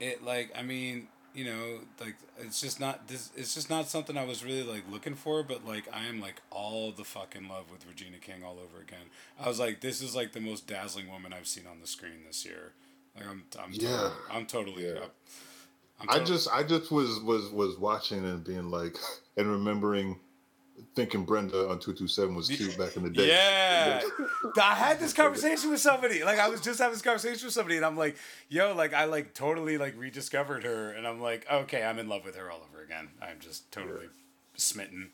it 0.00 0.24
like 0.24 0.50
I 0.56 0.62
mean 0.62 1.08
you 1.34 1.44
know 1.44 1.78
like 2.00 2.16
it's 2.40 2.60
just 2.60 2.80
not 2.80 3.06
this 3.08 3.30
it's 3.36 3.54
just 3.54 3.70
not 3.70 3.88
something 3.88 4.16
I 4.16 4.24
was 4.24 4.44
really 4.44 4.62
like 4.62 4.84
looking 4.90 5.14
for, 5.14 5.42
but 5.42 5.66
like 5.66 5.88
I 5.92 6.06
am 6.06 6.20
like 6.20 6.40
all 6.50 6.92
the 6.92 7.04
fucking 7.04 7.48
love 7.48 7.70
with 7.70 7.86
Regina 7.86 8.18
King 8.18 8.42
all 8.44 8.58
over 8.58 8.80
again. 8.82 9.06
I 9.38 9.48
was 9.48 9.58
like 9.58 9.80
this 9.80 10.00
is 10.02 10.14
like 10.16 10.32
the 10.32 10.40
most 10.40 10.66
dazzling 10.66 11.10
woman 11.10 11.32
I've 11.32 11.46
seen 11.48 11.64
on 11.70 11.80
the 11.80 11.86
screen 11.86 12.24
this 12.26 12.44
year. 12.44 12.72
Like 13.16 13.26
I'm 13.28 13.44
I'm 13.58 13.72
Yeah. 13.72 13.88
totally, 13.88 14.12
I'm 14.30 14.46
totally 14.46 14.86
Yeah. 14.86 15.00
up. 15.00 15.14
I'm 16.00 16.08
I 16.08 16.24
just 16.24 16.48
I 16.52 16.62
just 16.62 16.90
was 16.90 17.20
was 17.20 17.50
was 17.50 17.78
watching 17.78 18.24
and 18.24 18.44
being 18.44 18.70
like 18.70 18.96
and 19.36 19.48
remembering 19.50 20.20
thinking 20.94 21.24
Brenda 21.24 21.68
on 21.68 21.78
two 21.78 21.92
two 21.92 22.08
seven 22.08 22.34
was 22.34 22.48
cute 22.48 22.76
back 22.78 22.96
in 22.96 23.02
the 23.02 23.10
day. 23.10 23.28
Yeah. 23.28 24.00
I 24.62 24.74
had 24.74 24.98
this 24.98 25.12
conversation 25.12 25.70
with 25.70 25.80
somebody. 25.80 26.24
Like 26.24 26.38
I 26.38 26.48
was 26.48 26.60
just 26.60 26.78
having 26.78 26.94
this 26.94 27.02
conversation 27.02 27.46
with 27.46 27.54
somebody 27.54 27.76
and 27.76 27.84
I'm 27.84 27.96
like, 27.96 28.16
yo, 28.48 28.74
like 28.74 28.94
I 28.94 29.04
like 29.04 29.34
totally 29.34 29.78
like 29.78 29.94
rediscovered 29.96 30.64
her 30.64 30.90
and 30.90 31.06
I'm 31.06 31.20
like, 31.20 31.46
okay, 31.50 31.82
I'm 31.82 31.98
in 31.98 32.08
love 32.08 32.24
with 32.24 32.36
her 32.36 32.50
all 32.50 32.60
over 32.68 32.82
again. 32.82 33.08
I'm 33.22 33.38
just 33.40 33.70
totally 33.72 34.08
smitten. 34.56 35.10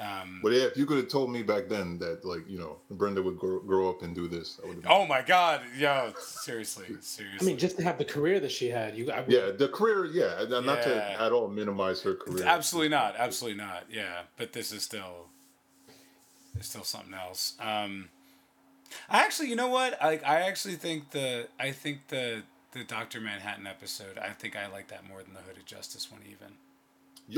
Um 0.00 0.40
But 0.42 0.52
yeah, 0.52 0.64
if 0.64 0.76
you 0.76 0.86
could 0.86 0.96
have 0.96 1.08
told 1.08 1.30
me 1.30 1.42
back 1.42 1.68
then 1.68 1.98
that 1.98 2.24
like 2.24 2.48
you 2.48 2.58
know 2.58 2.78
Brenda 2.90 3.22
would 3.22 3.38
grow, 3.38 3.60
grow 3.60 3.90
up 3.90 4.02
and 4.02 4.14
do 4.14 4.28
this, 4.28 4.58
I 4.62 4.68
would 4.68 4.76
have. 4.76 4.86
Oh 4.88 5.06
my 5.06 5.20
god, 5.20 5.60
yeah, 5.76 6.10
seriously, 6.18 6.86
seriously. 7.00 7.38
I 7.40 7.44
mean, 7.44 7.58
just 7.58 7.76
to 7.76 7.84
have 7.84 7.98
the 7.98 8.04
career 8.04 8.40
that 8.40 8.50
she 8.50 8.68
had, 8.68 8.96
you. 8.96 9.10
I, 9.12 9.24
Yeah, 9.28 9.50
the 9.50 9.68
career. 9.68 10.06
Yeah, 10.06 10.40
and 10.40 10.66
not 10.66 10.82
to 10.82 11.20
at 11.20 11.32
all 11.32 11.48
minimize 11.48 12.00
her 12.02 12.14
career. 12.14 12.46
Absolutely 12.46 12.88
not. 12.88 13.14
Absolutely 13.16 13.58
not. 13.58 13.84
Yeah, 13.90 14.22
but 14.36 14.52
this 14.52 14.72
is 14.72 14.82
still 14.82 15.26
it's 16.56 16.68
still 16.68 16.84
something 16.84 17.14
else. 17.14 17.54
Um 17.60 18.08
I 19.08 19.22
actually, 19.22 19.48
you 19.48 19.56
know 19.56 19.68
what? 19.68 19.98
Like 20.02 20.24
I 20.24 20.40
actually 20.40 20.76
think 20.76 21.10
the 21.10 21.48
I 21.58 21.72
think 21.72 22.08
the 22.08 22.42
the 22.72 22.84
Doctor 22.84 23.20
Manhattan 23.20 23.66
episode. 23.66 24.18
I 24.18 24.30
think 24.30 24.56
I 24.56 24.66
like 24.68 24.88
that 24.88 25.06
more 25.06 25.22
than 25.22 25.34
the 25.34 25.40
Hooded 25.40 25.66
Justice 25.66 26.10
one 26.10 26.22
even. 26.24 26.54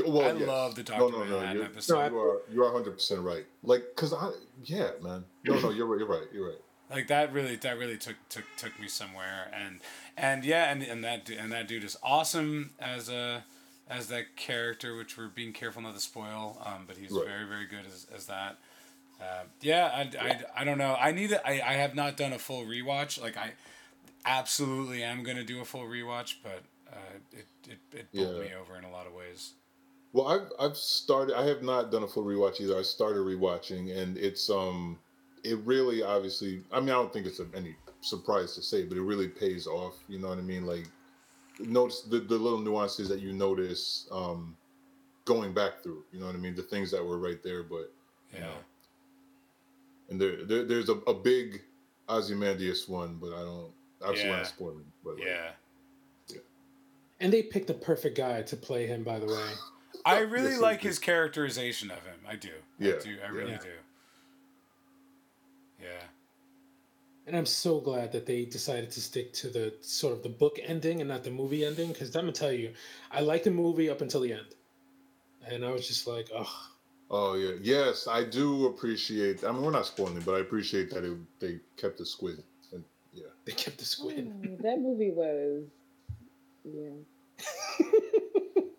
Well, 0.05 0.21
I 0.21 0.37
yes. 0.39 0.47
love 0.47 0.75
the 0.75 0.83
No, 0.83 0.97
Dr. 0.97 1.11
no, 1.11 1.23
no. 1.23 1.25
Manhattan 1.25 1.55
You're, 1.57 1.65
episode. 1.65 2.11
you 2.11 2.19
are 2.19 2.41
you 2.51 2.63
are 2.63 2.71
hundred 2.71 2.91
percent 2.93 3.21
right. 3.21 3.45
Like, 3.61 3.83
cause 3.95 4.13
I 4.13 4.31
yeah, 4.63 4.91
man. 5.01 5.25
No, 5.43 5.59
no, 5.59 5.69
you're 5.71 5.85
right. 5.87 5.99
You're 5.99 6.07
right. 6.07 6.27
You're 6.33 6.49
right. 6.49 6.59
Like 6.91 7.07
that 7.07 7.31
really 7.33 7.55
that 7.57 7.77
really 7.77 7.97
took 7.97 8.15
took 8.29 8.43
took 8.57 8.79
me 8.79 8.87
somewhere 8.87 9.49
and 9.53 9.79
and 10.17 10.43
yeah 10.45 10.71
and 10.71 10.83
and 10.83 11.03
that 11.03 11.29
and 11.29 11.51
that 11.51 11.67
dude 11.67 11.83
is 11.83 11.97
awesome 12.03 12.71
as 12.79 13.09
a 13.09 13.43
as 13.89 14.07
that 14.07 14.35
character 14.35 14.95
which 14.95 15.17
we're 15.17 15.27
being 15.27 15.53
careful 15.53 15.81
not 15.81 15.93
to 15.95 15.99
spoil 15.99 16.61
um 16.63 16.83
but 16.87 16.95
he's 16.97 17.11
Right. 17.11 17.25
very 17.25 17.45
very 17.47 17.65
good 17.65 17.85
as, 17.85 18.05
as 18.15 18.25
that 18.27 18.57
uh, 19.19 19.43
yeah 19.61 19.87
I, 19.93 20.01
I, 20.27 20.41
I 20.61 20.63
don't 20.63 20.77
know 20.77 20.95
I 20.99 21.11
need 21.11 21.29
to, 21.31 21.47
I, 21.47 21.53
I 21.53 21.73
have 21.73 21.95
not 21.95 22.15
done 22.15 22.31
a 22.33 22.39
full 22.39 22.63
rewatch 22.63 23.19
like 23.19 23.37
I 23.37 23.53
absolutely 24.25 25.03
am 25.03 25.23
gonna 25.23 25.43
do 25.43 25.61
a 25.61 25.65
full 25.65 25.83
rewatch 25.83 26.35
but 26.43 26.61
uh, 26.91 26.95
it 27.31 27.45
it, 27.69 27.77
it 27.97 28.11
bowled 28.13 28.37
Yeah. 28.37 28.43
me 28.43 28.51
over 28.59 28.77
in 28.77 28.83
a 28.83 28.91
lot 28.91 29.07
of 29.07 29.13
ways 29.13 29.53
Well, 30.13 30.27
I've 30.27 30.51
I've 30.59 30.77
started. 30.77 31.35
I 31.35 31.45
have 31.47 31.63
not 31.63 31.91
done 31.91 32.03
a 32.03 32.07
full 32.07 32.23
rewatch 32.23 32.61
either. 32.61 32.77
I 32.77 32.83
started 32.83 33.19
rewatching, 33.19 33.97
and 33.97 34.15
it's 34.17 34.49
um, 34.49 34.99
it 35.43 35.57
really 35.65 36.03
obviously. 36.03 36.63
I 36.71 36.79
mean, 36.79 36.89
I 36.89 36.93
don't 36.93 37.11
think 37.11 37.25
it's 37.25 37.39
a, 37.39 37.47
any 37.55 37.75
surprise 38.01 38.53
to 38.55 38.61
say, 38.61 38.83
but 38.85 38.95
it 38.97 39.01
really 39.01 39.27
pays 39.27 39.65
off. 39.65 39.95
You 40.07 40.19
know 40.19 40.29
what 40.29 40.37
I 40.37 40.41
mean? 40.41 40.65
Like, 40.67 40.87
notice 41.59 42.01
the 42.01 42.19
the 42.19 42.35
little 42.37 42.59
nuances 42.59 43.09
that 43.09 43.21
you 43.21 43.33
notice 43.33 44.07
um, 44.11 44.55
going 45.25 45.51
back 45.51 45.81
through. 45.81 46.03
You 46.11 46.19
know 46.19 46.27
what 46.27 46.35
I 46.35 46.39
mean? 46.39 46.55
The 46.55 46.61
things 46.61 46.91
that 46.91 47.03
were 47.03 47.17
right 47.17 47.41
there, 47.41 47.63
but 47.63 47.91
you 48.31 48.39
yeah 48.39 48.41
know, 48.41 48.53
and 50.09 50.21
there, 50.21 50.45
there 50.45 50.63
there's 50.63 50.89
a, 50.89 50.97
a 51.07 51.13
big 51.13 51.63
Ozymandias 52.07 52.87
one, 52.87 53.17
but 53.19 53.33
I 53.33 53.39
don't. 53.39 53.71
Obviously, 54.03 54.29
Yeah. 54.29 54.35
not 54.37 54.47
spoiling. 54.47 54.91
But 55.03 55.15
like, 55.15 55.25
yeah 55.25 55.51
And 57.21 57.31
they 57.31 57.41
picked 57.41 57.67
the 57.67 57.73
perfect 57.73 58.17
guy 58.17 58.41
to 58.43 58.57
play 58.57 58.85
him, 58.85 59.03
by 59.03 59.17
the 59.17 59.25
way. 59.27 59.49
I 60.05 60.19
really 60.35 60.51
Yes, 60.51 60.61
like 60.61 60.81
they 60.81 60.89
his 60.89 60.99
characterization 60.99 61.91
of 61.91 62.03
him. 62.05 62.15
I 62.27 62.35
do. 62.35 62.51
Yeah, 62.79 62.93
I 62.99 63.03
do. 63.03 63.17
I 63.25 63.29
really 63.29 63.51
yeah. 63.51 63.57
do. 63.57 63.69
Yeah. 65.81 66.03
And 67.25 67.37
I'm 67.37 67.45
so 67.45 67.79
glad 67.79 68.11
that 68.11 68.25
they 68.25 68.43
decided 68.45 68.91
to 68.91 69.01
stick 69.01 69.31
to 69.33 69.49
the 69.49 69.73
sort 69.81 70.13
of 70.13 70.23
the 70.23 70.29
book 70.29 70.59
ending 70.61 70.99
and 70.99 71.07
not 71.09 71.23
the 71.23 71.31
movie 71.31 71.65
ending. 71.65 71.89
Because 71.89 72.15
I'm 72.15 72.23
gonna 72.23 72.33
tell 72.33 72.51
you, 72.51 72.73
I 73.11 73.21
liked 73.21 73.45
the 73.45 73.51
movie 73.51 73.89
up 73.89 74.01
until 74.01 74.21
the 74.21 74.33
end, 74.33 74.55
and 75.47 75.63
I 75.63 75.71
was 75.71 75.87
just 75.87 76.05
like, 76.05 76.29
oh, 76.35 76.73
Oh 77.15 77.35
yeah, 77.35 77.51
yes, 77.61 78.07
I 78.07 78.23
do 78.23 78.65
appreciate. 78.65 79.43
I 79.43 79.51
mean, 79.51 79.61
we're 79.61 79.69
not 79.69 79.85
spoiling, 79.85 80.19
but 80.21 80.33
I 80.33 80.39
appreciate 80.39 80.89
that 80.91 81.03
it, 81.03 81.15
they 81.39 81.59
kept 81.77 81.99
the 81.99 82.05
squid. 82.07 82.43
And, 82.71 82.83
yeah, 83.11 83.27
they 83.45 83.51
kept 83.51 83.77
the 83.77 83.85
squid. 83.85 84.33
Oh, 84.33 84.57
that 84.63 84.79
movie 84.79 85.11
was, 85.11 85.63
yeah. 86.63 86.89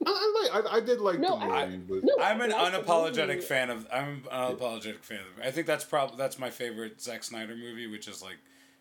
I, 0.06 0.10
I 0.10 0.60
like. 0.60 0.72
I, 0.72 0.76
I 0.76 0.80
did 0.80 1.00
like 1.00 1.18
No, 1.18 1.38
the 1.38 1.44
I, 1.46 1.66
but... 1.88 2.04
no, 2.04 2.16
I'm 2.20 2.40
an 2.40 2.52
I 2.52 2.62
like 2.70 2.72
the 2.72 2.78
unapologetic 2.92 3.42
fan 3.42 3.70
of. 3.70 3.86
I'm 3.92 4.24
an 4.30 4.56
unapologetic 4.56 5.02
fan 5.02 5.20
of. 5.20 5.44
I 5.46 5.50
think 5.50 5.66
that's 5.66 5.84
probably 5.84 6.16
that's 6.16 6.38
my 6.38 6.50
favorite 6.50 7.00
Zack 7.00 7.24
Snyder 7.24 7.54
movie, 7.56 7.86
which 7.86 8.08
is 8.08 8.22
like, 8.22 8.36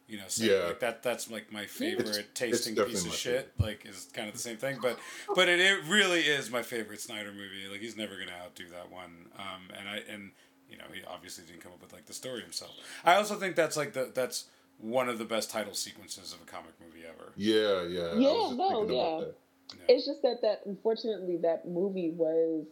you 0.08 0.18
know, 0.18 0.24
so, 0.28 0.44
Yeah. 0.44 0.68
like 0.68 0.80
that. 0.82 1.04
That's 1.04 1.30
like 1.32 1.52
my 1.52 1.66
favorite 1.66 2.08
it's 2.10 2.20
tasting 2.34 2.76
definitely 2.76 2.94
piece 2.96 3.02
of 3.04 3.10
my 3.10 3.16
shit. 3.16 3.52
Like, 3.60 3.86
is 3.86 4.10
kind 4.14 4.28
of 4.28 4.34
the 4.34 4.42
same 4.42 4.58
thing, 4.58 4.78
but 4.82 5.00
but 5.36 5.48
it, 5.50 5.60
it 5.60 5.84
really 5.88 6.22
is 6.22 6.52
my 6.52 6.62
favorite 6.62 7.02
Snyder 7.02 7.32
movie. 7.32 7.68
Like, 7.72 7.80
he's 7.82 7.98
never 7.98 8.18
gonna 8.18 8.38
outdo 8.44 8.68
that 8.70 8.92
one. 8.92 9.28
Um, 9.38 9.70
and 9.78 9.88
I 9.90 10.02
and 10.12 10.32
you 10.70 10.78
know 10.78 10.86
he 10.94 11.02
obviously 11.06 11.46
didn't 11.46 11.62
come 11.62 11.72
up 11.72 11.82
with 11.82 11.94
like 11.94 12.06
the 12.06 12.14
story 12.14 12.42
himself. 12.42 12.72
I 13.06 13.16
also 13.16 13.36
think 13.36 13.56
that's 13.56 13.78
like 13.78 13.94
the 13.94 14.12
that's 14.14 14.46
one 14.80 15.08
of 15.08 15.18
the 15.18 15.26
best 15.26 15.50
title 15.52 15.74
sequences 15.76 16.34
of 16.34 16.42
a 16.42 16.46
comic 16.46 16.74
movie 16.84 17.06
ever. 17.08 17.32
yeah, 17.38 17.84
yeah. 17.84 18.14
Yeah, 18.16 18.20
no, 18.20 18.50
thinking 18.50 18.96
about 18.98 19.36
yeah. 19.78 19.96
It's 19.96 20.06
just 20.06 20.22
that 20.22 20.42
that 20.42 20.62
unfortunately 20.66 21.38
that 21.38 21.68
movie 21.68 22.12
was 22.12 22.66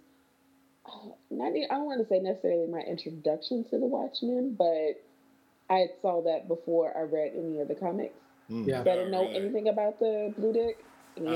uh, 0.85 1.09
not. 1.29 1.53
I 1.53 1.67
don't 1.75 1.85
want 1.85 2.01
to 2.01 2.07
say 2.07 2.19
necessarily 2.19 2.67
my 2.67 2.79
introduction 2.81 3.63
to 3.65 3.79
the 3.79 3.85
Watchmen, 3.85 4.55
but 4.57 5.01
I 5.69 5.87
saw 6.01 6.21
that 6.23 6.47
before 6.47 6.95
I 6.97 7.01
read 7.01 7.33
any 7.37 7.59
of 7.59 7.67
the 7.67 7.75
comics. 7.75 8.15
Mm. 8.49 8.67
Yeah. 8.67 8.81
I 8.81 8.83
didn't 8.83 9.11
know 9.11 9.23
really? 9.23 9.35
anything 9.35 9.67
about 9.69 9.99
the 9.99 10.33
Blue 10.37 10.53
Dick, 10.53 10.83
and 11.15 11.29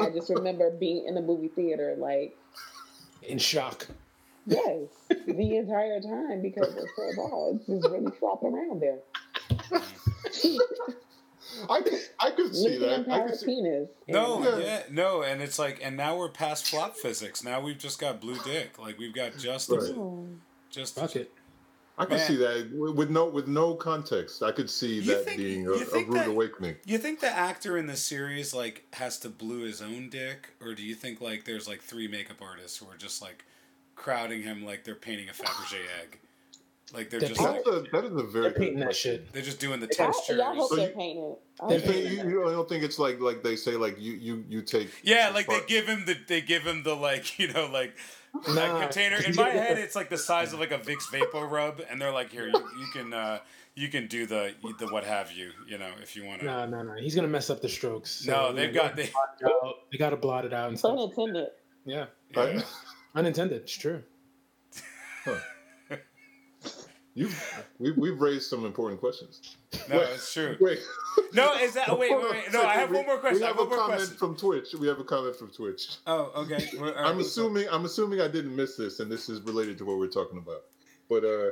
I 0.00 0.10
just 0.10 0.30
remember 0.30 0.70
being 0.70 1.06
in 1.06 1.14
the 1.14 1.22
movie 1.22 1.48
theater 1.48 1.94
like 1.98 2.36
In 3.22 3.38
shock. 3.38 3.86
yes 4.46 4.88
the 5.08 5.56
entire 5.56 6.00
time 6.00 6.42
because 6.42 6.74
it's 6.74 6.90
so 6.96 7.22
wow, 7.22 7.52
it's 7.56 7.66
just 7.66 7.88
really 7.92 8.12
flopping 8.18 8.54
around 8.54 8.80
there. 8.80 8.98
I 11.70 11.80
could, 11.82 11.92
I 12.18 12.30
could 12.30 12.54
see 12.54 12.78
Lithium 12.78 13.04
that. 13.08 13.10
I 13.22 13.26
could 13.26 13.36
see, 13.38 13.46
penis. 13.46 13.88
No, 14.08 14.42
Yeah. 14.42 14.58
yeah, 14.64 14.82
no, 14.90 15.22
and 15.22 15.40
it's 15.42 15.58
like, 15.58 15.80
and 15.82 15.96
now 15.96 16.16
we're 16.16 16.28
past 16.28 16.66
flop 16.68 16.96
physics. 16.96 17.42
Now 17.44 17.60
we've 17.60 17.78
just 17.78 17.98
got 17.98 18.20
blue 18.20 18.38
dick. 18.44 18.78
Like 18.78 18.98
we've 18.98 19.14
got 19.14 19.36
just, 19.38 19.70
Right. 19.70 19.80
Just. 20.70 20.96
Fuck 20.96 21.16
it. 21.16 21.32
I 21.98 22.04
could 22.04 22.18
Man. 22.18 22.26
see 22.26 22.36
that 22.36 22.70
with 22.74 22.94
with 22.94 23.10
no 23.10 23.24
with 23.26 23.48
no 23.48 23.74
context. 23.74 24.42
I 24.42 24.52
could 24.52 24.68
see 24.68 24.96
You 24.96 25.14
that 25.14 25.24
think- 25.24 25.38
being 25.38 25.66
a, 25.66 25.70
a 25.70 25.76
rude 26.04 26.12
that- 26.12 26.28
awakening. 26.28 26.76
You 26.84 26.98
think 26.98 27.20
the 27.20 27.30
actor 27.30 27.78
in 27.78 27.86
the 27.86 27.96
series 27.96 28.52
like 28.52 28.84
has 28.92 29.18
to 29.20 29.30
blue 29.30 29.60
his 29.64 29.80
own 29.80 30.10
dick, 30.10 30.50
or 30.60 30.74
do 30.74 30.82
you 30.82 30.94
think 30.94 31.22
like 31.22 31.44
there's 31.46 31.66
like 31.66 31.80
three 31.80 32.06
makeup 32.06 32.42
artists 32.42 32.76
who 32.76 32.86
are 32.90 32.98
just 32.98 33.22
like 33.22 33.46
crowding 33.94 34.42
him 34.42 34.62
like 34.62 34.84
they're 34.84 34.94
painting 34.94 35.30
a 35.30 35.32
Fabergé 35.32 35.78
egg? 36.02 36.18
Like 36.94 37.10
they're 37.10 37.18
They're 37.20 37.30
just 37.30 37.40
That's 37.40 37.66
like 37.66 37.74
a, 37.74 37.84
that 37.92 38.04
is 38.04 38.12
a 38.12 38.22
very 38.22 38.30
They're 38.30 38.42
good 38.52 38.56
painting 38.60 38.78
that 38.80 38.94
shit. 38.94 39.32
they're 39.32 39.42
just 39.42 39.58
doing 39.58 39.80
the 39.80 39.86
I, 39.86 39.90
textures. 39.90 40.36
yeah, 40.38 40.50
I 40.50 40.54
hope 40.54 40.68
So 40.70 40.76
they're 40.76 40.90
you- 40.90 40.94
painted. 40.94 41.36
I 41.60 41.72
You, 41.74 41.80
think, 41.80 42.10
you, 42.10 42.28
you 42.30 42.42
don't 42.44 42.68
think 42.68 42.84
it's 42.84 42.98
like 42.98 43.18
like 43.20 43.42
they 43.42 43.56
say 43.56 43.72
like 43.72 43.98
you 44.00 44.12
you 44.12 44.44
you 44.48 44.62
take 44.62 44.90
Yeah, 45.02 45.30
like 45.34 45.46
they 45.48 45.60
give 45.66 45.86
him 45.86 46.04
the 46.06 46.16
they 46.28 46.40
give 46.42 46.62
him 46.62 46.82
the 46.84 46.94
like 46.94 47.38
you 47.40 47.52
know 47.52 47.66
like 47.72 47.94
Nah. 48.46 48.52
that 48.54 48.80
container. 48.82 49.16
In 49.16 49.34
my 49.34 49.48
head, 49.48 49.78
it's 49.78 49.96
like 49.96 50.10
the 50.10 50.18
size 50.18 50.52
of 50.52 50.60
like 50.60 50.70
a 50.70 50.78
Vicks 50.78 51.04
VapoRub, 51.10 51.82
and 51.90 51.98
they're 51.98 52.12
like, 52.12 52.30
here, 52.30 52.48
you, 52.48 52.68
you 52.78 52.86
can 52.92 53.14
uh, 53.14 53.38
you 53.74 53.88
can 53.88 54.08
do 54.08 54.26
the 54.26 54.52
the 54.78 54.88
what 54.88 55.04
have 55.04 55.32
you, 55.32 55.52
you 55.66 55.78
know, 55.78 55.88
if 56.02 56.14
you 56.14 56.22
want 56.26 56.40
to. 56.40 56.46
No, 56.46 56.66
no, 56.66 56.82
no. 56.82 56.94
He's 56.96 57.14
gonna 57.14 57.28
mess 57.28 57.48
up 57.48 57.62
the 57.62 57.68
strokes. 57.70 58.10
So, 58.10 58.30
No, 58.30 58.52
they've 58.52 58.74
know, 58.74 58.82
got 58.82 58.94
they. 58.94 59.06
blot 59.06 59.36
it 59.40 59.46
out. 59.46 59.74
They 59.90 59.96
gotta 59.96 60.16
blot 60.18 60.44
it 60.44 60.52
out 60.52 60.68
and 60.68 60.78
Pun 60.82 60.98
stuff. 60.98 61.10
intended. 61.16 61.48
Yeah, 61.86 62.06
Yeah. 62.36 62.60
unintended. 63.14 63.62
It's 63.62 63.72
true. 63.72 64.02
You 67.16 67.28
we 67.80 67.90
we've 67.92 68.20
raised 68.20 68.48
some 68.48 68.64
important 68.64 69.00
questions. 69.00 69.56
No, 69.90 69.98
it's 70.00 70.32
true. 70.32 70.56
Wait, 70.60 70.78
No, 71.32 71.54
is 71.54 71.72
that? 71.74 71.88
Oh, 71.88 71.96
wait, 71.96 72.12
wait, 72.16 72.30
wait. 72.30 72.52
No, 72.52 72.62
I 72.62 72.74
have 72.74 72.90
We- 72.90 72.96
one 72.98 73.06
more 73.06 73.18
question. 73.18 73.40
We 73.40 73.44
I 73.44 73.48
have 73.48 73.56
have 73.56 73.66
a 73.66 73.68
more 73.68 73.78
comment 73.78 73.98
question. 73.98 74.16
from 74.16 74.36
Twitch. 74.36 74.74
We 74.78 74.86
have 74.86 75.00
a 75.00 75.04
comment 75.04 75.34
from 75.34 75.50
Twitch. 75.50 75.96
Oh, 76.06 76.30
okay. 76.42 76.68
Well, 76.78 76.90
all 76.90 76.94
right, 76.94 77.06
I'm 77.10 77.16
what's 77.16 77.36
up? 77.36 77.44
assuming 77.44 77.66
I'm 77.72 77.84
assuming 77.84 78.20
I 78.20 78.28
didn't 78.28 78.54
miss 78.54 78.76
this, 78.76 79.00
and 79.00 79.10
this 79.10 79.28
is 79.28 79.40
related 79.40 79.78
to 79.78 79.84
what 79.84 79.98
we're 79.98 80.06
talking 80.08 80.38
about. 80.38 80.62
But 81.08 81.24
uh, 81.24 81.50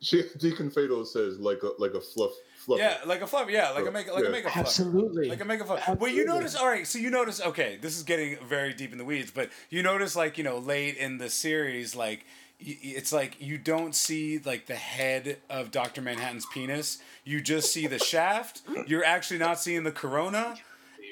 she, 0.00 0.22
Deacon 0.38 0.70
Fatal 0.70 1.04
says 1.04 1.38
like 1.38 1.62
a 1.62 1.70
like 1.78 1.92
a 1.94 2.00
fluff 2.00 2.32
fluff. 2.56 2.78
Yeah, 2.78 2.98
like 3.06 3.20
a 3.22 3.26
fluff. 3.26 3.48
Yeah, 3.50 3.70
like 3.70 3.86
a 3.86 3.90
make 3.90 4.12
like 4.12 4.22
Yeah. 4.22 4.28
a 4.28 4.32
make 4.32 4.44
a 4.46 4.50
fluff. 4.50 4.66
Absolutely. 4.66 5.28
Like 5.28 5.40
a 5.40 5.44
make 5.44 5.60
a 5.60 5.64
fluff. 5.64 5.98
Well, 5.98 6.10
you 6.10 6.24
notice. 6.24 6.54
All 6.56 6.66
right, 6.68 6.86
so 6.86 6.98
you 6.98 7.10
notice. 7.10 7.40
Okay, 7.40 7.78
this 7.80 7.96
is 7.96 8.02
getting 8.02 8.38
very 8.46 8.72
deep 8.74 8.92
in 8.92 8.98
the 8.98 9.04
weeds, 9.04 9.30
but 9.30 9.50
you 9.70 9.82
notice 9.82 10.16
like 10.16 10.38
you 10.38 10.44
know 10.44 10.58
late 10.58 10.96
in 10.96 11.18
the 11.18 11.28
series, 11.30 11.94
like 11.96 12.20
y- 12.20 12.24
y- 12.24 12.49
it's 12.60 13.12
like 13.12 13.40
you 13.40 13.58
don't 13.58 13.94
see 13.94 14.38
like 14.38 14.66
the 14.66 14.74
head 14.74 15.38
of 15.48 15.70
Doctor 15.70 16.02
Manhattan's 16.02 16.46
penis. 16.46 16.98
You 17.24 17.40
just 17.40 17.72
see 17.72 17.86
the 17.86 17.98
shaft. 17.98 18.62
You're 18.86 19.04
actually 19.04 19.38
not 19.38 19.58
seeing 19.58 19.84
the 19.84 19.92
corona, 19.92 20.56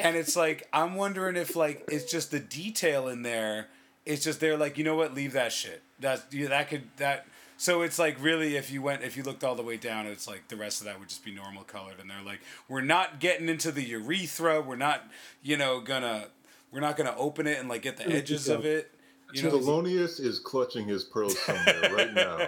and 0.00 0.16
it's 0.16 0.36
like 0.36 0.68
I'm 0.72 0.94
wondering 0.94 1.36
if 1.36 1.56
like 1.56 1.84
it's 1.88 2.10
just 2.10 2.30
the 2.30 2.40
detail 2.40 3.08
in 3.08 3.22
there. 3.22 3.68
It's 4.04 4.24
just 4.24 4.40
they're 4.40 4.56
like 4.56 4.78
you 4.78 4.84
know 4.84 4.96
what, 4.96 5.14
leave 5.14 5.32
that 5.32 5.52
shit. 5.52 5.82
That's 6.00 6.22
yeah, 6.32 6.48
that 6.48 6.68
could 6.68 6.84
that. 6.96 7.26
So 7.60 7.82
it's 7.82 7.98
like 7.98 8.22
really, 8.22 8.56
if 8.56 8.70
you 8.70 8.80
went, 8.82 9.02
if 9.02 9.16
you 9.16 9.24
looked 9.24 9.42
all 9.42 9.56
the 9.56 9.64
way 9.64 9.76
down, 9.76 10.06
it's 10.06 10.28
like 10.28 10.46
the 10.46 10.54
rest 10.54 10.80
of 10.80 10.86
that 10.86 11.00
would 11.00 11.08
just 11.08 11.24
be 11.24 11.34
normal 11.34 11.64
colored, 11.64 11.96
and 12.00 12.08
they're 12.08 12.22
like, 12.24 12.40
we're 12.68 12.82
not 12.82 13.18
getting 13.18 13.48
into 13.48 13.72
the 13.72 13.82
urethra, 13.82 14.60
we're 14.60 14.76
not, 14.76 15.08
you 15.42 15.56
know, 15.56 15.80
gonna, 15.80 16.28
we're 16.70 16.78
not 16.78 16.96
gonna 16.96 17.16
open 17.16 17.48
it 17.48 17.58
and 17.58 17.68
like 17.68 17.82
get 17.82 17.96
the 17.96 18.08
edges 18.08 18.48
of 18.48 18.64
it. 18.64 18.92
You 19.32 19.42
know, 19.44 19.50
Thelonious 19.50 20.20
is 20.20 20.38
clutching 20.38 20.86
his 20.88 21.04
pearls 21.04 21.38
somewhere 21.40 21.90
right 21.92 22.14
now. 22.14 22.46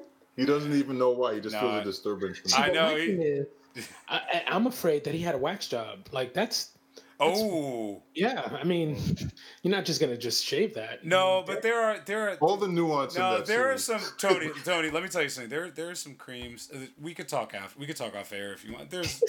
He 0.36 0.44
doesn't 0.44 0.74
even 0.74 0.98
know 0.98 1.10
why. 1.12 1.34
He 1.36 1.40
just 1.40 1.54
Nah. 1.54 1.62
feels 1.62 1.80
a 1.80 1.84
disturbance. 1.84 2.38
From 2.40 2.62
I 2.62 2.68
know, 2.68 2.94
he- 2.94 3.04
is, 3.12 3.46
I, 4.08 4.16
I- 4.18 4.44
I'm 4.48 4.66
afraid 4.66 5.04
that 5.04 5.14
he 5.14 5.20
had 5.22 5.34
a 5.34 5.38
wax 5.38 5.66
job. 5.66 6.08
Like 6.12 6.34
that's 6.34 6.72
oh 7.20 8.02
yeah. 8.14 8.46
I 8.60 8.62
mean, 8.64 8.98
you're 9.62 9.74
not 9.74 9.86
just 9.86 9.98
gonna 9.98 10.18
just 10.18 10.44
shave 10.44 10.74
that. 10.74 11.06
no, 11.06 11.42
but 11.46 11.62
there 11.62 11.80
are 11.80 12.00
there 12.04 12.28
are 12.28 12.34
All 12.42 12.58
the 12.58 12.68
nuance 12.68 13.16
no, 13.16 13.38
that 13.38 13.46
there 13.46 13.72
are 13.72 13.78
some 13.78 14.02
Tony. 14.18 14.50
Tony, 14.62 14.90
let 14.90 15.02
me 15.02 15.08
tell 15.08 15.22
you 15.22 15.30
something. 15.30 15.48
There, 15.48 15.70
there 15.70 15.88
are 15.88 15.94
some 15.94 16.14
creams. 16.16 16.70
uh, 16.70 16.80
We 17.00 17.14
could 17.14 17.28
talk 17.28 17.54
after. 17.54 17.78
We 17.80 17.86
could 17.86 17.96
talk 17.96 18.14
off 18.14 18.30
air 18.34 18.52
if 18.52 18.62
you 18.62 18.74
want. 18.74 18.90
There's, 18.90 19.22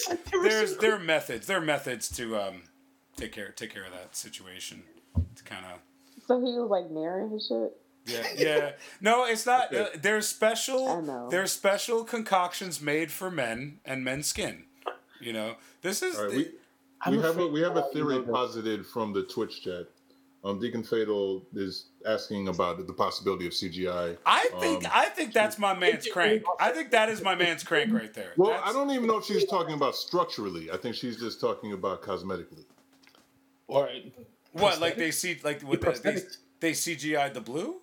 there's, 0.43 0.75
there 0.75 0.93
are 0.95 0.99
methods. 0.99 1.47
There 1.47 1.57
are 1.57 1.61
methods 1.61 2.09
to 2.17 2.36
um, 2.36 2.63
take 3.15 3.32
care, 3.32 3.51
take 3.53 3.73
care 3.73 3.86
of 3.86 3.93
that 3.93 4.13
situation. 4.15 4.84
To 5.38 5.43
kind 5.45 5.65
of 5.65 5.80
So 6.28 6.39
he 6.39 6.51
was 6.53 6.69
like 6.69 6.89
marrying 6.91 7.32
his 7.32 7.47
shit. 7.47 7.77
Yeah, 8.06 8.26
yeah. 8.38 8.72
No, 9.02 9.26
it's 9.26 9.45
not. 9.45 9.73
Uh, 9.73 9.80
Okay. 9.80 9.97
there's 9.99 10.26
I 10.26 10.35
special. 10.35 11.02
know. 11.02 11.27
There's 11.30 11.52
special 11.52 12.03
concoctions 12.03 12.80
made 12.81 13.11
for 13.11 13.30
men 13.31 13.80
and 13.85 14.03
men's 14.03 14.27
skin. 14.27 14.64
You 15.19 15.34
know, 15.34 15.56
this 15.81 16.02
is. 16.02 16.18
All 16.18 16.26
right, 16.26 16.31
the- 16.31 16.52
we, 17.11 17.18
we 17.18 17.23
have 17.23 17.38
a 17.38 17.47
we 17.47 17.61
have 17.61 17.72
a 17.72 17.76
that, 17.81 17.88
you 17.88 17.93
theory 17.93 18.19
know, 18.26 18.31
posited 18.34 18.85
from 18.85 19.14
the 19.14 19.23
Twitch 19.23 19.61
chat. 19.64 19.88
Um, 20.43 20.60
Deacon 20.60 20.84
Fatal 20.84 21.43
is 21.53 21.88
asking 22.06 22.47
about 22.47 22.85
the 22.88 22.93
possibility 22.93 23.47
of 23.47 23.53
CGI. 23.53 24.15
I 24.26 24.47
think. 24.61 24.85
Um, 24.85 24.91
I 24.93 25.06
think 25.10 25.34
that's 25.34 25.57
my 25.60 25.73
man's 25.73 26.07
crank. 26.07 26.43
I 26.60 26.69
think 26.72 26.91
that 26.91 27.10
is 27.10 27.22
my 27.22 27.35
man's 27.35 27.64
crank 27.64 27.91
right 27.91 28.14
there. 28.14 28.31
Well, 28.38 28.52
That's- 28.52 28.69
I 28.69 28.73
don't 28.73 28.91
even 28.91 29.07
know 29.07 29.18
if 29.18 29.26
she's 29.26 29.45
talking 29.45 29.73
about 29.73 29.95
structurally. 29.95 30.72
I 30.72 30.77
think 30.77 30.95
she's 30.95 31.18
just 31.19 31.41
talking 31.41 31.73
about 31.73 32.02
cosmetically. 32.03 32.64
Or 33.68 33.89
What 34.57 34.79
like 34.79 34.95
they 34.95 35.11
see 35.11 35.39
like 35.43 35.61
what 35.61 35.81
they, 35.81 36.11
they 36.11 36.21
they 36.59 36.71
CGI'd 36.71 37.34
the 37.34 37.41
blue. 37.41 37.81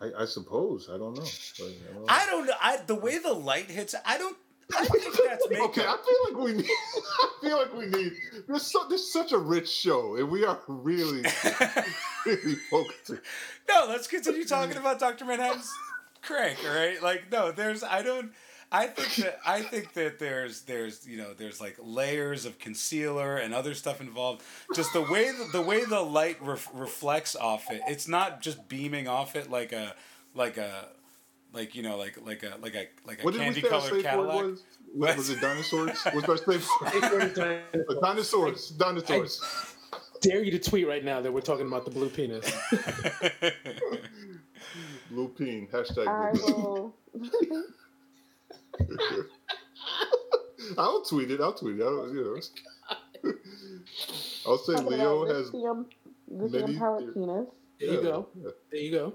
I, 0.00 0.22
I 0.22 0.24
suppose. 0.24 0.88
I 0.92 0.96
don't 0.96 1.14
know. 1.14 1.22
But, 1.58 1.66
I 1.66 1.92
don't 1.92 1.94
know. 1.94 2.06
I 2.08 2.26
don't 2.26 2.46
know. 2.46 2.52
I 2.60 2.76
the 2.86 2.94
way 2.94 3.18
the 3.18 3.32
light 3.32 3.70
hits. 3.70 3.94
I 4.04 4.18
don't. 4.18 4.36
I 4.76 4.84
think 4.84 5.04
that's 5.26 5.48
makeup. 5.50 5.70
Okay, 5.70 5.82
I 5.82 5.96
feel 5.96 6.34
like 6.34 6.44
we 6.44 6.52
need. 6.54 6.70
I 7.22 7.28
feel 7.40 7.56
like 7.56 7.74
we 7.74 7.86
need. 7.86 8.12
There's 8.46 8.62
so, 8.62 8.86
there's 8.88 9.12
such 9.12 9.32
a 9.32 9.38
rich 9.38 9.68
show, 9.68 10.16
and 10.16 10.30
we 10.30 10.44
are 10.44 10.58
really, 10.68 11.22
really 12.26 12.54
focusing. 12.70 13.18
no, 13.68 13.86
let's 13.88 14.06
continue 14.06 14.44
talking 14.44 14.76
about 14.76 14.98
Doctor 15.00 15.24
Manhattan's 15.24 15.72
crank. 16.22 16.58
All 16.66 16.74
right, 16.74 17.02
like 17.02 17.30
no, 17.30 17.52
there's 17.52 17.82
I 17.82 18.02
don't. 18.02 18.32
I 18.72 18.86
think 18.86 19.14
that 19.16 19.40
I 19.44 19.62
think 19.62 19.94
that 19.94 20.18
there's 20.18 20.62
there's 20.62 21.06
you 21.06 21.16
know 21.16 21.34
there's 21.34 21.60
like 21.60 21.76
layers 21.82 22.44
of 22.44 22.58
concealer 22.58 23.36
and 23.36 23.52
other 23.52 23.74
stuff 23.74 24.00
involved. 24.00 24.42
Just 24.74 24.92
the 24.92 25.02
way 25.02 25.32
the, 25.32 25.48
the 25.52 25.62
way 25.62 25.84
the 25.84 26.00
light 26.00 26.40
ref, 26.40 26.68
reflects 26.72 27.34
off 27.34 27.70
it, 27.70 27.80
it's 27.88 28.06
not 28.06 28.40
just 28.42 28.68
beaming 28.68 29.08
off 29.08 29.34
it 29.34 29.50
like 29.50 29.72
a 29.72 29.94
like 30.34 30.56
a 30.56 30.88
like 31.52 31.74
you 31.74 31.82
know 31.82 31.96
like 31.96 32.16
like 32.24 32.44
a 32.44 32.56
like 32.62 32.74
a 32.76 32.86
like 33.04 33.20
a 33.20 33.24
What 33.24 33.34
candy 33.34 33.60
colored 33.60 34.02
Cadillac. 34.02 34.44
was? 34.44 34.62
What, 34.94 35.16
was 35.16 35.30
it 35.30 35.40
dinosaurs? 35.40 35.98
What's 36.12 36.28
our 36.28 36.36
safe 36.36 36.68
word? 37.12 37.34
dinosaurs. 38.02 38.68
Dinosaurs. 38.70 39.40
dare 40.20 40.42
you 40.42 40.50
to 40.52 40.58
tweet 40.58 40.86
right 40.86 41.04
now 41.04 41.20
that 41.20 41.32
we're 41.32 41.40
talking 41.40 41.66
about 41.66 41.84
the 41.84 41.90
blue 41.90 42.08
penis. 42.08 42.50
Blue 45.10 45.28
peen. 45.28 45.66
Hashtag 45.72 46.32
blue 46.34 46.92
peen. 47.40 47.64
Will. 48.88 49.24
I'll 50.78 51.02
tweet 51.02 51.30
it. 51.30 51.40
I'll 51.40 51.52
tweet 51.52 51.78
it. 51.80 51.82
I'll, 51.82 52.08
you 52.14 52.24
know. 53.22 53.32
I'll 54.46 54.58
say 54.58 54.74
Talking 54.74 54.90
Leo 54.92 55.26
has 55.26 55.52
lithium, 55.52 55.86
lithium 56.28 56.66
many- 56.66 56.78
powered 56.78 57.14
penis. 57.14 57.46
There 57.78 57.92
you 57.94 58.02
go. 58.02 58.28
There 58.70 58.80
you 58.80 58.90
go. 58.90 59.14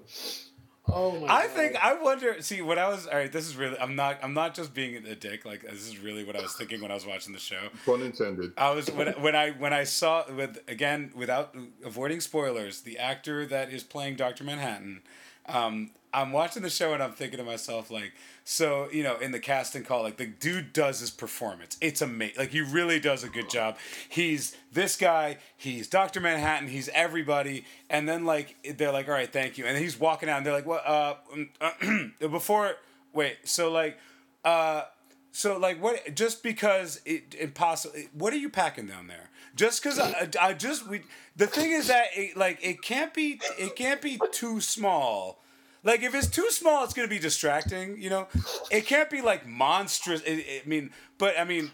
Oh 0.88 1.14
my 1.14 1.28
god. 1.28 1.30
I 1.30 1.48
God. 1.48 1.56
think 1.56 1.76
I 1.84 1.94
wonder. 2.02 2.42
See, 2.42 2.62
what 2.62 2.78
I 2.78 2.90
was 2.90 3.08
all 3.08 3.16
right. 3.18 3.32
This 3.32 3.48
is 3.48 3.56
really. 3.56 3.78
I'm 3.80 3.96
not. 3.96 4.20
I'm 4.24 4.34
not 4.34 4.54
just 4.54 4.74
being 4.74 4.96
a 5.06 5.16
dick. 5.16 5.46
Like 5.46 5.62
this 5.64 5.88
is 5.88 6.00
really 6.00 6.24
what 6.24 6.36
I 6.36 6.42
was 6.42 6.54
thinking 6.54 6.82
when 6.82 6.92
I 6.92 6.94
was 6.94 7.06
watching 7.06 7.34
the 7.34 7.40
show. 7.40 7.70
pun 7.86 8.02
intended. 8.02 8.54
I 8.58 8.72
was 8.72 8.90
when 8.92 9.08
when 9.22 9.36
I 9.36 9.52
when 9.52 9.74
I 9.74 9.84
saw 9.84 10.26
with 10.32 10.60
again 10.68 11.12
without 11.16 11.56
avoiding 11.84 12.20
spoilers, 12.22 12.82
the 12.82 12.98
actor 13.00 13.46
that 13.48 13.72
is 13.72 13.84
playing 13.84 14.16
Doctor 14.16 14.44
Manhattan. 14.44 15.02
Um, 15.48 15.92
I'm 16.16 16.32
watching 16.32 16.64
the 16.64 16.70
show 16.70 16.94
and 16.94 17.04
I'm 17.04 17.12
thinking 17.12 17.40
to 17.40 17.44
myself 17.44 17.92
like, 17.92 18.14
so 18.46 18.88
you 18.92 19.04
know, 19.04 19.18
in 19.18 19.32
the 19.32 19.40
casting 19.40 19.84
call, 19.84 20.02
like 20.04 20.18
the 20.18 20.28
dude 20.28 20.72
does 20.72 21.02
his 21.02 21.12
performance. 21.12 21.78
It's 21.82 22.02
amazing. 22.02 22.36
Like 22.38 22.50
he 22.50 22.62
really 22.62 23.00
does 23.00 23.24
a 23.24 23.30
good 23.30 23.50
job. 23.50 23.78
He's 24.08 24.56
this 24.72 24.96
guy. 24.96 25.38
He's 25.58 25.88
Doctor 25.88 26.22
Manhattan. 26.22 26.70
He's 26.70 26.88
everybody. 26.90 27.66
And 27.90 28.08
then 28.08 28.24
like 28.24 28.56
they're 28.78 28.94
like, 28.94 29.08
all 29.08 29.14
right, 29.14 29.32
thank 29.32 29.58
you. 29.58 29.66
And 29.66 29.78
he's 29.78 30.00
walking 30.00 30.30
out 30.30 30.38
and 30.38 30.46
they're 30.46 30.54
like, 30.54 30.66
what? 30.66 30.88
Uh, 30.88 31.16
um, 31.62 32.14
before 32.20 32.76
wait. 33.14 33.38
So 33.44 33.72
like, 33.72 33.98
uh. 34.44 34.84
So 35.32 35.58
like 35.58 35.84
what? 35.84 36.16
Just 36.16 36.44
because 36.44 37.02
it 37.06 37.36
impossible. 37.38 38.00
What 38.14 38.32
are 38.32 38.38
you 38.38 38.50
packing 38.50 38.88
down 38.88 39.08
there? 39.08 39.32
Just 39.54 39.84
because 39.84 40.00
I, 40.00 40.30
I 40.40 40.54
just 40.54 40.88
we. 40.88 41.02
The 41.36 41.48
thing 41.48 41.74
is 41.74 41.88
that 41.88 42.06
it, 42.16 42.38
like 42.38 42.60
it 42.62 42.82
can't 42.82 43.14
be 43.14 43.42
it 43.60 43.76
can't 43.76 44.02
be 44.02 44.18
too 44.32 44.62
small. 44.62 45.42
Like 45.86 46.02
if 46.03 46.14
it's 46.14 46.28
too 46.28 46.49
small, 46.49 46.84
it's 46.84 46.94
gonna 46.94 47.07
be 47.07 47.20
distracting. 47.20 48.02
You 48.02 48.10
know, 48.10 48.28
it 48.72 48.86
can't 48.86 49.10
be 49.10 49.22
like 49.22 49.48
monstrous. 49.48 50.22
It, 50.24 50.40
it- 50.40 50.64
I 50.66 50.68
mean, 50.68 50.90
but 51.18 51.40
I 51.40 51.45
mean, 51.45 51.72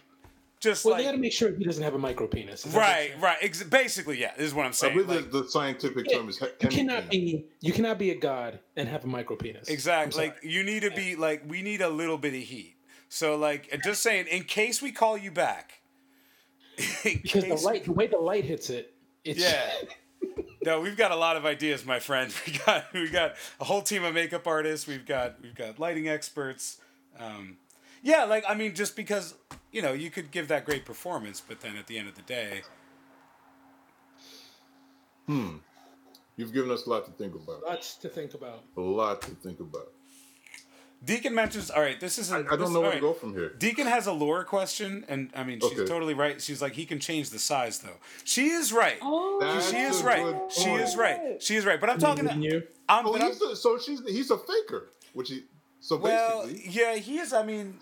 just 0.60 0.86
Well, 0.86 0.94
like 0.94 1.00
they 1.00 1.06
got 1.06 1.12
to 1.14 1.18
make 1.18 1.34
sure 1.34 1.50
he 1.56 1.64
doesn't 1.64 1.82
have 1.84 1.96
a 1.96 1.98
micro 1.98 2.28
penis. 2.28 2.66
Is 2.68 2.76
right, 2.76 3.14
right. 3.20 3.38
Ex- 3.42 3.64
basically, 3.64 4.20
yeah. 4.20 4.34
This 4.38 4.46
is 4.48 4.54
what 4.54 4.64
I'm 4.66 4.70
I 4.70 4.74
saying. 4.74 4.94
believe 4.98 5.10
like- 5.24 5.32
the, 5.32 5.42
the 5.44 5.50
scientific 5.50 6.06
Yeah, 6.08 6.18
term 6.18 6.30
is 6.30 6.38
he- 6.38 6.46
You 6.62 6.68
cannot 6.70 7.10
be 7.10 7.46
you 7.62 7.74
cannot 7.74 7.98
be 7.98 8.12
a 8.12 8.16
god 8.16 8.60
and 8.76 8.88
have 8.88 9.04
a 9.06 9.08
micro 9.08 9.36
penis. 9.38 9.70
Exactly. 9.70 10.26
Like 10.26 10.38
you 10.44 10.64
need 10.64 10.82
to 10.84 10.92
be 10.92 11.16
like 11.16 11.44
we 11.48 11.62
need 11.64 11.82
a 11.82 11.90
little 11.90 12.18
bit 12.20 12.34
of 12.34 12.42
heat. 12.42 12.76
So 13.10 13.38
like 13.38 13.74
just 13.84 14.04
saying, 14.04 14.28
in 14.28 14.44
case 14.44 14.82
we 14.82 14.92
call 14.92 15.18
you 15.18 15.32
back. 15.32 15.80
in 17.06 17.20
because 17.24 17.44
the 17.46 17.56
light, 17.56 17.86
the 17.86 17.92
way 17.94 18.08
the 18.08 18.18
light 18.18 18.44
hits 18.46 18.70
it, 18.70 18.94
it's 19.24 19.40
Yeah. 19.40 19.70
No, 20.64 20.80
we've 20.80 20.98
got 20.98 21.12
a 21.12 21.16
lot 21.16 21.38
of 21.38 21.46
ideas, 21.46 21.86
my 21.86 22.00
friend. 22.00 22.34
We 22.46 22.60
got 22.66 22.94
we 22.94 23.10
got 23.10 23.36
a 23.60 23.64
whole 23.66 23.82
team 23.82 24.04
of 24.04 24.14
makeup 24.14 24.46
artists. 24.48 24.86
We've 24.88 25.06
got 25.06 25.42
we've 25.42 25.56
got 25.56 25.80
lighting 25.80 26.08
experts. 26.08 26.78
Um, 27.20 27.58
yeah, 28.04 28.26
like 28.26 28.44
I 28.48 28.54
mean, 28.56 28.76
just 28.76 28.96
because 28.96 29.34
you 29.72 29.82
know 29.82 29.94
you 29.94 30.10
could 30.12 30.32
give 30.32 30.48
that 30.50 30.66
great 30.66 30.86
performance, 30.86 31.42
but 31.46 31.62
then 31.62 31.78
at 31.78 31.88
the 31.88 31.98
end 31.98 32.08
of 32.08 32.16
the 32.16 32.22
day, 32.24 32.62
Hmm. 35.28 35.58
You've 36.38 36.54
given 36.54 36.72
us 36.72 36.86
a 36.88 36.90
lot 36.90 37.06
to 37.06 37.12
think 37.12 37.36
about. 37.36 37.64
lots 37.64 37.96
to 37.96 38.10
think 38.10 38.34
about. 38.34 38.64
A 38.78 38.82
lot 38.82 39.22
to 39.24 39.32
think 39.32 39.60
about. 39.60 39.92
Deacon 41.04 41.34
mentions. 41.34 41.72
All 41.72 41.82
right, 41.82 42.00
this 42.00 42.20
is. 42.20 42.32
I, 42.32 42.40
I 42.40 42.44
don't 42.56 42.74
know 42.74 42.82
where 42.82 42.92
to 42.94 43.00
go 43.00 43.14
from 43.14 43.34
here. 43.34 43.50
Deacon 43.58 43.88
has 43.88 44.06
a 44.08 44.12
lore 44.12 44.44
question, 44.44 45.04
and 45.08 45.32
I 45.36 45.44
mean, 45.44 45.60
she's 45.60 45.72
Okay. 45.80 45.86
totally 45.86 46.14
right. 46.14 46.40
She's 46.42 46.62
like, 46.62 46.74
he 46.74 46.86
can 46.86 47.00
change 47.00 47.32
the 47.32 47.40
size, 47.40 47.80
though. 47.80 47.98
She 48.24 48.50
is 48.50 48.72
right. 48.72 48.98
Oh, 49.02 49.60
she 49.72 49.78
is 49.78 50.04
right. 50.04 50.52
She 50.52 50.70
is 50.70 50.96
right. 50.96 51.42
She 51.42 51.56
is 51.56 51.66
right. 51.66 51.80
But 51.82 51.90
I'm 51.90 51.98
talking. 52.00 52.26
Wouldn't 52.26 52.44
you? 52.44 52.64
I'm, 52.88 53.08
Oh, 53.08 53.14
but 53.14 53.22
I'm, 53.22 53.28
he's 53.30 53.42
a, 53.42 53.56
so 53.56 53.80
she's 53.80 54.02
he's 54.08 54.30
a 54.32 54.38
faker, 54.38 54.90
which 55.14 55.30
he 55.30 55.44
so 55.80 55.98
well, 55.98 56.46
basically 56.46 56.72
yeah, 56.72 56.96
he 56.96 57.18
is. 57.18 57.34
I 57.34 57.44
mean, 57.44 57.78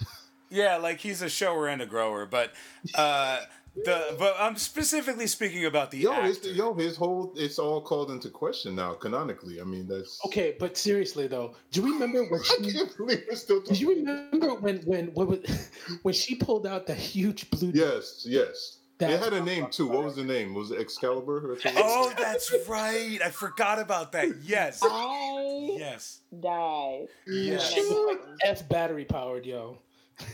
yeah, 0.49 0.77
like 0.77 0.99
he's 0.99 1.21
a 1.21 1.29
shower 1.29 1.67
and 1.67 1.81
a 1.81 1.85
grower, 1.85 2.25
but 2.25 2.53
uh, 2.95 3.39
the 3.75 4.15
but 4.17 4.35
I'm 4.39 4.55
specifically 4.57 5.27
speaking 5.27 5.65
about 5.65 5.91
the 5.91 5.99
yo 5.99 6.11
actor. 6.13 6.27
his, 6.27 6.57
yo 6.57 6.73
his 6.73 6.95
whole 6.97 7.33
it's 7.35 7.59
all 7.59 7.81
called 7.81 8.11
into 8.11 8.29
question 8.29 8.75
now 8.75 8.93
canonically. 8.93 9.61
I 9.61 9.63
mean 9.63 9.87
that's 9.87 10.19
Okay, 10.25 10.55
but 10.59 10.77
seriously 10.77 11.27
though, 11.27 11.55
do 11.71 11.81
you 11.81 11.93
remember 11.93 12.23
when 12.29 12.39
I 12.61 12.63
she? 12.63 12.71
can't 12.73 12.97
believe 12.97 13.23
we're 13.29 13.35
still 13.35 13.61
Do 13.61 13.73
you 13.73 13.89
remember 13.89 14.55
when 14.55 14.77
when 14.79 15.07
when 15.13 15.27
was- 15.27 15.69
when 16.01 16.13
she 16.13 16.35
pulled 16.35 16.65
out 16.67 16.87
the 16.87 16.95
huge 16.95 17.49
blue? 17.51 17.71
Yes, 17.73 18.25
yes. 18.27 18.77
it 18.99 19.17
had 19.19 19.31
a 19.33 19.41
name 19.41 19.67
too. 19.71 19.87
What 19.87 20.03
was 20.03 20.15
the 20.17 20.25
name? 20.25 20.53
Was 20.53 20.71
it 20.71 20.79
Excalibur? 20.81 21.53
Or? 21.53 21.57
Oh, 21.77 22.11
that's 22.17 22.53
right. 22.67 23.19
I 23.23 23.29
forgot 23.29 23.79
about 23.79 24.11
that. 24.11 24.27
Yes. 24.43 24.81
I 24.83 25.75
Yes. 25.77 26.19
died. 26.37 27.07
Yes. 27.25 27.71
She 27.71 27.79
was 27.79 28.17
like 28.17 28.21
F 28.43 28.67
battery 28.67 29.05
powered, 29.05 29.45
yo. 29.45 29.77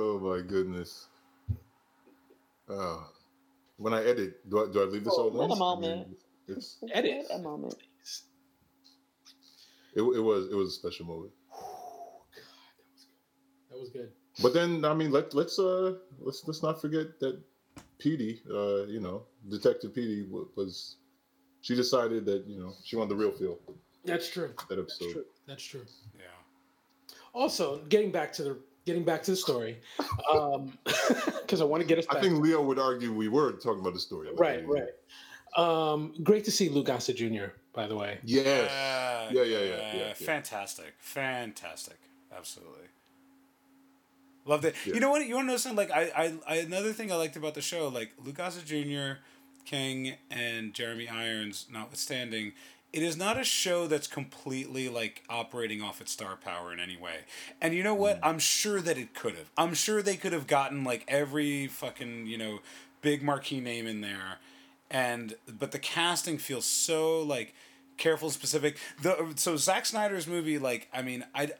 Oh 0.00 0.18
my 0.20 0.40
goodness. 0.46 1.07
Uh, 2.68 2.98
when 3.76 3.94
I 3.94 4.02
edit, 4.04 4.48
do 4.48 4.64
I, 4.64 4.72
do 4.72 4.82
I 4.82 4.84
leave 4.84 5.04
this 5.04 5.14
all 5.14 5.30
Wait 5.30 5.44
in? 5.44 5.50
a 5.50 5.54
I 5.54 5.58
moment. 5.58 6.08
mean, 6.08 6.16
it's 6.48 6.78
Edit. 6.92 7.26
A 7.32 7.38
moment. 7.38 7.76
it, 9.94 10.02
it 10.02 10.20
was 10.20 10.50
it 10.50 10.54
was 10.54 10.68
a 10.68 10.72
special 10.72 11.06
moment. 11.06 11.32
God, 11.50 11.60
that 12.80 12.88
was 12.90 13.08
good. 13.14 13.70
That 13.70 13.78
was 13.78 13.90
good. 13.90 14.10
But 14.42 14.54
then 14.54 14.84
I 14.84 14.94
mean 14.94 15.10
let 15.10 15.34
let's 15.34 15.58
uh 15.58 15.94
let's 16.20 16.42
let's 16.46 16.62
not 16.62 16.80
forget 16.80 17.18
that 17.20 17.40
Petey, 17.98 18.42
uh, 18.50 18.84
you 18.86 19.00
know, 19.00 19.24
Detective 19.48 19.94
Petey 19.94 20.26
was 20.30 20.96
she 21.60 21.74
decided 21.74 22.24
that, 22.26 22.46
you 22.46 22.58
know, 22.60 22.72
she 22.84 22.96
wanted 22.96 23.10
the 23.10 23.16
real 23.16 23.32
feel 23.32 23.58
That's 24.04 24.28
true. 24.30 24.54
that 24.68 24.76
That's 24.76 24.80
episode. 25.00 25.12
true. 25.12 25.24
That's 25.46 25.62
true. 25.64 25.84
Yeah. 26.16 27.14
Also, 27.34 27.78
getting 27.88 28.10
back 28.12 28.32
to 28.34 28.42
the 28.44 28.58
getting 28.88 29.04
back 29.04 29.22
to 29.22 29.32
the 29.32 29.36
story, 29.36 29.78
um, 30.32 30.72
because 31.42 31.60
I 31.60 31.64
want 31.64 31.82
to 31.82 31.86
get 31.86 31.98
us 31.98 32.06
back. 32.06 32.16
I 32.16 32.20
think 32.22 32.40
Leo 32.40 32.62
would 32.62 32.78
argue 32.78 33.12
we 33.12 33.28
were 33.28 33.52
talking 33.52 33.80
about 33.80 33.92
the 33.92 34.00
story. 34.00 34.28
right, 34.34 34.66
right. 34.66 34.88
Um, 35.56 36.14
great 36.22 36.44
to 36.46 36.50
see 36.50 36.70
Lou 36.70 36.82
Gossett 36.82 37.16
Jr. 37.16 37.52
By 37.74 37.86
the 37.86 37.96
way, 37.96 38.18
Yes. 38.24 38.70
Uh, 38.70 39.30
Yeah, 39.30 39.42
yeah, 39.42 39.58
yeah, 39.58 39.64
yeah, 39.64 39.96
yeah. 39.96 40.12
Fantastic. 40.14 40.94
Fantastic. 41.00 41.98
Absolutely. 42.34 42.86
Loved 44.46 44.64
it. 44.64 44.74
Yeah. 44.86 44.94
You 44.94 45.00
know 45.00 45.10
what? 45.10 45.26
You 45.26 45.34
want 45.34 45.48
to 45.48 45.52
know 45.52 45.56
something? 45.58 45.88
Like, 45.88 45.94
I, 45.94 46.10
I, 46.16 46.32
I, 46.46 46.56
another 46.56 46.94
thing 46.94 47.12
I 47.12 47.16
liked 47.16 47.36
about 47.36 47.54
the 47.54 47.60
show, 47.60 47.88
like, 47.88 48.12
Gossett 48.32 48.64
Jr., 48.64 49.20
King, 49.66 50.14
and 50.30 50.72
Jeremy 50.72 51.08
Irons, 51.08 51.66
notwithstanding, 51.70 52.52
it 52.92 53.02
is 53.02 53.16
not 53.16 53.38
a 53.38 53.44
show 53.44 53.86
that's 53.86 54.06
completely, 54.06 54.88
like, 54.88 55.22
operating 55.28 55.82
off 55.82 56.00
its 56.00 56.12
star 56.12 56.36
power 56.36 56.72
in 56.72 56.80
any 56.80 56.96
way. 56.96 57.20
And 57.60 57.74
you 57.74 57.82
know 57.82 57.94
what? 57.94 58.16
Mm. 58.16 58.26
I'm 58.26 58.38
sure 58.38 58.80
that 58.80 58.96
it 58.96 59.14
could 59.14 59.34
have. 59.34 59.50
I'm 59.56 59.74
sure 59.74 60.02
they 60.02 60.16
could 60.16 60.32
have 60.32 60.46
gotten, 60.46 60.84
like, 60.84 61.04
every 61.08 61.66
fucking, 61.66 62.26
you 62.26 62.38
know, 62.38 62.60
big 63.02 63.22
marquee 63.22 63.60
name 63.60 63.86
in 63.86 64.00
there. 64.00 64.38
And, 64.90 65.34
but 65.46 65.72
the 65.72 65.78
casting 65.78 66.38
feels 66.38 66.64
so, 66.64 67.20
like, 67.20 67.54
careful, 67.98 68.30
specific. 68.30 68.78
The 69.02 69.34
so 69.36 69.56
Zack 69.56 69.84
Snyder's 69.84 70.26
movie, 70.26 70.58
like 70.58 70.88
I 70.94 71.02
mean, 71.02 71.24
I 71.34 71.50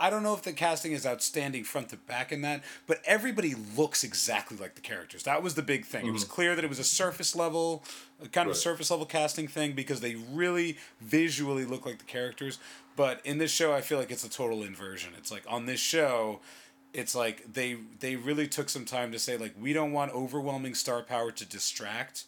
I 0.00 0.10
don't 0.10 0.22
know 0.22 0.34
if 0.34 0.42
the 0.42 0.52
casting 0.52 0.92
is 0.92 1.04
outstanding 1.04 1.64
front 1.64 1.88
to 1.88 1.96
back 1.96 2.30
in 2.30 2.42
that, 2.42 2.62
but 2.86 3.02
everybody 3.04 3.54
looks 3.76 4.04
exactly 4.04 4.56
like 4.56 4.76
the 4.76 4.80
characters. 4.80 5.24
That 5.24 5.42
was 5.42 5.54
the 5.54 5.62
big 5.62 5.84
thing. 5.84 6.06
It 6.06 6.12
was 6.12 6.22
mm-hmm. 6.22 6.32
clear 6.32 6.54
that 6.54 6.64
it 6.64 6.68
was 6.68 6.78
a 6.78 6.84
surface 6.84 7.34
level, 7.34 7.82
a 8.22 8.28
kind 8.28 8.48
of 8.48 8.54
Right. 8.54 8.62
surface 8.62 8.90
level 8.90 9.06
casting 9.06 9.48
thing 9.48 9.72
because 9.72 10.00
they 10.00 10.14
really 10.14 10.78
visually 11.00 11.64
look 11.64 11.84
like 11.84 11.98
the 11.98 12.04
characters. 12.04 12.58
But 12.94 13.20
in 13.24 13.38
this 13.38 13.50
show, 13.50 13.72
I 13.74 13.80
feel 13.80 13.98
like 13.98 14.10
it's 14.10 14.24
a 14.24 14.30
total 14.30 14.62
inversion. 14.62 15.12
It's 15.16 15.30
like 15.32 15.42
on 15.48 15.66
this 15.66 15.80
show. 15.80 16.40
It's 16.94 17.14
like 17.14 17.52
they 17.52 17.76
they 18.00 18.16
really 18.16 18.48
took 18.48 18.68
some 18.70 18.84
time 18.86 19.12
to 19.12 19.18
say 19.18 19.36
like 19.36 19.54
we 19.60 19.72
don't 19.72 19.92
want 19.92 20.12
overwhelming 20.14 20.74
star 20.74 21.02
power 21.02 21.30
to 21.30 21.44
distract, 21.44 22.24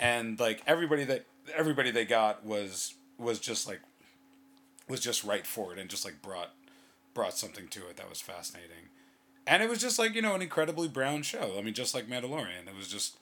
and 0.00 0.40
like 0.40 0.62
everybody 0.66 1.04
that 1.04 1.26
everybody 1.54 1.90
they 1.90 2.04
got 2.06 2.44
was 2.44 2.94
was 3.18 3.38
just 3.38 3.68
like 3.68 3.80
was 4.88 5.00
just 5.00 5.24
right 5.24 5.46
for 5.46 5.72
it 5.72 5.78
and 5.78 5.90
just 5.90 6.04
like 6.04 6.22
brought 6.22 6.52
brought 7.16 7.36
something 7.36 7.66
to 7.68 7.80
it 7.88 7.96
that 7.96 8.08
was 8.08 8.20
fascinating. 8.20 8.84
And 9.46 9.62
it 9.62 9.68
was 9.68 9.80
just 9.80 9.98
like 9.98 10.14
you 10.14 10.22
know 10.22 10.34
an 10.34 10.42
incredibly 10.42 10.88
brown 10.88 11.22
show. 11.22 11.54
I 11.58 11.62
mean 11.62 11.74
just 11.74 11.94
like 11.94 12.06
mandalorian. 12.08 12.64
It 12.68 12.76
was 12.76 12.88
just 12.88 13.16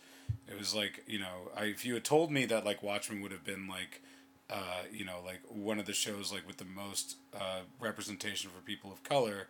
it 0.48 0.58
was 0.58 0.74
like 0.74 1.02
you 1.06 1.18
know 1.18 1.36
I, 1.56 1.64
if 1.66 1.84
you 1.86 1.94
had 1.94 2.04
told 2.04 2.30
me 2.30 2.44
that 2.46 2.64
like 2.64 2.82
watchmen 2.82 3.22
would 3.22 3.32
have 3.32 3.44
been 3.44 3.68
like 3.68 4.02
uh, 4.50 4.82
you 4.92 5.04
know 5.04 5.18
like 5.24 5.40
one 5.48 5.78
of 5.78 5.86
the 5.86 5.92
shows 5.92 6.32
like 6.32 6.46
with 6.46 6.58
the 6.58 6.64
most 6.64 7.16
uh, 7.34 7.60
representation 7.80 8.50
for 8.50 8.60
people 8.62 8.92
of 8.92 9.02
color 9.04 9.48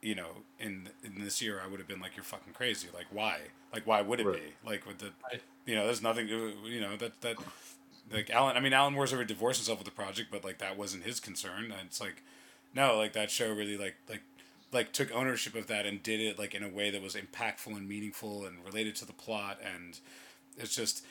you 0.00 0.14
know 0.16 0.30
in 0.58 0.88
in 1.04 1.22
this 1.22 1.40
year 1.40 1.60
i 1.64 1.68
would 1.68 1.78
have 1.78 1.88
been 1.88 2.00
like 2.00 2.16
you're 2.16 2.24
fucking 2.24 2.52
crazy. 2.54 2.88
Like 2.94 3.06
why? 3.10 3.36
Like 3.74 3.86
why 3.86 4.00
would 4.02 4.20
it 4.20 4.26
Right. 4.26 4.42
be? 4.42 4.68
Like 4.70 4.86
with 4.86 4.98
the 4.98 5.10
you 5.66 5.74
know 5.76 5.84
there's 5.86 6.02
nothing 6.02 6.26
to- 6.28 6.54
you 6.64 6.80
know 6.80 6.96
that 6.96 7.20
that 7.20 7.36
like 8.12 8.30
alan 8.30 8.56
i 8.56 8.60
mean 8.60 8.72
alan 8.72 8.92
moore's 8.94 9.12
ever 9.12 9.24
divorced 9.24 9.60
himself 9.60 9.78
with 9.78 9.86
the 9.86 9.92
project 10.02 10.28
but 10.30 10.44
like 10.44 10.58
that 10.58 10.76
wasn't 10.78 11.02
his 11.04 11.20
concern. 11.20 11.64
And 11.66 11.86
it's 11.86 12.00
like 12.00 12.22
no 12.74 12.96
like 12.96 13.12
that 13.12 13.30
show 13.30 13.52
really 13.52 13.76
like 13.76 13.96
like 14.08 14.22
like 14.72 14.92
took 14.92 15.14
ownership 15.14 15.54
of 15.54 15.66
that 15.66 15.84
and 15.84 16.02
did 16.02 16.20
it 16.20 16.38
like 16.38 16.54
in 16.54 16.62
a 16.62 16.68
way 16.68 16.90
that 16.90 17.02
was 17.02 17.14
impactful 17.14 17.76
and 17.76 17.88
meaningful 17.88 18.46
and 18.46 18.64
related 18.64 18.96
to 18.96 19.04
the 19.04 19.12
plot 19.12 19.58
and 19.62 20.00
it's 20.56 20.74
just 20.74 21.04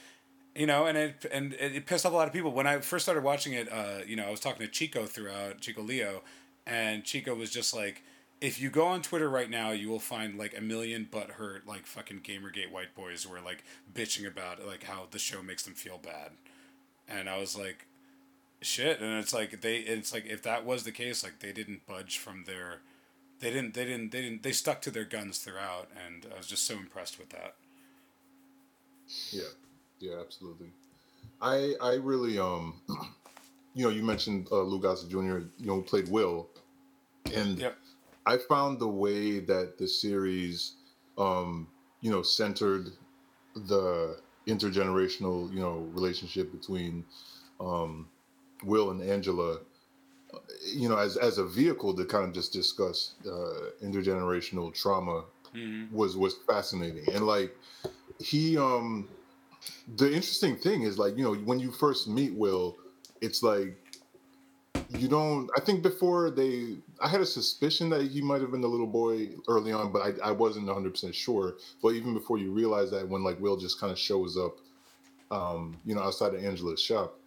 you 0.56 0.66
know, 0.66 0.86
and 0.86 0.98
it 0.98 1.26
and 1.32 1.54
it 1.54 1.86
pissed 1.86 2.06
off 2.06 2.12
a 2.12 2.16
lot 2.16 2.28
of 2.28 2.34
people 2.34 2.52
when 2.52 2.68
I 2.68 2.80
first 2.80 3.06
started 3.06 3.24
watching 3.24 3.54
it. 3.54 3.72
Uh, 3.72 4.00
you 4.06 4.16
know, 4.16 4.26
I 4.26 4.32
was 4.32 4.40
talking 4.40 4.66
to 4.66 4.72
Chico 4.72 5.06
throughout 5.06 5.62
Chico 5.62 5.82
Leo, 5.82 6.24
and 6.66 7.04
Chico 7.04 7.34
was 7.34 7.52
just 7.52 7.74
like, 7.74 8.04
if 8.42 8.60
you 8.62 8.70
go 8.70 8.88
on 8.88 9.02
Twitter 9.02 9.30
right 9.30 9.50
now, 9.50 9.72
you 9.72 9.90
will 9.90 10.00
find 10.00 10.38
like 10.38 10.58
a 10.58 10.62
million 10.62 11.08
butthurt 11.10 11.66
like 11.66 11.86
fucking 11.86 12.22
GamerGate 12.22 12.72
white 12.72 12.94
boys 12.96 13.24
who 13.24 13.34
are 13.34 13.42
like 13.42 13.64
bitching 13.94 14.28
about 14.28 14.66
like 14.66 14.84
how 14.84 15.08
the 15.12 15.20
show 15.20 15.42
makes 15.42 15.64
them 15.64 15.74
feel 15.74 15.98
bad, 15.98 16.32
and 17.08 17.30
I 17.30 17.38
was 17.38 17.58
like, 17.58 17.88
shit, 18.62 19.02
and 19.02 19.20
it's 19.20 19.34
like 19.34 19.62
they 19.62 19.78
it's 19.78 20.14
like 20.14 20.26
if 20.26 20.44
that 20.44 20.66
was 20.66 20.84
the 20.84 20.92
case, 20.92 21.24
like 21.24 21.40
they 21.40 21.52
didn't 21.52 21.86
budge 21.88 22.18
from 22.18 22.46
their, 22.46 22.82
they 23.40 23.52
didn't 23.52 23.74
they 23.74 23.86
didn't 23.86 24.12
they 24.12 24.22
didn't 24.22 24.44
they 24.44 24.52
stuck 24.52 24.82
to 24.82 24.92
their 24.92 25.06
guns 25.06 25.40
throughout, 25.40 25.90
and 26.06 26.26
I 26.34 26.38
was 26.38 26.48
just 26.48 26.66
so 26.66 26.76
impressed 26.76 27.20
with 27.20 27.30
that. 27.30 27.56
Yeah, 29.32 29.50
yeah, 30.00 30.20
absolutely. 30.20 30.72
I 31.42 31.74
I 31.82 31.94
really 31.96 32.40
um, 32.40 32.82
you 33.74 33.86
know, 33.86 33.90
you 33.90 34.04
mentioned 34.04 34.48
uh, 34.52 34.62
Lou 34.62 34.80
Gossett 34.80 35.10
Jr. 35.10 35.18
You 35.18 35.66
know, 35.66 35.82
played 35.82 36.10
Will, 36.10 36.48
and 37.34 37.60
Yep. 37.60 37.78
I 38.26 38.38
found 38.38 38.80
the 38.80 38.88
way 38.88 39.40
that 39.40 39.78
the 39.78 39.88
series, 39.88 40.74
um, 41.18 41.68
you 42.02 42.12
know, 42.12 42.22
centered 42.22 42.90
the 43.56 44.20
intergenerational, 44.48 45.52
you 45.54 45.60
know, 45.60 45.90
relationship 45.94 46.52
between 46.52 47.06
um, 47.60 48.08
Will 48.64 48.92
and 48.92 49.02
Angela, 49.02 49.60
you 50.74 50.90
know, 50.90 50.98
as 50.98 51.18
as 51.18 51.38
a 51.38 51.46
vehicle 51.46 51.96
to 51.96 52.06
kind 52.06 52.26
of 52.26 52.34
just 52.34 52.54
discuss 52.54 53.14
uh, 53.26 53.72
intergenerational 53.84 54.74
trauma 54.74 55.26
Mm-hmm. 55.56 55.94
was 55.94 56.16
was 56.16 56.36
fascinating 56.48 57.04
and 57.14 57.28
like 57.28 57.54
he 58.20 58.58
um 58.58 59.10
the 59.98 60.06
interesting 60.08 60.56
thing 60.56 60.84
is 60.84 60.98
like 60.98 61.18
you 61.18 61.24
know 61.24 61.34
when 61.34 61.60
you 61.60 61.72
first 61.72 62.08
meet 62.08 62.34
will 62.34 62.78
it's 63.20 63.44
like 63.44 63.76
you 64.90 65.10
don't 65.10 65.50
i 65.58 65.60
think 65.60 65.84
before 65.84 66.30
they 66.32 66.78
i 67.02 67.08
had 67.08 67.20
a 67.20 67.26
suspicion 67.26 67.90
that 67.90 68.04
he 68.04 68.22
might 68.22 68.40
have 68.42 68.52
been 68.52 68.62
the 68.62 68.68
little 68.68 68.88
boy 68.88 69.28
early 69.50 69.74
on 69.74 69.92
but 69.92 70.02
i, 70.02 70.30
I 70.30 70.32
wasn't 70.32 70.68
100% 70.68 71.14
sure 71.14 71.56
but 71.84 71.90
even 71.90 72.14
before 72.14 72.38
you 72.38 72.52
realize 72.52 72.90
that 72.92 73.08
when 73.08 73.24
like 73.24 73.40
will 73.42 73.58
just 73.58 73.78
kind 73.78 73.92
of 73.92 74.00
shows 74.00 74.38
up 74.38 74.58
um 75.32 75.78
you 75.86 75.96
know 75.96 76.02
outside 76.02 76.34
of 76.34 76.44
angela's 76.44 76.82
shop 76.82 77.18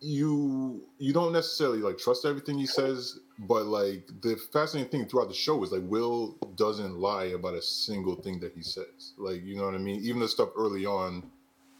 you 0.00 0.82
you 0.98 1.12
don't 1.12 1.32
necessarily 1.32 1.78
like 1.78 1.98
trust 1.98 2.24
everything 2.24 2.58
he 2.58 2.66
says 2.66 3.20
but 3.40 3.66
like 3.66 4.06
the 4.22 4.36
fascinating 4.52 4.90
thing 4.90 5.06
throughout 5.08 5.28
the 5.28 5.34
show 5.34 5.62
is 5.62 5.72
like 5.72 5.82
will 5.84 6.38
doesn't 6.56 6.96
lie 6.98 7.26
about 7.26 7.54
a 7.54 7.62
single 7.62 8.14
thing 8.16 8.38
that 8.40 8.52
he 8.54 8.62
says. 8.62 9.14
Like 9.18 9.42
you 9.44 9.56
know 9.56 9.64
what 9.64 9.74
i 9.74 9.78
mean? 9.78 10.02
Even 10.02 10.20
the 10.20 10.28
stuff 10.28 10.50
early 10.56 10.86
on 10.86 11.30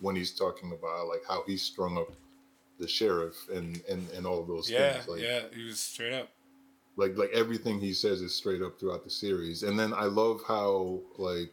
when 0.01 0.17
he's 0.17 0.33
talking 0.33 0.73
about 0.73 1.09
like 1.09 1.23
how 1.29 1.45
he 1.47 1.57
strung 1.57 1.99
up 1.99 2.09
the 2.79 2.89
sheriff 2.89 3.37
and 3.51 3.83
and 3.89 4.09
and 4.11 4.27
all 4.27 4.41
of 4.41 4.49
those 4.49 4.71
Yeah, 4.71 4.95
things 4.95 5.09
like 5.09 5.21
yeah, 5.21 5.41
he 5.55 5.65
was 5.65 5.81
straight 5.81 6.15
up. 6.15 6.31
like 6.97 7.17
like 7.17 7.31
everything 7.33 7.81
he 7.81 7.93
says 7.93 8.21
is 8.21 8.35
straight 8.35 8.63
up 8.63 8.79
throughout 8.79 9.05
the 9.05 9.11
series. 9.11 9.63
And 9.63 9.79
then 9.79 9.93
i 9.95 10.05
love 10.05 10.43
how 10.47 11.01
like 11.19 11.53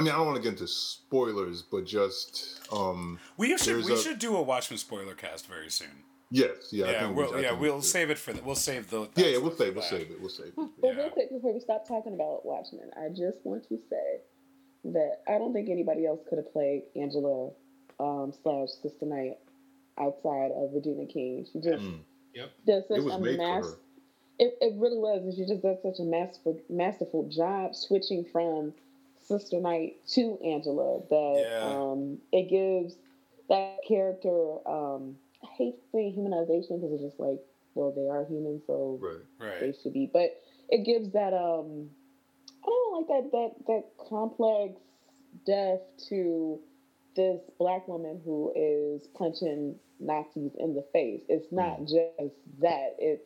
i 0.00 0.02
mean 0.02 0.12
i 0.12 0.16
don't 0.16 0.26
want 0.26 0.36
to 0.36 0.42
get 0.42 0.52
into 0.52 0.66
spoilers 0.66 1.60
but 1.62 1.84
just 1.84 2.60
um 2.72 3.18
We 3.36 3.56
should 3.58 3.84
we 3.84 3.92
a- 3.92 3.96
should 3.98 4.18
do 4.18 4.34
a 4.36 4.42
Watchmen 4.42 4.78
spoiler 4.78 5.14
cast 5.14 5.46
very 5.46 5.70
soon. 5.70 5.88
yes 6.30 6.50
yeah 6.72 6.86
I 6.86 6.90
Yeah, 6.92 7.00
think 7.00 7.16
we- 7.16 7.22
we'll 7.24 7.34
I 7.34 7.40
yeah 7.40 7.48
think 7.50 7.60
we 7.60 7.68
we'll 7.70 7.80
should. 7.82 7.90
save 7.90 8.10
it 8.10 8.18
for 8.18 8.32
the, 8.32 8.42
we'll 8.42 8.54
save 8.70 8.88
the 8.90 9.00
yeah 9.16 9.26
yeah 9.26 9.38
we'll 9.38 9.56
save 9.56 9.74
we'll 9.74 9.84
save 9.84 10.10
it 10.10 10.18
we'll 10.20 10.30
save 10.30 10.46
it 10.46 10.54
But 10.80 10.96
real 10.96 11.10
quick 11.10 11.30
before 11.30 11.52
we 11.52 11.60
stop 11.60 11.86
talking 11.86 12.14
about 12.14 12.46
Watchmen, 12.46 12.90
I 12.96 13.08
just 13.10 13.38
want 13.44 13.68
to 13.68 13.76
say 13.90 14.08
that 14.96 15.20
I 15.28 15.32
don't 15.38 15.52
think 15.52 15.68
anybody 15.68 16.06
else 16.06 16.20
could 16.28 16.38
have 16.38 16.50
played 16.52 16.84
Angela 16.96 17.50
um, 18.00 18.32
slash 18.42 18.70
Sister 18.82 19.04
Night 19.04 19.36
outside 19.98 20.52
of 20.56 20.72
Regina 20.72 21.04
King. 21.06 21.46
She 21.52 21.60
just 21.60 21.84
Yep. 22.34 22.50
does 22.66 22.82
such 22.88 22.98
It 22.98 23.04
was 23.04 23.14
a 23.14 23.18
made 23.18 23.36
for 23.36 23.42
her. 23.68 23.76
It, 24.38 24.56
it 24.62 24.72
really 24.78 24.96
was, 24.96 25.20
and 25.24 25.34
she 25.36 25.44
just 25.44 25.60
does 25.62 25.76
such 25.82 25.98
a 26.00 26.04
masterful 26.04 26.58
masterful 26.70 27.28
job 27.28 27.74
switching 27.74 28.24
from 28.32 28.72
Sister 29.30 29.60
Night 29.60 29.96
to 30.14 30.38
Angela 30.44 31.00
that 31.08 31.46
Yeah. 31.48 31.68
um, 31.68 32.18
it 32.32 32.48
gives 32.50 32.96
that 33.48 33.78
character. 33.86 34.58
Um, 34.68 35.16
I 35.42 35.46
hate 35.56 35.76
saying 35.92 36.14
humanization 36.14 36.80
because 36.80 36.92
it's 36.92 37.02
just 37.02 37.20
like, 37.20 37.40
well, 37.74 37.92
they 37.92 38.08
are 38.08 38.24
human, 38.24 38.60
so 38.66 38.98
right. 39.38 39.60
they 39.60 39.72
should 39.72 39.92
be. 39.92 40.10
But 40.12 40.42
it 40.68 40.84
gives 40.84 41.12
that 41.12 41.32
um, 41.32 41.88
I 42.62 42.66
don't 42.66 42.92
know, 42.92 42.98
like 42.98 43.08
that 43.08 43.30
that 43.32 43.66
that 43.66 43.84
complex 44.08 44.80
depth 45.46 46.08
to 46.08 46.58
this 47.16 47.40
black 47.58 47.86
woman 47.88 48.20
who 48.24 48.52
is 48.54 49.06
punching 49.14 49.76
Nazis 50.00 50.52
in 50.58 50.74
the 50.74 50.84
face. 50.92 51.22
It's 51.28 51.52
not 51.52 51.80
just 51.80 52.34
that. 52.60 52.96
It's 52.98 53.24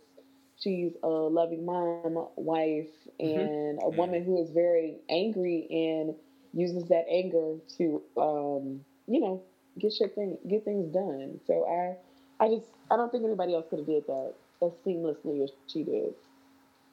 she's 0.60 0.92
a 1.02 1.08
loving 1.08 1.64
mom, 1.64 2.28
wife, 2.36 2.90
and 3.18 3.78
a 3.82 3.88
woman 3.90 4.24
who 4.24 4.42
is 4.42 4.50
very 4.50 4.96
angry 5.08 5.66
and 5.70 6.14
uses 6.52 6.88
that 6.88 7.04
anger 7.10 7.56
to 7.76 8.02
um, 8.16 8.84
you 9.06 9.20
know, 9.20 9.42
get 9.78 9.92
shit 9.92 10.14
thing 10.14 10.38
get 10.48 10.64
things 10.64 10.92
done. 10.92 11.40
So 11.46 11.66
I 11.66 12.44
I 12.44 12.48
just 12.48 12.66
I 12.90 12.96
don't 12.96 13.10
think 13.10 13.24
anybody 13.24 13.54
else 13.54 13.66
could 13.68 13.80
have 13.80 13.86
did 13.86 14.06
that 14.06 14.34
as 14.62 14.72
seamlessly 14.86 15.44
as 15.44 15.50
she 15.66 15.82
did. 15.82 16.14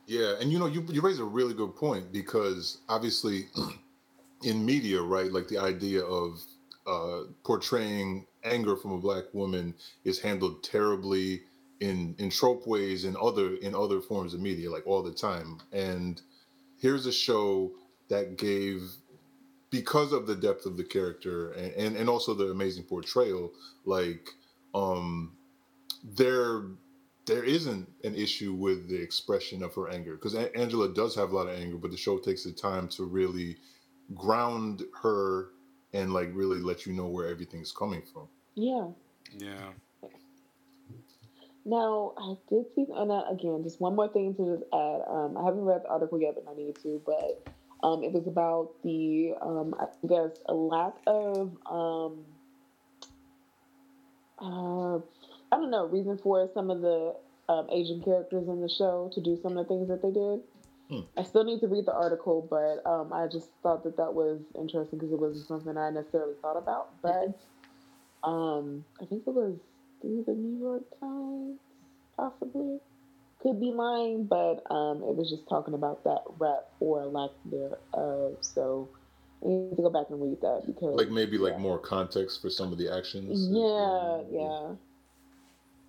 Yeah, 0.07 0.33
and 0.41 0.51
you 0.51 0.59
know, 0.59 0.65
you 0.65 0.85
you 0.89 1.01
raise 1.01 1.19
a 1.19 1.23
really 1.23 1.53
good 1.53 1.75
point 1.75 2.11
because 2.11 2.79
obviously, 2.89 3.47
in 4.43 4.65
media, 4.65 5.01
right, 5.01 5.31
like 5.31 5.47
the 5.47 5.57
idea 5.57 6.03
of 6.03 6.41
uh, 6.87 7.21
portraying 7.43 8.25
anger 8.43 8.75
from 8.75 8.91
a 8.91 8.97
black 8.97 9.25
woman 9.33 9.73
is 10.03 10.19
handled 10.19 10.63
terribly 10.63 11.41
in 11.81 12.15
in 12.19 12.29
trope 12.29 12.65
ways 12.67 13.03
in 13.05 13.17
other 13.21 13.55
in 13.55 13.75
other 13.75 13.99
forms 13.99 14.33
of 14.33 14.39
media, 14.39 14.71
like 14.71 14.87
all 14.87 15.03
the 15.03 15.13
time. 15.13 15.59
And 15.73 16.21
here's 16.79 17.05
a 17.07 17.11
show 17.11 17.71
that 18.07 18.37
gave 18.37 18.83
because 19.71 20.13
of 20.13 20.27
the 20.27 20.35
depth 20.35 20.65
of 20.65 20.77
the 20.77 20.83
character 20.83 21.51
and, 21.53 21.73
and, 21.73 21.97
and 21.97 22.09
also 22.09 22.33
the 22.33 22.51
amazing 22.51 22.83
portrayal, 22.83 23.51
like 23.85 24.29
um 24.73 25.33
there 26.03 26.63
there 27.25 27.43
isn't 27.43 27.89
an 28.03 28.15
issue 28.15 28.53
with 28.53 28.89
the 28.89 29.01
expression 29.01 29.63
of 29.63 29.73
her 29.75 29.89
anger 29.89 30.15
because 30.15 30.35
Angela 30.35 30.93
does 30.93 31.15
have 31.15 31.31
a 31.31 31.35
lot 31.35 31.47
of 31.47 31.59
anger, 31.59 31.77
but 31.77 31.91
the 31.91 31.97
show 31.97 32.17
takes 32.19 32.43
the 32.43 32.51
time 32.51 32.87
to 32.89 33.05
really 33.05 33.57
ground 34.15 34.83
her 35.01 35.49
and 35.93 36.13
like 36.13 36.29
really 36.33 36.59
let 36.59 36.85
you 36.85 36.93
know 36.93 37.07
where 37.07 37.27
everything's 37.27 37.71
coming 37.71 38.01
from. 38.13 38.27
Yeah. 38.55 38.87
Yeah. 39.37 39.71
Now 41.63 42.13
I 42.17 42.35
did 42.49 42.65
see, 42.75 42.87
and 42.93 43.11
uh, 43.11 43.23
again, 43.29 43.61
just 43.63 43.79
one 43.79 43.95
more 43.95 44.07
thing 44.07 44.33
to 44.35 44.57
just 44.57 44.63
add. 44.73 45.01
Um, 45.07 45.37
I 45.37 45.45
haven't 45.45 45.63
read 45.63 45.83
the 45.83 45.89
article 45.89 46.19
yet, 46.19 46.35
but 46.35 46.51
I 46.51 46.55
need 46.55 46.75
to. 46.81 47.01
But 47.05 47.47
um, 47.83 48.03
it 48.03 48.11
was 48.11 48.27
about 48.27 48.71
the, 48.83 49.33
um, 49.41 49.75
I 49.79 49.85
guess, 50.07 50.39
a 50.47 50.53
lack 50.53 50.93
of, 51.07 51.55
um, 51.65 52.25
uh, 54.39 54.97
I 54.97 55.57
don't 55.57 55.71
know, 55.71 55.85
reason 55.85 56.17
for 56.17 56.49
some 56.53 56.71
of 56.71 56.81
the 56.81 57.15
um, 57.49 57.67
Asian 57.71 58.01
characters 58.01 58.47
in 58.47 58.61
the 58.61 58.69
show 58.69 59.11
to 59.13 59.21
do 59.21 59.37
some 59.41 59.57
of 59.57 59.67
the 59.67 59.73
things 59.73 59.87
that 59.89 60.01
they 60.01 60.11
did. 60.11 60.41
Hmm. 60.89 61.19
I 61.19 61.23
still 61.23 61.43
need 61.43 61.59
to 61.61 61.67
read 61.67 61.85
the 61.85 61.93
article, 61.93 62.45
but 62.49 62.85
um, 62.89 63.13
I 63.13 63.27
just 63.27 63.49
thought 63.63 63.83
that 63.83 63.97
that 63.97 64.13
was 64.13 64.41
interesting 64.55 64.99
because 64.99 65.11
it 65.11 65.19
wasn't 65.19 65.47
something 65.47 65.77
I 65.77 65.89
necessarily 65.89 66.33
thought 66.41 66.57
about. 66.57 66.89
But 67.01 67.39
um, 68.23 68.83
I 69.01 69.05
think 69.05 69.23
it 69.25 69.33
was 69.33 69.55
through 70.01 70.23
the 70.27 70.33
New 70.33 70.59
York 70.59 70.83
Times, 70.99 71.59
possibly. 72.17 72.79
Could 73.41 73.59
be 73.59 73.71
lying, 73.71 74.25
but 74.25 74.61
um, 74.69 74.97
it 74.97 75.15
was 75.15 75.29
just 75.29 75.47
talking 75.49 75.73
about 75.73 76.03
that 76.03 76.21
rap 76.37 76.65
or 76.79 77.05
lack 77.05 77.31
thereof. 77.45 78.37
So 78.41 78.87
I 79.43 79.47
need 79.47 79.75
to 79.75 79.81
go 79.81 79.89
back 79.89 80.05
and 80.11 80.21
read 80.21 80.41
that 80.41 80.63
because 80.67 80.95
Like 80.95 81.09
maybe 81.09 81.39
like 81.39 81.57
more 81.57 81.79
context 81.79 82.41
for 82.41 82.51
some 82.51 82.71
of 82.71 82.77
the 82.77 82.93
actions. 82.95 83.47
yeah, 83.49 84.21
yeah. 84.31 84.75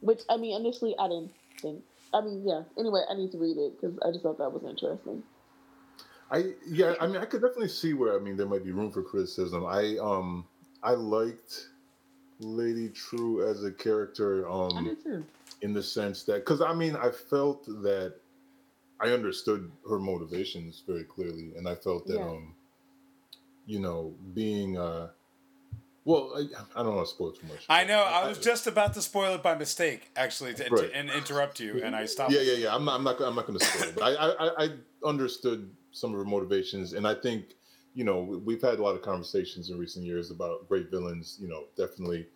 Which 0.01 0.23
I 0.31 0.37
mean, 0.39 0.59
initially 0.59 0.95
I 0.99 1.09
didn't 1.09 1.33
think. 1.61 1.83
I 2.15 2.23
mean, 2.23 2.43
yeah. 2.47 2.63
Anyway, 2.79 3.03
I 3.09 3.15
need 3.15 3.33
to 3.33 3.39
read 3.39 3.57
it 3.59 3.79
because 3.79 3.99
I 4.05 4.11
just 4.11 4.23
thought 4.23 4.39
that 4.39 4.51
was 4.51 4.65
interesting. 4.65 5.23
I 6.31 6.55
yeah, 6.67 6.95
I 7.01 7.07
mean, 7.07 7.17
I 7.19 7.27
could 7.27 7.43
definitely 7.43 7.69
see 7.69 7.93
where 7.93 8.17
I 8.17 8.19
mean 8.19 8.39
there 8.39 8.47
might 8.47 8.65
be 8.65 8.73
room 8.73 8.91
for 8.91 9.03
criticism. 9.03 9.67
I 9.67 9.99
um 10.01 10.47
I 10.83 10.93
liked 10.93 11.69
Lady 12.43 12.89
True 12.89 13.49
as 13.49 13.65
a 13.65 13.73
character 13.73 14.49
um 14.51 14.77
I 14.79 14.83
did 14.85 15.03
too. 15.03 15.25
in 15.63 15.73
the 15.73 15.83
sense 15.83 16.25
that 16.25 16.45
because 16.45 16.61
I 16.61 16.75
mean 16.75 16.97
I 16.97 17.11
felt 17.11 17.65
that 17.67 18.15
I 19.01 19.11
understood 19.11 19.71
her 19.89 19.99
motivations 19.99 20.83
very 20.87 21.05
clearly, 21.05 21.53
and 21.57 21.69
I 21.69 21.75
felt 21.75 22.07
that 22.07 22.19
Yeah. 22.19 22.29
um 22.29 22.55
you 23.67 23.79
know 23.81 24.15
being 24.35 24.77
uh 24.79 25.09
well 26.05 26.33
I, 26.37 26.81
I 26.81 26.83
don't 26.83 26.95
want 26.97 27.07
to 27.07 27.15
spoil 27.15 27.33
too 27.33 27.47
much. 27.47 27.65
I 27.69 27.85
know. 27.85 28.03
I 28.03 28.29
was 28.29 28.39
just 28.39 28.67
about 28.67 28.95
to 28.95 29.03
spoil 29.03 29.35
it 29.37 29.43
by 29.43 29.55
mistake, 29.55 30.11
actually, 30.17 30.53
to, 30.55 30.69
to- 30.69 30.97
and 30.97 31.09
interrupt 31.11 31.61
you, 31.61 31.81
and 31.85 31.95
I 31.95 32.07
stopped. 32.07 32.33
Yeah, 32.33 32.41
yeah, 32.41 32.55
yeah. 32.55 32.75
I'm 32.75 32.85
not. 32.85 32.97
I'm 32.97 33.05
not. 33.05 33.21
I'm 33.21 33.37
not 33.37 33.47
going 33.47 33.59
to 33.59 33.65
spoil 33.65 33.89
it. 33.89 33.95
But 33.95 34.03
I, 34.03 34.11
I, 34.15 34.47
I- 34.47 34.65
I 34.65 34.69
understood 35.09 35.71
some 35.93 36.11
of 36.13 36.19
her 36.19 36.25
motivations, 36.25 36.95
and 36.95 37.07
I 37.07 37.15
think 37.15 37.55
you 37.95 38.05
know, 38.05 38.23
we- 38.23 38.37
we've 38.39 38.63
had 38.63 38.79
a 38.79 38.83
lot 38.83 38.95
of 38.95 39.03
conversations 39.03 39.71
in 39.71 39.79
recent 39.79 40.05
years 40.05 40.31
about 40.31 40.69
great 40.69 40.91
villains. 40.91 41.39
You 41.41 41.49
know, 41.49 41.69
definitely 41.77 42.29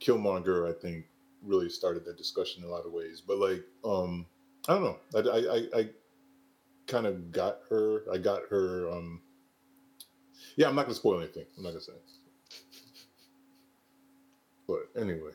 Killmonger. 0.00 0.68
I 0.68 0.72
think 0.78 1.06
really 1.42 1.68
started 1.68 2.04
that 2.04 2.16
discussion 2.16 2.62
in 2.62 2.68
a 2.68 2.72
lot 2.72 2.86
of 2.86 2.92
ways. 2.92 3.20
But 3.20 3.38
like, 3.38 3.64
um, 3.84 4.26
I 4.68 4.74
don't 4.74 4.84
know. 4.84 4.98
I 5.14 5.20
I 5.38 5.56
I, 5.56 5.80
I 5.80 5.90
kind 6.86 7.06
of 7.06 7.30
got 7.32 7.60
her. 7.68 8.04
I 8.12 8.18
got 8.18 8.42
her. 8.48 8.90
Um, 8.90 9.20
yeah, 10.56 10.68
I'm 10.68 10.74
not 10.74 10.82
gonna 10.84 10.94
spoil 10.94 11.20
anything. 11.20 11.46
I'm 11.56 11.62
not 11.62 11.70
gonna 11.70 11.80
say. 11.80 11.92
But 14.66 14.88
anyway, 14.96 15.32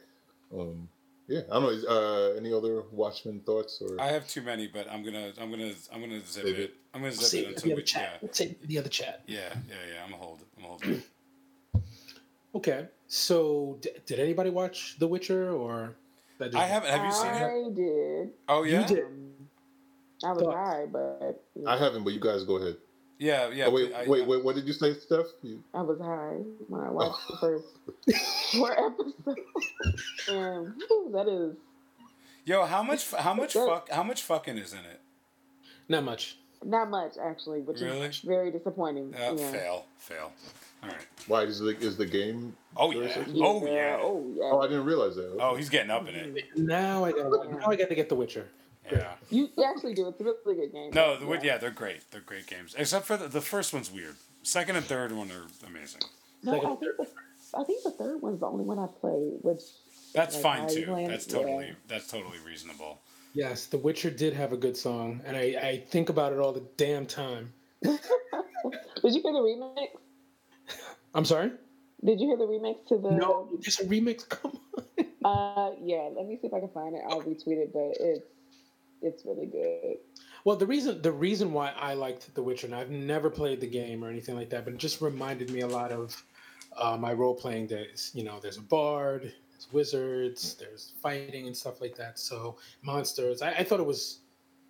um, 0.54 0.90
yeah, 1.28 1.42
I 1.52 1.54
don't 1.56 1.64
know. 1.64 1.70
is, 1.70 1.86
Uh, 1.86 2.34
any 2.38 2.54
other 2.54 2.84
Watchmen 2.92 3.42
thoughts 3.42 3.82
or? 3.82 4.00
I 4.00 4.08
have 4.08 4.28
too 4.28 4.42
many, 4.42 4.68
but 4.68 4.90
I'm 4.90 5.04
gonna 5.04 5.34
I'm 5.38 5.52
gonna 5.52 5.74
I'm 5.92 6.00
gonna 6.02 6.26
zip 6.26 6.46
it. 6.46 6.60
it. 6.60 6.74
I'm 6.98 7.04
gonna 7.04 7.14
zip 7.14 7.24
Save 7.30 7.44
it 7.44 7.48
it 7.50 7.56
until 7.56 7.62
the 7.62 7.68
we 7.70 7.74
other 7.74 7.82
chat. 7.84 8.02
yeah. 8.14 8.18
Let's 8.22 8.38
say 8.38 8.58
the 8.66 8.78
other 8.80 8.90
chat. 8.90 9.22
Yeah, 9.28 9.38
yeah, 9.70 9.76
yeah. 9.94 10.04
I'm 10.04 10.12
gonna 10.12 10.24
hold 10.24 10.42
it. 10.42 10.48
I'm 10.58 10.64
gonna 10.64 10.74
hold 10.74 10.84
it. 10.86 11.04
Okay. 12.56 12.88
So, 13.08 13.78
d- 13.82 13.92
did 14.08 14.20
anybody 14.20 14.50
watch 14.50 14.98
The 14.98 15.08
Witcher 15.08 15.52
or? 15.52 15.96
That 16.40 16.56
I 16.56 16.66
haven't. 16.66 16.90
Have 16.90 17.06
you 17.06 17.12
seen 17.12 17.28
it? 17.28 17.44
I 17.44 17.70
did. 17.74 18.30
Oh 18.50 18.64
yeah. 18.64 18.82
You 18.82 18.88
did. 18.96 19.06
Um, 19.06 19.34
I 20.26 20.32
was 20.34 20.48
high, 20.56 20.86
but 20.92 21.44
I 21.68 21.78
haven't, 21.78 22.04
but 22.04 22.14
you 22.14 22.20
guys 22.20 22.44
go 22.44 22.56
ahead. 22.58 22.78
Yeah, 23.20 23.50
yeah. 23.50 23.66
oh, 23.66 23.72
wait, 23.72 23.94
I- 23.94 24.08
wait, 24.08 24.24
I- 24.24 24.26
wait. 24.28 24.44
What 24.44 24.56
did 24.56 24.66
you 24.66 24.74
say, 24.74 24.94
Steph? 24.96 25.26
You, 25.44 25.64
I 25.74 25.82
was 25.82 26.00
high 26.00 26.38
when 26.68 26.82
I 26.82 26.90
watched 26.90 27.28
the 27.28 27.38
first 27.42 27.66
four 28.54 28.72
episodes. 28.88 29.42
and 30.30 30.74
whew, 30.88 31.12
that 31.14 31.28
is 31.28 31.56
Yo, 32.46 32.66
how 32.66 32.82
much? 32.82 33.12
How 33.12 33.34
much 33.36 33.54
fuck? 33.54 33.90
How 33.92 34.04
much 34.04 34.22
fucking 34.24 34.58
is 34.58 34.74
in 34.74 34.80
it? 34.80 35.02
Not 35.90 36.04
much. 36.04 36.38
Not 36.64 36.90
much 36.90 37.14
actually, 37.22 37.62
which 37.62 37.80
Really? 37.82 38.08
is 38.08 38.20
very 38.20 38.52
disappointing. 38.52 39.14
Uh, 39.16 39.34
yeah. 39.38 39.52
Fail, 39.52 39.86
fail. 39.98 40.32
All 40.84 40.90
right. 40.90 40.98
why 41.28 41.42
is 41.44 41.60
the 41.60 41.70
is 41.80 41.98
the 41.98 42.06
game? 42.06 42.56
Oh 42.76 42.92
yeah. 42.92 43.14
Oh 43.18 43.66
yeah. 43.66 43.98
Oh 44.00 44.32
yeah. 44.36 44.44
Oh, 44.44 44.62
I 44.62 44.68
didn't 44.68 44.86
realize 44.86 45.16
that. 45.16 45.36
Oh, 45.40 45.56
he's 45.56 45.70
getting 45.70 45.90
up 45.92 46.08
in 46.08 46.16
it. 46.16 46.46
Now 46.56 47.04
I 47.04 47.12
gotta. 47.12 47.30
Now 47.52 47.68
I 47.68 47.76
gotta 47.76 47.96
get 47.96 48.10
The 48.10 48.16
Witcher. 48.16 48.48
Yeah. 48.92 49.14
You, 49.30 49.50
you 49.58 49.64
actually 49.66 49.94
do. 49.96 50.08
It's 50.08 50.22
a 50.22 50.24
really 50.24 50.56
good 50.56 50.72
game. 50.72 50.92
No, 50.94 51.18
the, 51.18 51.26
yeah. 51.28 51.40
yeah, 51.44 51.58
they're 51.58 51.72
great. 51.72 52.10
They're 52.12 52.22
great 52.22 52.48
games. 52.48 52.74
Except 52.78 53.06
for 53.06 53.18
the, 53.18 53.28
the 53.28 53.42
first 53.42 53.74
one's 53.74 53.92
weird. 53.92 54.16
Second 54.44 54.78
and 54.78 54.86
third 54.86 55.12
one 55.12 55.30
are 55.32 55.44
amazing. 55.68 56.02
No, 56.44 56.54
I 56.54 56.60
think 56.76 56.80
the, 56.80 57.08
I 57.58 57.64
think 57.66 57.84
the 57.84 57.92
third 57.92 58.22
one's 58.22 58.40
the 58.40 58.46
only 58.46 58.64
one 58.64 58.80
I 58.80 58.88
played, 59.02 59.34
which 59.42 59.62
That's 60.14 60.36
like, 60.36 60.44
fine 60.44 60.70
too. 60.70 60.86
played- 60.86 61.10
That's 61.10 61.28
yeah. 61.28 61.34
totally 61.34 61.76
that's 61.90 62.08
totally 62.08 62.38
reasonable. 62.46 63.02
Yes, 63.34 63.66
The 63.66 63.78
Witcher 63.78 64.10
did 64.10 64.34
have 64.34 64.54
a 64.54 64.58
good 64.58 64.76
song, 64.76 65.22
and 65.26 65.38
I, 65.38 65.42
I 65.62 65.84
think 65.90 66.10
about 66.10 66.34
it 66.34 66.40
all 66.40 66.54
the 66.54 66.64
damn 66.78 67.06
time. 67.06 67.54
Did 67.84 68.00
you 69.04 69.22
hear 69.22 69.34
the 69.34 69.40
remix? 69.40 69.88
I'm 71.14 71.26
sorry. 71.26 71.52
Did 72.04 72.20
you 72.20 72.28
hear 72.28 72.38
the 72.38 72.48
remix 72.48 72.88
to 72.88 72.98
the? 72.98 73.12
No, 73.12 73.48
there's 73.62 73.80
a 73.80 73.86
remix. 73.86 74.28
Come 74.30 74.60
on. 74.78 75.06
Uh, 75.24 75.76
yeah. 75.82 76.10
Let 76.16 76.28
me 76.28 76.38
see 76.42 76.48
if 76.48 76.54
I 76.54 76.60
can 76.60 76.70
find 76.70 76.96
it. 76.96 77.02
I'll 77.08 77.22
retweet 77.22 77.58
it, 77.58 77.74
but 77.74 77.94
it's 78.00 78.26
it's 79.02 79.26
really 79.26 79.46
good. 79.46 79.98
Well, 80.44 80.56
the 80.56 80.66
reason 80.66 81.02
the 81.02 81.12
reason 81.12 81.54
why 81.54 81.72
I 81.78 81.94
liked 81.94 82.34
The 82.34 82.42
Witcher, 82.42 82.68
and 82.68 82.76
I've 82.76 82.90
never 82.90 83.30
played 83.30 83.62
the 83.62 83.68
game 83.68 84.04
or 84.04 84.10
anything 84.10 84.36
like 84.36 84.50
that, 84.50 84.64
but 84.64 84.74
it 84.74 84.80
just 84.80 85.02
reminded 85.02 85.52
me 85.52 85.62
a 85.62 85.68
lot 85.68 85.92
of 85.92 86.24
uh, 86.76 86.98
my 86.98 87.14
role 87.14 87.36
playing 87.36 87.68
days. 87.68 88.12
You 88.14 88.24
know, 88.24 88.40
there's 88.40 88.58
a 88.58 88.62
bard, 88.62 89.34
there's 89.58 89.74
wizards, 89.74 90.56
there's 90.56 90.94
fighting 91.02 91.48
and 91.48 91.58
stuff 91.58 91.82
like 91.82 91.96
that. 91.96 92.20
So 92.20 92.58
monsters. 92.82 93.42
I, 93.42 93.52
I 93.52 93.64
thought 93.64 93.80
it 93.80 93.86
was 93.86 94.20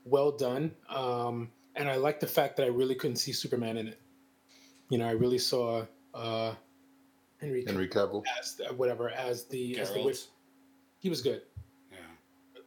well 0.05 0.31
done, 0.31 0.72
um, 0.89 1.49
and 1.76 1.89
I 1.89 1.95
like 1.95 2.19
the 2.19 2.27
fact 2.27 2.55
that 2.57 2.64
I 2.64 2.69
really 2.69 2.95
couldn't 2.95 3.18
see 3.18 3.34
Superman 3.34 3.77
in 3.77 3.88
it. 3.88 3.99
You 4.89 4.97
know, 4.97 5.07
I 5.07 5.11
really 5.11 5.38
saw 5.38 5.85
uh, 6.14 6.53
Henry 7.41 7.65
Henry 7.65 7.89
Cavill 7.89 8.23
as 8.39 8.61
uh, 8.68 8.73
whatever 8.73 9.09
as 9.09 9.45
the 9.45 9.77
as 9.80 9.91
the 9.91 9.99
Geralt. 9.99 10.05
witch. 10.05 10.26
He 10.99 11.09
was 11.09 11.22
good. 11.22 11.41
Yeah. 11.91 11.97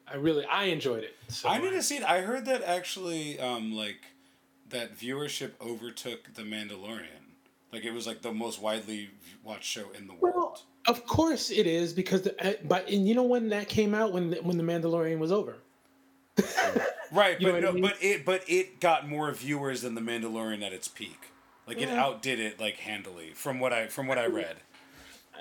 I 0.06 0.16
really 0.16 0.44
I 0.44 0.64
enjoyed 0.64 1.04
it. 1.04 1.16
So 1.28 1.48
I 1.48 1.58
need 1.58 1.70
to 1.70 1.82
see 1.82 1.96
it. 1.96 2.04
I 2.04 2.20
heard 2.20 2.44
that 2.44 2.62
actually, 2.62 3.40
um, 3.40 3.72
like 3.72 4.00
that 4.68 4.96
viewership 4.96 5.52
overtook 5.60 6.34
The 6.34 6.42
Mandalorian. 6.42 7.19
Like 7.72 7.84
it 7.84 7.92
was 7.92 8.06
like 8.06 8.22
the 8.22 8.32
most 8.32 8.60
widely 8.60 9.10
watched 9.44 9.64
show 9.64 9.90
in 9.96 10.06
the 10.06 10.14
world. 10.14 10.34
Well, 10.34 10.62
of 10.86 11.06
course 11.06 11.50
it 11.50 11.66
is 11.66 11.92
because 11.92 12.22
the, 12.22 12.44
uh, 12.44 12.54
but 12.64 12.88
and 12.88 13.06
you 13.06 13.14
know 13.14 13.22
when 13.22 13.48
that 13.50 13.68
came 13.68 13.94
out 13.94 14.12
when 14.12 14.32
when 14.42 14.56
the 14.56 14.64
Mandalorian 14.64 15.18
was 15.18 15.32
over. 15.32 15.56
Right, 17.12 17.40
You 17.40 17.48
but 17.48 17.54
what 17.54 17.64
I 17.64 17.66
no, 17.66 17.72
mean? 17.72 17.82
but 17.82 17.96
it 18.00 18.24
but 18.24 18.44
it 18.48 18.78
got 18.80 19.08
more 19.08 19.32
viewers 19.32 19.82
than 19.82 19.96
The 19.96 20.00
Mandalorian 20.00 20.62
at 20.64 20.72
its 20.72 20.86
peak. 20.86 21.18
Like 21.66 21.78
it 21.78 21.88
Yeah. 21.88 22.00
outdid 22.04 22.38
it 22.38 22.60
like 22.60 22.76
handily 22.76 23.32
from 23.34 23.58
what 23.58 23.72
I 23.72 23.88
from 23.88 24.06
what 24.06 24.16
I 24.16 24.26
read. 24.26 24.56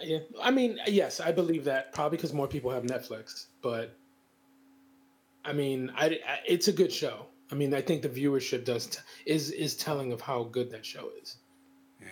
Yeah, 0.02 0.20
I 0.42 0.50
mean, 0.50 0.80
yes, 0.88 1.20
I 1.20 1.32
believe 1.32 1.66
that 1.66 1.94
probably 1.94 2.18
because 2.18 2.34
more 2.34 2.48
people 2.48 2.72
have 2.72 2.84
Netflix, 2.84 3.46
but 3.62 3.96
I 5.46 5.54
mean, 5.54 5.92
I, 5.96 6.06
I- 6.28 6.40
it's 6.48 6.68
a 6.70 6.72
good 6.74 6.92
show. 6.92 7.26
I 7.52 7.56
mean, 7.56 7.74
I 7.74 7.82
think 7.82 8.02
the 8.02 8.10
viewership 8.10 8.64
does 8.66 8.88
t- 8.88 9.00
is 9.26 9.52
is 9.52 9.76
telling 9.76 10.12
of 10.12 10.22
how 10.22 10.44
good 10.46 10.72
that 10.72 10.86
show 10.86 11.10
is. 11.22 11.36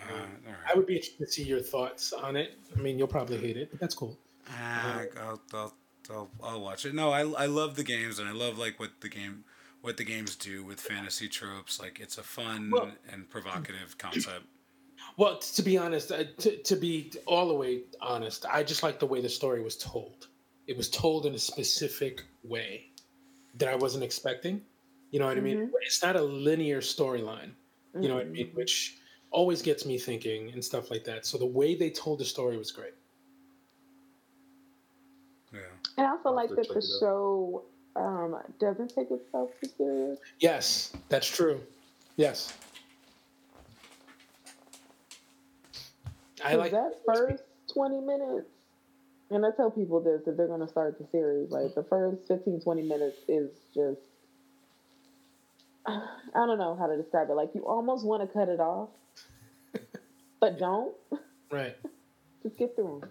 Yeah, 0.10 0.54
I 0.72 0.76
would 0.76 0.86
be 0.86 0.96
interested 0.96 1.26
to 1.26 1.32
see 1.32 1.44
your 1.44 1.60
thoughts 1.60 2.14
on 2.14 2.36
it. 2.36 2.54
I 2.76 2.80
mean, 2.80 2.98
you'll 2.98 3.08
probably 3.08 3.38
hate 3.38 3.58
it, 3.58 3.72
but 3.72 3.80
that's 3.80 3.96
cool. 3.96 4.18
Ah, 4.50 5.02
I'll, 5.22 5.42
I'll, 5.54 5.74
I'll, 6.10 6.30
I'll 6.44 6.62
watch 6.62 6.86
it. 6.86 6.94
No, 6.94 7.12
I, 7.12 7.22
I 7.22 7.46
love 7.48 7.76
the 7.76 7.84
games 7.84 8.20
and 8.20 8.30
I 8.30 8.32
love 8.32 8.58
like 8.58 8.80
what 8.80 8.92
the 9.02 9.10
game 9.10 9.44
what 9.82 9.98
the 9.98 10.04
games 10.04 10.36
do 10.36 10.64
with 10.64 10.80
fantasy 10.80 11.28
tropes. 11.28 11.80
Like 11.80 12.00
it's 12.00 12.18
a 12.18 12.24
fun 12.24 12.72
Well- 12.72 12.92
and 13.12 13.30
provocative 13.30 13.98
concept. 13.98 14.46
Well, 15.16 15.38
to 15.40 15.62
be 15.62 15.78
honest, 15.78 16.12
uh, 16.12 16.26
to, 16.40 16.58
to 16.58 16.76
be 16.76 17.12
all 17.26 17.48
the 17.48 17.54
way 17.54 17.82
honest, 18.02 18.46
I 18.52 18.64
just 18.64 18.84
like 18.84 19.00
the 19.00 19.06
way 19.06 19.22
the 19.22 19.30
story 19.30 19.62
was 19.62 19.78
told. 19.78 20.28
It 20.68 20.76
was 20.76 20.90
told 20.90 21.26
in 21.26 21.34
a 21.34 21.40
specific 21.40 22.24
way 22.44 22.92
that 23.56 23.70
I 23.70 23.76
wasn't 23.76 24.04
expecting. 24.04 24.62
You 25.12 25.20
know 25.20 25.26
what 25.28 25.38
I 25.38 25.42
mean? 25.42 25.72
It's 25.82 26.04
not 26.04 26.16
a 26.16 26.22
linear 26.22 26.82
storyline. 26.82 27.52
You 28.00 28.10
know 28.10 28.16
what 28.16 28.26
I 28.26 28.30
mean? 28.30 28.52
Which 28.54 28.98
always 29.32 29.62
gets 29.62 29.86
me 29.86 29.98
thinking 29.98 30.52
and 30.52 30.64
stuff 30.64 30.90
like 30.90 31.04
that. 31.06 31.26
So 31.26 31.38
the 31.38 31.46
way 31.46 31.76
they 31.76 31.90
told 31.90 32.20
the 32.20 32.26
story 32.26 32.58
was 32.58 32.72
great. 32.72 32.94
Yeah. 35.54 35.60
And 35.98 36.08
I 36.08 36.12
also 36.12 36.32
like 36.32 36.50
that 36.50 36.68
the 36.68 36.98
show 37.00 37.64
um, 37.96 38.38
doesn't 38.60 38.94
take 38.94 39.12
itself 39.12 39.50
too 39.62 39.70
serious. 39.78 40.20
Yes, 40.40 40.94
that's 41.10 41.28
true. 41.28 41.62
Yes. 42.16 42.54
I 46.44 46.52
'Cause 46.52 46.60
like 46.60 46.72
that 46.72 46.94
first 47.06 47.44
20 47.74 48.00
minutes. 48.02 48.48
And 49.30 49.46
I 49.46 49.52
tell 49.52 49.70
people 49.72 50.00
this 50.00 50.22
if 50.26 50.38
they're 50.38 50.48
going 50.48 50.62
to 50.62 50.68
start 50.70 50.98
the 51.00 51.06
series, 51.12 51.52
like 51.52 51.76
the 51.76 51.84
first 51.84 52.28
15, 52.28 52.62
20 52.62 52.82
minutes 52.84 53.18
is 53.28 53.52
just, 53.74 54.00
I 55.86 56.00
don't 56.34 56.58
know 56.58 56.76
how 56.76 56.88
to 56.88 56.96
describe 56.96 57.30
it. 57.30 57.34
Like 57.34 57.50
you 57.54 57.66
almost 57.68 58.06
want 58.06 58.22
to 58.22 58.28
cut 58.34 58.48
it 58.48 58.60
off, 58.62 58.90
but 60.40 60.60
don't. 60.60 60.94
right. 61.52 61.76
Just 62.44 62.58
get 62.58 62.76
through 62.76 63.02
them. 63.02 63.10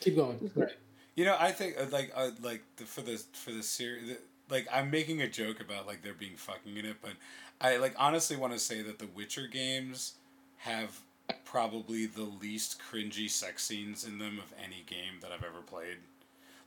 Keep 0.00 0.16
going. 0.16 0.50
Right. 0.54 0.70
You 1.14 1.24
know, 1.24 1.36
I 1.38 1.52
think 1.52 1.76
uh, 1.78 1.86
like 1.90 2.12
uh, 2.14 2.30
like 2.42 2.62
the, 2.76 2.84
for 2.84 3.02
the 3.02 3.22
for 3.32 3.52
the 3.52 3.62
series, 3.62 4.16
like 4.50 4.66
I'm 4.72 4.90
making 4.90 5.20
a 5.20 5.28
joke 5.28 5.60
about 5.60 5.86
like 5.86 6.02
there 6.02 6.14
being 6.14 6.36
fucking 6.36 6.76
in 6.76 6.86
it, 6.86 6.96
but 7.02 7.12
I 7.60 7.76
like 7.76 7.94
honestly 7.98 8.36
want 8.36 8.52
to 8.52 8.58
say 8.58 8.82
that 8.82 8.98
the 8.98 9.06
Witcher 9.06 9.46
games 9.46 10.14
have 10.58 11.00
probably 11.44 12.06
the 12.06 12.22
least 12.22 12.80
cringy 12.80 13.30
sex 13.30 13.64
scenes 13.64 14.04
in 14.04 14.18
them 14.18 14.38
of 14.38 14.52
any 14.62 14.84
game 14.86 15.20
that 15.20 15.30
I've 15.32 15.44
ever 15.44 15.60
played. 15.60 15.98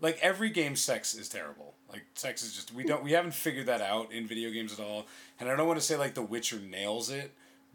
Like 0.01 0.19
every 0.21 0.49
game, 0.49 0.75
sex 0.75 1.15
is 1.15 1.27
terrible. 1.27 1.73
Like 1.91 2.03
sex 2.13 2.43
is 2.43 2.53
just 2.53 2.73
we 2.73 2.83
don't 2.83 3.03
we 3.03 3.13
haven't 3.13 3.33
figured 3.33 3.65
that 3.65 3.81
out 3.81 4.11
in 4.11 4.27
video 4.27 4.51
games 4.51 4.73
at 4.73 4.85
all. 4.85 5.07
And 5.39 5.49
I 5.49 5.55
don't 5.55 5.67
want 5.67 5.79
to 5.79 5.85
say 5.85 5.95
like 5.95 6.13
The 6.13 6.21
Witcher 6.21 6.59
nails 6.59 7.09
it, 7.09 7.31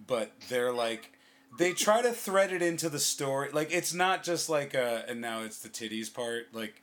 but 0.06 0.32
they're 0.48 0.72
like 0.72 1.12
they 1.58 1.72
try 1.72 2.00
to 2.02 2.12
thread 2.12 2.52
it 2.52 2.62
into 2.62 2.88
the 2.88 2.98
story. 2.98 3.50
Like 3.52 3.72
it's 3.72 3.92
not 3.94 4.22
just 4.22 4.48
like 4.48 4.74
uh 4.74 5.02
and 5.08 5.20
now 5.20 5.42
it's 5.42 5.58
the 5.58 5.68
titties 5.68 6.12
part. 6.12 6.48
Like 6.52 6.82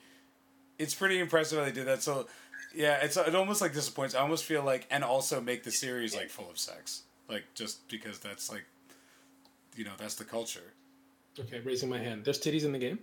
it's 0.77 0.94
pretty 0.94 1.19
impressive 1.19 1.57
how 1.60 1.65
they 1.65 1.72
did 1.72 1.88
that. 1.88 2.03
So 2.03 2.27
yeah, 2.76 2.98
it's 3.02 3.18
it 3.18 3.34
almost 3.35 3.61
like 3.61 3.73
disappoints. 3.73 4.14
I 4.15 4.19
almost 4.19 4.45
feel 4.45 4.64
like 4.64 4.85
and 4.91 5.03
also 5.03 5.39
make 5.41 5.64
the 5.64 5.72
series 5.72 6.15
like 6.15 6.30
full 6.30 6.49
of 6.49 6.57
sex. 6.60 7.03
Like 7.30 7.44
just 7.56 7.88
because 7.89 8.19
that's 8.19 8.52
like 8.52 8.65
you 9.76 9.84
know, 9.85 9.91
that's 9.98 10.15
the 10.15 10.26
culture. 10.26 10.73
Okay, 11.39 11.60
raising 11.60 11.89
my 11.89 11.99
hand. 11.99 12.26
There's 12.26 12.39
titties 12.39 12.65
in 12.65 12.72
the 12.72 12.80
game? 12.80 12.98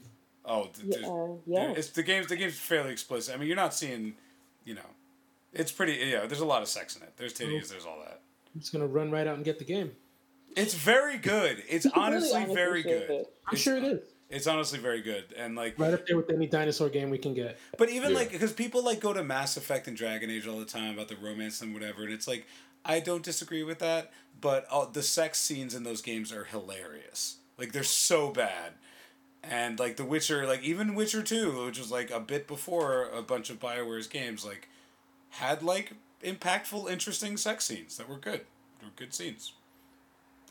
Oh, 0.44 0.64
th- 0.64 0.74
Yeah, 0.84 0.96
there's- 0.96 1.08
uh, 1.08 1.26
there- 1.46 1.68
yes. 1.68 1.78
it's 1.78 1.88
the 1.90 2.02
game's 2.02 2.26
the 2.26 2.36
game's 2.36 2.58
fairly 2.58 2.90
explicit. 2.92 3.34
I 3.34 3.38
mean, 3.38 3.46
you're 3.46 3.56
not 3.56 3.72
seeing, 3.74 4.14
you 4.64 4.74
know, 4.74 4.90
it's 5.52 5.70
pretty. 5.72 5.92
Yeah, 5.94 6.26
there's 6.26 6.40
a 6.40 6.44
lot 6.44 6.60
of 6.62 6.68
sex 6.68 6.96
in 6.96 7.02
it. 7.02 7.12
There's 7.16 7.32
titties. 7.32 7.68
There's 7.70 7.86
all 7.86 8.00
that. 8.00 8.20
I'm 8.54 8.60
just 8.60 8.72
gonna 8.72 8.86
run 8.88 9.10
right 9.10 9.26
out 9.26 9.36
and 9.36 9.44
get 9.44 9.58
the 9.60 9.64
game. 9.64 9.92
It's 10.56 10.74
very 10.74 11.18
good. 11.18 11.62
It's 11.68 11.84
You 11.84 11.90
can 11.90 12.02
really 12.02 12.14
honestly 12.16 12.36
honestly 12.36 12.54
very 12.54 12.82
good. 12.82 13.10
it. 13.10 13.32
I'm 13.46 13.56
sure 13.56 13.76
it 13.76 13.84
is. 13.84 14.00
It's 14.30 14.46
honestly 14.46 14.78
very 14.78 15.02
good, 15.02 15.24
and 15.36 15.54
like 15.54 15.78
Right 15.78 15.94
up 15.94 16.06
there 16.06 16.16
with 16.16 16.30
any 16.30 16.46
dinosaur 16.46 16.88
game 16.88 17.10
we 17.10 17.18
can 17.18 17.34
get. 17.34 17.58
But 17.78 17.90
even 17.90 18.10
Yeah. 18.10 18.16
like 18.18 18.32
because 18.32 18.52
people 18.52 18.82
like 18.82 19.00
go 19.00 19.12
to 19.12 19.22
Mass 19.22 19.56
Effect 19.56 19.86
and 19.86 19.96
Dragon 19.96 20.30
Age 20.30 20.46
all 20.46 20.58
the 20.58 20.64
time 20.64 20.94
about 20.94 21.08
the 21.08 21.16
romance 21.16 21.60
and 21.60 21.72
whatever, 21.74 22.02
and 22.02 22.12
it's 22.12 22.26
like 22.26 22.46
I 22.84 23.00
don't 23.00 23.22
disagree 23.22 23.62
with 23.62 23.78
that, 23.78 24.12
but 24.40 24.66
uh, 24.70 24.86
the 24.86 25.02
sex 25.02 25.38
scenes 25.40 25.74
in 25.74 25.84
those 25.84 26.02
games 26.02 26.32
are 26.32 26.44
hilarious. 26.44 27.36
Like 27.58 27.72
they're 27.72 27.82
so 27.84 28.30
bad, 28.30 28.72
and 29.42 29.78
like 29.78 29.96
The 29.96 30.04
Witcher, 30.04 30.46
like 30.46 30.62
even 30.62 30.94
Witcher 30.94 31.22
Two, 31.22 31.66
which 31.66 31.78
was 31.78 31.90
like 31.92 32.10
a 32.10 32.18
bit 32.20 32.46
before 32.48 33.08
a 33.10 33.22
bunch 33.22 33.50
of 33.50 33.60
Bioware's 33.60 34.06
games, 34.08 34.44
like 34.44 34.68
had 35.30 35.62
like 35.62 35.92
impactful, 36.24 36.90
interesting 36.90 37.36
sex 37.36 37.64
scenes 37.66 37.96
that 37.98 38.08
were 38.08 38.18
good. 38.18 38.40
They 38.80 38.86
were 38.86 38.92
good 38.96 39.14
scenes. 39.14 39.52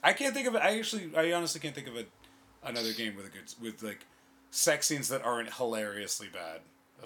I 0.04 0.14
can't 0.14 0.34
think 0.34 0.48
of 0.48 0.56
it. 0.56 0.62
I 0.62 0.78
actually, 0.78 1.12
I 1.16 1.32
honestly 1.32 1.62
can't 1.62 1.74
think 1.74 1.88
of 1.88 1.96
a, 1.96 2.06
another 2.64 2.94
game 2.94 3.16
with 3.16 3.26
a 3.26 3.30
good 3.30 3.54
with 3.62 3.82
like 3.84 4.06
sex 4.52 4.88
scenes 4.88 5.10
that 5.10 5.24
aren't 5.24 5.54
hilariously 5.54 6.28
bad. 6.32 6.62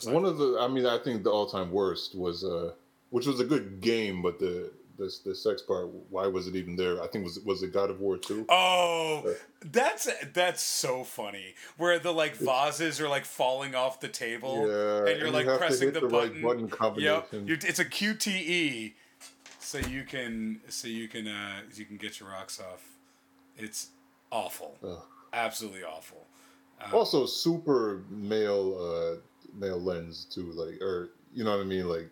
One 0.05 0.25
of 0.25 0.37
the, 0.37 0.59
I 0.59 0.67
mean, 0.67 0.85
I 0.85 0.99
think 0.99 1.23
the 1.23 1.31
all-time 1.31 1.71
worst 1.71 2.13
was, 2.15 2.43
uh, 2.43 2.73
which 3.09 3.25
was 3.25 3.39
a 3.39 3.43
good 3.43 3.81
game, 3.81 4.21
but 4.21 4.37
the 4.37 4.71
the 4.97 5.15
the 5.25 5.35
sex 5.35 5.61
part, 5.61 5.89
why 6.09 6.27
was 6.27 6.47
it 6.47 6.55
even 6.55 6.75
there? 6.75 7.01
I 7.01 7.07
think 7.07 7.23
was 7.23 7.39
was 7.39 7.63
it 7.63 7.71
God 7.73 7.89
of 7.89 7.99
War 7.99 8.17
two? 8.17 8.45
Oh, 8.49 9.35
that's 9.63 10.09
that's 10.33 10.61
so 10.63 11.03
funny. 11.03 11.55
Where 11.77 11.99
the 11.99 12.11
like 12.11 12.35
vases 12.35 12.99
are 12.99 13.07
like 13.07 13.25
falling 13.25 13.75
off 13.75 13.99
the 13.99 14.07
table, 14.07 14.67
Yeah, 14.67 15.09
and 15.09 15.17
you're 15.17 15.27
and 15.27 15.35
like 15.35 15.45
you 15.45 15.57
pressing 15.57 15.93
the, 15.93 16.01
the 16.01 16.07
right 16.07 16.41
button. 16.41 16.69
button 16.69 17.01
Yep, 17.01 17.27
you 17.45 17.57
it's 17.61 17.79
a 17.79 17.85
QTE, 17.85 18.93
so 19.67 19.77
you 19.79 20.03
can 20.03 20.61
so 20.69 20.87
you 20.87 21.07
can 21.09 21.27
uh 21.27 21.59
you 21.75 21.83
can 21.85 21.97
get 21.97 22.19
your 22.19 22.29
rocks 22.29 22.59
off. 22.59 22.83
It's 23.57 23.89
awful, 24.31 24.77
Ugh. 24.81 24.99
absolutely 25.33 25.83
awful. 25.83 26.25
Um, 26.81 26.93
Also, 26.93 27.25
super 27.25 28.01
male 28.09 28.65
uh 28.79 29.19
male 29.53 29.81
lens 29.89 30.25
too, 30.33 30.51
like 30.53 30.81
or 30.81 31.09
you 31.33 31.43
know 31.43 31.51
what 31.51 31.61
I 31.61 31.65
mean, 31.65 31.87
like. 31.89 32.09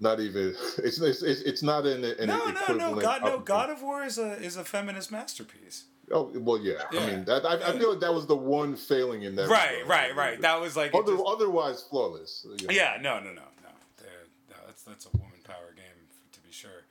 Not 0.00 0.20
even 0.20 0.54
it's 0.78 0.98
it's 1.00 1.22
it's 1.22 1.62
not 1.62 1.84
in 1.84 2.04
an 2.04 2.28
no, 2.28 2.38
no, 2.46 2.74
no, 2.74 3.00
God, 3.00 3.22
no. 3.22 3.34
of- 3.34 3.44
God 3.44 3.68
of 3.68 3.82
War 3.82 4.04
is 4.04 4.16
a 4.16 4.32
is 4.40 4.56
a 4.56 4.64
feminist 4.64 5.10
masterpiece. 5.10 5.84
Oh 6.10 6.30
well, 6.34 6.58
yeah. 6.58 6.84
Yeah. 6.92 7.00
I 7.00 7.06
mean, 7.10 7.24
that 7.26 7.44
I, 7.44 7.54
I 7.70 7.78
feel 7.78 7.90
like 7.90 8.00
that 8.00 8.14
was 8.14 8.24
the 8.26 8.36
one 8.36 8.76
failing 8.76 9.24
in 9.24 9.34
that. 9.36 9.48
Right, 9.48 9.82
regard. 9.82 9.88
right, 9.88 10.16
right. 10.16 10.40
That 10.40 10.58
was 10.60 10.74
like 10.76 10.94
Other, 10.94 11.12
just- 11.16 11.24
otherwise 11.26 11.82
flawless. 11.82 12.46
you 12.60 12.66
know. 12.68 12.72
Yeah, 12.72 12.96
no, 13.02 13.18
no, 13.18 13.32
no, 13.32 13.42
no. 13.66 13.72
They're, 13.98 14.24
no 14.50 14.56
that's 14.66 14.82
that's 14.84 15.06
a 15.06 15.10
woman 15.18 15.40
power 15.44 15.72
game 15.76 15.84
to 16.32 16.40
be 16.42 16.52
sure. 16.52 16.84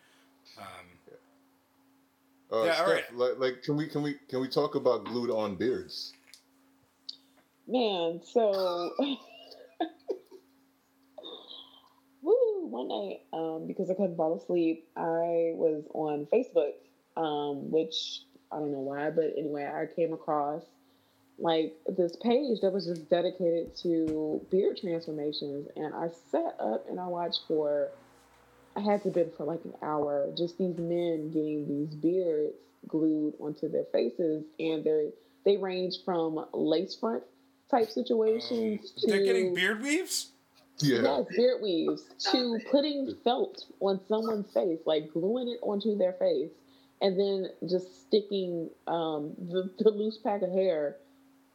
Um, 0.57 0.65
Uh, 2.51 2.63
Yeah, 2.65 2.75
all 2.79 2.84
Steph, 2.85 2.88
right. 2.88 3.15
like, 3.15 3.38
like, 3.39 3.61
can 3.63 3.75
we 3.75 3.88
can 3.88 4.01
we 4.01 4.15
can 4.29 4.39
we 4.39 4.47
talk 4.47 4.75
about 4.75 5.03
glued 5.05 5.29
on 5.29 5.55
beards? 5.55 6.13
Man, 7.67 8.21
so 8.23 8.91
woo, 12.21 12.67
one 12.67 12.88
night, 12.88 13.19
um, 13.34 13.67
because 13.67 13.89
I 13.89 13.95
couldn't 13.95 14.15
fall 14.15 14.38
asleep, 14.38 14.85
I 14.95 15.51
was 15.55 15.84
on 15.93 16.27
Facebook, 16.34 16.73
um, 17.17 17.69
which 17.71 18.21
I 18.51 18.59
don't 18.59 18.71
know 18.71 18.79
why, 18.79 19.09
but 19.09 19.34
anyway, 19.38 19.65
I 19.65 19.88
came 19.93 20.13
across 20.13 20.63
like 21.39 21.75
this 21.85 22.15
page 22.15 22.61
that 22.61 22.71
was 22.71 22.85
just 22.85 23.09
dedicated 23.09 23.75
to 23.84 24.41
beard 24.49 24.77
transformations, 24.77 25.67
and 25.75 25.93
I 25.93 26.07
sat 26.31 26.55
up 26.59 26.85
and 26.89 26.99
I 26.99 27.07
watched 27.07 27.41
for 27.47 27.89
I 28.77 28.79
had 28.79 29.01
to 29.03 29.09
been 29.09 29.31
for 29.35 29.43
like 29.43 29.65
an 29.65 29.73
hour, 29.81 30.29
just 30.37 30.59
these 30.59 30.77
men 30.77 31.31
getting 31.31 31.67
these 31.67 31.95
beards 31.95 32.53
glued 32.87 33.33
onto 33.39 33.67
their 33.67 33.85
faces, 33.91 34.45
and 34.59 34.83
they 34.83 35.09
they 35.43 35.57
range 35.57 35.95
from 36.05 36.45
lace 36.53 36.95
front 36.95 37.23
type 37.71 37.89
situations 37.89 38.91
to 38.91 39.07
they're 39.07 39.23
getting 39.23 39.55
beard 39.55 39.81
weaves. 39.81 40.31
Yeah. 40.77 41.01
Yes, 41.01 41.25
beard 41.35 41.61
weaves 41.63 42.03
to 42.31 42.59
putting 42.69 43.15
felt 43.23 43.65
on 43.79 43.99
someone's 44.07 44.51
face, 44.53 44.79
like 44.85 45.11
gluing 45.11 45.49
it 45.49 45.59
onto 45.63 45.97
their 45.97 46.13
face, 46.13 46.51
and 47.01 47.19
then 47.19 47.49
just 47.67 48.05
sticking 48.05 48.69
um, 48.85 49.33
the, 49.39 49.71
the 49.79 49.89
loose 49.89 50.19
pack 50.19 50.43
of 50.43 50.51
hair 50.51 50.97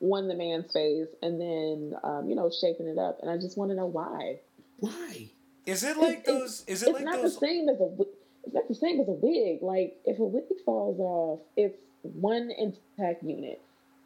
on 0.01 0.27
the 0.27 0.35
man's 0.35 0.73
face, 0.73 1.07
and 1.23 1.41
then 1.41 1.95
um, 2.03 2.29
you 2.29 2.35
know 2.35 2.51
shaping 2.51 2.89
it 2.89 2.99
up. 2.99 3.21
And 3.23 3.31
I 3.31 3.37
just 3.37 3.57
want 3.57 3.71
to 3.71 3.77
know 3.77 3.87
why. 3.87 4.41
Why? 4.79 5.31
Is 5.67 5.85
it 5.85 5.97
like 5.97 6.25
those? 6.25 6.65
Is 6.67 6.83
it 6.83 6.89
it's 6.89 6.95
like 6.97 7.05
not 7.05 7.23
those? 7.23 7.35
the 7.35 7.41
same 7.47 7.69
as 7.69 7.77
a. 7.77 7.85
wi- 7.89 8.11
It's 8.45 8.55
not 8.55 8.69
the 8.69 8.75
same 8.75 9.01
as 9.01 9.09
a 9.09 9.13
wig. 9.13 9.63
Like 9.63 9.97
if 10.05 10.19
a 10.19 10.25
wig 10.25 10.45
falls 10.65 10.99
off, 10.99 11.41
it's 11.57 11.77
one 12.03 12.51
intact 12.51 13.23
unit. 13.23 13.61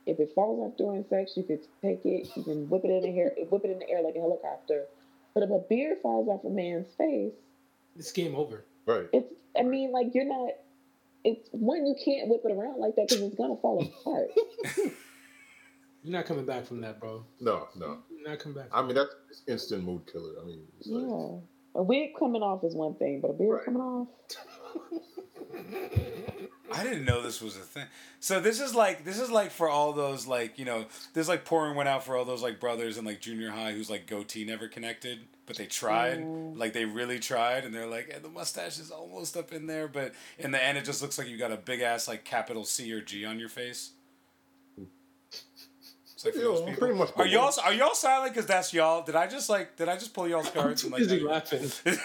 If 0.07 0.21
it 0.21 0.31
falls 0.35 0.61
off 0.61 0.77
during 0.79 1.05
sex, 1.09 1.33
you 1.37 1.43
could 1.43 1.61
take 1.83 2.05
it, 2.05 2.29
you 2.37 2.43
can 2.45 2.69
whip 2.69 2.85
it 2.85 2.91
in 2.91 3.03
the 3.03 3.19
air, 3.19 3.33
whip 3.51 3.65
it 3.65 3.71
in 3.71 3.79
the 3.81 3.91
air 3.91 4.03
like 4.03 4.15
a 4.15 4.21
helicopter. 4.21 4.85
But 5.35 5.43
if 5.43 5.51
a 5.51 5.59
beard 5.69 5.99
falls 6.03 6.29
off 6.29 6.45
a 6.45 6.49
man's 6.51 6.87
face, 6.97 7.33
It's 7.99 8.13
game 8.13 8.35
over. 8.37 8.65
Right. 8.87 9.09
it's. 9.13 9.33
I 9.59 9.63
mean, 9.63 9.91
like 9.93 10.09
you're 10.15 10.25
not. 10.27 10.51
It's 11.25 11.49
one 11.51 11.87
you 11.87 11.97
can't 12.05 12.29
whip 12.29 12.43
it 12.45 12.53
around 12.53 12.79
like 12.79 12.95
that 12.97 13.09
because 13.09 13.23
it's 13.23 13.35
gonna 13.35 13.57
fall 13.57 13.83
apart. 13.83 14.29
You're 16.07 16.13
not 16.17 16.27
coming 16.27 16.45
back 16.47 16.65
from 16.67 16.81
that, 16.83 17.01
bro. 17.01 17.25
No, 17.41 17.67
no. 17.75 17.99
You're 18.17 18.29
not 18.31 18.39
coming 18.39 18.57
back. 18.59 18.69
I 18.73 18.81
mean, 18.81 18.95
that's 18.95 19.11
instant 19.49 19.83
mood 19.83 20.03
killer. 20.11 20.35
I 20.41 20.47
mean, 20.47 20.61
it's 20.79 20.89
like, 20.89 21.03
yeah, 21.03 21.39
a 21.75 21.83
wig 21.83 22.11
coming 22.17 22.43
off 22.43 22.63
is 22.63 22.77
one 22.77 22.95
thing, 22.95 23.21
but 23.21 23.31
a 23.31 23.33
beard 23.33 23.57
Right. 23.57 23.65
coming 23.65 23.81
off. 23.83 24.07
I 26.73 26.83
didn't 26.85 27.05
know 27.07 27.23
this 27.23 27.41
was 27.43 27.57
a 27.57 27.61
thing. 27.61 27.87
So 28.21 28.39
this 28.41 28.61
is 28.61 28.73
like 28.75 29.05
this 29.05 29.19
is 29.21 29.31
like 29.31 29.51
for 29.51 29.69
all 29.69 29.93
those 29.93 30.27
like 30.27 30.59
you 30.59 30.65
know 30.65 30.85
there's 31.15 31.29
like 31.29 31.45
pouring 31.45 31.75
one 31.75 31.87
out 31.89 32.05
for 32.05 32.17
all 32.17 32.25
those 32.25 32.43
like 32.43 32.61
brothers 32.61 32.99
in 32.99 33.05
like 33.05 33.21
junior 33.21 33.51
high 33.51 33.73
who's 33.73 33.89
like 33.89 34.07
goatee 34.07 34.45
never 34.45 34.69
connected, 34.69 35.21
but 35.47 35.57
they 35.57 35.67
tried 35.67 36.19
Mm. 36.21 36.57
like 36.59 36.73
they 36.73 36.85
really 36.85 37.19
tried 37.19 37.65
and 37.65 37.75
they're 37.75 37.87
like 37.87 38.11
and 38.15 38.23
the 38.25 38.29
mustache 38.29 38.79
is 38.79 38.91
almost 38.91 39.37
up 39.37 39.53
in 39.53 39.67
there, 39.67 39.89
but 39.89 40.13
in 40.39 40.51
the 40.51 40.63
end 40.63 40.77
it 40.79 40.85
just 40.85 41.03
looks 41.03 41.19
like 41.19 41.29
you 41.29 41.37
got 41.39 41.53
a 41.53 41.57
big 41.57 41.81
ass 41.81 42.07
like 42.09 42.25
capital 42.25 42.65
C 42.65 42.93
or 42.93 43.01
G 43.01 43.25
on 43.25 43.39
your 43.39 43.49
face. 43.49 43.93
It's 46.17 46.25
like 46.25 46.33
for 46.33 46.41
you 46.41 46.45
those 46.47 46.61
people. 46.61 46.75
pretty 46.79 46.95
much. 46.95 47.11
Are 47.17 47.27
y'all 47.27 47.53
are 47.63 47.75
y'all 47.75 47.95
silent 47.95 48.33
because 48.33 48.47
that's 48.47 48.73
y'all? 48.73 49.03
Did 49.03 49.17
I 49.17 49.27
just 49.27 49.51
like 49.51 49.77
did 49.77 49.87
I 49.91 49.97
just 49.99 50.15
pull 50.15 50.27
y'all's 50.27 50.49
cards 50.55 50.83
and 50.83 50.91
like? 50.93 51.01
busy 51.01 51.21
laughing. 51.33 51.71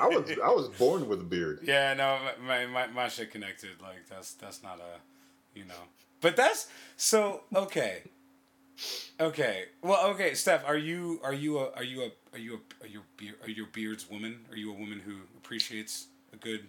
I 0.00 0.08
was 0.08 0.28
I 0.42 0.48
was 0.50 0.68
born 0.70 1.08
with 1.08 1.20
a 1.20 1.24
beard. 1.24 1.60
Yeah, 1.62 1.94
no, 1.94 2.18
my, 2.44 2.66
my 2.66 2.88
my 2.88 3.06
shit 3.08 3.30
connected. 3.30 3.70
Like 3.80 4.08
that's 4.08 4.32
that's 4.34 4.64
not 4.64 4.80
a, 4.80 4.98
you 5.56 5.64
know. 5.64 5.74
But 6.20 6.34
that's 6.34 6.66
so 6.96 7.42
okay. 7.54 8.02
Okay. 9.20 9.66
Well, 9.80 10.08
okay, 10.08 10.34
Steph, 10.34 10.66
are 10.66 10.76
you 10.76 11.20
are 11.22 11.32
you 11.32 11.60
a 11.60 11.70
are 11.74 11.84
you 11.84 12.02
a 12.02 12.10
are 12.34 12.38
you 12.38 12.54
a 12.54 12.84
are 12.84 12.88
you 12.88 13.00
a 13.00 13.16
beard 13.16 13.36
are 13.44 13.50
you 13.50 13.62
a 13.62 13.68
beards 13.68 14.10
woman? 14.10 14.40
Are 14.50 14.56
you 14.56 14.72
a 14.72 14.74
woman 14.74 14.98
who 14.98 15.18
appreciates 15.38 16.08
a 16.32 16.36
good 16.36 16.66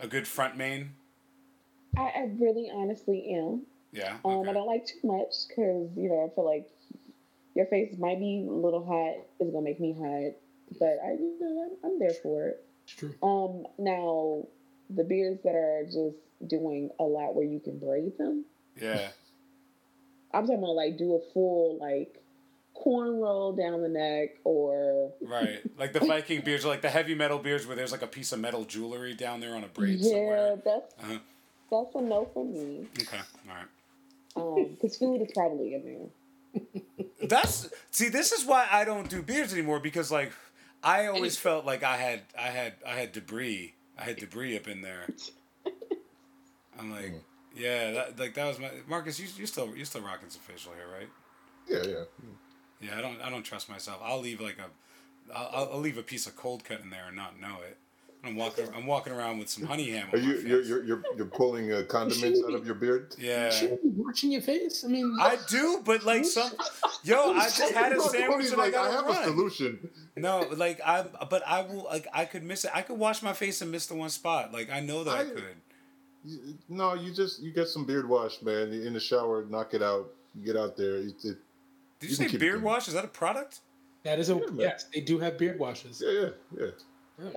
a 0.00 0.06
good 0.06 0.26
front 0.26 0.56
mane? 0.56 0.92
I, 1.98 2.02
I 2.02 2.30
really 2.38 2.70
honestly 2.72 3.26
am. 3.34 3.66
Yeah. 3.92 4.16
Um, 4.24 4.38
okay. 4.38 4.50
I 4.50 4.52
don't 4.54 4.66
like 4.66 4.86
too 4.86 5.00
much 5.04 5.34
because 5.48 5.90
you 5.96 6.08
know 6.08 6.28
I 6.30 6.34
feel 6.34 6.44
like 6.44 6.68
your 7.54 7.66
face 7.66 7.94
might 7.98 8.18
be 8.18 8.46
a 8.48 8.50
little 8.50 8.84
hot. 8.84 9.24
It's 9.38 9.50
gonna 9.52 9.62
make 9.62 9.80
me 9.80 9.92
hot, 9.92 10.32
but 10.78 10.98
I 11.04 11.12
you 11.12 11.36
know 11.40 11.70
I'm, 11.84 11.92
I'm 11.92 11.98
there 11.98 12.14
for 12.22 12.48
it. 12.48 12.64
It's 12.84 12.94
true. 12.94 13.14
Um, 13.22 13.66
now 13.78 14.46
the 14.90 15.04
beards 15.04 15.42
that 15.44 15.54
are 15.54 15.84
just 15.84 16.16
doing 16.46 16.90
a 16.98 17.04
lot 17.04 17.34
where 17.34 17.44
you 17.44 17.60
can 17.60 17.78
braid 17.78 18.16
them. 18.18 18.44
Yeah. 18.80 19.08
I'm 20.34 20.46
talking 20.46 20.58
about 20.58 20.74
like 20.74 20.96
do 20.96 21.14
a 21.14 21.32
full 21.34 21.78
like 21.78 22.22
corn 22.74 23.20
roll 23.20 23.52
down 23.52 23.82
the 23.82 23.88
neck 23.88 24.30
or 24.44 25.12
Right. 25.20 25.60
Like 25.78 25.92
the 25.92 26.00
Viking 26.00 26.40
beards, 26.40 26.64
or 26.64 26.68
like 26.68 26.80
the 26.80 26.88
heavy 26.90 27.14
metal 27.14 27.38
beards 27.38 27.66
where 27.66 27.76
there's 27.76 27.92
like 27.92 28.02
a 28.02 28.06
piece 28.06 28.32
of 28.32 28.40
metal 28.40 28.64
jewelry 28.64 29.14
down 29.14 29.40
there 29.40 29.54
on 29.54 29.62
a 29.64 29.68
braid 29.68 29.98
yeah, 29.98 30.10
somewhere. 30.10 30.56
that's 30.64 30.94
Uh-huh. 31.02 31.18
that's 31.70 31.94
a 31.94 32.00
no 32.00 32.28
for 32.32 32.44
me. 32.44 32.86
Okay. 32.98 33.18
All 33.48 33.54
right. 33.54 33.66
Um, 34.36 34.70
because 34.80 34.96
food 34.96 35.20
is 35.22 35.30
probably 35.34 35.74
in 35.74 35.84
there. 35.84 36.62
That's 37.28 37.68
see. 37.90 38.08
This 38.08 38.32
is 38.32 38.44
why 38.46 38.66
I 38.70 38.84
don't 38.84 39.08
do 39.08 39.22
beers 39.22 39.52
anymore 39.52 39.80
because 39.80 40.10
like 40.10 40.32
I 40.82 41.06
always 41.06 41.36
felt 41.38 41.64
like 41.64 41.82
I 41.82 41.96
had 41.96 42.22
I 42.38 42.48
had 42.48 42.74
I 42.86 42.94
had 42.94 43.12
debris. 43.12 43.74
I 43.98 44.02
had 44.04 44.16
debris 44.16 44.56
up 44.56 44.68
in 44.68 44.82
there. 44.82 45.06
I'm 46.78 46.90
like, 46.90 47.14
yeah, 47.54 47.92
that 47.92 48.18
like 48.18 48.34
that 48.34 48.46
was 48.46 48.58
my 48.58 48.70
Marcus. 48.88 49.18
You 49.18 49.28
you 49.36 49.46
still 49.46 49.74
you 49.76 49.84
still 49.84 50.02
rocking 50.02 50.30
some 50.30 50.42
facial 50.42 50.72
hair, 50.72 50.86
right? 50.88 51.08
Yeah, 51.68 51.82
yeah. 51.90 52.04
Yeah, 52.80 52.98
I 52.98 53.00
don't 53.00 53.20
I 53.20 53.30
don't 53.30 53.44
trust 53.44 53.68
myself. 53.68 54.00
I'll 54.02 54.20
leave 54.20 54.40
like 54.40 54.58
a 54.58 55.34
I'll, 55.34 55.50
I'll- 55.52 55.70
I'll 55.74 55.80
leave 55.80 55.98
a 55.98 56.02
piece 56.02 56.26
of 56.26 56.36
cold 56.36 56.64
cut 56.64 56.80
in 56.80 56.90
there 56.90 57.04
and 57.06 57.16
not 57.16 57.40
know 57.40 57.58
it. 57.66 57.76
I'm 58.24 58.36
walking 58.36 58.68
I'm 58.74 58.86
walking 58.86 59.12
around 59.12 59.38
with 59.38 59.48
some 59.48 59.64
honey 59.66 59.90
ham. 59.90 60.08
Are 60.12 60.16
On 60.16 60.22
my 60.22 60.28
you 60.28 60.34
face. 60.36 60.46
you're, 60.48 60.62
you're 60.62 60.84
you're 60.84 61.02
you're 61.16 61.26
pulling 61.26 61.72
uh, 61.72 61.82
condiments 61.88 62.40
out 62.46 62.54
of 62.54 62.64
your 62.64 62.76
beard? 62.76 63.14
yeah. 63.18 63.50
Shouldn't 63.50 63.82
be 63.82 63.88
watching 63.96 64.30
your 64.30 64.42
face. 64.42 64.84
I 64.84 64.88
mean, 64.88 65.16
I 65.20 65.38
do, 65.48 65.80
but 65.84 66.04
like 66.04 66.24
some, 66.24 66.50
yo, 67.04 67.32
I 67.32 67.44
just 67.44 67.72
had 67.72 67.92
a 67.92 67.96
Look, 67.96 68.10
sandwich 68.12 68.30
Tony's 68.30 68.52
and 68.52 68.60
I 68.60 68.64
like, 68.64 68.72
got 68.74 68.90
I 68.90 68.94
have 68.94 69.06
run. 69.06 69.22
a 69.22 69.24
solution. 69.24 69.90
No, 70.16 70.46
like 70.56 70.80
I, 70.86 71.04
but 71.28 71.42
I 71.46 71.62
will 71.62 71.84
like 71.84 72.06
I 72.12 72.24
could 72.24 72.44
miss 72.44 72.64
it. 72.64 72.70
I 72.74 72.82
could 72.82 72.98
wash 72.98 73.22
my 73.22 73.32
face 73.32 73.60
and 73.60 73.70
miss 73.72 73.86
the 73.86 73.94
one 73.94 74.10
spot. 74.10 74.52
Like 74.52 74.70
I 74.70 74.78
know 74.80 75.02
that 75.04 75.10
I, 75.16 75.20
I- 75.20 75.24
could. 75.24 75.44
You- 76.24 76.54
No, 76.68 76.94
you 76.94 77.12
just 77.12 77.42
you 77.42 77.50
get 77.50 77.66
some 77.66 77.84
beard 77.84 78.08
wash, 78.08 78.40
man. 78.42 78.72
In 78.72 78.92
the 78.92 79.00
shower, 79.00 79.44
knock 79.50 79.74
it 79.74 79.82
out. 79.82 80.12
You 80.38 80.44
get 80.46 80.56
out 80.56 80.76
there. 80.76 80.98
It, 80.98 81.06
it, 81.24 81.36
Did 81.98 82.02
you, 82.02 82.08
You 82.10 82.14
say 82.14 82.36
beard 82.36 82.62
wash? 82.62 82.86
Is 82.86 82.94
that 82.94 83.04
a 83.04 83.08
product? 83.08 83.60
That 84.04 84.20
is 84.20 84.30
a 84.30 84.34
Yeah, 84.36 84.40
yes. 84.56 84.86
They 84.94 85.00
do 85.00 85.18
have 85.18 85.36
beard 85.38 85.58
washes. 85.58 86.00
yeah, 86.04 86.12
yeah, 86.12 86.28
yeah. 86.60 86.66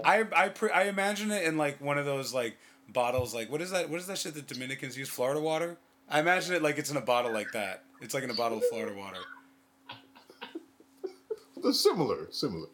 I 0.04 0.26
I 0.36 0.50
pre- 0.50 0.72
I 0.72 0.84
imagine 0.84 1.32
it 1.32 1.44
in 1.44 1.58
like 1.58 1.82
one 1.82 1.98
of 1.98 2.06
those 2.06 2.34
like 2.34 2.58
bottles. 2.90 3.34
Like 3.34 3.52
what 3.52 3.62
is 3.62 3.72
that? 3.72 3.90
What 3.90 4.00
is 4.00 4.08
that 4.08 4.18
shit 4.18 4.34
that 4.36 4.48
Dominicans 4.48 4.98
use? 4.98 5.10
Florida 5.10 5.40
water. 5.42 5.78
I 6.10 6.20
imagine 6.20 6.54
it 6.56 6.62
like 6.62 6.78
it's 6.78 6.92
in 6.92 6.98
a 6.98 7.02
bottle 7.02 7.32
like 7.34 7.52
that. 7.54 7.84
It's 8.02 8.14
like 8.14 8.24
in 8.24 8.30
a 8.30 8.34
bottle 8.36 8.58
of 8.60 8.64
Florida 8.70 8.96
water. 8.98 9.20
They're 11.62 11.74
similar, 11.74 12.28
similar. 12.32 12.68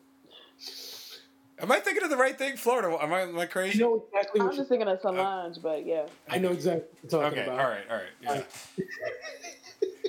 Am 1.60 1.72
I 1.72 1.80
thinking 1.80 2.04
of 2.04 2.10
the 2.10 2.18
right 2.18 2.38
thing? 2.38 2.58
Florida. 2.58 2.98
Am 3.02 3.14
I 3.14 3.22
am 3.22 3.38
I 3.38 3.44
I 3.44 3.46
crazy? 3.46 3.80
know 3.80 4.04
exactly 4.06 4.42
I'm 4.42 4.48
just 4.48 4.60
you, 4.60 4.66
thinking 4.66 4.88
of 4.88 5.00
some 5.00 5.20
uh, 5.20 5.24
Solange, 5.24 5.62
but 5.62 5.86
yeah. 5.86 6.08
I 6.30 6.40
know 6.40 6.50
exactly 6.52 6.84
what 7.02 7.12
you're 7.12 7.22
talking 7.22 7.40
Okay. 7.40 7.50
All 7.50 7.56
about. 7.56 7.70
right. 7.70 7.84
All 7.90 7.98
right. 7.98 8.46
Yeah. 8.78 8.84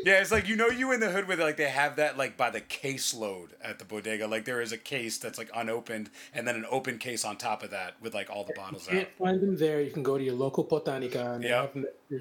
Yeah, 0.05 0.21
it's 0.21 0.33
like 0.33 0.49
you 0.49 0.57
know 0.57 0.69
you 0.69 0.93
in 0.93 1.01
the 1.01 1.11
hood 1.11 1.29
with 1.29 1.41
like 1.41 1.57
they 1.57 1.69
have 1.69 1.97
that 1.97 2.17
like 2.19 2.37
by 2.37 2.51
the 2.51 2.61
caseload 2.61 3.49
at 3.63 3.79
the 3.79 3.85
bodega. 3.85 4.27
Like 4.27 4.45
there 4.45 4.61
is 4.61 4.73
a 4.73 4.79
case 4.79 5.19
that's 5.19 5.39
like 5.39 5.51
unopened, 5.55 6.11
and 6.35 6.47
then 6.47 6.57
an 6.57 6.67
open 6.71 6.99
case 6.99 7.25
on 7.25 7.37
top 7.37 7.63
of 7.63 7.71
that 7.71 7.95
with 8.01 8.15
like 8.15 8.31
all 8.31 8.45
the 8.45 8.55
bottles 8.55 8.87
You 8.87 8.99
can't 8.99 9.09
find 9.19 9.41
them 9.41 9.57
there. 9.57 9.81
You 9.81 9.91
can 9.91 10.03
go 10.03 10.19
to 10.19 10.25
your 10.25 10.35
local 10.35 10.65
botanica 10.65 11.35
and 11.35 11.45
they 11.45 11.49
Yeah. 11.49 11.67
them 11.67 11.87
there. 12.11 12.21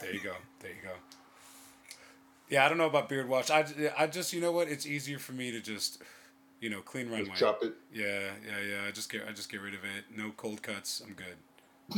There 0.00 0.12
you 0.12 0.20
go. 0.22 0.34
There 0.60 0.70
you 0.70 0.82
go. 0.82 0.94
Yeah, 2.48 2.66
I 2.66 2.68
don't 2.68 2.78
know 2.78 2.86
about 2.86 3.08
beard 3.08 3.28
wash. 3.28 3.50
I, 3.50 3.64
I 3.96 4.06
just 4.06 4.32
you 4.32 4.40
know 4.40 4.52
what? 4.52 4.68
It's 4.68 4.86
easier 4.86 5.18
for 5.18 5.32
me 5.32 5.50
to 5.52 5.60
just 5.60 6.02
you 6.60 6.68
know 6.68 6.80
clean 6.80 7.08
runway. 7.08 7.26
Just 7.26 7.38
chop 7.40 7.62
it. 7.62 7.72
Yeah, 7.92 8.30
yeah, 8.46 8.60
yeah. 8.68 8.88
I 8.88 8.90
just 8.90 9.10
get 9.10 9.22
I 9.28 9.32
just 9.32 9.50
get 9.50 9.60
rid 9.60 9.74
of 9.74 9.80
it. 9.84 10.04
No 10.14 10.32
cold 10.36 10.62
cuts. 10.62 11.02
I'm 11.06 11.14
good. 11.14 11.36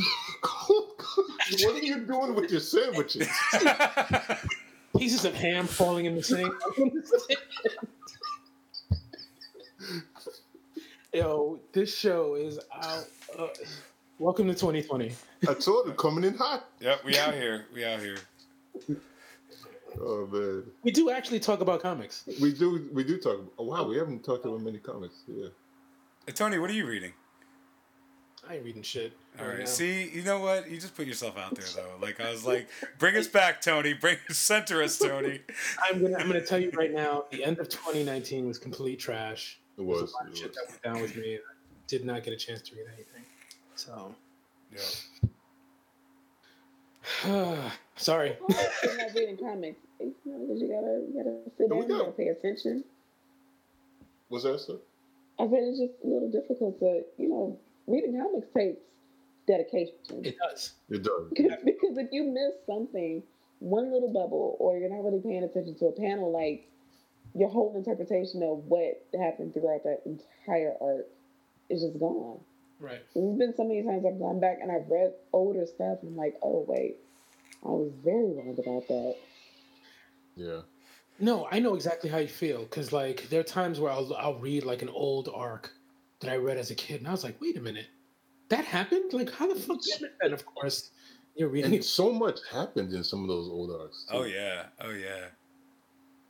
what 0.61 1.75
are 1.75 1.77
you 1.79 1.99
doing 2.05 2.35
with 2.35 2.51
your 2.51 2.59
sandwiches? 2.59 3.29
Pieces 4.97 5.25
of 5.25 5.33
ham 5.33 5.67
falling 5.67 6.05
in 6.05 6.15
the 6.15 6.23
sink. 6.23 6.53
Yo, 11.13 11.59
this 11.73 11.95
show 11.95 12.35
is 12.35 12.59
out. 12.73 13.05
Uh, 13.37 13.47
welcome 14.19 14.47
to 14.47 14.53
2020. 14.53 15.11
I 15.47 15.53
told 15.53 15.87
you, 15.87 15.93
coming 15.93 16.23
in 16.23 16.35
hot. 16.35 16.69
Yep, 16.79 17.03
we 17.05 17.17
out 17.17 17.33
here. 17.33 17.65
We 17.73 17.85
out 17.85 17.99
here. 17.99 18.17
Oh 19.99 20.27
man, 20.31 20.63
We 20.83 20.91
do 20.91 21.09
actually 21.09 21.39
talk 21.39 21.61
about 21.61 21.81
comics. 21.81 22.23
we 22.41 22.53
do 22.53 22.89
we 22.93 23.03
do 23.03 23.17
talk. 23.17 23.39
Oh, 23.57 23.63
wow, 23.63 23.83
we 23.87 23.97
haven't 23.97 24.23
talked 24.25 24.45
about 24.45 24.61
many 24.61 24.77
comics. 24.77 25.15
Yeah. 25.27 25.47
Hey, 26.25 26.33
Tony, 26.33 26.59
what 26.59 26.69
are 26.69 26.73
you 26.73 26.85
reading? 26.85 27.13
I 28.49 28.55
ain't 28.55 28.65
reading 28.65 28.83
shit. 28.83 29.13
All 29.39 29.47
right. 29.47 29.59
now. 29.59 29.65
See, 29.65 30.07
you 30.09 30.21
know 30.23 30.39
what? 30.39 30.69
You 30.69 30.79
just 30.79 30.95
put 30.95 31.07
yourself 31.07 31.37
out 31.37 31.55
there 31.55 31.65
though. 31.75 31.93
Like 32.01 32.19
I 32.21 32.29
was 32.31 32.45
like, 32.51 32.67
bring 32.99 33.15
us 33.15 33.27
back, 33.27 33.61
Tony. 33.61 33.93
Bring 33.93 34.17
center 34.29 34.81
us, 34.83 34.97
Tony. 34.99 35.39
I'm 35.83 36.01
gonna 36.01 36.17
I'm 36.17 36.27
gonna 36.27 36.45
tell 36.45 36.59
you 36.59 36.69
right 36.71 36.91
now. 36.93 37.25
The 37.31 37.43
end 37.43 37.57
of 37.59 37.69
2019 37.69 38.47
was 38.47 38.57
complete 38.59 38.99
trash. 38.99 39.59
It 39.77 39.85
There's 39.85 40.01
was. 40.01 40.11
a 40.11 40.15
lot 40.15 40.27
of 40.29 40.37
shit 40.37 40.47
was. 40.49 40.55
that 40.57 40.69
went 40.69 40.81
down 40.83 41.01
with 41.01 41.15
me. 41.17 41.35
I 41.35 41.39
did 41.87 42.05
not 42.05 42.23
get 42.23 42.33
a 42.33 42.37
chance 42.37 42.61
to 42.61 42.75
read 42.75 42.85
anything. 42.93 43.23
So, 43.75 44.13
Yeah. 47.25 47.71
sorry. 47.95 48.37
You're 48.83 48.97
not 48.97 49.13
reading 49.15 49.37
comics. 49.37 49.79
You 49.99 50.13
know, 50.25 50.47
'cause 50.47 50.61
you 50.61 50.67
gotta, 50.67 51.03
you 51.07 51.13
gotta 51.15 51.37
sit 51.57 51.69
down, 51.69 51.77
you 51.81 51.87
go. 51.87 51.97
gotta 51.99 52.11
pay 52.11 52.27
attention. 52.29 52.83
Was 54.29 54.43
that 54.43 54.59
so? 54.59 54.79
I 55.39 55.43
said 55.47 55.59
it's 55.63 55.79
just 55.79 55.93
a 56.03 56.07
little 56.07 56.29
difficult 56.31 56.79
to, 56.79 57.03
you 57.17 57.29
know, 57.29 57.59
reading 57.87 58.19
comics 58.19 58.47
takes 58.55 58.79
dedication. 59.47 59.95
It 60.23 60.35
does. 60.37 60.73
It 60.89 61.03
does. 61.03 61.29
because 61.31 61.97
if 61.97 62.09
you 62.11 62.23
miss 62.23 62.53
something, 62.65 63.23
one 63.59 63.91
little 63.91 64.11
bubble, 64.11 64.57
or 64.59 64.77
you're 64.77 64.89
not 64.89 65.03
really 65.03 65.21
paying 65.21 65.43
attention 65.43 65.75
to 65.75 65.85
a 65.85 65.91
panel, 65.91 66.31
like 66.31 66.67
your 67.33 67.49
whole 67.49 67.73
interpretation 67.75 68.41
of 68.43 68.63
what 68.65 69.05
happened 69.19 69.53
throughout 69.53 69.83
that 69.83 70.01
entire 70.05 70.73
arc 70.81 71.07
is 71.69 71.81
just 71.81 71.99
gone. 71.99 72.39
Right. 72.79 73.01
There's 73.13 73.37
been 73.37 73.53
so 73.55 73.63
many 73.63 73.83
times 73.83 74.05
I've 74.05 74.19
gone 74.19 74.39
back 74.39 74.59
and 74.61 74.71
I've 74.71 74.89
read 74.89 75.13
older 75.33 75.65
stuff 75.65 75.99
and 76.01 76.11
I'm 76.11 76.17
like, 76.17 76.35
oh 76.41 76.65
wait, 76.67 76.97
I 77.63 77.69
was 77.69 77.91
very 78.03 78.33
wrong 78.33 78.55
about 78.57 78.87
that. 78.87 79.15
Yeah. 80.35 80.61
No, 81.19 81.47
I 81.49 81.59
know 81.59 81.75
exactly 81.75 82.09
how 82.09 82.17
you 82.17 82.27
feel 82.27 82.63
because 82.63 82.91
like 82.91 83.29
there 83.29 83.39
are 83.39 83.43
times 83.43 83.79
where 83.79 83.91
I'll 83.91 84.13
I'll 84.15 84.39
read 84.39 84.65
like 84.65 84.81
an 84.81 84.89
old 84.89 85.29
arc 85.33 85.71
that 86.19 86.31
I 86.31 86.37
read 86.37 86.57
as 86.57 86.71
a 86.71 86.75
kid 86.75 86.99
and 86.99 87.07
I 87.07 87.11
was 87.11 87.23
like, 87.23 87.39
wait 87.41 87.57
a 87.57 87.61
minute, 87.61 87.87
that 88.49 88.65
happened? 88.65 89.13
Like 89.13 89.31
how 89.31 89.47
the 89.47 89.59
fuck? 89.59 89.81
Did 89.81 90.01
that? 90.01 90.11
And 90.21 90.33
of 90.33 90.45
course, 90.45 90.91
you're 91.35 91.49
reading. 91.49 91.75
And 91.75 91.83
so 91.83 92.11
much 92.11 92.39
happened 92.51 92.93
in 92.93 93.03
some 93.03 93.21
of 93.21 93.27
those 93.27 93.49
old 93.49 93.71
arcs. 93.71 94.05
too. 94.09 94.17
Oh 94.17 94.23
yeah. 94.23 94.63
Oh 94.81 94.91
yeah. 94.91 95.25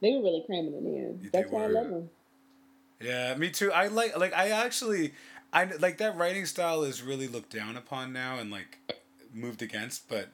They 0.02 0.12
were 0.12 0.24
really 0.24 0.44
cramming 0.46 0.74
it 0.74 0.78
in. 0.78 1.20
They 1.22 1.30
That's 1.30 1.52
why 1.52 1.64
I 1.64 1.68
love 1.68 1.90
them. 1.90 2.10
Yeah, 3.02 3.36
me 3.36 3.50
too. 3.50 3.72
I 3.72 3.88
like 3.88 4.18
like 4.18 4.34
I 4.34 4.50
actually 4.50 5.14
I 5.54 5.66
like 5.66 5.98
that 5.98 6.18
writing 6.18 6.46
style 6.46 6.84
is 6.84 7.02
really 7.02 7.28
looked 7.28 7.52
down 7.52 7.78
upon 7.78 8.14
now 8.14 8.40
and 8.40 8.52
like 8.52 8.78
moved 9.34 9.62
against, 9.62 10.10
but 10.10 10.30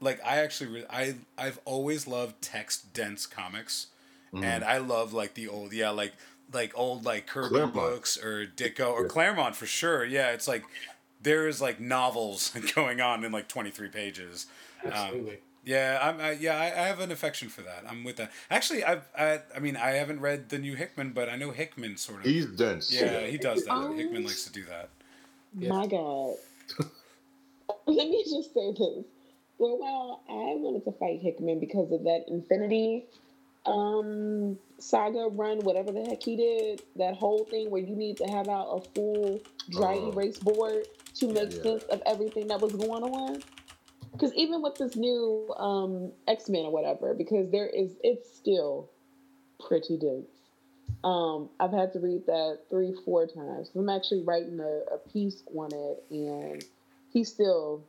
like 0.00 0.20
I 0.24 0.38
actually 0.38 0.70
re- 0.70 0.86
I 0.90 1.16
I've 1.38 1.60
always 1.64 2.06
loved 2.06 2.40
text 2.42 2.92
dense 2.92 3.26
comics. 3.26 3.88
Mm. 4.32 4.44
And 4.44 4.64
I 4.64 4.78
love 4.78 5.12
like 5.12 5.34
the 5.34 5.48
old 5.48 5.72
yeah, 5.72 5.90
like 5.90 6.14
like 6.54 6.72
old 6.76 7.04
like 7.04 7.26
Kirby 7.26 7.48
Claremont. 7.50 7.74
books 7.74 8.16
or 8.16 8.46
Ditko 8.46 8.92
or 8.92 9.02
Yeah. 9.02 9.08
Claremont 9.08 9.56
for 9.56 9.66
sure. 9.66 10.04
Yeah, 10.04 10.30
it's 10.30 10.46
like 10.48 10.64
there 11.22 11.46
is 11.48 11.60
like 11.60 11.80
novels 11.80 12.52
going 12.74 13.00
on 13.00 13.24
in 13.24 13.32
like 13.32 13.48
23 13.48 13.88
pages. 13.88 14.46
Um, 14.84 14.90
Absolutely. 14.92 15.38
yeah, 15.64 15.98
I'm. 16.02 16.20
I, 16.20 16.32
yeah, 16.32 16.56
I, 16.58 16.64
I 16.66 16.86
have 16.86 16.98
an 17.00 17.12
affection 17.12 17.48
for 17.48 17.62
that. 17.62 17.84
I'm 17.88 18.02
with 18.04 18.16
that. 18.16 18.32
Actually, 18.50 18.82
I've. 18.84 19.06
I, 19.16 19.40
I 19.54 19.60
mean, 19.60 19.76
I 19.76 19.90
haven't 19.90 20.20
read 20.20 20.48
the 20.48 20.58
new 20.58 20.74
Hickman, 20.74 21.12
but 21.12 21.28
I 21.28 21.36
know 21.36 21.52
Hickman 21.52 21.96
sort 21.96 22.20
of. 22.20 22.24
He's 22.26 22.46
dense. 22.46 22.92
Yeah, 22.92 23.20
he 23.26 23.38
does 23.38 23.64
that. 23.64 23.70
Um, 23.72 23.96
Hickman 23.96 24.24
likes 24.24 24.44
to 24.44 24.52
do 24.52 24.64
that. 24.64 24.88
My 25.54 25.86
God. 25.86 26.34
Let 27.86 28.08
me 28.08 28.24
just 28.24 28.52
say 28.54 28.72
this. 28.72 29.04
For 29.58 29.70
a 29.70 29.76
while, 29.76 30.22
I 30.28 30.56
wanted 30.58 30.84
to 30.86 30.92
fight 30.98 31.20
Hickman 31.20 31.60
because 31.60 31.92
of 31.92 32.02
that 32.04 32.24
Infinity 32.26 33.04
um 33.66 34.58
saga 34.78 35.28
run, 35.30 35.58
whatever 35.60 35.92
the 35.92 36.02
heck 36.04 36.22
he 36.22 36.36
did. 36.36 36.82
That 36.96 37.14
whole 37.16 37.44
thing 37.44 37.70
where 37.70 37.82
you 37.82 37.94
need 37.94 38.16
to 38.18 38.24
have 38.24 38.48
out 38.48 38.68
a 38.68 38.80
full 38.94 39.40
dry 39.70 39.94
Oh. 39.96 40.10
erase 40.12 40.38
board 40.38 40.88
to 41.16 41.28
make 41.28 41.52
Yeah. 41.52 41.62
sense 41.62 41.84
of 41.84 42.02
everything 42.06 42.48
that 42.48 42.60
was 42.60 42.72
going 42.72 43.04
on. 43.04 43.42
Because 44.12 44.34
even 44.34 44.62
with 44.62 44.74
this 44.76 44.96
new 44.96 45.52
um 45.56 46.12
X 46.26 46.48
Men 46.48 46.64
or 46.66 46.70
whatever, 46.72 47.14
because 47.14 47.50
there 47.50 47.66
is, 47.68 47.92
it's 48.02 48.28
still 48.34 48.88
pretty 49.60 49.96
dense. 49.96 50.26
Um, 51.04 51.48
I've 51.58 51.72
had 51.72 51.92
to 51.94 52.00
read 52.00 52.26
that 52.26 52.60
three, 52.70 52.92
four 53.04 53.26
times. 53.26 53.70
I'm 53.74 53.88
actually 53.88 54.22
writing 54.22 54.60
a, 54.60 54.94
a 54.94 54.98
piece 55.12 55.42
on 55.54 55.70
it, 55.72 56.04
and 56.10 56.64
he's 57.12 57.28
still 57.32 57.82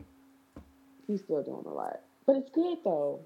he's 1.07 1.21
still 1.23 1.43
doing 1.43 1.65
a 1.65 1.73
lot. 1.73 1.99
But 2.25 2.37
it's 2.37 2.49
good 2.51 2.77
though. 2.83 3.19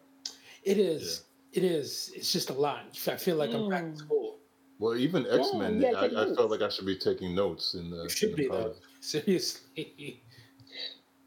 It 0.64 0.78
is. 0.78 1.24
It 1.58 1.64
is. 1.64 2.12
It's 2.16 2.32
just 2.32 2.52
a 2.52 2.54
lot. 2.54 2.86
I 3.08 3.16
feel 3.18 3.36
like 3.36 3.52
I'm 3.52 3.68
back 3.68 3.82
in 3.82 3.94
Mm. 3.94 3.98
school. 3.98 4.38
Well, 4.78 4.96
even 4.96 5.26
X 5.26 5.54
Men, 5.56 5.82
you 5.82 5.92
gotta 5.92 5.98
I, 5.98 6.08
take 6.10 6.18
I 6.32 6.36
felt 6.36 6.52
like 6.52 6.62
I 6.62 6.70
should 6.70 6.86
be 6.86 6.96
taking 6.96 7.34
notes 7.34 7.74
in 7.74 7.90
the. 7.90 8.04
You 8.04 8.10
should 8.10 8.30
in 8.30 8.36
the 8.36 8.44
be 8.44 8.48
though. 8.48 8.76
Seriously. 9.02 10.22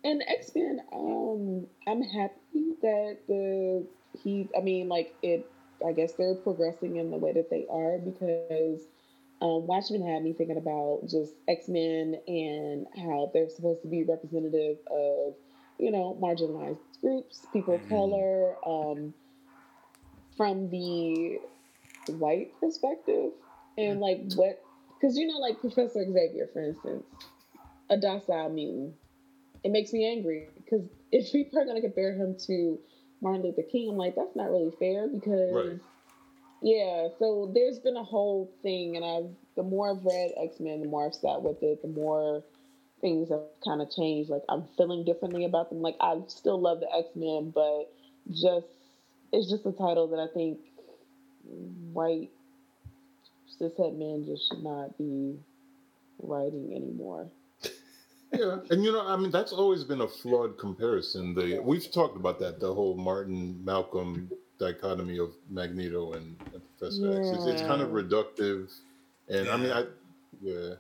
And 0.05 0.23
X 0.28 0.55
Men, 0.55 0.81
um, 0.93 1.66
I'm 1.89 2.01
happy 2.02 2.77
that 2.81 3.19
the 3.27 3.89
he. 4.12 4.48
I 4.57 4.61
mean, 4.61 4.89
like 4.89 5.16
it. 5.20 5.51
I 5.85 5.90
guess 5.93 6.12
they're 6.12 6.36
progressing 6.36 6.97
in 6.97 7.11
the 7.11 7.16
way 7.16 7.32
that 7.32 7.51
they 7.51 7.66
are 7.69 7.98
because 7.98 8.86
um, 9.43 9.66
Watchmen 9.66 10.07
had 10.07 10.23
me 10.23 10.32
thinking 10.32 10.59
about 10.59 11.09
just 11.09 11.35
X 11.48 11.69
Men 11.69 12.20
and 12.28 12.86
how 12.94 13.32
they're 13.35 13.48
supposed 13.48 13.82
to 13.82 13.89
be 13.89 14.05
representative 14.05 14.78
of 14.93 15.35
you 15.81 15.90
know 15.90 16.16
marginalized 16.23 16.78
groups, 17.01 17.47
people 17.52 17.74
of 17.74 17.81
Mhm. 17.82 17.89
color, 17.89 18.55
um, 18.65 19.12
from 20.40 20.70
the 20.70 21.38
white 22.08 22.48
perspective, 22.60 23.32
and 23.76 23.98
mm. 23.98 24.00
like 24.00 24.32
what 24.36 24.62
because 24.98 25.18
you 25.18 25.26
know 25.26 25.38
like 25.38 25.60
Professor 25.60 26.02
Xavier, 26.02 26.48
for 26.54 26.62
instance, 26.62 27.04
a 27.90 27.98
docile 27.98 28.48
mutant 28.48 28.94
it 29.62 29.70
makes 29.70 29.92
me 29.92 30.10
angry 30.10 30.48
because 30.56 30.86
if 31.12 31.32
people 31.32 31.58
are 31.58 31.64
going 31.64 31.76
to 31.76 31.82
compare 31.82 32.14
him 32.14 32.36
to 32.46 32.78
Martin 33.20 33.42
Luther 33.42 33.62
King, 33.62 33.90
I'm 33.90 33.96
like, 33.96 34.14
that's 34.16 34.34
not 34.34 34.50
really 34.50 34.72
fair 34.78 35.08
because, 35.08 35.52
Right. 35.52 35.80
yeah. 36.62 37.08
So 37.18 37.50
there's 37.54 37.78
been 37.78 37.96
a 37.96 38.04
whole 38.04 38.50
thing, 38.62 38.96
and 38.96 39.04
I've 39.04 39.30
the 39.56 39.62
more 39.62 39.90
I've 39.90 40.04
read 40.04 40.32
X 40.42 40.60
Men, 40.60 40.80
the 40.80 40.88
more 40.88 41.06
I've 41.06 41.14
sat 41.14 41.42
with 41.42 41.62
it, 41.62 41.82
the 41.82 41.88
more 41.88 42.42
things 43.00 43.30
have 43.30 43.42
kind 43.64 43.82
of 43.82 43.90
changed. 43.90 44.30
Like 44.30 44.42
I'm 44.48 44.64
feeling 44.76 45.04
differently 45.04 45.44
about 45.44 45.68
them. 45.68 45.82
Like 45.82 45.96
I 46.00 46.20
still 46.28 46.60
love 46.60 46.80
the 46.80 46.94
X 46.94 47.08
Men, 47.14 47.52
but 47.54 47.92
just 48.30 48.66
it's 49.32 49.51
just 49.51 49.66
a 49.66 49.73
title 49.73 50.09
that 50.09 50.19
I 50.19 50.27
think 50.32 50.59
white 51.93 52.31
cishet 53.61 53.97
men 53.98 54.24
just 54.27 54.48
should 54.48 54.62
not 54.62 54.97
be 54.98 55.39
writing 56.23 56.73
anymore. 56.74 57.28
Yeah, 58.32 58.59
and 58.70 58.85
you 58.85 58.93
know, 58.93 59.05
I 59.05 59.16
mean, 59.16 59.32
that's 59.32 59.52
always 59.52 59.82
been 59.82 60.02
a 60.02 60.07
flawed 60.07 60.57
comparison. 60.57 61.35
The 61.35 61.59
we've 61.59 61.90
talked 61.90 62.16
about 62.16 62.39
that, 62.39 62.61
the 62.61 62.73
whole 62.73 62.94
Martin 62.94 63.61
Malcolm 63.65 64.31
dichotomy 64.57 65.19
of 65.19 65.31
Magneto 65.51 66.12
and, 66.12 66.36
and 66.52 66.62
Professor 66.78 67.19
X. 67.19 67.28
It's, 67.31 67.47
it's 67.47 67.62
kind 67.62 67.82
of 67.82 67.89
reductive, 67.89 68.73
and 69.28 69.48
I 69.48 69.57
mean, 69.57 69.73
I 69.73 69.85
yeah. 70.40 70.74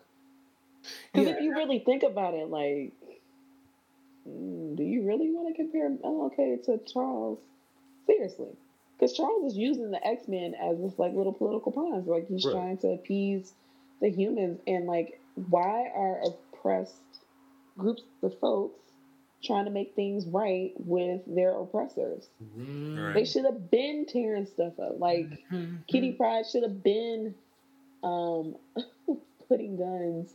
Because 1.12 1.26
if 1.26 1.40
you 1.40 1.52
really 1.52 1.80
think 1.80 2.04
about 2.04 2.34
it, 2.34 2.48
like, 2.48 2.92
mm, 4.28 4.76
do 4.76 4.84
you 4.84 5.04
really 5.04 5.32
want 5.32 5.48
to 5.48 5.60
compare 5.60 5.90
MLK 5.90 6.64
to 6.66 6.78
Charles? 6.92 7.40
Seriously. 8.10 8.56
Because 8.98 9.16
Charles 9.16 9.52
is 9.52 9.56
using 9.58 9.90
the 9.90 10.04
X 10.06 10.26
Men 10.28 10.54
as 10.54 10.78
this 10.80 10.98
like 10.98 11.14
little 11.14 11.32
political 11.32 11.72
pawns. 11.72 12.06
Like 12.06 12.26
he's 12.26 12.44
Right. 12.44 12.52
trying 12.52 12.78
to 12.78 12.88
appease 12.88 13.52
the 14.00 14.10
humans, 14.10 14.60
and 14.66 14.86
like, 14.86 15.20
why 15.34 15.88
are 15.94 16.20
oppressed 16.22 17.00
groups 17.78 18.02
of 18.22 18.38
folks 18.40 18.80
trying 19.42 19.64
to 19.66 19.70
make 19.70 19.94
things 19.94 20.26
right 20.26 20.72
with 20.76 21.22
their 21.26 21.56
oppressors? 21.56 22.28
They 23.14 23.24
should 23.24 23.44
have 23.44 23.70
been 23.70 24.06
tearing 24.06 24.46
stuff 24.46 24.78
up. 24.78 24.98
Like 24.98 25.44
Kitty 25.88 26.12
Pryde 26.12 26.46
should 26.46 26.62
have 26.62 26.82
been 26.82 27.34
um 28.02 28.56
putting 29.48 29.76
guns. 29.76 30.34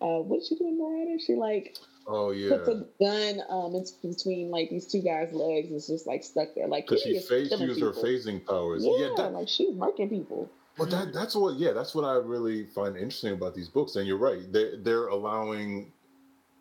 Uh, 0.00 0.22
what 0.22 0.42
she 0.42 0.54
doing, 0.56 0.78
Mariah? 0.78 1.18
She 1.18 1.34
like 1.34 1.76
Oh 2.12 2.32
yeah, 2.32 2.56
puts 2.56 2.68
a 2.68 2.84
gun 2.98 3.40
um 3.48 3.74
in 3.74 4.10
between 4.10 4.50
like 4.50 4.68
these 4.68 4.86
two 4.86 5.00
guys' 5.00 5.32
legs. 5.32 5.70
It's 5.70 5.86
just 5.86 6.06
like 6.06 6.24
stuck 6.24 6.48
there. 6.56 6.66
Like 6.66 6.86
because 6.86 7.02
Kitty 7.04 7.14
she 7.14 7.18
is 7.18 7.28
phased 7.28 7.50
killing 7.50 7.68
used 7.68 7.80
her 7.80 7.92
phasing 7.92 8.44
powers. 8.44 8.84
Yeah, 8.84 8.96
Yeah, 8.98 9.14
that, 9.16 9.32
like 9.32 9.48
she's 9.48 9.74
marking 9.74 10.08
people. 10.08 10.50
But 10.76 10.90
that 10.90 11.12
that's 11.12 11.36
what 11.36 11.56
yeah, 11.56 11.72
that's 11.72 11.94
what 11.94 12.04
I 12.04 12.14
really 12.14 12.66
find 12.66 12.96
interesting 12.96 13.32
about 13.32 13.54
these 13.54 13.68
books. 13.68 13.94
And 13.94 14.08
you're 14.08 14.18
right. 14.18 14.40
They 14.52 14.76
they're 14.78 15.06
allowing 15.08 15.92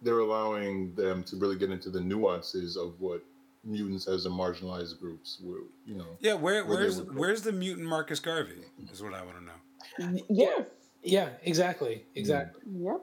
they're 0.04 0.20
allowing 0.20 0.94
them 0.94 1.24
to 1.24 1.38
really 1.38 1.58
get 1.58 1.72
into 1.72 1.90
the 1.90 2.00
nuances 2.00 2.78
of 2.78 3.00
what 3.00 3.24
mutants 3.64 4.08
as 4.08 4.26
a 4.26 4.30
marginalized 4.30 5.00
groups 5.00 5.40
were, 5.44 5.64
you 5.86 5.96
know. 5.96 6.18
Yeah, 6.20 6.34
where 6.34 6.64
where 6.66 6.78
where's 6.78 7.02
where's 7.02 7.42
the 7.42 7.52
mutant 7.52 7.88
Marcus 7.88 8.20
Garvey? 8.20 8.62
Is 8.92 9.02
what 9.02 9.14
I 9.14 9.24
want 9.24 9.38
to 9.38 9.44
know. 9.44 10.22
Yes. 10.30 10.68
Yeah, 11.02 11.30
exactly, 11.44 12.06
exactly. 12.16 12.62
Yep. 12.72 13.02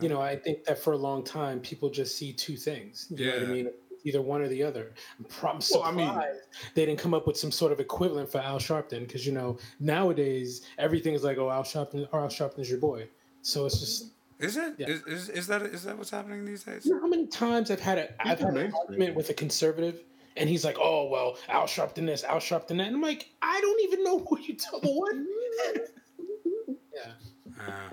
You 0.00 0.08
know, 0.08 0.20
I 0.20 0.36
think 0.36 0.64
that 0.64 0.78
for 0.78 0.92
a 0.94 0.96
long 0.96 1.22
time, 1.24 1.60
people 1.60 1.88
just 1.90 2.16
see 2.16 2.32
two 2.32 2.56
things. 2.56 3.06
You 3.10 3.26
know 3.26 3.32
what 3.38 3.42
I 3.42 3.46
mean? 3.46 3.70
Either 4.04 4.20
one 4.22 4.40
or 4.40 4.48
the 4.48 4.62
other. 4.62 4.94
I'm 5.18 5.26
I'm 5.26 5.42
Well, 5.42 5.52
I 5.52 5.58
surprised 5.60 5.96
mean- 5.96 6.16
they 6.74 6.86
didn't 6.86 6.98
come 7.00 7.14
up 7.14 7.26
with 7.26 7.36
some 7.36 7.50
sort 7.52 7.72
of 7.72 7.80
equivalent 7.80 8.30
for 8.30 8.38
Al 8.38 8.58
Sharpton 8.58 9.00
because 9.00 9.26
you 9.26 9.32
know 9.32 9.58
nowadays 9.80 10.62
everything 10.78 11.14
is 11.14 11.24
like, 11.24 11.38
oh, 11.38 11.50
Al 11.50 11.62
Sharpton, 11.64 12.06
or 12.12 12.20
Al 12.20 12.28
Sharpton's 12.28 12.68
your 12.70 12.78
boy. 12.78 13.08
So 13.42 13.66
it's 13.66 13.80
just 13.80 14.12
Is 14.38 14.56
it? 14.56 14.74
Yeah. 14.78 14.88
Is, 14.88 15.02
is, 15.06 15.28
is 15.30 15.46
that 15.48 15.62
is 15.62 15.82
that 15.84 15.96
what's 15.98 16.10
happening 16.10 16.44
these 16.44 16.64
days? 16.64 16.84
you 16.86 16.92
know 16.94 17.00
how 17.00 17.06
many 17.08 17.26
times 17.26 17.70
I've 17.70 17.80
had 17.80 17.98
a 17.98 18.22
I've 18.22 18.38
had 18.40 18.54
an 18.54 18.72
argument 18.72 19.14
with 19.16 19.30
a 19.30 19.34
conservative. 19.34 20.02
And 20.38 20.50
he's 20.50 20.66
like, 20.66 20.76
"Oh 20.78 21.08
well, 21.08 21.38
Al 21.48 21.64
Sharpton 21.64 22.04
this, 22.06 22.22
Al 22.22 22.36
Sharpton 22.36 22.76
that." 22.76 22.88
And 22.88 22.96
I'm 22.96 23.00
like, 23.00 23.30
"I 23.40 23.58
don't 23.62 23.80
even 23.84 24.04
know 24.04 24.18
who 24.18 24.38
you 24.38 24.54
tell 24.54 24.80
what." 24.80 25.14
yeah, 26.94 27.12
Uh, 27.58 27.90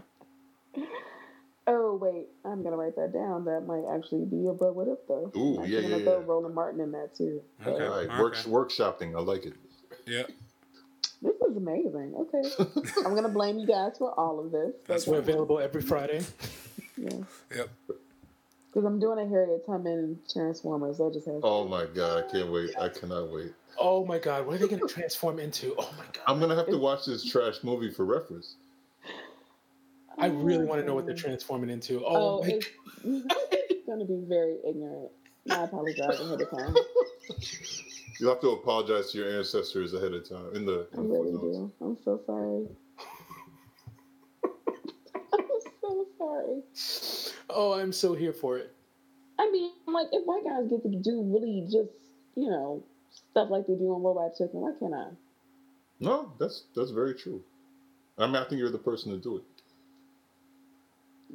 Oh 1.65 1.95
wait, 1.95 2.27
I'm 2.43 2.61
gonna 2.63 2.75
write 2.75 2.95
that 2.97 3.13
down. 3.13 3.45
That 3.45 3.61
might 3.65 3.83
actually 3.95 4.25
be 4.25 4.47
a 4.47 4.53
but 4.53 4.75
what 4.75 4.87
if 4.89 4.99
though. 5.07 5.31
Ooh, 5.37 5.61
I'm 5.61 5.69
yeah, 5.69 5.81
gonna 5.81 5.97
yeah, 5.97 6.03
throw 6.03 6.19
yeah. 6.19 6.25
Roland 6.25 6.55
Martin 6.55 6.81
in 6.81 6.91
that 6.91 7.15
too. 7.15 7.41
But 7.63 7.73
Okay. 7.75 7.85
All 7.85 7.91
right, 7.97 8.09
okay. 8.09 8.19
work, 8.21 8.35
workshopping. 8.69 9.15
I 9.15 9.21
like 9.21 9.45
it. 9.45 9.53
yeah. 10.05 10.23
This 11.21 11.35
is 11.49 11.55
amazing. 11.55 12.13
Okay, 12.17 12.91
I'm 13.05 13.15
gonna 13.15 13.29
blame 13.29 13.57
you 13.59 13.65
guys 13.65 13.93
for 13.97 14.11
all 14.19 14.39
of 14.43 14.51
this. 14.51 14.73
That's 14.87 15.07
we're 15.07 15.19
available 15.19 15.59
every 15.59 15.81
Friday. 15.81 16.21
Yeah, 16.97 17.09
Yep. 17.55 17.69
because 18.67 18.83
I'm 18.85 18.99
doing 18.99 19.19
a 19.19 19.27
Harriet 19.29 19.65
Tubman 19.65 20.19
Transformers. 20.31 20.99
I 20.99 21.09
just 21.13 21.25
have. 21.27 21.39
Oh 21.43 21.65
my 21.65 21.85
god, 21.85 22.25
I 22.25 22.31
can't 22.31 22.51
wait. 22.51 22.71
I 22.77 22.89
cannot 22.89 23.31
wait. 23.31 23.53
Oh 23.79 24.05
my 24.05 24.19
God, 24.19 24.45
what 24.45 24.55
are 24.55 24.57
they 24.59 24.67
going 24.67 24.85
to 24.85 24.93
transform 24.93 25.39
into? 25.39 25.73
Oh 25.77 25.89
my 25.97 26.03
God, 26.11 26.23
I'm 26.27 26.39
gonna 26.41 26.55
have 26.57 26.67
to 26.67 26.77
watch 26.77 27.05
this 27.05 27.23
trash 27.23 27.63
movie 27.63 27.89
for 27.89 28.03
reference. 28.03 28.55
I 30.17 30.27
oh 30.27 30.31
really 30.31 30.65
want 30.65 30.81
to 30.81 30.85
know 30.87 30.93
what 30.95 31.05
they're 31.05 31.15
transforming 31.15 31.69
into. 31.69 32.03
Oh, 32.05 32.39
Oh, 32.39 32.41
my 32.43 32.49
it's, 32.49 32.67
it's 33.03 33.85
gonna 33.87 34.05
be 34.05 34.23
very 34.27 34.57
ignorant. 34.67 35.11
I 35.49 35.63
apologize 35.63 36.19
ahead 36.19 36.41
of 36.41 36.49
time. 36.49 36.75
You'll 38.19 38.29
have 38.29 38.41
to 38.41 38.49
apologize 38.51 39.11
to 39.11 39.17
your 39.17 39.37
ancestors 39.37 39.93
ahead 39.93 40.13
of 40.13 40.27
time 40.29 40.55
in 40.55 40.65
the. 40.65 40.87
I 40.95 41.01
In 41.01 41.07
the 41.07 41.13
really 41.13 41.31
footnotes. 41.33 41.57
do. 41.57 41.71
I'm 41.81 41.97
so 42.05 42.21
sorry. 42.25 42.67
I'm 45.33 45.45
so 45.81 46.07
sorry. 46.17 46.61
Oh, 47.49 47.73
I'm 47.73 47.91
so 47.91 48.13
here 48.13 48.33
for 48.33 48.57
it. 48.57 48.71
I 49.39 49.49
mean, 49.51 49.71
like, 49.87 50.07
if 50.11 50.25
white 50.25 50.43
guys 50.43 50.69
get 50.69 50.83
to 50.83 50.89
do 50.97 51.21
really 51.23 51.61
just, 51.63 51.89
you 52.35 52.49
know, 52.49 52.83
stuff 53.31 53.49
like 53.49 53.65
they 53.67 53.73
do 53.73 53.93
on 53.93 54.03
Robot 54.03 54.31
Chicken, 54.37 54.61
why 54.61 54.71
can't 54.79 54.93
I? 54.93 55.07
No, 55.99 56.31
that's 56.39 56.63
that's 56.75 56.91
very 56.91 57.15
true. 57.15 57.41
I 58.17 58.27
mean, 58.27 58.35
I 58.35 58.43
think 58.47 58.59
you're 58.59 58.69
the 58.69 58.77
person 58.77 59.11
to 59.11 59.17
do 59.17 59.37
it. 59.37 59.43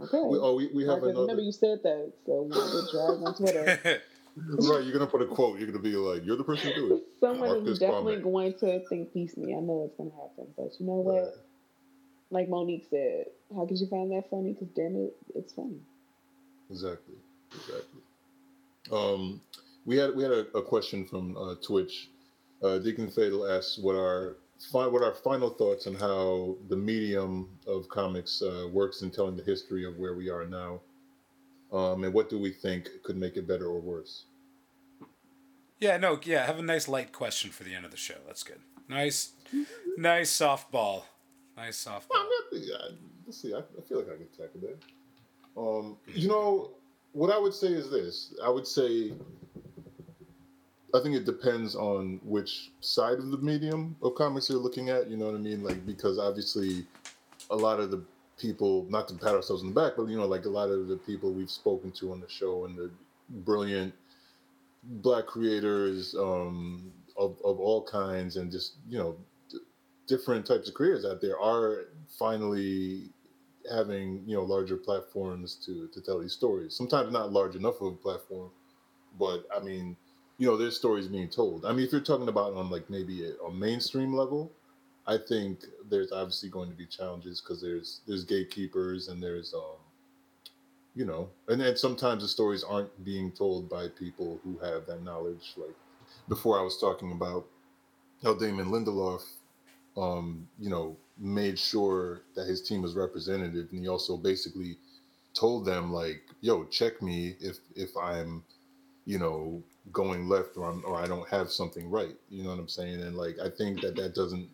Okay. 0.01 0.19
We, 0.19 0.39
oh, 0.39 0.55
we, 0.55 0.69
we 0.69 0.87
have 0.87 1.03
another. 1.03 1.23
remember 1.23 1.43
you 1.43 1.53
said 1.53 1.83
that, 1.83 2.12
so 2.25 2.43
we'll 2.43 2.83
get 2.83 2.91
dragged 2.93 3.25
on 3.25 3.35
Twitter. 3.35 4.03
Right, 4.37 4.85
you're 4.85 4.93
gonna 4.93 5.07
put 5.07 5.20
a 5.20 5.27
quote. 5.27 5.59
You're 5.59 5.66
gonna 5.66 5.83
be 5.83 5.97
like, 5.97 6.25
"You're 6.25 6.37
the 6.37 6.45
person 6.45 6.70
to 6.70 6.75
do 6.77 6.95
it." 6.97 7.03
Someone 7.20 7.66
is 7.66 7.81
definitely 7.81 8.16
Kwame. 8.19 8.23
going 8.23 8.55
to 8.61 8.89
think 8.89 9.12
piece 9.12 9.37
me. 9.37 9.53
I 9.53 9.59
know 9.59 9.83
it's 9.85 9.97
going 9.97 10.11
to 10.11 10.16
happen, 10.16 10.47
but 10.57 10.70
you 10.79 10.87
know 10.87 11.01
what? 11.01 11.23
Right. 11.23 11.33
Like 12.31 12.49
Monique 12.49 12.87
said, 12.89 13.27
how 13.55 13.66
could 13.66 13.79
you 13.81 13.89
find 13.89 14.12
that 14.12 14.31
funny? 14.31 14.53
Because 14.53 14.69
damn 14.77 14.95
it, 14.95 15.16
it's 15.35 15.53
funny. 15.53 15.81
Exactly. 16.70 17.16
Exactly. 17.53 18.01
Um, 18.93 19.41
we 19.87 19.97
had 19.97 20.15
we 20.15 20.23
had 20.23 20.33
a, 20.33 20.47
a 20.57 20.62
question 20.62 21.05
from 21.07 21.37
uh, 21.37 21.55
Twitch. 21.62 22.09
Uh, 22.62 22.79
Deacon 22.79 23.11
Fatal 23.11 23.51
asks 23.51 23.79
what 23.79 23.95
our 23.95 24.37
fi- 24.48 24.48
what 24.72 25.02
are 25.02 25.05
our 25.05 25.14
final 25.14 25.51
thoughts 25.51 25.86
on 25.86 25.94
how 25.94 26.56
the 26.68 26.76
medium 26.76 27.48
of 27.66 27.89
comics 27.89 28.43
uh, 28.43 28.68
works 28.72 29.02
in 29.02 29.10
telling 29.10 29.36
the 29.36 29.44
history 29.44 29.85
of 29.85 29.97
where 29.98 30.14
we 30.14 30.28
are 30.28 30.47
now, 30.47 30.80
um, 31.72 32.05
and 32.05 32.12
what 32.12 32.28
do 32.28 32.39
we 32.39 32.51
think 32.51 32.89
could 33.05 33.16
make 33.16 33.36
it 33.36 33.47
better 33.47 33.66
or 33.66 33.80
worse? 33.80 34.24
Yeah, 35.78 35.97
no, 35.97 36.18
yeah, 36.24 36.44
have 36.44 36.59
a 36.59 36.62
nice 36.62 36.89
light 36.89 37.12
question 37.12 37.51
for 37.51 37.62
the 37.62 37.74
end 37.74 37.85
of 37.85 37.93
the 37.93 37.97
show. 37.97 38.16
That's 38.26 38.43
good. 38.43 38.60
Nice, 38.89 39.32
nice 39.97 40.32
softball. 40.32 41.05
Nice 41.56 41.85
softball. 41.85 42.09
Well, 42.10 42.26
I, 42.52 42.90
let's 43.26 43.40
see. 43.40 43.55
I, 43.55 43.59
I 43.59 43.82
feel 43.89 43.98
like 43.98 44.09
I 44.09 44.16
can 44.16 44.28
tackle 44.36 44.60
that. 44.62 44.78
Um, 45.56 45.97
you 46.14 46.28
know, 46.28 46.70
what 47.12 47.30
I 47.30 47.39
would 47.39 47.55
say 47.55 47.68
is 47.68 47.90
this. 47.90 48.35
I 48.44 48.48
would 48.48 48.66
say, 48.66 49.12
I 50.94 51.01
think 51.02 51.15
it 51.15 51.27
depends 51.27 51.74
on 51.74 52.20
which 52.24 52.70
side 52.81 53.19
of 53.19 53.31
the 53.31 53.36
medium 53.39 53.97
of 54.02 54.15
comics 54.15 54.48
you're 54.48 54.59
looking 54.59 54.89
at. 54.89 55.09
You 55.10 55.16
know 55.16 55.27
what 55.27 55.35
I 55.35 55.39
mean? 55.39 55.62
Like 55.62 55.85
because 55.85 56.19
obviously, 56.19 56.86
a 57.51 57.56
lot 57.56 57.78
of 57.78 57.90
the 57.90 58.02
people, 58.39 58.86
not 58.89 59.09
to 59.09 59.15
pat 59.15 59.35
ourselves 59.35 59.62
on 59.62 59.69
the 59.69 59.81
back, 59.81 59.94
but 59.97 60.09
you 60.09 60.16
know, 60.16 60.27
like 60.27 60.47
a 60.47 60.51
lot 60.51 60.70
of 60.70 60.89
the 60.89 60.97
people 60.97 61.32
we've 61.32 61.51
spoken 61.51 61.90
to 61.93 62.12
on 62.12 62.20
the 62.20 62.28
show 62.28 62.65
and 62.65 62.77
the 62.77 62.90
brilliant 63.28 63.93
black 64.82 65.27
creators 65.27 66.15
um, 66.15 66.90
of 67.19 67.36
of 67.44 67.60
all 67.60 67.82
kinds, 67.82 68.36
and 68.36 68.51
just 68.51 68.74
you 68.89 68.98
know 68.98 69.16
different 70.06 70.47
types 70.47 70.69
of 70.69 70.74
careers 70.74 71.05
out 71.05 71.20
there 71.20 71.39
are 71.39 71.89
finally 72.19 73.10
having 73.70 74.23
you 74.27 74.35
know 74.35 74.43
larger 74.43 74.77
platforms 74.77 75.55
to 75.66 75.89
to 75.93 76.01
tell 76.01 76.19
these 76.19 76.32
stories. 76.32 76.74
Sometimes 76.74 77.12
not 77.12 77.31
large 77.31 77.56
enough 77.56 77.81
of 77.82 77.89
a 77.89 77.97
platform, 77.97 78.51
but 79.19 79.44
I 79.55 79.62
mean, 79.62 79.97
you 80.39 80.47
know, 80.47 80.56
there's 80.56 80.77
stories 80.77 81.09
being 81.09 81.28
told. 81.28 81.65
I 81.65 81.73
mean, 81.73 81.85
if 81.85 81.93
you're 81.93 82.01
talking 82.01 82.28
about 82.28 82.55
on 82.55 82.70
like 82.70 82.89
maybe 82.89 83.27
a, 83.27 83.35
a 83.44 83.52
mainstream 83.52 84.15
level, 84.15 84.52
I 85.06 85.19
think 85.19 85.60
there's 85.89 86.12
obviously 86.12 86.48
going 86.48 86.70
to 86.70 86.77
be 86.77 86.86
challenges 86.86 87.40
because 87.40 87.60
there's 87.60 88.01
there's 88.06 88.24
gatekeepers 88.24 89.09
and 89.09 89.23
there's 89.23 89.55
um 89.55 89.78
you 90.94 91.05
know 91.05 91.28
and 91.48 91.60
then 91.60 91.77
sometimes 91.77 92.23
the 92.23 92.28
stories 92.28 92.65
aren't 92.65 93.05
being 93.05 93.31
told 93.31 93.69
by 93.69 93.89
people 93.89 94.40
who 94.43 94.59
have 94.59 94.86
that 94.86 95.02
knowledge 95.02 95.52
like 95.56 95.74
before 96.28 96.59
i 96.59 96.62
was 96.62 96.81
talking 96.81 97.12
about 97.12 97.44
how 98.23 98.35
damon 98.35 98.66
lindelof 98.70 99.23
um, 99.98 100.48
you 100.59 100.70
know, 100.70 100.97
made 101.19 101.59
sure 101.59 102.23
that 102.36 102.47
his 102.47 102.62
team 102.62 102.82
was 102.82 102.94
representative, 102.94 103.69
and 103.73 103.81
he 103.81 103.89
also 103.89 104.16
basically 104.16 104.78
told 105.35 105.66
them 105.66 105.93
like, 105.93 106.23
"Yo, 106.40 106.65
check 106.65 107.02
me 107.02 107.36
if 107.40 107.59
if 107.74 107.97
I'm, 107.97 108.44
you 109.06 109.19
know, 109.19 109.62
going 109.93 110.28
left 110.28 110.56
or 110.56 110.70
I'm 110.70 110.85
or 110.85 110.97
I 110.97 111.06
don't 111.06 111.28
have 111.28 111.51
something 111.51 111.90
right." 111.90 112.16
You 112.28 112.44
know 112.44 112.51
what 112.51 112.59
I'm 112.59 112.69
saying? 112.69 113.02
And 113.02 113.16
like, 113.16 113.39
I 113.39 113.51
think 113.51 113.81
that 113.82 113.97
that 113.97 114.15
doesn't 114.15 114.48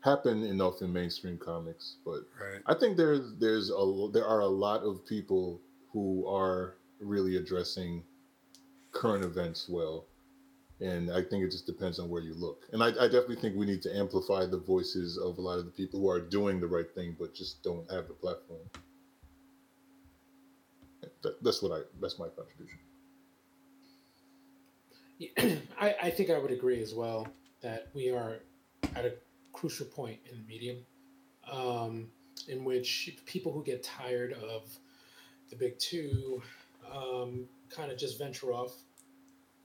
happen 0.00 0.44
enough 0.44 0.82
in 0.82 0.92
mainstream 0.92 1.38
comics, 1.38 1.96
but 2.04 2.20
Right. 2.40 2.62
I 2.66 2.74
think 2.74 2.96
there's 2.96 3.34
there's 3.38 3.70
a 3.70 4.08
there 4.12 4.26
are 4.26 4.40
a 4.40 4.46
lot 4.46 4.82
of 4.82 5.04
people 5.06 5.60
who 5.92 6.26
are 6.26 6.76
really 7.00 7.36
addressing 7.36 8.04
current 8.92 9.24
events 9.24 9.68
well 9.68 10.06
and 10.80 11.10
I 11.10 11.22
think 11.22 11.42
it 11.42 11.50
just 11.50 11.66
depends 11.66 11.98
on 11.98 12.10
where 12.10 12.20
you 12.22 12.34
look. 12.34 12.64
And 12.72 12.82
I, 12.82 12.88
I 12.88 13.08
definitely 13.08 13.36
think 13.36 13.56
we 13.56 13.64
need 13.64 13.82
to 13.82 13.96
amplify 13.96 14.44
the 14.44 14.58
voices 14.58 15.16
of 15.16 15.38
a 15.38 15.40
lot 15.40 15.58
of 15.58 15.64
the 15.64 15.70
people 15.70 16.00
who 16.00 16.10
are 16.10 16.20
doing 16.20 16.60
the 16.60 16.66
right 16.66 16.90
thing, 16.94 17.16
but 17.18 17.34
just 17.34 17.62
don't 17.62 17.90
have 17.90 18.08
the 18.08 18.14
platform. 18.14 18.60
That, 21.22 21.42
that's 21.42 21.62
what 21.62 21.72
I. 21.72 21.80
That's 22.00 22.18
my 22.18 22.28
contribution. 22.28 22.78
I, 25.80 25.94
I 26.02 26.10
think 26.10 26.30
I 26.30 26.38
would 26.38 26.50
agree 26.50 26.82
as 26.82 26.94
well 26.94 27.26
that 27.62 27.88
we 27.94 28.10
are 28.10 28.40
at 28.94 29.04
a 29.04 29.14
crucial 29.52 29.86
point 29.86 30.18
in 30.30 30.38
the 30.38 30.44
medium 30.46 30.78
um, 31.50 32.08
in 32.48 32.64
which 32.64 33.16
people 33.24 33.52
who 33.52 33.64
get 33.64 33.82
tired 33.82 34.34
of 34.34 34.76
the 35.50 35.56
big 35.56 35.78
two 35.78 36.42
um, 36.92 37.46
kind 37.70 37.90
of 37.90 37.98
just 37.98 38.18
venture 38.18 38.52
off. 38.52 38.74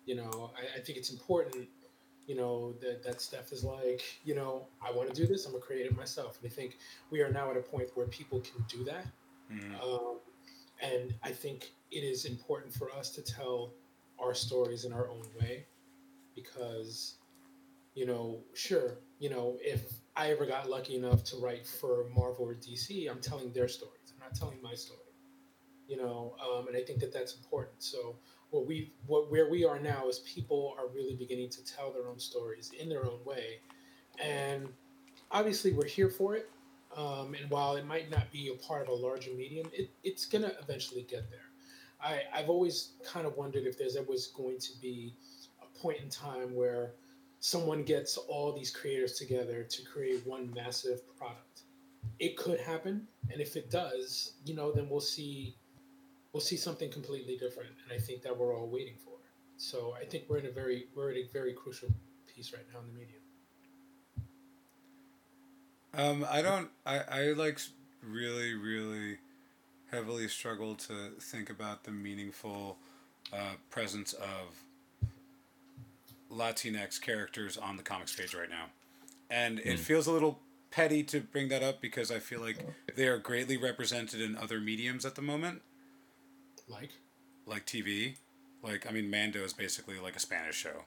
You 0.06 0.16
know, 0.16 0.52
I, 0.58 0.80
I 0.80 0.82
think 0.82 0.98
it's 0.98 1.12
important, 1.12 1.68
you 2.28 2.36
know, 2.36 2.74
that, 2.82 3.04
that 3.04 3.22
Steph 3.22 3.52
is 3.52 3.64
like, 3.64 4.02
you 4.24 4.36
know, 4.36 4.68
I 4.86 4.92
want 4.92 5.14
to 5.14 5.16
do 5.16 5.28
this, 5.28 5.46
I'm 5.46 5.52
going 5.52 5.62
to 5.62 5.68
create 5.68 5.86
it 5.86 5.96
myself. 5.96 6.40
And 6.42 6.52
I 6.52 6.54
think 6.54 6.78
we 7.10 7.22
are 7.22 7.32
now 7.32 7.52
at 7.52 7.58
a 7.58 7.62
point 7.62 7.90
where 7.96 8.08
people 8.08 8.40
can 8.40 8.64
do 8.68 8.84
that. 8.86 9.06
Um, 9.84 10.20
and 10.82 11.14
I 11.24 11.32
think 11.32 11.72
it 11.92 12.00
is 12.00 12.26
important 12.26 12.74
for 12.74 12.90
us 12.92 13.10
to 13.12 13.22
tell 13.22 13.74
our 14.22 14.34
stories 14.34 14.86
in 14.86 14.94
our 14.94 15.10
own 15.10 15.26
way 15.40 15.66
because, 16.36 17.16
you 17.96 18.06
know, 18.06 18.40
sure, 18.54 19.00
you 19.20 19.30
know, 19.30 19.58
if 19.62 19.84
I 20.16 20.32
ever 20.32 20.46
got 20.46 20.70
lucky 20.70 20.96
enough 20.96 21.24
to 21.26 21.38
write 21.38 21.66
for 21.66 22.06
Marvel 22.16 22.46
or 22.46 22.56
DC, 22.56 23.10
I'm 23.10 23.22
telling 23.22 23.52
their 23.52 23.68
stories. 23.68 24.14
I'm 24.14 24.20
not 24.20 24.36
telling 24.36 24.62
my 24.62 24.74
story. 24.74 25.00
You 25.88 25.98
know, 25.98 26.36
um, 26.42 26.68
and 26.68 26.78
I 26.78 26.82
think 26.82 27.00
that 27.00 27.12
that's 27.12 27.36
important. 27.36 27.84
So 27.84 28.16
what 28.50 28.66
we, 28.66 28.94
what 29.08 29.30
where 29.30 29.50
we 29.50 29.66
are 29.66 29.80
now 29.80 30.08
is 30.08 30.20
people 30.20 30.74
are 30.78 30.88
really 30.88 31.16
beginning 31.16 31.50
to 31.50 31.66
tell 31.66 31.92
their 31.92 32.08
own 32.08 32.20
stories 32.20 32.72
in 32.80 32.88
their 32.88 33.06
own 33.06 33.20
way, 33.26 33.60
and 34.24 34.70
obviously 35.32 35.74
we're 35.74 35.86
here 35.86 36.10
for 36.10 36.36
it. 36.36 36.50
Um, 36.96 37.36
and 37.40 37.50
while 37.50 37.76
it 37.76 37.86
might 37.86 38.10
not 38.10 38.32
be 38.32 38.50
a 38.50 38.66
part 38.66 38.84
of 38.84 38.90
a 38.90 38.94
larger 38.94 39.32
medium, 39.32 39.68
it, 39.74 39.90
it's 40.04 40.26
gonna 40.26 40.54
eventually 40.62 41.04
get 41.04 41.30
there. 41.30 41.51
I, 42.04 42.22
I've 42.34 42.50
always 42.50 42.92
kind 43.06 43.26
of 43.26 43.38
wondered 43.38 43.66
if 43.66 43.78
there's 43.78 43.96
ever 43.96 44.14
going 44.36 44.60
to 44.60 44.82
be 44.82 45.14
a 45.62 45.80
point 45.80 46.00
in 46.02 46.10
time 46.10 46.56
where 46.56 46.94
someone 47.40 47.84
gets 47.84 48.18
all 48.18 48.54
these 48.54 48.72
creators 48.72 49.14
together 49.14 49.64
to 49.64 49.84
create 49.84 50.26
one 50.26 50.52
massive 50.54 51.02
product. 51.18 51.62
It 52.20 52.38
could 52.38 52.60
happen, 52.60 53.08
and 53.32 53.42
if 53.42 53.56
it 53.56 53.70
does, 53.70 54.34
you 54.46 54.56
know, 54.56 54.72
then 54.72 54.90
we'll 54.90 55.00
see 55.00 55.56
we'll 56.34 56.42
see 56.42 56.58
something 56.58 56.90
completely 56.92 57.38
different. 57.38 57.70
And 57.84 58.00
I 58.00 58.02
think 58.02 58.22
that 58.24 58.36
we're 58.36 58.56
all 58.56 58.68
waiting 58.68 58.96
for. 59.04 59.12
So 59.58 59.94
I 60.00 60.06
think 60.06 60.24
we're 60.28 60.38
in 60.38 60.48
a 60.48 60.52
very 60.52 60.88
we're 60.96 61.12
at 61.12 61.18
a 61.18 61.28
very 61.32 61.54
crucial 61.54 61.90
piece 62.34 62.54
right 62.54 62.66
now 62.74 62.80
in 62.80 62.88
the 62.88 63.00
media. 63.00 63.18
Um, 65.94 66.26
I 66.30 66.42
don't. 66.42 66.70
I 66.86 67.00
I 67.00 67.22
like 67.34 67.60
really 68.02 68.56
really 68.56 69.18
heavily 69.92 70.28
struggle 70.28 70.76
to 70.76 71.12
think 71.20 71.50
about 71.50 71.84
the 71.84 71.92
meaningful 71.92 72.78
uh, 73.34 73.56
presence 73.70 74.14
of 74.14 74.56
Latinx 76.32 77.02
characters 77.02 77.58
on 77.58 77.78
the 77.78 77.84
comics 77.84 78.16
page 78.16 78.34
right 78.34 78.50
now, 78.50 78.66
and 79.30 79.60
it 79.60 79.80
feels 79.80 80.08
a 80.08 80.12
little 80.12 80.40
petty 80.72 81.04
to 81.04 81.20
bring 81.20 81.50
that 81.50 81.62
up 81.62 81.82
because 81.82 82.10
I 82.10 82.20
feel 82.20 82.40
like 82.40 82.58
they 82.96 83.08
are 83.08 83.18
greatly 83.18 83.58
represented 83.58 84.22
in 84.22 84.38
other 84.38 84.60
mediums 84.62 85.06
at 85.06 85.16
the 85.16 85.22
moment, 85.22 85.62
Like 86.68 86.92
like 87.46 87.66
TV. 87.66 88.16
Like 88.64 88.88
I 88.88 88.92
mean, 88.92 89.10
Mando 89.10 89.44
is 89.44 89.54
basically 89.54 90.00
like 90.00 90.16
a 90.16 90.20
Spanish 90.20 90.56
show. 90.56 90.86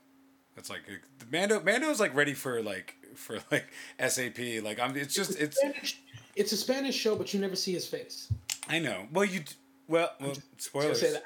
It's 0.56 0.70
like 0.70 0.82
Mando. 1.31 1.60
Mando 1.60 1.90
is 1.90 2.01
like 2.01 2.14
ready 2.14 2.32
for 2.32 2.62
like 2.62 2.97
for 3.14 3.39
like 3.51 3.66
SAP. 3.98 4.39
Like 4.62 4.81
I'm. 4.81 4.97
It's 4.97 5.14
just 5.14 5.39
it's. 5.39 5.59
Spanish, 5.59 6.01
it's 6.36 6.52
a 6.52 6.56
Spanish 6.56 6.94
show, 6.94 7.16
but 7.16 7.35
you 7.35 7.40
never 7.40 7.56
see 7.56 7.72
his 7.72 7.86
face. 7.86 8.32
I 8.68 8.78
know. 8.78 9.06
Well, 9.12 9.24
you. 9.24 9.44
Well, 9.88 10.10
well 10.20 10.30
Just 10.30 10.42
spoilers. 10.58 11.00
say 11.00 11.12
that. 11.12 11.22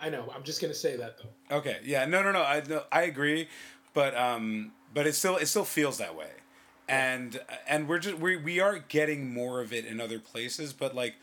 I 0.00 0.08
know. 0.08 0.18
I 0.18 0.24
know. 0.26 0.32
I'm 0.34 0.42
just 0.42 0.60
gonna 0.60 0.74
say 0.74 0.96
that 0.96 1.16
though. 1.18 1.56
Okay. 1.58 1.78
Yeah. 1.84 2.04
No. 2.06 2.22
No. 2.22 2.32
No. 2.32 2.42
I. 2.42 2.62
No, 2.68 2.82
I 2.90 3.02
agree, 3.02 3.48
but 3.94 4.16
um. 4.16 4.72
But 4.92 5.06
it 5.06 5.14
still. 5.14 5.36
It 5.36 5.46
still 5.46 5.64
feels 5.64 5.98
that 5.98 6.16
way, 6.16 6.30
and 6.88 7.40
and 7.68 7.88
we're 7.88 8.00
just 8.00 8.18
we 8.18 8.36
we 8.36 8.58
are 8.60 8.78
getting 8.78 9.32
more 9.32 9.60
of 9.60 9.72
it 9.72 9.84
in 9.84 10.00
other 10.00 10.18
places. 10.18 10.72
But 10.72 10.94
like, 10.94 11.14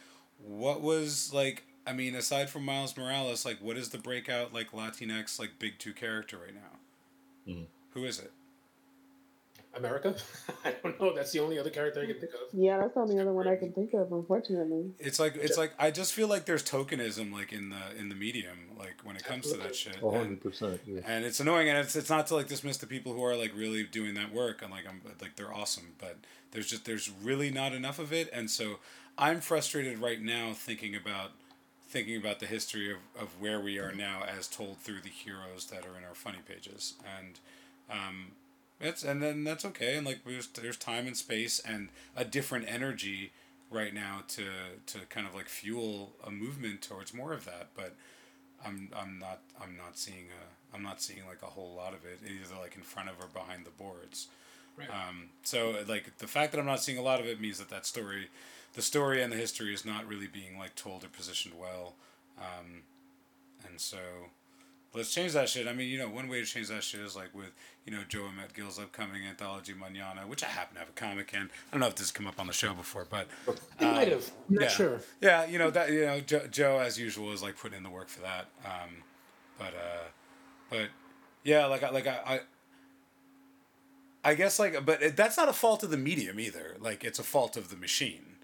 what 0.42 0.82
was 0.82 1.34
like? 1.34 1.64
I 1.86 1.94
mean, 1.94 2.16
aside 2.16 2.50
from 2.50 2.66
Miles 2.66 2.96
Morales, 2.96 3.46
like, 3.46 3.60
what 3.60 3.78
is 3.78 3.90
the 3.90 3.98
breakout 3.98 4.54
like 4.54 4.72
Latinx 4.72 5.40
like 5.40 5.60
big 5.60 5.80
two 5.80 5.94
character 5.94 6.38
right 6.38 6.54
now? 6.54 7.56
Who 7.92 8.04
is 8.06 8.20
it? 8.20 8.32
America. 9.78 10.16
I 10.66 10.74
don't 10.84 11.00
know. 11.00 11.16
That's 11.16 11.32
the 11.32 11.40
only 11.40 11.60
other 11.60 11.70
character 11.70 12.02
I 12.02 12.06
can 12.06 12.20
think 12.20 12.34
of. 12.34 12.54
Yeah, 12.54 12.78
that's 12.80 12.94
the 12.94 13.00
only 13.00 13.20
other 13.20 13.34
one 13.34 13.48
I 13.48 13.56
can 13.56 13.72
think 13.72 13.94
of, 13.94 14.12
unfortunately. 14.12 14.92
It's 15.00 15.20
like 15.20 15.36
it's 15.36 15.58
like 15.58 15.74
I 15.80 15.92
just 15.92 16.14
feel 16.14 16.28
like 16.28 16.46
there's 16.46 16.64
tokenism 16.64 17.32
like 17.32 17.54
in 17.54 17.70
the 17.70 17.98
in 17.98 18.10
the 18.10 18.16
medium 18.16 18.58
like 18.78 19.02
when 19.04 19.16
it 19.16 19.24
comes 19.24 19.52
to 19.52 19.58
that 19.58 19.76
shit. 19.76 19.98
A 20.02 20.10
hundred 20.10 20.42
percent. 20.42 20.82
Yeah. 20.86 21.02
and 21.06 21.26
it's 21.26 21.40
annoying 21.40 21.70
and 21.70 21.78
it's 21.78 21.96
it's 21.96 22.10
not 22.10 22.28
to 22.28 22.36
like 22.36 22.48
dismiss 22.48 22.78
the 22.78 22.88
people 22.88 23.14
who 23.14 23.24
are 23.24 23.36
like 23.36 23.52
really 23.56 23.84
doing 23.84 24.14
that 24.16 24.34
work 24.34 24.62
and 24.62 24.72
like 24.72 24.86
I'm 24.88 25.02
like 25.22 25.36
they're 25.36 25.54
awesome 25.54 25.94
but 26.00 26.18
there's 26.52 26.68
just 26.70 26.86
there's 26.86 27.10
really 27.10 27.52
not 27.52 27.74
enough 27.74 28.00
of 28.00 28.12
it 28.14 28.30
and 28.34 28.50
so 28.50 28.80
I'm 29.18 29.42
frustrated 29.42 30.00
right 30.00 30.22
now 30.22 30.54
thinking 30.54 30.96
about 30.96 31.32
thinking 31.90 32.18
about 32.18 32.40
the 32.40 32.46
history 32.46 32.92
of, 32.92 32.98
of 33.20 33.30
where 33.40 33.60
we 33.60 33.80
are 33.80 33.94
now 33.94 34.24
as 34.28 34.48
told 34.48 34.78
through 34.78 35.02
the 35.02 35.10
heroes 35.10 35.66
that 35.68 35.86
are 35.86 35.98
in 35.98 36.04
our 36.04 36.16
funny 36.16 36.40
pages 36.48 36.94
and 37.18 37.40
um 37.90 38.32
it's 38.80 39.04
and 39.04 39.22
then 39.22 39.44
that's 39.44 39.66
okay 39.66 39.98
and 39.98 40.06
like 40.06 40.24
there's 40.26 40.48
there's 40.48 40.78
time 40.78 41.08
and 41.08 41.18
space 41.18 41.60
and 41.60 41.90
a 42.16 42.24
different 42.24 42.66
energy 42.68 43.32
right 43.72 43.94
now 43.94 44.22
to 44.28 44.44
to 44.86 45.00
kind 45.10 45.28
of 45.28 45.36
like 45.36 45.48
fuel 45.48 46.14
a 46.26 46.32
movement 46.32 46.82
towards 46.82 47.14
more 47.14 47.34
of 47.34 47.46
that 47.46 47.70
but 47.76 47.96
I'm 48.66 48.90
I'm 48.96 49.20
not 49.20 49.42
I'm 49.62 49.78
not 49.78 49.98
seeing 49.98 50.28
a 50.28 50.76
I'm 50.76 50.84
not 50.84 51.02
seeing 51.02 51.26
like 51.28 51.42
a 51.44 51.48
whole 51.48 51.74
lot 51.76 51.94
of 51.94 52.06
it 52.06 52.20
either 52.26 52.60
like 52.60 52.76
in 52.76 52.82
front 52.82 53.10
of 53.10 53.16
or 53.20 53.28
behind 53.28 53.66
the 53.66 53.72
boards. 53.72 54.28
Right. 54.78 54.90
Um, 54.90 55.30
so 55.44 55.76
like 55.88 56.18
the 56.18 56.28
fact 56.28 56.52
that 56.52 56.60
I'm 56.60 56.66
not 56.66 56.84
seeing 56.84 56.98
a 56.98 57.02
lot 57.02 57.20
of 57.20 57.26
it 57.26 57.42
means 57.42 57.58
that 57.60 57.70
that 57.70 57.86
story, 57.86 58.28
the 58.74 58.82
story 58.82 59.22
and 59.24 59.32
the 59.32 59.38
history 59.38 59.74
is 59.74 59.86
not 59.86 60.08
really 60.08 60.28
being 60.28 60.58
like 60.58 60.76
told 60.76 61.04
or 61.04 61.08
positioned 61.08 61.56
well, 61.60 61.96
um, 62.38 62.84
and 63.68 63.80
so 63.80 63.98
let's 64.94 65.14
change 65.14 65.34
that 65.34 65.50
shit. 65.50 65.68
I 65.68 65.74
mean, 65.74 65.90
you 65.90 65.98
know, 65.98 66.10
one 66.10 66.28
way 66.28 66.40
to 66.40 66.46
change 66.46 66.70
that 66.70 66.84
shit 66.84 67.02
is 67.02 67.16
like 67.16 67.34
with 67.34 67.52
you 67.86 67.92
know 67.92 68.00
Joe 68.08 68.28
Emmett 68.28 68.54
Gill's 68.54 68.80
upcoming 68.80 69.26
anthology 69.26 69.74
Manana, 69.74 70.22
which 70.28 70.44
I 70.44 70.48
happen 70.48 70.76
to 70.76 70.80
have 70.80 70.90
a 70.90 70.94
comic 70.94 71.34
in. 71.34 71.42
I 71.42 71.72
don't 71.72 71.80
know 71.82 71.88
if 71.88 71.96
this 71.96 72.08
has 72.08 72.12
come 72.12 72.28
up 72.28 72.40
on 72.40 72.48
the 72.48 72.54
show 72.54 72.74
before, 72.74 73.06
but 73.10 73.28
It 73.48 73.58
might 73.82 74.08
have. 74.10 74.30
I'm 74.50 74.56
not 74.56 74.64
yeah. 74.64 74.68
sure. 74.70 75.00
Yeah, 75.22 75.46
you 75.46 75.60
know 75.60 75.70
that 75.72 75.92
you 75.92 76.06
know 76.06 76.20
Joe, 76.20 76.48
Joe 76.50 76.80
as 76.80 77.00
usual 77.00 77.32
is 77.32 77.42
like 77.42 77.58
putting 77.58 77.78
in 77.78 77.84
the 77.84 77.90
work 77.90 78.10
for 78.10 78.22
that. 78.22 78.48
Um, 78.66 79.04
but 79.58 79.74
uh, 79.74 80.08
but 80.70 80.88
yeah, 81.44 81.66
like 81.66 81.84
I 81.84 81.90
like 81.90 82.08
I, 82.08 82.20
I 82.26 82.40
I 84.32 84.34
guess 84.34 84.60
like 84.60 84.86
but 84.86 85.02
it, 85.02 85.16
that's 85.16 85.38
not 85.38 85.48
a 85.50 85.54
fault 85.54 85.84
of 85.84 85.90
the 85.90 85.98
medium 85.98 86.40
either. 86.40 86.76
Like 86.80 87.04
it's 87.04 87.20
a 87.20 87.24
fault 87.24 87.56
of 87.56 87.70
the 87.70 87.78
machine. 87.78 88.36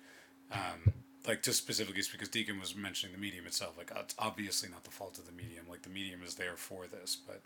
Um, 0.52 0.94
like 1.28 1.42
just 1.42 1.58
specifically 1.58 2.02
because 2.12 2.30
Deacon 2.30 2.60
was 2.60 2.76
mentioning 2.76 3.16
the 3.16 3.22
medium 3.22 3.46
itself. 3.46 3.78
Like 3.78 3.92
it's 3.96 4.16
obviously 4.20 4.70
not 4.70 4.84
the 4.84 4.92
fault 4.92 5.18
of 5.18 5.26
the 5.26 5.32
medium. 5.32 5.66
Like 5.70 5.84
the 5.84 5.90
medium 5.90 6.22
is 6.24 6.36
there 6.36 6.56
for 6.56 6.86
this, 6.88 7.16
but 7.16 7.42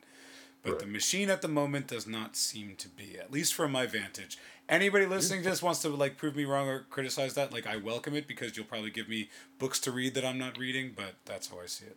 but 0.64 0.80
the 0.80 0.86
machine 0.86 1.30
at 1.30 1.42
the 1.42 1.48
moment 1.48 1.88
does 1.88 2.08
not 2.08 2.36
seem 2.36 2.76
to 2.78 2.90
be 2.90 3.18
at 3.18 3.32
least 3.32 3.54
from 3.54 3.72
my 3.72 3.86
vantage 3.86 4.38
anybody 4.68 5.06
listening 5.06 5.42
to 5.44 5.50
this 5.50 5.64
wants 5.64 5.82
to 5.82 5.90
like 5.90 6.18
prove 6.18 6.36
me 6.36 6.44
wrong 6.44 6.68
or 6.68 6.86
criticize 6.90 7.36
that 7.36 7.54
like 7.54 7.66
i 7.66 7.78
welcome 7.78 8.14
it 8.16 8.28
because 8.28 8.58
you'll 8.58 8.66
probably 8.66 8.90
give 8.90 9.08
me 9.08 9.30
books 9.60 9.80
to 9.80 9.92
read 9.92 10.14
that 10.14 10.26
i'm 10.26 10.38
not 10.38 10.58
reading 10.58 10.92
but 10.96 11.14
that's 11.26 11.48
how 11.48 11.60
i 11.60 11.66
see 11.66 11.86
it 11.86 11.96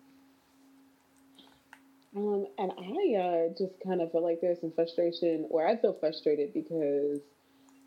Um, 2.17 2.47
and 2.59 2.73
I 2.73 3.17
uh, 3.17 3.49
just 3.57 3.75
kind 3.87 4.01
of 4.01 4.11
feel 4.11 4.23
like 4.23 4.41
there's 4.41 4.61
some 4.61 4.73
frustration, 4.73 5.47
or 5.49 5.65
I 5.65 5.77
feel 5.77 5.93
frustrated 5.93 6.53
because, 6.53 7.21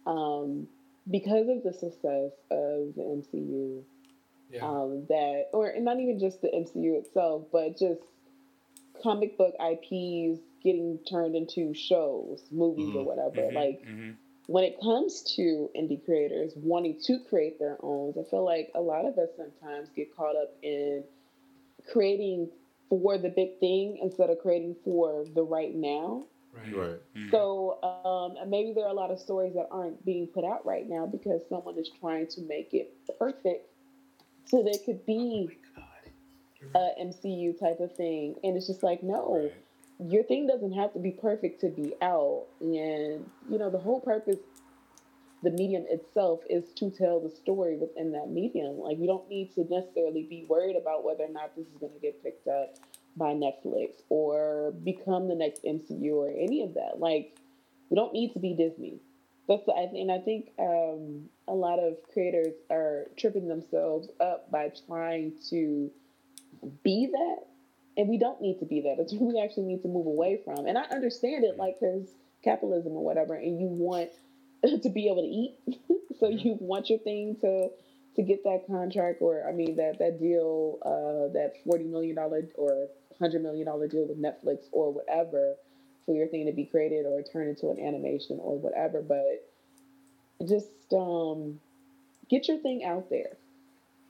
um, 0.06 0.68
because 1.10 1.48
of 1.50 1.64
the 1.64 1.74
success 1.74 2.32
of 2.52 2.96
the 2.96 3.04
MCU, 3.04 3.84
Yeah. 4.50 4.68
um, 4.68 5.06
that, 5.08 5.50
or 5.54 5.74
not 5.80 6.00
even 6.00 6.20
just 6.20 6.42
the 6.42 6.54
MCU 6.54 6.96
itself, 6.96 7.46
but 7.52 7.78
just 7.78 8.02
comic 9.02 9.38
book 9.38 9.56
IPs 9.60 10.40
getting 10.64 11.00
turned 11.10 11.36
into 11.36 11.74
shows, 11.74 12.46
movies, 12.52 12.90
or 12.90 13.00
mm-hmm. 13.00 13.06
whatever. 13.06 13.48
Mm-hmm. 13.48 13.56
Like 13.56 13.82
mm-hmm. 13.82 14.12
when 14.48 14.64
it 14.64 14.80
comes 14.82 15.24
to 15.36 15.70
indie 15.76 16.04
creators 16.06 16.54
wanting 16.56 17.00
to 17.02 17.20
create 17.30 17.60
their 17.60 17.78
own, 17.82 18.14
I 18.18 18.24
feel 18.30 18.46
like 18.46 18.72
a 18.74 18.82
lot 18.82 19.06
of 19.06 19.18
us 19.18 19.30
sometimes 19.36 19.90
get 19.96 20.16
caught 20.16 20.36
up 20.36 20.56
in 20.62 21.04
creating 21.92 22.50
for 22.90 23.18
the 23.18 23.30
big 23.30 23.60
thing 23.60 24.00
instead 24.02 24.30
of 24.30 24.40
creating 24.40 24.76
for 24.84 25.26
the 25.34 25.44
right 25.44 25.74
now. 25.74 26.26
Right. 26.54 26.76
Right. 26.76 27.00
So 27.32 27.80
um, 27.84 28.38
and 28.40 28.50
maybe 28.50 28.74
there 28.74 28.86
are 28.86 28.92
a 28.92 28.96
lot 28.96 29.12
of 29.12 29.20
stories 29.20 29.54
that 29.56 29.68
aren't 29.72 30.04
being 30.06 30.28
put 30.28 30.44
out 30.44 30.66
right 30.66 30.88
now 30.88 31.06
because 31.06 31.42
someone 31.50 31.78
is 31.78 31.90
trying 32.00 32.28
to 32.28 32.42
make 32.42 32.74
it 32.74 32.94
perfect, 33.18 33.68
so 34.46 34.64
there 34.64 34.80
could 34.86 35.06
be 35.06 35.58
a 36.76 36.90
MCU 37.02 37.60
type 37.60 37.80
of 37.80 37.96
thing, 37.96 38.36
and 38.44 38.56
it's 38.56 38.68
just 38.68 38.84
like 38.84 39.04
no, 39.04 39.52
your 40.00 40.24
thing 40.24 40.48
doesn't 40.48 40.74
have 40.74 40.94
to 40.94 41.00
be 41.00 41.12
perfect 41.12 41.62
to 41.62 41.70
be 41.70 41.94
out, 42.02 42.46
and 42.62 43.30
you 43.50 43.58
know 43.58 43.70
the 43.70 43.80
whole 43.80 44.00
purpose. 44.00 44.38
The 45.42 45.52
medium 45.52 45.84
itself 45.90 46.40
is 46.50 46.72
to 46.78 46.90
tell 46.90 47.20
the 47.20 47.30
story 47.30 47.76
within 47.76 48.14
that 48.14 48.30
medium. 48.30 48.80
Like 48.80 48.98
you 48.98 49.08
don't 49.08 49.28
need 49.28 49.54
to 49.56 49.66
necessarily 49.70 50.24
be 50.24 50.46
worried 50.48 50.78
about 50.78 51.04
whether 51.04 51.26
or 51.26 51.32
not 51.32 51.54
this 51.58 51.66
is 51.66 51.78
going 51.82 51.92
to 51.92 52.00
get 52.00 52.24
picked 52.24 52.48
up 52.48 52.78
by 53.16 53.34
Netflix 53.34 54.02
or 54.10 54.74
become 54.84 55.28
the 55.28 55.36
next 55.36 55.64
MCU 55.64 56.14
or 56.14 56.30
any 56.30 56.64
of 56.64 56.76
that. 56.76 57.00
Like 57.00 57.38
We 57.90 57.96
don't 57.96 58.14
need 58.14 58.34
to 58.34 58.40
be 58.40 58.54
Disney. 58.54 59.00
That's 59.48 59.68
I 59.70 59.82
and 59.82 60.12
I 60.12 60.20
think 60.20 60.52
um, 60.60 61.30
a 61.48 61.54
lot 61.54 61.80
of 61.80 61.98
creators 62.14 62.54
are 62.72 63.08
tripping 63.18 63.48
themselves 63.48 64.08
up 64.20 64.50
by 64.52 64.72
trying 64.88 65.34
to 65.50 65.92
be 66.84 67.08
that, 67.12 67.46
and 67.98 68.08
we 68.08 68.18
don't 68.18 68.42
need 68.42 68.60
to 68.60 68.66
be 68.66 68.82
that. 68.82 69.00
It's 69.00 69.14
what 69.14 69.34
we 69.34 69.42
actually 69.42 69.66
need 69.66 69.82
to 69.84 69.90
move 69.90 70.08
away 70.08 70.42
from. 70.46 70.66
And 70.66 70.78
I 70.78 70.84
understand 70.84 71.44
it, 71.44 71.58
like 71.58 71.76
because 71.80 72.10
capitalism 72.44 72.94
or 72.94 73.04
whatever, 73.04 73.36
and 73.36 73.60
you 73.60 73.68
want 73.68 74.12
to 74.84 74.90
be 74.90 75.08
able 75.08 75.24
to 75.24 75.28
eat, 75.28 75.58
so 76.20 76.30
you 76.30 76.58
want 76.60 76.90
your 76.90 77.00
thing 77.00 77.38
to 77.42 77.70
to 78.16 78.22
get 78.22 78.44
that 78.44 78.64
contract 78.68 79.22
or 79.22 79.48
I 79.48 79.52
mean 79.52 79.76
that 79.78 80.00
that 80.00 80.20
deal, 80.20 80.78
uh, 80.86 81.34
that 81.34 81.54
forty 81.66 81.86
million 81.86 82.16
dollar 82.16 82.48
or 82.56 82.88
hundred 83.20 83.44
million 83.44 83.66
dollar 83.66 83.88
deal 83.88 84.08
with 84.08 84.22
Netflix 84.22 84.66
or 84.72 84.92
whatever 84.92 85.56
for 86.06 86.16
your 86.16 86.28
thing 86.28 86.46
to 86.46 86.52
be 86.52 86.66
created 86.66 87.06
or 87.06 87.22
turned 87.22 87.50
into 87.50 87.70
an 87.70 87.80
animation 87.80 88.40
or 88.42 88.58
whatever. 88.58 89.02
But 89.02 89.48
just 90.48 90.68
um, 90.92 91.60
get 92.30 92.48
your 92.48 92.58
thing 92.58 92.84
out 92.84 93.10
there. 93.10 93.38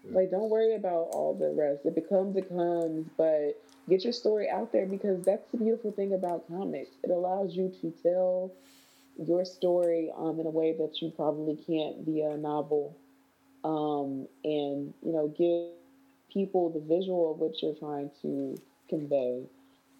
Like, 0.09 0.31
don't 0.31 0.49
worry 0.49 0.75
about 0.75 1.09
all 1.13 1.33
the 1.33 1.53
rest. 1.53 1.85
It 1.85 1.95
becomes, 1.95 2.35
it 2.35 2.49
comes, 2.49 3.07
but 3.17 3.61
get 3.87 4.03
your 4.03 4.11
story 4.11 4.49
out 4.49 4.73
there 4.73 4.85
because 4.85 5.23
that's 5.23 5.49
the 5.51 5.57
beautiful 5.57 5.91
thing 5.91 6.13
about 6.13 6.47
comics. 6.49 6.91
It 7.03 7.09
allows 7.09 7.55
you 7.55 7.73
to 7.81 7.93
tell 8.03 8.51
your 9.17 9.45
story 9.45 10.11
um, 10.17 10.39
in 10.41 10.45
a 10.45 10.49
way 10.49 10.75
that 10.77 11.01
you 11.01 11.11
probably 11.11 11.55
can't 11.55 11.99
via 12.05 12.31
a 12.31 12.37
novel, 12.37 12.97
um, 13.63 14.27
and 14.43 14.93
you 15.01 15.11
know, 15.13 15.27
give 15.37 15.71
people 16.31 16.69
the 16.69 16.79
visual 16.79 17.31
of 17.31 17.39
what 17.39 17.61
you're 17.61 17.75
trying 17.75 18.09
to 18.21 18.57
convey. 18.89 19.43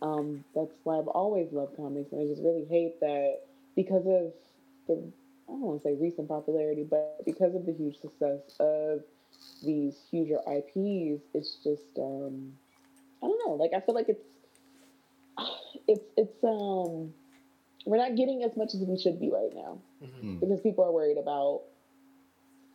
Um, 0.02 0.44
that's 0.56 0.74
why 0.84 0.98
I've 1.00 1.08
always 1.08 1.52
loved 1.52 1.76
comics, 1.76 2.12
and 2.12 2.22
I 2.22 2.26
just 2.28 2.42
really 2.44 2.66
hate 2.66 3.00
that 3.02 3.40
because 3.76 4.06
of 4.08 4.34
the 4.88 5.12
I 5.48 5.52
don't 5.54 5.62
want 5.62 5.82
to 5.82 5.90
say 5.90 5.96
recent 5.96 6.28
popularity, 6.30 6.84
but 6.90 7.08
because 7.26 7.38
of 7.38 7.66
the 7.66 7.74
huge 7.74 7.82
success 8.00 8.42
of 8.60 9.02
these 9.64 9.96
huger 10.10 10.40
IPs, 10.46 11.22
it's 11.34 11.56
just 11.64 11.98
um, 11.98 12.54
I 13.22 13.28
don't 13.28 13.40
know. 13.48 13.54
Like 13.56 13.72
I 13.74 13.80
feel 13.80 13.96
like 13.96 14.10
it's 14.10 14.24
it's 15.88 16.06
it's 16.18 16.44
um 16.44 17.14
we're 17.86 17.98
not 17.98 18.16
getting 18.16 18.44
as 18.44 18.56
much 18.58 18.74
as 18.74 18.82
we 18.82 18.98
should 18.98 19.20
be 19.20 19.32
right 19.32 19.54
now 19.56 19.80
Mm-hmm. 20.04 20.40
because 20.40 20.60
people 20.62 20.84
are 20.84 20.92
worried 20.92 21.18
about 21.18 21.62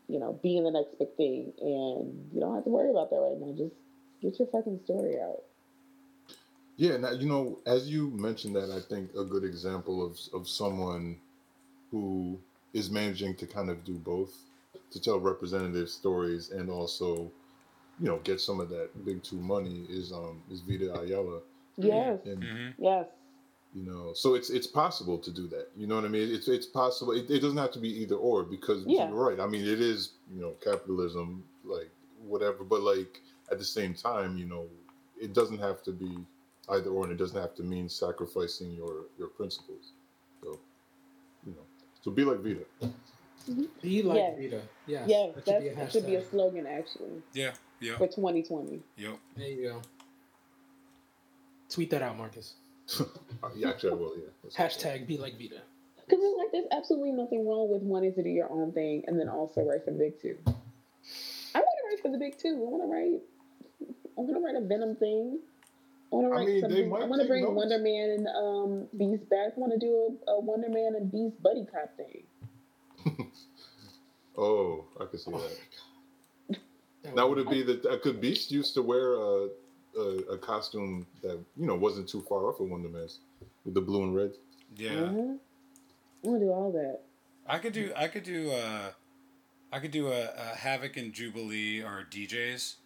you 0.08 0.18
know 0.18 0.38
being 0.42 0.64
the 0.64 0.70
next 0.70 0.98
big 0.98 1.14
thing, 1.16 1.52
and 1.60 2.30
you 2.32 2.40
don't 2.40 2.54
have 2.54 2.64
to 2.64 2.70
worry 2.70 2.90
about 2.90 3.10
that 3.10 3.16
right 3.16 3.38
now. 3.38 3.52
Just 3.56 3.74
get 4.22 4.38
your 4.38 4.48
fucking 4.48 4.80
story 4.84 5.16
out. 5.20 5.42
Yeah, 6.76 6.96
now 6.96 7.10
you 7.10 7.28
know, 7.28 7.58
as 7.66 7.88
you 7.88 8.10
mentioned 8.10 8.56
that, 8.56 8.70
I 8.70 8.80
think 8.80 9.10
a 9.16 9.24
good 9.24 9.44
example 9.44 10.04
of 10.04 10.18
of 10.32 10.48
someone 10.48 11.18
who 11.90 12.38
is 12.72 12.90
managing 12.90 13.34
to 13.36 13.46
kind 13.46 13.70
of 13.70 13.84
do 13.84 13.94
both, 13.94 14.34
to 14.92 15.00
tell 15.00 15.18
representative 15.20 15.88
stories 15.88 16.50
and 16.50 16.70
also, 16.70 17.30
you 18.00 18.06
know, 18.08 18.18
get 18.24 18.40
some 18.40 18.60
of 18.60 18.68
that 18.70 18.90
big 19.04 19.22
two 19.22 19.40
money 19.40 19.86
is 19.88 20.12
um 20.12 20.42
is 20.50 20.60
Vita 20.60 21.00
Ayala. 21.00 21.40
Yes, 21.76 22.18
And 22.24 22.74
yes. 22.78 23.06
You 23.74 23.82
know, 23.84 24.12
so 24.14 24.34
it's 24.34 24.50
it's 24.50 24.66
possible 24.66 25.18
to 25.18 25.30
do 25.30 25.46
that. 25.48 25.68
You 25.76 25.86
know 25.86 25.94
what 25.96 26.04
I 26.04 26.08
mean? 26.08 26.32
It's 26.34 26.48
it's 26.48 26.66
possible. 26.66 27.12
It, 27.12 27.30
it 27.30 27.40
doesn't 27.40 27.58
have 27.58 27.72
to 27.72 27.78
be 27.78 27.88
either 28.02 28.16
or 28.16 28.42
because 28.42 28.84
Yeah. 28.86 29.08
you're 29.08 29.16
right. 29.16 29.38
I 29.40 29.46
mean, 29.46 29.62
it 29.62 29.80
is 29.80 30.12
you 30.34 30.40
know 30.40 30.52
capitalism, 30.64 31.44
like 31.64 31.90
whatever. 32.26 32.64
But 32.64 32.80
like 32.82 33.20
at 33.52 33.58
the 33.58 33.64
same 33.64 33.94
time, 33.94 34.36
you 34.38 34.46
know, 34.46 34.66
it 35.20 35.32
doesn't 35.34 35.58
have 35.58 35.82
to 35.84 35.92
be 35.92 36.16
either 36.70 36.90
or, 36.90 37.04
and 37.04 37.12
it 37.12 37.16
doesn't 37.18 37.40
have 37.40 37.54
to 37.56 37.62
mean 37.62 37.88
sacrificing 37.88 38.72
your 38.72 39.04
your 39.18 39.28
principles. 39.28 39.92
So 40.42 40.58
you 41.46 41.52
know, 41.52 41.62
so 42.02 42.10
be 42.10 42.24
like 42.24 42.38
Vita. 42.40 42.64
Mm-hmm. 42.82 43.64
Be 43.82 44.02
like 44.02 44.16
Yes. 44.16 44.34
Vita. 44.38 44.62
yeah 44.86 45.04
yeah 45.06 45.26
that 45.34 45.44
should 45.44 45.44
that's, 45.46 45.62
be 45.62 45.68
a 45.68 45.74
that 45.76 45.92
should 45.92 46.06
be 46.06 46.14
a 46.16 46.24
slogan 46.24 46.66
actually 46.66 47.22
Yeah, 47.32 47.52
yeah. 47.80 47.96
for 47.96 48.06
2020. 48.06 48.80
Yep. 48.96 49.18
There 49.36 49.46
you 49.48 49.62
go. 49.70 49.82
Tweet 51.70 51.90
that 51.90 52.02
out, 52.02 52.16
Marcus. 52.18 52.54
yeah, 53.56 53.70
actually, 53.70 53.90
I 53.90 53.94
will. 53.94 54.16
Yeah. 54.16 54.24
That's- 54.44 54.76
Hashtag 54.76 55.06
be 55.06 55.16
like 55.18 55.34
Vita. 55.38 55.60
Because 55.96 56.24
it's 56.24 56.38
like 56.38 56.52
there's 56.52 56.66
absolutely 56.72 57.12
nothing 57.12 57.46
wrong 57.46 57.70
with 57.70 57.82
wanting 57.82 58.14
to 58.14 58.22
do 58.22 58.30
your 58.30 58.50
own 58.50 58.72
thing 58.72 59.04
and 59.06 59.20
then 59.20 59.28
also 59.28 59.62
write 59.62 59.84
for 59.84 59.90
the 59.90 59.98
big 59.98 60.20
two. 60.20 60.36
I 60.46 61.58
want 61.60 61.76
to 61.78 61.86
write 61.88 62.00
for 62.02 62.10
the 62.10 62.18
big 62.18 62.38
two. 62.38 62.48
I 62.48 62.70
want 62.70 62.82
to 62.82 62.88
write. 62.88 63.20
I 64.16 64.20
want 64.22 64.34
to 64.34 64.40
write 64.40 64.56
a 64.56 64.66
Venom 64.66 64.96
thing. 64.96 65.38
I 66.10 66.16
want 66.16 66.28
to 66.28 66.32
I 66.32 66.36
write 66.38 66.46
mean, 66.48 66.60
something. 66.62 66.84
I 66.86 67.04
want 67.04 67.20
to 67.20 67.28
bring 67.28 67.44
notes. 67.44 67.54
Wonder 67.56 67.78
Man 67.78 68.10
and 68.10 68.26
um, 68.28 68.86
Beast 68.96 69.28
back. 69.28 69.52
I 69.54 69.60
want 69.60 69.72
to 69.74 69.78
do 69.78 70.16
a, 70.26 70.30
a 70.32 70.40
Wonder 70.40 70.70
Man 70.70 70.94
and 70.96 71.12
Beast 71.12 71.42
buddy 71.42 71.66
cop 71.70 71.94
thing. 71.96 73.26
Oh, 74.40 74.84
I 75.00 75.04
could 75.06 75.18
see 75.18 75.32
that. 75.32 76.58
Now 77.14 77.26
would 77.28 77.38
it 77.38 77.50
be 77.50 77.64
that 77.64 77.84
uh, 77.84 77.98
could 77.98 78.20
Beast 78.20 78.52
used 78.52 78.74
to 78.74 78.82
wear 78.82 79.14
a, 79.14 79.48
a 79.98 80.32
a 80.32 80.38
costume 80.38 81.06
that 81.22 81.38
you 81.56 81.66
know 81.66 81.74
wasn't 81.74 82.08
too 82.08 82.22
far 82.28 82.46
off 82.48 82.60
of 82.60 82.68
Wonder 82.70 82.88
Man's 82.88 83.20
with 83.64 83.74
the 83.74 83.80
blue 83.80 84.02
and 84.04 84.14
red? 84.14 84.32
Yeah. 84.76 84.90
Mhm. 84.92 85.38
I 86.24 86.26
want 86.28 86.40
to 86.40 86.46
do 86.46 86.52
all 86.52 86.72
that. 86.72 87.00
I 87.46 87.58
could 87.58 87.72
do. 87.72 87.92
I 87.96 88.08
could 88.08 88.24
do. 88.24 88.50
Uh, 88.50 88.90
I 89.72 89.78
could 89.80 89.90
do 89.90 90.08
a, 90.08 90.30
a 90.36 90.56
Havoc 90.56 90.96
and 90.96 91.12
Jubilee 91.12 91.82
or 91.82 92.06
DJs. 92.10 92.76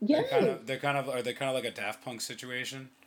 Yeah, 0.00 0.20
They're 0.22 0.28
kind 0.30 0.46
of. 0.46 0.66
They're 0.66 0.78
kind 0.78 0.98
of. 0.98 1.08
Are 1.08 1.22
they 1.22 1.32
kind 1.34 1.48
of 1.48 1.54
like 1.54 1.64
a 1.64 1.74
Daft 1.74 2.04
Punk 2.04 2.20
situation? 2.20 2.88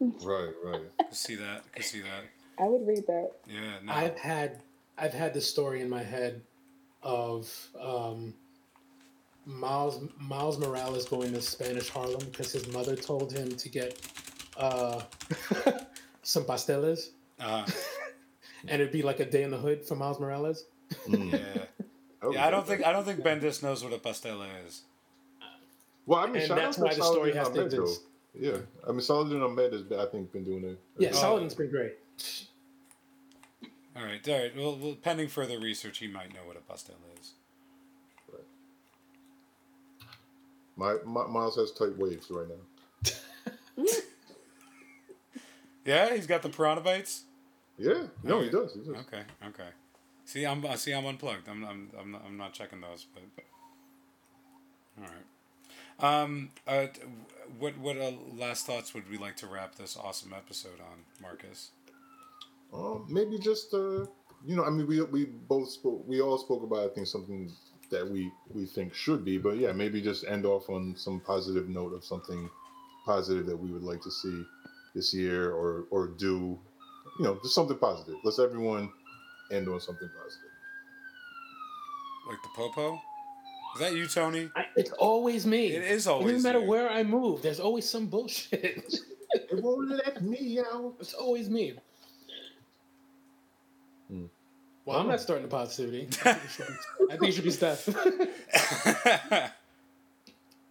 Right, 0.00 0.50
right. 0.62 0.82
Could 0.98 1.14
see 1.14 1.36
that. 1.36 1.72
Could 1.72 1.84
see 1.84 2.00
that. 2.00 2.24
I 2.58 2.64
would 2.68 2.86
read 2.86 3.06
that. 3.06 3.30
Yeah. 3.48 3.78
No. 3.84 3.92
I've 3.92 4.18
had 4.18 4.60
I've 4.98 5.14
had 5.14 5.32
this 5.32 5.48
story 5.48 5.80
in 5.80 5.88
my 5.88 6.02
head 6.02 6.42
of 7.02 7.48
um, 7.80 8.34
Miles 9.46 10.00
Miles 10.18 10.58
Morales 10.58 11.06
going 11.06 11.32
to 11.32 11.40
Spanish 11.40 11.88
Harlem 11.90 12.20
because 12.30 12.52
his 12.52 12.66
mother 12.68 12.96
told 12.96 13.32
him 13.32 13.50
to 13.56 13.68
get 13.68 14.00
uh, 14.56 15.02
some 16.22 16.44
pasteles, 16.44 17.10
Uh, 17.40 17.66
and 18.68 18.80
it'd 18.80 18.92
be 18.92 19.02
like 19.02 19.20
a 19.20 19.24
day 19.26 19.42
in 19.42 19.50
the 19.50 19.58
hood 19.58 19.84
for 19.86 19.96
Miles 19.96 20.18
Morales. 20.20 20.64
Mm. 21.08 21.32
yeah. 21.32 21.64
Yeah. 22.32 22.46
I 22.46 22.50
don't 22.50 22.66
think. 22.66 22.86
I 22.86 22.92
don't 22.92 23.04
think 23.04 23.20
Bendis 23.20 23.62
knows 23.62 23.84
what 23.84 23.92
a 23.92 23.98
pastela 23.98 24.46
is. 24.66 24.82
Well, 26.06 26.20
I 26.20 26.26
mean, 26.26 26.42
and 26.42 26.50
that's 26.52 26.78
why 26.78 26.94
the 26.94 27.02
story 27.02 27.34
has 27.34 27.50
to 27.50 27.62
exist. 27.62 28.02
Yeah, 28.34 28.56
I 28.86 28.90
mean, 28.92 29.00
Saladin 29.00 29.42
Ahmed 29.42 29.72
has 29.72 29.82
been, 29.82 30.00
I 30.00 30.06
think, 30.06 30.32
been 30.32 30.44
doing 30.44 30.64
it. 30.64 30.78
Yeah, 30.98 31.10
Oh. 31.12 31.16
Saladin's 31.16 31.54
been 31.54 31.70
great. 31.70 31.94
All 33.96 34.02
right. 34.04 34.26
All 34.28 34.38
right. 34.38 34.56
Well, 34.56 34.76
well, 34.76 34.96
pending 35.00 35.28
further 35.28 35.58
research, 35.60 35.98
he 35.98 36.08
might 36.08 36.32
know 36.34 36.40
what 36.44 36.56
a 36.56 36.60
pastel 36.60 36.96
is. 37.20 37.32
My, 40.76 40.96
my 41.04 41.26
Miles 41.26 41.56
has 41.56 41.70
tight 41.72 41.96
waves 41.96 42.30
right 42.30 42.48
now. 42.48 43.84
Yeah, 45.84 46.14
he's 46.14 46.26
got 46.26 46.42
the 46.42 46.48
piranha 46.48 46.80
bites. 46.80 47.24
Yeah, 47.76 48.04
no, 48.22 48.40
he 48.40 48.48
does. 48.48 48.72
He 48.72 48.80
does. 48.80 49.00
Okay. 49.06 49.22
Okay. 49.48 49.68
See, 50.24 50.46
I'm. 50.46 50.64
I 50.64 50.76
see. 50.76 50.92
I'm 50.92 51.04
unplugged. 51.04 51.48
I'm. 51.48 51.64
I'm. 51.64 51.90
I'm 51.98 52.12
not, 52.12 52.22
I'm 52.26 52.36
not 52.36 52.52
checking 52.52 52.80
those. 52.80 53.06
But. 53.12 53.44
All 55.02 55.10
right. 55.10 56.22
Um. 56.22 56.50
Uh. 56.66 56.86
What. 57.58 57.76
What. 57.78 57.98
Uh, 57.98 58.12
last 58.34 58.66
thoughts 58.66 58.94
would 58.94 59.10
we 59.10 59.18
like 59.18 59.36
to 59.36 59.46
wrap 59.46 59.74
this 59.74 59.96
awesome 59.96 60.32
episode 60.32 60.80
on, 60.80 61.00
Marcus? 61.20 61.72
Um, 62.72 63.06
maybe 63.08 63.38
just 63.38 63.74
uh, 63.74 64.06
you 64.46 64.56
know, 64.56 64.64
I 64.64 64.70
mean, 64.70 64.86
we 64.86 65.02
we 65.02 65.24
both 65.26 65.68
spoke, 65.70 66.04
we 66.06 66.20
all 66.20 66.38
spoke 66.38 66.62
about 66.62 66.90
I 66.90 66.94
think 66.94 67.06
something 67.06 67.52
that 67.90 68.08
we 68.08 68.30
we 68.52 68.66
think 68.66 68.94
should 68.94 69.24
be, 69.24 69.38
but 69.38 69.56
yeah, 69.56 69.72
maybe 69.72 70.00
just 70.00 70.24
end 70.26 70.44
off 70.46 70.68
on 70.68 70.94
some 70.96 71.20
positive 71.20 71.68
note 71.68 71.92
of 71.94 72.04
something 72.04 72.48
positive 73.04 73.46
that 73.46 73.56
we 73.56 73.70
would 73.70 73.82
like 73.82 74.00
to 74.02 74.10
see 74.10 74.44
this 74.94 75.12
year 75.14 75.52
or 75.52 75.86
or 75.90 76.08
do, 76.08 76.58
you 77.18 77.24
know, 77.24 77.38
just 77.42 77.54
something 77.54 77.78
positive. 77.78 78.16
Let's 78.24 78.38
everyone 78.38 78.90
end 79.52 79.68
on 79.68 79.80
something 79.80 80.08
positive. 80.08 80.50
Like 82.28 82.38
the 82.42 82.48
popo? 82.56 83.00
Is 83.74 83.80
that 83.80 83.94
you, 83.94 84.06
Tony? 84.06 84.50
I, 84.56 84.66
it's 84.76 84.92
always 84.92 85.46
me. 85.46 85.72
It 85.72 85.82
is 85.82 86.06
It 86.06 86.10
always 86.10 86.36
doesn't 86.36 86.48
matter 86.48 86.60
you. 86.60 86.70
where 86.70 86.88
I 86.90 87.02
move. 87.02 87.42
There's 87.42 87.60
always 87.60 87.88
some 87.88 88.06
bullshit. 88.06 88.94
It 89.34 89.62
won't 89.62 89.90
let 89.90 90.22
me 90.22 90.60
out. 90.60 90.94
it's 91.00 91.12
always 91.14 91.50
me. 91.50 91.74
Well, 94.84 94.98
I'm 94.98 95.08
not 95.08 95.20
starting 95.20 95.44
the 95.44 95.50
positivity. 95.50 96.08
I 96.24 96.34
think 96.34 96.44
it 96.44 96.50
should 96.50 96.66
be, 96.66 96.74
I 97.10 97.16
think 97.16 97.28
it 97.30 97.34
should 97.34 97.44
be 97.44 97.50
Steph. 97.50 97.88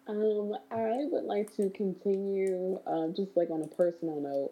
Um, 0.06 0.53
I 0.69 1.07
would 1.11 1.23
like 1.23 1.56
to 1.56 1.69
continue, 1.69 2.77
um, 2.85 3.14
just 3.15 3.38
like 3.38 3.49
on 3.49 3.61
a 3.61 3.68
personal 3.68 4.19
note, 4.19 4.52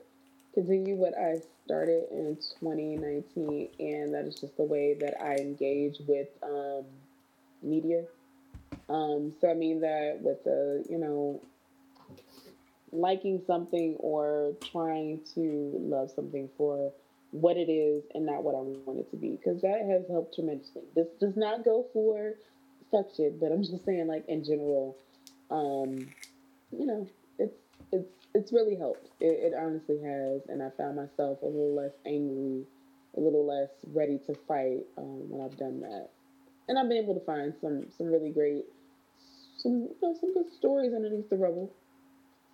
continue 0.54 0.96
what 0.96 1.14
I 1.18 1.42
started 1.66 2.06
in 2.10 2.38
2019, 2.62 3.68
and 3.80 4.14
that 4.14 4.26
is 4.26 4.40
just 4.40 4.56
the 4.56 4.64
way 4.64 4.94
that 5.02 5.22
I 5.22 5.36
engage 5.36 5.98
with 6.08 6.30
um, 6.42 6.86
media. 7.62 8.06
Um, 8.88 9.34
so 9.42 9.50
I 9.50 9.54
mean 9.54 9.82
that 9.82 10.20
with 10.22 10.42
the, 10.46 10.86
you 10.90 10.98
know, 10.98 11.42
liking 12.94 13.42
something 13.46 13.98
or 14.00 14.54
trying 14.72 15.20
to 15.36 15.72
love 15.76 16.12
something 16.12 16.50
for 16.58 16.94
what 17.32 17.58
it 17.58 17.72
is 17.72 18.04
and 18.14 18.26
not 18.26 18.44
what 18.44 18.56
I 18.56 18.60
want 18.60 19.00
it 19.00 19.10
to 19.12 19.18
be 19.18 19.38
because 19.38 19.62
that 19.62 19.82
has 19.90 20.04
helped 20.10 20.36
tremendously. 20.36 20.84
This 20.96 21.08
does 21.20 21.36
not 21.36 21.64
go 21.64 21.88
for 21.94 22.36
fuck 22.92 23.08
shit, 23.16 23.40
but 23.40 23.52
I'm 23.52 23.64
just 23.64 23.86
saying 23.86 24.08
like 24.08 24.28
in 24.28 24.44
general, 24.44 24.98
um, 25.50 26.08
you 26.72 26.86
know, 26.86 27.08
it's 27.40 27.58
it's 27.92 28.10
it's 28.36 28.54
really 28.54 28.76
helped. 28.76 29.08
It, 29.20 29.52
it 29.52 29.54
honestly 29.58 29.98
has, 30.04 30.42
and 30.50 30.62
I 30.62 30.70
found 30.78 30.98
myself 30.98 31.42
a 31.42 31.46
little 31.46 31.76
less 31.76 31.94
angry, 32.06 32.66
a 33.16 33.20
little 33.20 33.46
less 33.46 33.70
ready 33.94 34.20
to 34.28 34.36
fight 34.48 34.84
um, 34.98 35.30
when 35.30 35.42
I've 35.42 35.58
done 35.58 35.80
that, 35.82 36.10
and 36.68 36.78
I've 36.78 36.90
been 36.90 37.04
able 37.04 37.16
to 37.16 37.26
find 37.26 37.54
some 37.62 37.86
some 37.98 38.08
really 38.08 38.32
great, 38.32 38.66
some 39.58 39.90
you 39.90 39.96
know, 40.02 40.16
some 40.20 40.34
good 40.34 40.52
stories 40.52 40.94
underneath 40.94 41.30
the 41.30 41.38
rubble. 41.38 41.72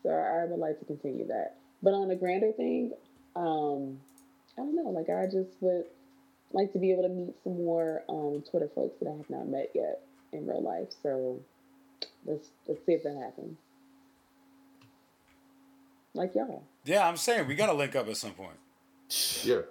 So 0.03 0.09
I 0.09 0.45
would 0.45 0.59
like 0.59 0.79
to 0.79 0.85
continue 0.85 1.27
that. 1.27 1.55
But 1.81 1.93
on 1.93 2.09
a 2.11 2.15
grander 2.15 2.51
thing, 2.51 2.93
um, 3.35 3.99
I 4.57 4.61
don't 4.61 4.75
know. 4.75 4.89
Like 4.89 5.09
I 5.09 5.25
just 5.25 5.51
would 5.61 5.85
like 6.51 6.73
to 6.73 6.79
be 6.79 6.91
able 6.91 7.03
to 7.03 7.09
meet 7.09 7.35
some 7.43 7.57
more 7.57 8.03
um, 8.09 8.43
Twitter 8.49 8.69
folks 8.73 8.95
that 9.01 9.09
I 9.09 9.17
have 9.17 9.29
not 9.29 9.47
met 9.47 9.71
yet 9.75 10.01
in 10.33 10.47
real 10.47 10.61
life. 10.61 10.89
So 11.03 11.39
let's 12.25 12.47
let's 12.67 12.85
see 12.85 12.93
if 12.93 13.03
that 13.03 13.17
happens. 13.17 13.57
Like 16.13 16.33
y'all. 16.35 16.63
Yeah, 16.85 17.07
I'm 17.07 17.17
saying 17.17 17.47
we 17.47 17.55
gotta 17.55 17.73
link 17.73 17.95
up 17.95 18.07
at 18.07 18.17
some 18.17 18.31
point. 18.31 18.57
Yeah. 19.43 19.61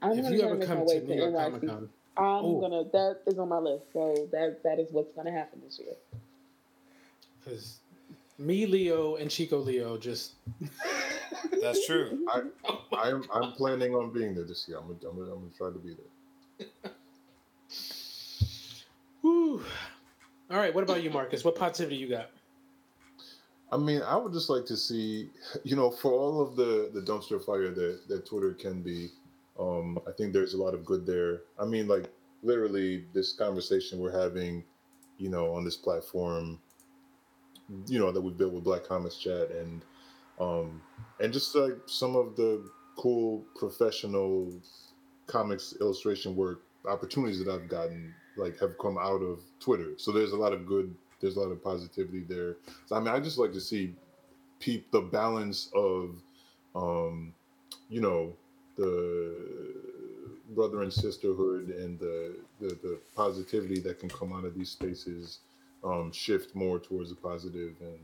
I'm 0.00 0.12
If 0.18 0.24
gonna 0.24 0.36
you 0.36 0.42
ever 0.42 0.54
make 0.56 0.68
come 0.68 0.78
my 0.78 0.84
way 0.84 1.00
to 1.00 1.06
to 1.06 1.14
New 1.14 1.22
York 1.22 1.36
Comic 1.36 1.66
Con, 1.66 1.88
I'm 2.16 2.44
Ooh. 2.44 2.60
gonna 2.60 2.84
that 2.92 3.18
is 3.26 3.38
on 3.38 3.48
my 3.48 3.58
list. 3.58 3.84
So 3.92 4.28
that 4.32 4.62
that 4.64 4.78
is 4.78 4.88
what's 4.92 5.12
gonna 5.12 5.32
happen 5.32 5.60
this 5.64 5.78
year. 5.78 5.94
because 7.44 7.78
me, 8.42 8.66
Leo, 8.66 9.16
and 9.16 9.30
Chico 9.30 9.58
Leo 9.58 9.96
just 9.96 10.32
That's 11.60 11.86
true. 11.86 12.26
I, 12.32 12.42
I'm 12.98 13.24
I'm 13.32 13.52
planning 13.52 13.94
on 13.94 14.12
being 14.12 14.34
there 14.34 14.44
this 14.44 14.66
year. 14.68 14.78
I'm 14.78 14.86
gonna, 14.88 14.98
I'm 15.08 15.18
gonna, 15.18 15.32
I'm 15.32 15.40
gonna 15.40 15.52
try 15.56 15.70
to 15.70 15.78
be 15.78 15.94
there. 15.94 16.92
Whew. 19.22 19.62
All 20.50 20.58
right, 20.58 20.74
what 20.74 20.84
about 20.84 21.02
you, 21.02 21.10
Marcus? 21.10 21.44
What 21.44 21.56
positivity 21.56 21.96
you 21.96 22.08
got? 22.08 22.30
I 23.70 23.78
mean, 23.78 24.02
I 24.02 24.16
would 24.16 24.32
just 24.32 24.50
like 24.50 24.66
to 24.66 24.76
see, 24.76 25.30
you 25.64 25.76
know, 25.76 25.90
for 25.90 26.12
all 26.12 26.42
of 26.42 26.56
the 26.56 26.90
the 26.92 27.00
dumpster 27.00 27.42
fire 27.44 27.70
that 27.70 28.08
that 28.08 28.26
Twitter 28.26 28.52
can 28.52 28.82
be, 28.82 29.10
um, 29.58 29.98
I 30.06 30.12
think 30.12 30.32
there's 30.32 30.54
a 30.54 30.62
lot 30.62 30.74
of 30.74 30.84
good 30.84 31.06
there. 31.06 31.42
I 31.58 31.64
mean, 31.64 31.86
like 31.86 32.10
literally, 32.42 33.04
this 33.14 33.32
conversation 33.32 34.00
we're 34.00 34.18
having, 34.18 34.64
you 35.18 35.30
know, 35.30 35.54
on 35.54 35.64
this 35.64 35.76
platform, 35.76 36.58
you 37.86 37.98
know, 37.98 38.12
that 38.12 38.20
we 38.20 38.30
built 38.32 38.52
with 38.52 38.64
Black 38.64 38.84
Comics 38.84 39.16
Chat, 39.16 39.50
and 39.50 39.84
um, 40.40 40.80
and 41.20 41.32
just 41.32 41.54
like 41.54 41.78
some 41.86 42.16
of 42.16 42.36
the 42.36 42.68
cool 42.96 43.44
professional 43.56 44.52
comics 45.26 45.74
illustration 45.80 46.36
work 46.36 46.62
opportunities 46.86 47.42
that 47.44 47.52
I've 47.52 47.68
gotten, 47.68 48.14
like 48.36 48.58
have 48.58 48.78
come 48.78 48.98
out 48.98 49.22
of 49.22 49.40
Twitter. 49.60 49.92
So 49.96 50.12
there's 50.12 50.32
a 50.32 50.36
lot 50.36 50.52
of 50.52 50.66
good, 50.66 50.94
there's 51.20 51.36
a 51.36 51.40
lot 51.40 51.52
of 51.52 51.62
positivity 51.62 52.24
there. 52.28 52.56
So 52.86 52.96
I 52.96 53.00
mean, 53.00 53.08
I 53.08 53.20
just 53.20 53.38
like 53.38 53.52
to 53.52 53.60
see 53.60 53.94
peep 54.58 54.90
the 54.90 55.00
balance 55.00 55.70
of, 55.74 56.16
um, 56.74 57.32
you 57.88 58.00
know, 58.00 58.32
the 58.76 59.36
brother 60.54 60.82
and 60.82 60.92
sisterhood 60.92 61.70
and 61.70 61.98
the 61.98 62.36
the, 62.60 62.68
the 62.82 62.98
positivity 63.14 63.80
that 63.80 63.98
can 63.98 64.08
come 64.08 64.32
out 64.32 64.44
of 64.44 64.54
these 64.54 64.70
spaces 64.70 65.38
um, 65.84 66.12
shift 66.12 66.54
more 66.54 66.78
towards 66.78 67.10
the 67.10 67.16
positive 67.16 67.74
and 67.80 67.98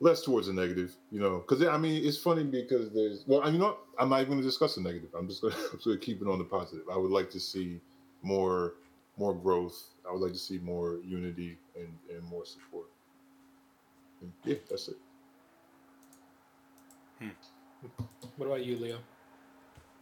less 0.00 0.22
towards 0.22 0.46
the 0.46 0.52
negative. 0.52 0.96
You 1.10 1.20
know, 1.20 1.38
because 1.38 1.66
I 1.66 1.78
mean, 1.78 2.04
it's 2.04 2.18
funny 2.18 2.44
because 2.44 2.90
there's 2.90 3.24
well, 3.26 3.50
you 3.50 3.58
know, 3.58 3.66
what? 3.66 3.78
I'm 3.98 4.08
not 4.08 4.20
even 4.20 4.30
going 4.30 4.40
to 4.40 4.46
discuss 4.46 4.74
the 4.74 4.82
negative. 4.82 5.10
I'm 5.16 5.28
just 5.28 5.42
going 5.42 5.54
to 5.82 5.98
keep 5.98 6.22
it 6.22 6.28
on 6.28 6.38
the 6.38 6.44
positive. 6.44 6.84
I 6.92 6.96
would 6.96 7.10
like 7.10 7.30
to 7.30 7.40
see 7.40 7.80
more 8.22 8.74
more 9.16 9.34
growth. 9.34 9.82
I 10.08 10.12
would 10.12 10.22
like 10.22 10.32
to 10.32 10.38
see 10.38 10.58
more 10.58 10.98
unity 11.04 11.58
and, 11.76 11.92
and 12.10 12.22
more 12.24 12.44
support. 12.44 12.86
And 14.22 14.32
yeah, 14.44 14.56
that's 14.68 14.88
it. 14.88 14.96
What 18.36 18.46
about 18.46 18.64
you, 18.64 18.76
Leo? 18.76 18.98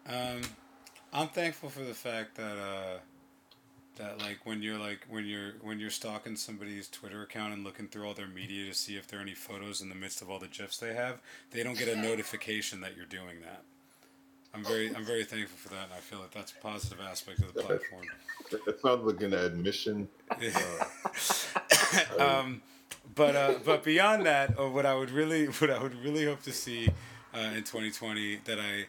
Um, 0.07 0.41
I'm 1.13 1.29
thankful 1.29 1.69
for 1.69 1.83
the 1.83 1.95
fact 1.95 2.37
that 2.37 2.57
uh, 2.57 2.99
that 3.99 4.19
like 4.19 4.39
when 4.45 4.63
you're 4.63 4.79
like 4.79 5.07
when 5.09 5.27
you're 5.27 5.53
when 5.61 5.79
you're 5.79 5.91
stalking 5.91 6.37
somebody's 6.37 6.89
Twitter 6.89 7.23
account 7.23 7.53
and 7.53 7.65
looking 7.65 7.89
through 7.89 8.07
all 8.07 8.15
their 8.15 8.29
media 8.29 8.67
to 8.67 8.75
see 8.75 8.97
if 8.97 9.07
there 9.07 9.19
are 9.19 9.23
any 9.23 9.35
photos 9.35 9.81
in 9.81 9.89
the 9.89 9.95
midst 9.95 10.23
of 10.23 10.31
all 10.31 10.39
the 10.39 10.49
gifs 10.49 10.79
they 10.79 10.95
have, 10.95 11.21
they 11.51 11.63
don't 11.63 11.79
get 11.79 11.89
a 11.89 11.97
notification 11.97 12.81
that 12.81 12.97
you're 12.97 13.07
doing 13.07 13.41
that. 13.43 13.63
I'm 14.55 14.65
very 14.65 14.95
I'm 14.95 15.05
very 15.05 15.25
thankful 15.25 15.59
for 15.59 15.69
that, 15.75 15.85
and 15.85 15.93
I 15.93 15.99
feel 15.99 16.21
like 16.21 16.31
that's 16.31 16.53
a 16.53 16.57
positive 16.57 16.99
aspect 17.01 17.41
of 17.41 17.53
the 17.53 17.63
platform. 17.63 18.05
That 18.51 18.81
sounds 18.81 19.05
like 19.05 19.23
an 19.23 19.35
admission. 19.35 20.09
Uh, 20.31 20.85
um, 22.19 22.63
but 23.15 23.37
uh, 23.37 23.55
but 23.65 23.85
beyond 23.85 24.27
that, 24.27 24.59
uh, 24.59 24.69
what 24.69 24.87
I 24.87 24.95
would 24.95 25.11
really 25.11 25.47
what 25.59 25.71
I 25.71 25.83
would 25.83 25.95
really 26.03 26.25
hope 26.25 26.43
to 26.43 26.53
see 26.53 26.89
uh, 27.35 27.39
in 27.39 27.65
2020 27.65 28.37
that 28.45 28.59
I 28.59 28.87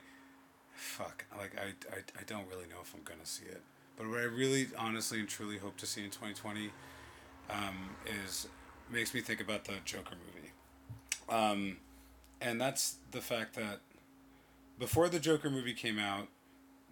fuck 0.73 1.26
like 1.38 1.56
I, 1.57 1.73
I 1.94 1.99
I 2.19 2.23
don't 2.26 2.48
really 2.48 2.68
know 2.69 2.80
if 2.81 2.94
I'm 2.94 3.03
gonna 3.03 3.26
see 3.26 3.45
it. 3.45 3.61
But 3.99 4.07
what 4.07 4.19
I 4.19 4.23
really 4.23 4.67
honestly 4.77 5.19
and 5.19 5.27
truly 5.27 5.57
hope 5.57 5.76
to 5.77 5.85
see 5.85 6.01
in 6.05 6.09
2020 6.09 6.71
um, 7.49 7.76
is 8.26 8.47
makes 8.89 9.13
me 9.13 9.19
think 9.19 9.41
about 9.41 9.65
the 9.65 9.73
Joker 9.84 10.15
movie, 10.15 10.51
um, 11.27 11.77
and 12.41 12.59
that's 12.61 12.95
the 13.11 13.19
fact 13.19 13.55
that 13.55 13.81
before 14.80 15.09
the 15.09 15.19
Joker 15.19 15.49
movie 15.49 15.73
came 15.73 15.99
out, 15.99 16.27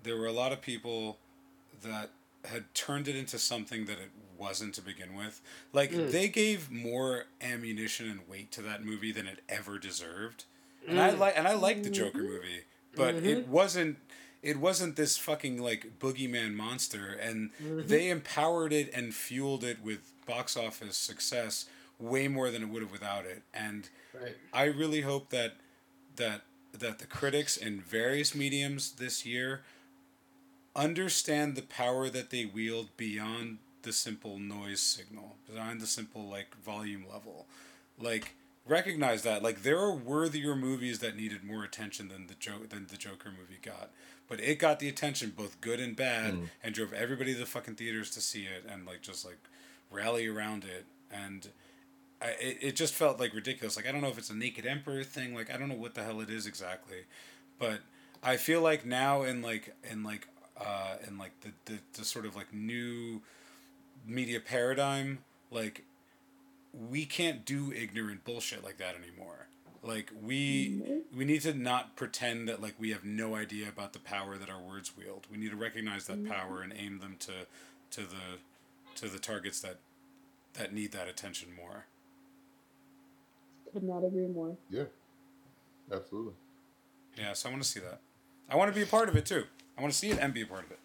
there 0.03 0.17
were 0.17 0.25
a 0.27 0.33
lot 0.33 0.51
of 0.51 0.61
people 0.61 1.17
that 1.81 2.09
had 2.43 2.65
turned 2.75 3.07
it 3.07 3.15
into 3.15 3.39
something 3.39 3.85
that 3.85 3.99
it 3.99 4.09
wasn't 4.37 4.73
to 4.75 4.81
begin 4.81 5.15
with. 5.15 5.41
Like 5.71 5.91
Mm. 5.91 6.11
they 6.11 6.27
gave 6.27 6.69
more 6.69 7.25
ammunition 7.41 8.09
and 8.09 8.27
weight 8.27 8.51
to 8.51 8.61
that 8.63 8.83
movie 8.83 9.11
than 9.13 9.27
it 9.27 9.39
ever 9.47 9.79
deserved. 9.79 10.43
And 10.87 10.99
I 10.99 11.11
Mm. 11.11 11.19
like 11.19 11.37
and 11.37 11.47
I 11.47 11.53
like 11.53 11.83
the 11.83 11.89
Joker 11.89 12.19
movie, 12.19 12.63
but 12.95 13.15
it 13.15 13.45
Mhm. 13.45 13.47
wasn't 13.47 13.97
it 14.47 14.57
wasn't 14.57 14.95
this 14.95 15.17
fucking 15.17 15.61
like 15.61 15.99
boogeyman 15.99 16.53
monster 16.53 17.07
and 17.21 17.51
Mhm. 17.61 17.87
they 17.87 18.09
empowered 18.09 18.71
it 18.71 18.89
and 18.93 19.13
fueled 19.13 19.63
it 19.65 19.81
with 19.81 19.99
box 20.25 20.55
office 20.55 20.97
success 20.97 21.65
way 21.99 22.27
more 22.29 22.49
than 22.49 22.61
it 22.63 22.69
would 22.69 22.81
have 22.81 22.91
without 22.91 23.25
it. 23.25 23.41
And 23.53 23.89
Right. 24.13 24.37
I 24.53 24.63
really 24.65 25.01
hope 25.01 25.29
that 25.31 25.55
that 26.15 26.43
that 26.71 26.99
the 26.99 27.05
critics 27.07 27.57
in 27.57 27.81
various 27.81 28.33
mediums 28.35 28.91
this 28.93 29.25
year 29.25 29.63
understand 30.75 31.55
the 31.55 31.61
power 31.63 32.09
that 32.09 32.29
they 32.29 32.45
wield 32.45 32.95
beyond 32.97 33.57
the 33.81 33.91
simple 33.93 34.37
noise 34.39 34.79
signal, 34.81 35.37
beyond 35.51 35.81
the 35.81 35.87
simple 35.87 36.27
like 36.27 36.55
volume 36.55 37.05
level. 37.11 37.47
Like 37.99 38.35
recognize 38.65 39.23
that 39.23 39.41
like 39.43 39.63
there 39.63 39.79
are 39.79 39.93
worthier 39.93 40.55
movies 40.55 40.99
that 40.99 41.15
needed 41.15 41.43
more 41.43 41.63
attention 41.63 42.07
than 42.09 42.27
the 42.27 42.35
joke 42.35 42.69
than 42.69 42.87
the 42.87 42.97
Joker 42.97 43.31
movie 43.31 43.59
got. 43.61 43.89
But 44.27 44.39
it 44.41 44.59
got 44.59 44.79
the 44.79 44.89
attention 44.89 45.33
both 45.35 45.61
good 45.61 45.79
and 45.79 45.95
bad 45.95 46.33
Mm. 46.33 46.49
and 46.63 46.75
drove 46.75 46.91
everybody 46.93 47.33
to 47.33 47.39
the 47.39 47.45
fucking 47.45 47.75
theaters 47.75 48.11
to 48.11 48.21
see 48.21 48.43
it 48.43 48.65
and 48.69 48.85
like 48.85 49.01
just 49.01 49.25
like 49.25 49.37
rally 49.89 50.27
around 50.27 50.65
it 50.65 50.85
and 51.09 51.47
I, 52.21 52.29
it, 52.41 52.57
it 52.61 52.75
just 52.75 52.93
felt 52.93 53.19
like 53.19 53.33
ridiculous. 53.33 53.77
Like 53.77 53.87
I 53.87 53.91
don't 53.91 54.01
know 54.01 54.09
if 54.09 54.17
it's 54.17 54.29
a 54.31 54.35
naked 54.35 54.65
emperor 54.65 55.03
thing. 55.03 55.33
Like 55.35 55.53
I 55.53 55.57
don't 55.57 55.69
know 55.69 55.75
what 55.75 55.93
the 55.95 56.03
hell 56.03 56.19
it 56.19 56.29
is 56.29 56.45
exactly, 56.47 57.05
but 57.59 57.79
I 58.23 58.37
feel 58.37 58.61
like 58.61 58.85
now 58.85 59.21
in 59.21 59.41
like 59.41 59.75
in 59.89 60.03
like 60.03 60.27
uh 60.59 60.95
in 61.07 61.17
like 61.17 61.31
the 61.41 61.51
the, 61.65 61.79
the 61.93 62.03
sort 62.03 62.25
of 62.25 62.35
like 62.35 62.51
new 62.53 63.21
media 64.05 64.39
paradigm, 64.39 65.19
like 65.51 65.83
we 66.73 67.05
can't 67.05 67.45
do 67.45 67.71
ignorant 67.71 68.23
bullshit 68.25 68.63
like 68.63 68.77
that 68.77 68.95
anymore. 68.95 69.46
Like 69.83 70.11
we 70.21 70.81
we 71.15 71.25
need 71.25 71.41
to 71.41 71.53
not 71.53 71.95
pretend 71.95 72.47
that 72.49 72.61
like 72.61 72.75
we 72.79 72.91
have 72.91 73.03
no 73.03 73.35
idea 73.35 73.69
about 73.69 73.93
the 73.93 73.99
power 73.99 74.37
that 74.37 74.49
our 74.49 74.59
words 74.59 74.97
wield. 74.97 75.27
We 75.31 75.37
need 75.37 75.51
to 75.51 75.57
recognize 75.57 76.07
that 76.07 76.27
power 76.27 76.61
and 76.61 76.73
aim 76.75 76.99
them 76.99 77.15
to 77.19 77.31
to 77.91 78.01
the 78.01 78.39
to 78.95 79.07
the 79.07 79.19
targets 79.19 79.61
that 79.61 79.77
that 80.53 80.73
need 80.73 80.91
that 80.91 81.07
attention 81.07 81.49
more. 81.55 81.85
Could 83.71 83.83
not 83.83 84.03
agree 84.03 84.27
more. 84.27 84.55
Yeah, 84.69 84.85
absolutely. 85.91 86.33
Yeah, 87.17 87.33
so 87.33 87.49
I 87.49 87.51
want 87.51 87.63
to 87.63 87.69
see 87.69 87.79
that. 87.79 87.99
I 88.49 88.55
want 88.55 88.71
to 88.71 88.75
be 88.75 88.83
a 88.83 88.87
part 88.87 89.09
of 89.09 89.15
it 89.15 89.25
too. 89.25 89.43
I 89.77 89.81
want 89.81 89.93
to 89.93 89.99
see 89.99 90.09
it 90.09 90.19
and 90.19 90.33
be 90.33 90.41
a 90.41 90.47
part 90.47 90.65
of 90.65 90.71
it. 90.71 90.79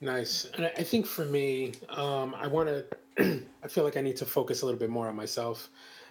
Nice. 0.00 0.46
And 0.54 0.66
I 0.66 0.72
I 0.76 0.82
think 0.82 1.06
for 1.06 1.24
me, 1.24 1.72
um, 1.90 2.34
I 2.34 2.46
want 2.46 2.68
to, 3.16 3.42
I 3.62 3.68
feel 3.68 3.84
like 3.84 3.96
I 3.96 4.00
need 4.00 4.16
to 4.16 4.26
focus 4.26 4.62
a 4.62 4.66
little 4.66 4.78
bit 4.78 4.90
more 4.90 5.08
on 5.08 5.16
myself. 5.16 5.68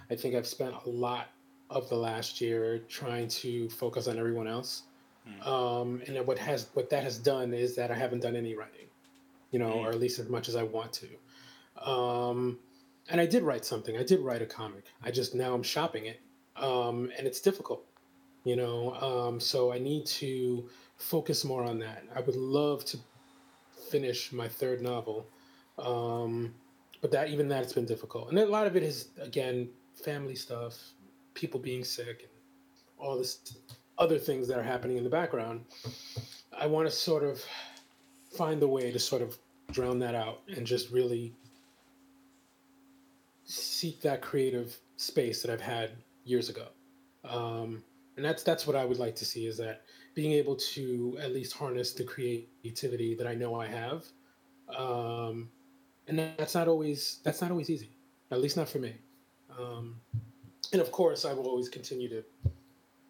I 0.09 0.15
think 0.15 0.35
I've 0.35 0.47
spent 0.47 0.73
a 0.85 0.89
lot 0.89 1.27
of 1.69 1.87
the 1.89 1.95
last 1.95 2.41
year 2.41 2.79
trying 2.89 3.27
to 3.27 3.69
focus 3.69 4.07
on 4.07 4.17
everyone 4.17 4.47
else. 4.47 4.83
Um, 5.45 6.01
and 6.07 6.25
what 6.25 6.37
has 6.39 6.69
what 6.73 6.89
that 6.89 7.03
has 7.03 7.17
done 7.17 7.53
is 7.53 7.75
that 7.75 7.91
I 7.91 7.95
haven't 7.95 8.21
done 8.21 8.35
any 8.35 8.55
writing, 8.55 8.87
you 9.51 9.59
know, 9.59 9.73
or 9.73 9.89
at 9.89 9.99
least 9.99 10.19
as 10.19 10.29
much 10.29 10.49
as 10.49 10.55
I 10.55 10.63
want 10.63 10.91
to. 10.93 11.89
Um, 11.89 12.57
and 13.09 13.21
I 13.21 13.25
did 13.25 13.43
write 13.43 13.65
something. 13.65 13.97
I 13.97 14.03
did 14.03 14.19
write 14.19 14.41
a 14.41 14.45
comic. 14.45 14.85
I 15.03 15.11
just 15.11 15.35
now 15.35 15.53
I'm 15.53 15.63
shopping 15.63 16.05
it, 16.05 16.19
um, 16.55 17.11
and 17.17 17.27
it's 17.27 17.41
difficult. 17.41 17.85
You 18.43 18.55
know, 18.55 18.95
um, 18.95 19.39
so 19.39 19.71
I 19.71 19.79
need 19.79 20.05
to 20.07 20.67
focus 20.97 21.45
more 21.45 21.63
on 21.63 21.79
that. 21.79 22.03
I 22.15 22.21
would 22.21 22.35
love 22.35 22.85
to 22.85 22.97
finish 23.89 24.31
my 24.31 24.47
third 24.47 24.81
novel, 24.81 25.27
um, 25.77 26.53
but 27.01 27.11
that 27.11 27.29
even 27.29 27.47
that's 27.47 27.73
been 27.73 27.85
difficult, 27.85 28.29
and 28.29 28.39
a 28.39 28.45
lot 28.45 28.67
of 28.67 28.75
it 28.75 28.83
is 28.83 29.09
again 29.21 29.69
family 30.03 30.35
stuff, 30.35 30.77
people 31.33 31.59
being 31.59 31.83
sick, 31.83 32.21
and 32.21 32.31
all 32.97 33.17
this 33.17 33.57
other 33.97 34.17
things 34.17 34.47
that 34.47 34.57
are 34.57 34.63
happening 34.63 34.97
in 34.97 35.03
the 35.03 35.09
background. 35.09 35.65
I 36.57 36.65
want 36.67 36.87
to 36.89 36.95
sort 36.95 37.23
of 37.23 37.43
find 38.35 38.61
a 38.63 38.67
way 38.67 38.91
to 38.91 38.99
sort 38.99 39.21
of 39.21 39.37
drown 39.71 39.99
that 39.99 40.15
out 40.15 40.41
and 40.55 40.65
just 40.65 40.91
really 40.91 41.33
seek 43.43 44.01
that 44.01 44.21
creative 44.21 44.77
space 44.97 45.41
that 45.41 45.51
I've 45.51 45.61
had 45.61 45.91
years 46.23 46.49
ago. 46.49 46.67
Um, 47.23 47.83
and 48.15 48.25
that's 48.25 48.43
that's 48.43 48.67
what 48.67 48.75
I 48.75 48.85
would 48.85 48.99
like 48.99 49.15
to 49.17 49.25
see 49.25 49.47
is 49.47 49.57
that 49.57 49.83
being 50.13 50.33
able 50.33 50.55
to 50.55 51.17
at 51.21 51.33
least 51.33 51.53
harness 51.53 51.93
the 51.93 52.03
creativity 52.03 53.15
that 53.15 53.27
I 53.27 53.35
know 53.35 53.55
I 53.55 53.67
have. 53.67 54.05
Um, 54.75 55.49
and 56.07 56.19
that's 56.37 56.55
not 56.55 56.67
always 56.67 57.19
that's 57.23 57.41
not 57.41 57.51
always 57.51 57.69
easy, 57.69 57.91
at 58.31 58.41
least 58.41 58.57
not 58.57 58.69
for 58.69 58.79
me. 58.79 58.95
Um, 59.59 59.99
and 60.71 60.81
of 60.81 60.91
course, 60.91 61.25
I 61.25 61.33
will 61.33 61.47
always 61.47 61.69
continue 61.69 62.09
to 62.09 62.23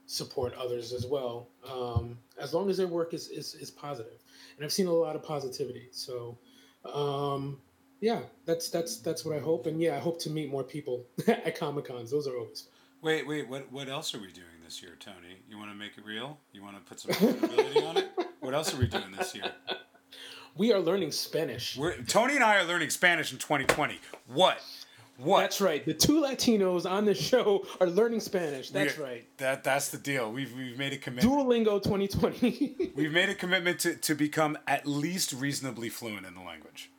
support 0.06 0.54
others 0.56 0.92
as 0.92 1.06
well, 1.06 1.48
um, 1.72 2.18
as 2.40 2.54
long 2.54 2.70
as 2.70 2.78
their 2.78 2.88
work 2.88 3.14
is, 3.14 3.28
is 3.30 3.54
is 3.56 3.70
positive. 3.70 4.24
And 4.56 4.66
I've 4.66 4.72
seen 4.72 4.88
a 4.88 4.92
lot 4.92 5.16
of 5.16 5.24
positivity. 5.24 5.90
So, 5.92 6.38
um, 6.86 7.62
yeah, 8.02 8.22
that's 8.46 8.70
that's 8.70 8.98
that's 8.98 9.24
what 9.24 9.36
I 9.36 9.40
hope. 9.40 9.68
And 9.68 9.80
yeah, 9.80 9.96
I 9.96 10.00
hope 10.00 10.20
to 10.22 10.30
meet 10.30 10.50
more 10.50 10.64
people 10.64 11.06
at 11.28 11.58
Comic 11.58 11.86
Cons. 11.86 12.12
Those 12.12 12.28
are 12.28 12.36
always 12.36 12.62
fun. 12.62 12.74
Wait, 13.02 13.28
wait. 13.28 13.48
What 13.48 13.72
what 13.72 13.88
else 13.88 14.16
are 14.16 14.20
we 14.20 14.32
doing 14.32 14.48
this 14.64 14.82
year, 14.82 14.96
Tony? 15.00 15.44
You 15.50 15.58
want 15.58 15.70
to 15.72 15.76
make 15.76 15.98
it 15.98 16.06
real? 16.06 16.38
You 16.54 16.64
want 16.64 16.76
to 16.78 16.82
put 16.82 17.00
some 17.00 17.14
credibility 17.14 17.86
on 17.86 17.98
it? 17.98 18.10
What 18.40 18.54
else 18.54 18.74
are 18.74 18.78
we 18.78 18.88
doing 18.88 19.12
this 19.18 19.36
year? 19.36 19.52
We 20.56 20.74
are 20.74 20.80
learning 20.80 21.14
Spanish. 21.14 21.78
We're, 21.78 21.96
Tony 22.02 22.36
and 22.36 22.44
I 22.44 22.58
are 22.58 22.66
learning 22.66 22.90
Spanish 22.90 23.32
in 23.32 23.38
2020. 23.38 23.98
What? 24.28 24.60
What? 25.22 25.42
That's 25.42 25.60
right. 25.60 25.86
The 25.86 25.94
two 25.94 26.22
Latinos 26.22 26.90
on 26.90 27.04
the 27.06 27.14
show 27.14 27.66
are 27.82 27.88
learning 27.88 28.22
Spanish. 28.22 28.70
That's 28.70 28.98
We- 28.98 29.04
right. 29.04 29.38
That 29.38 29.64
that's 29.64 29.90
the 29.90 29.98
deal. 29.98 30.32
We've 30.32 30.54
we've 30.56 30.78
made 30.78 30.94
a 30.94 30.98
commitment. 30.98 31.34
Duolingo 31.34 31.82
2020. 31.84 32.92
We've 32.96 33.12
made 33.12 33.30
a 33.30 33.36
commitment 33.36 33.80
to, 33.82 33.96
to 33.96 34.16
become 34.16 34.58
at 34.68 34.86
least 34.86 35.34
reasonably 35.34 35.90
fluent 35.90 36.26
in 36.26 36.36
the 36.36 36.42
language. 36.42 36.90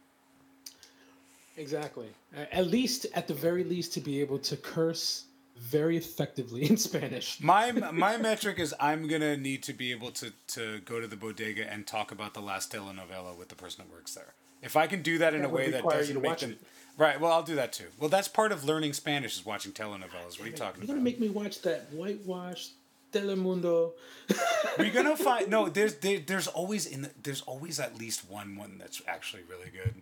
exactly. 1.57 2.09
At 2.53 2.67
least, 2.67 3.07
at 3.15 3.27
the 3.27 3.35
very 3.35 3.65
least, 3.65 3.93
to 3.95 4.01
be 4.01 4.21
able 4.21 4.39
to 4.41 4.57
curse 4.57 5.25
very 5.59 5.97
effectively 5.97 6.65
in 6.71 6.77
Spanish. 6.77 7.41
My 7.41 7.73
my 7.93 8.17
metric 8.17 8.59
is 8.59 8.75
I'm 8.81 9.09
gonna 9.09 9.37
need 9.37 9.63
to 9.65 9.73
be 9.73 9.91
able 9.93 10.11
to 10.13 10.33
to 10.49 10.81
go 10.81 11.01
to 11.01 11.07
the 11.07 11.17
bodega 11.17 11.71
and 11.73 11.87
talk 11.87 12.13
about 12.13 12.35
the 12.35 12.41
last 12.41 12.73
telenovela 12.73 13.37
with 13.37 13.49
the 13.49 13.57
person 13.57 13.85
that 13.85 13.93
works 13.95 14.15
there. 14.15 14.35
If 14.63 14.77
I 14.77 14.87
can 14.87 15.01
do 15.03 15.19
that 15.19 15.33
in 15.35 15.41
That 15.43 15.49
a 15.49 15.53
way 15.55 15.71
that 15.71 15.83
doesn't 15.85 16.21
make 16.21 16.39
them 16.39 16.51
it. 16.53 16.61
Right, 17.07 17.21
well 17.21 17.33
I'll 17.33 17.43
do 17.43 17.57
that 17.57 17.73
too. 17.73 17.87
Well, 17.99 18.09
that's 18.09 18.29
part 18.29 18.53
of 18.53 18.65
learning 18.65 18.93
Spanish 18.93 19.37
is 19.37 19.45
watching 19.45 19.73
telenovelas. 19.73 20.39
What 20.39 20.43
are 20.43 20.47
you 20.47 20.53
talking 20.53 20.83
about? 20.83 20.89
You're 20.89 20.97
gonna 20.97 21.01
make 21.01 21.21
me 21.21 21.29
watch 21.29 21.63
that 21.63 21.93
whitewashed 21.93 22.73
Telemundo. 23.13 23.93
We're 24.79 24.93
gonna 24.93 25.17
find 25.29 25.49
no. 25.49 25.69
There's 25.69 25.97
there, 25.97 26.21
there's 26.25 26.47
always 26.47 26.87
in 26.87 27.03
the, 27.03 27.11
there's 27.23 27.43
always 27.43 27.81
at 27.81 27.99
least 27.99 28.31
one 28.31 28.57
one 28.57 28.79
that's 28.79 29.03
actually 29.09 29.43
really 29.49 29.71
good. 29.71 29.95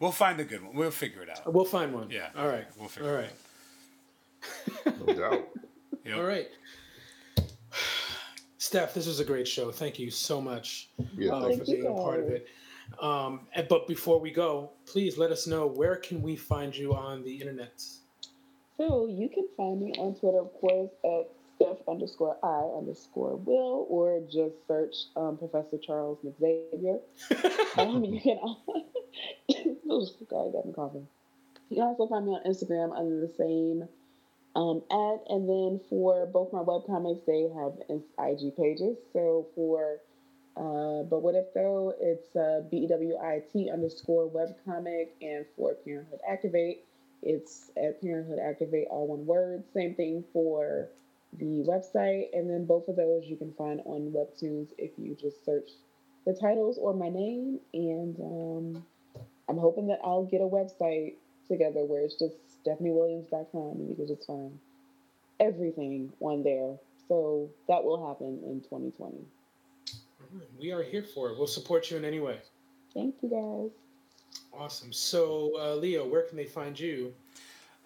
We'll 0.00 0.12
find 0.12 0.38
the 0.38 0.44
good 0.44 0.62
one. 0.62 0.74
We'll 0.74 0.90
figure 0.90 1.22
it 1.22 1.30
out. 1.30 1.52
We'll 1.52 1.64
find 1.64 1.94
one. 1.94 2.10
Yeah. 2.10 2.28
All 2.36 2.48
right. 2.48 2.66
We'll 2.78 2.88
figure 2.88 3.10
All 3.10 3.16
it 3.16 3.30
right. 4.86 5.06
No 5.06 5.14
doubt. 5.14 5.48
Yep. 6.04 6.18
All 6.18 6.24
right. 6.24 6.48
Steph, 8.58 8.92
this 8.92 9.06
was 9.06 9.18
a 9.18 9.24
great 9.24 9.48
show. 9.48 9.70
Thank 9.70 9.98
you 9.98 10.10
so 10.10 10.38
much 10.38 10.90
Yeah, 11.16 11.32
uh, 11.32 11.56
for 11.56 11.64
being 11.64 11.86
a 11.86 11.92
part 11.92 12.20
of 12.20 12.28
it. 12.28 12.46
Um, 13.00 13.46
but 13.68 13.86
before 13.86 14.20
we 14.20 14.30
go, 14.30 14.70
please 14.86 15.18
let 15.18 15.30
us 15.30 15.46
know 15.46 15.66
where 15.66 15.96
can 15.96 16.22
we 16.22 16.36
find 16.36 16.76
you 16.76 16.94
on 16.94 17.22
the 17.22 17.34
internet. 17.34 17.82
So 18.76 19.06
you 19.06 19.28
can 19.28 19.46
find 19.56 19.80
me 19.80 19.92
on 19.98 20.14
Twitter, 20.16 20.40
of 20.40 20.52
course, 20.54 20.90
at 21.04 21.30
Steph 21.56 21.78
underscore 21.88 22.36
I 22.42 22.76
underscore 22.76 23.36
Will, 23.36 23.86
or 23.88 24.20
just 24.26 24.54
search 24.66 24.94
um, 25.16 25.38
Professor 25.38 25.78
Charles 25.78 26.18
Xavier. 26.40 26.98
um, 27.78 28.04
you 28.04 28.20
can 28.20 28.38
oh, 29.88 30.06
God, 30.28 30.52
got 30.52 30.66
me 30.66 30.72
coughing. 30.72 31.06
You 31.70 31.76
can 31.76 31.84
also 31.84 32.08
find 32.08 32.26
me 32.26 32.32
on 32.32 32.42
Instagram 32.44 32.96
under 32.96 33.20
the 33.20 33.32
same 33.38 33.88
um, 34.56 34.82
ad, 34.90 35.20
and 35.28 35.48
then 35.48 35.80
for 35.88 36.26
both 36.26 36.52
my 36.52 36.60
webcomics, 36.60 37.24
they 37.26 37.48
have 37.54 37.72
IG 38.18 38.56
pages. 38.56 38.96
So 39.12 39.46
for 39.54 39.98
uh, 40.56 41.02
but 41.02 41.22
what 41.22 41.34
if 41.34 41.52
though 41.54 41.94
it's 42.00 42.34
uh, 42.36 42.60
B 42.70 42.78
E 42.78 42.86
W 42.88 43.16
I 43.16 43.42
T 43.52 43.70
underscore 43.70 44.28
webcomic, 44.30 45.08
and 45.20 45.44
for 45.56 45.74
Parenthood 45.74 46.20
Activate, 46.28 46.84
it's 47.22 47.70
at 47.76 48.00
Parenthood 48.00 48.38
Activate, 48.38 48.86
all 48.90 49.08
one 49.08 49.26
word. 49.26 49.64
Same 49.72 49.94
thing 49.94 50.24
for 50.32 50.88
the 51.38 51.64
website, 51.66 52.28
and 52.32 52.48
then 52.48 52.66
both 52.66 52.86
of 52.88 52.96
those 52.96 53.24
you 53.26 53.36
can 53.36 53.52
find 53.54 53.80
on 53.84 54.12
Webtoons 54.12 54.68
if 54.78 54.92
you 54.96 55.16
just 55.20 55.44
search 55.44 55.70
the 56.26 56.32
titles 56.32 56.78
or 56.78 56.94
my 56.94 57.08
name. 57.08 57.58
And 57.72 58.18
um, 58.20 58.84
I'm 59.48 59.58
hoping 59.58 59.88
that 59.88 59.98
I'll 60.04 60.24
get 60.24 60.40
a 60.40 60.44
website 60.44 61.14
together 61.48 61.84
where 61.84 62.02
it's 62.02 62.14
just 62.14 62.36
StephanieWilliams.com 62.64 63.76
and 63.78 63.88
you 63.88 63.96
can 63.96 64.06
just 64.06 64.26
find 64.26 64.58
everything 65.40 66.12
on 66.20 66.42
there. 66.42 66.76
So 67.08 67.50
that 67.68 67.84
will 67.84 68.06
happen 68.08 68.40
in 68.44 68.60
2020. 68.60 69.18
We 70.58 70.72
are 70.72 70.82
here 70.82 71.02
for 71.02 71.30
it. 71.30 71.38
We'll 71.38 71.46
support 71.46 71.90
you 71.90 71.96
in 71.96 72.04
any 72.04 72.20
way. 72.20 72.38
Thank 72.92 73.16
you 73.22 73.28
guys. 73.28 73.70
Awesome. 74.52 74.92
So, 74.92 75.52
uh, 75.58 75.74
Leo, 75.74 76.06
where 76.06 76.22
can 76.22 76.36
they 76.36 76.44
find 76.44 76.78
you? 76.78 77.12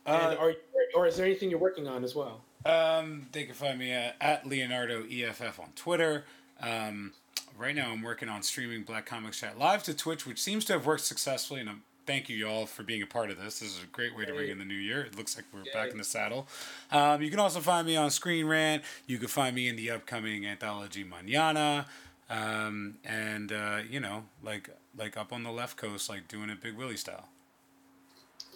Uh, 0.06 0.28
and 0.30 0.38
are 0.38 0.50
you, 0.50 0.56
or 0.94 1.06
is 1.06 1.16
there 1.16 1.26
anything 1.26 1.50
you're 1.50 1.58
working 1.58 1.86
on 1.86 2.04
as 2.04 2.14
well? 2.14 2.42
Um, 2.64 3.26
they 3.32 3.44
can 3.44 3.54
find 3.54 3.78
me 3.78 3.92
at, 3.92 4.16
at 4.20 4.46
Leonardo 4.46 5.04
EFF 5.10 5.60
on 5.60 5.68
Twitter. 5.74 6.24
Um, 6.60 7.12
right 7.56 7.74
now, 7.74 7.92
I'm 7.92 8.02
working 8.02 8.28
on 8.28 8.42
streaming 8.42 8.82
Black 8.82 9.06
Comics 9.06 9.40
Chat 9.40 9.58
live 9.58 9.82
to 9.84 9.94
Twitch, 9.94 10.26
which 10.26 10.40
seems 10.40 10.64
to 10.66 10.74
have 10.74 10.86
worked 10.86 11.04
successfully. 11.04 11.60
And 11.60 11.70
I'm, 11.70 11.82
thank 12.06 12.28
you 12.28 12.36
y'all 12.36 12.66
for 12.66 12.82
being 12.82 13.02
a 13.02 13.06
part 13.06 13.30
of 13.30 13.38
this. 13.38 13.60
This 13.60 13.76
is 13.76 13.82
a 13.82 13.86
great 13.86 14.16
way 14.16 14.24
to 14.24 14.32
ring 14.32 14.50
in 14.50 14.58
the 14.58 14.64
new 14.64 14.74
year. 14.74 15.02
It 15.02 15.16
looks 15.16 15.36
like 15.36 15.44
we're 15.52 15.64
back 15.72 15.90
in 15.90 15.98
the 15.98 16.04
saddle. 16.04 16.48
Um, 16.90 17.22
you 17.22 17.30
can 17.30 17.38
also 17.38 17.60
find 17.60 17.86
me 17.86 17.96
on 17.96 18.10
Screen 18.10 18.46
Rant. 18.46 18.82
You 19.06 19.18
can 19.18 19.28
find 19.28 19.54
me 19.54 19.68
in 19.68 19.76
the 19.76 19.90
upcoming 19.90 20.46
anthology 20.46 21.04
Manana. 21.04 21.86
Um, 22.30 22.96
and 23.04 23.52
uh, 23.52 23.80
you 23.88 24.00
know, 24.00 24.24
like 24.42 24.70
like 24.96 25.16
up 25.16 25.32
on 25.32 25.42
the 25.42 25.50
left 25.50 25.76
coast, 25.76 26.08
like 26.08 26.28
doing 26.28 26.50
it 26.50 26.60
Big 26.60 26.76
Willie 26.76 26.96
style. 26.96 27.28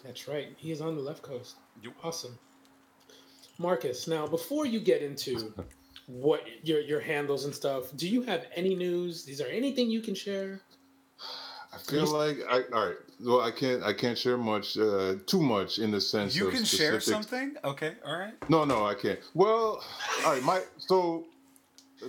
That's 0.04 0.28
right. 0.28 0.48
He 0.56 0.72
is 0.72 0.80
on 0.80 0.96
the 0.96 1.00
left 1.00 1.22
coast. 1.22 1.56
Yep. 1.82 1.94
Awesome. 2.02 2.38
Marcus, 3.58 4.08
now 4.08 4.26
before 4.26 4.66
you 4.66 4.80
get 4.80 5.02
into 5.02 5.54
what 6.06 6.44
your 6.62 6.80
your 6.80 7.00
handles 7.00 7.44
and 7.44 7.54
stuff, 7.54 7.96
do 7.96 8.08
you 8.08 8.22
have 8.22 8.46
any 8.54 8.74
news? 8.74 9.28
Is 9.28 9.38
there 9.38 9.50
anything 9.50 9.90
you 9.90 10.00
can 10.00 10.14
share? 10.14 10.60
I 11.72 11.78
feel 11.78 12.06
like 12.06 12.38
I 12.50 12.62
all 12.74 12.86
right. 12.88 12.96
Well, 13.20 13.40
I 13.40 13.50
can't 13.50 13.82
I 13.82 13.94
can't 13.94 14.18
share 14.18 14.36
much, 14.36 14.76
uh, 14.76 15.14
too 15.26 15.40
much 15.40 15.78
in 15.78 15.90
the 15.90 16.00
sense 16.00 16.36
You 16.36 16.48
of 16.48 16.54
can 16.54 16.64
share 16.64 17.00
something. 17.00 17.56
Okay, 17.64 17.94
all 18.04 18.18
right. 18.18 18.34
No, 18.50 18.64
no, 18.64 18.84
I 18.84 18.94
can't. 18.94 19.18
Well, 19.32 19.82
all 20.24 20.32
right. 20.32 20.42
My 20.42 20.60
so 20.76 21.24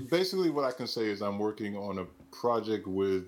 basically, 0.10 0.50
what 0.50 0.66
I 0.66 0.72
can 0.72 0.88
say 0.88 1.06
is 1.06 1.22
I'm 1.22 1.40
working 1.40 1.76
on 1.76 2.00
a 2.00 2.06
project 2.36 2.88
with 2.88 3.26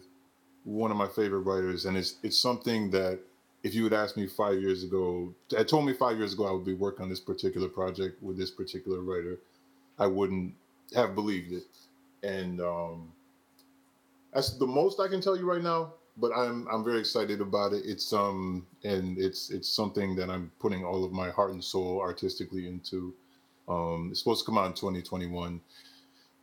one 0.64 0.92
of 0.92 0.98
my 0.98 1.08
favorite 1.08 1.42
writers, 1.42 1.86
and 1.86 1.98
it's 1.98 2.16
it's 2.24 2.38
something 2.38 2.90
that 2.92 3.20
if 3.64 3.74
you 3.74 3.84
had 3.84 3.94
asked 3.94 4.16
me 4.16 4.28
five 4.28 4.62
years 4.62 4.84
ago, 4.84 5.34
I 5.58 5.64
told 5.64 5.86
me 5.86 5.94
five 5.94 6.18
years 6.18 6.34
ago 6.34 6.48
I 6.48 6.52
would 6.52 6.66
be 6.66 6.76
working 6.76 7.04
on 7.04 7.10
this 7.10 7.20
particular 7.20 7.68
project 7.68 8.22
with 8.22 8.38
this 8.38 8.52
particular 8.52 9.02
writer, 9.02 9.40
I 9.98 10.06
wouldn't 10.08 10.54
have 10.94 11.16
believed 11.16 11.52
it. 11.52 11.64
And 12.22 12.62
um, 12.62 13.12
that's 14.34 14.58
the 14.58 14.68
most 14.68 15.00
I 15.00 15.08
can 15.08 15.22
tell 15.22 15.36
you 15.36 15.50
right 15.50 15.64
now. 15.64 15.94
But 16.18 16.32
I'm 16.36 16.68
I'm 16.72 16.84
very 16.84 17.00
excited 17.00 17.42
about 17.42 17.74
it. 17.74 17.84
It's 17.86 18.14
um 18.14 18.66
and 18.84 19.18
it's 19.18 19.50
it's 19.50 19.68
something 19.68 20.16
that 20.16 20.30
I'm 20.30 20.52
putting 20.60 20.86
all 20.86 21.04
of 21.04 21.12
my 21.12 21.30
heart 21.30 21.52
and 21.52 21.64
soul 21.64 22.00
artistically 22.00 22.68
into. 22.68 23.14
Um, 23.68 24.10
it's 24.12 24.20
supposed 24.20 24.46
to 24.46 24.52
come 24.52 24.58
out 24.58 24.68
in 24.68 24.74
2021. 24.74 25.60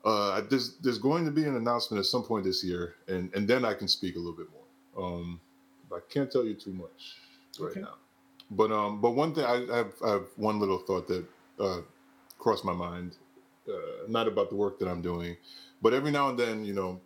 Uh, 0.05 0.41
there's 0.51 0.77
there's 0.79 0.99
going 0.99 1.25
to 1.25 1.31
be 1.31 1.45
an 1.45 1.57
announcement 1.57 2.01
at 2.01 2.07
some 2.07 2.23
point 2.25 2.45
this 2.45 2.65
year, 2.65 2.97
and 3.09 3.33
and 3.35 3.47
then 3.47 3.65
I 3.65 3.75
can 3.75 3.89
speak 3.89 4.17
a 4.17 4.19
little 4.19 4.33
bit 4.37 4.49
more. 4.51 5.05
Um, 5.07 5.41
but 5.89 5.97
I 5.97 6.13
can't 6.13 6.31
tell 6.31 6.45
you 6.45 6.55
too 6.55 6.73
much 6.73 7.17
right 7.59 7.71
Okay. 7.71 7.81
now. 7.81 7.95
But 8.51 8.73
um, 8.73 9.01
but 9.01 9.13
one 9.13 9.35
thing 9.35 9.45
I, 9.45 9.65
I 9.73 9.77
have 9.79 9.95
I 10.05 10.11
have 10.11 10.27
one 10.37 10.59
little 10.59 10.79
thought 10.79 11.07
that 11.09 11.25
uh, 11.61 11.81
crossed 12.39 12.65
my 12.65 12.73
mind, 12.73 13.17
uh, 13.69 14.07
not 14.09 14.27
about 14.29 14.51
the 14.51 14.57
work 14.57 14.79
that 14.81 14.89
I'm 14.89 15.03
doing, 15.03 15.37
but 15.81 15.95
every 15.95 16.11
now 16.11 16.29
and 16.31 16.39
then, 16.39 16.65
you 16.65 16.75
know, 16.75 17.01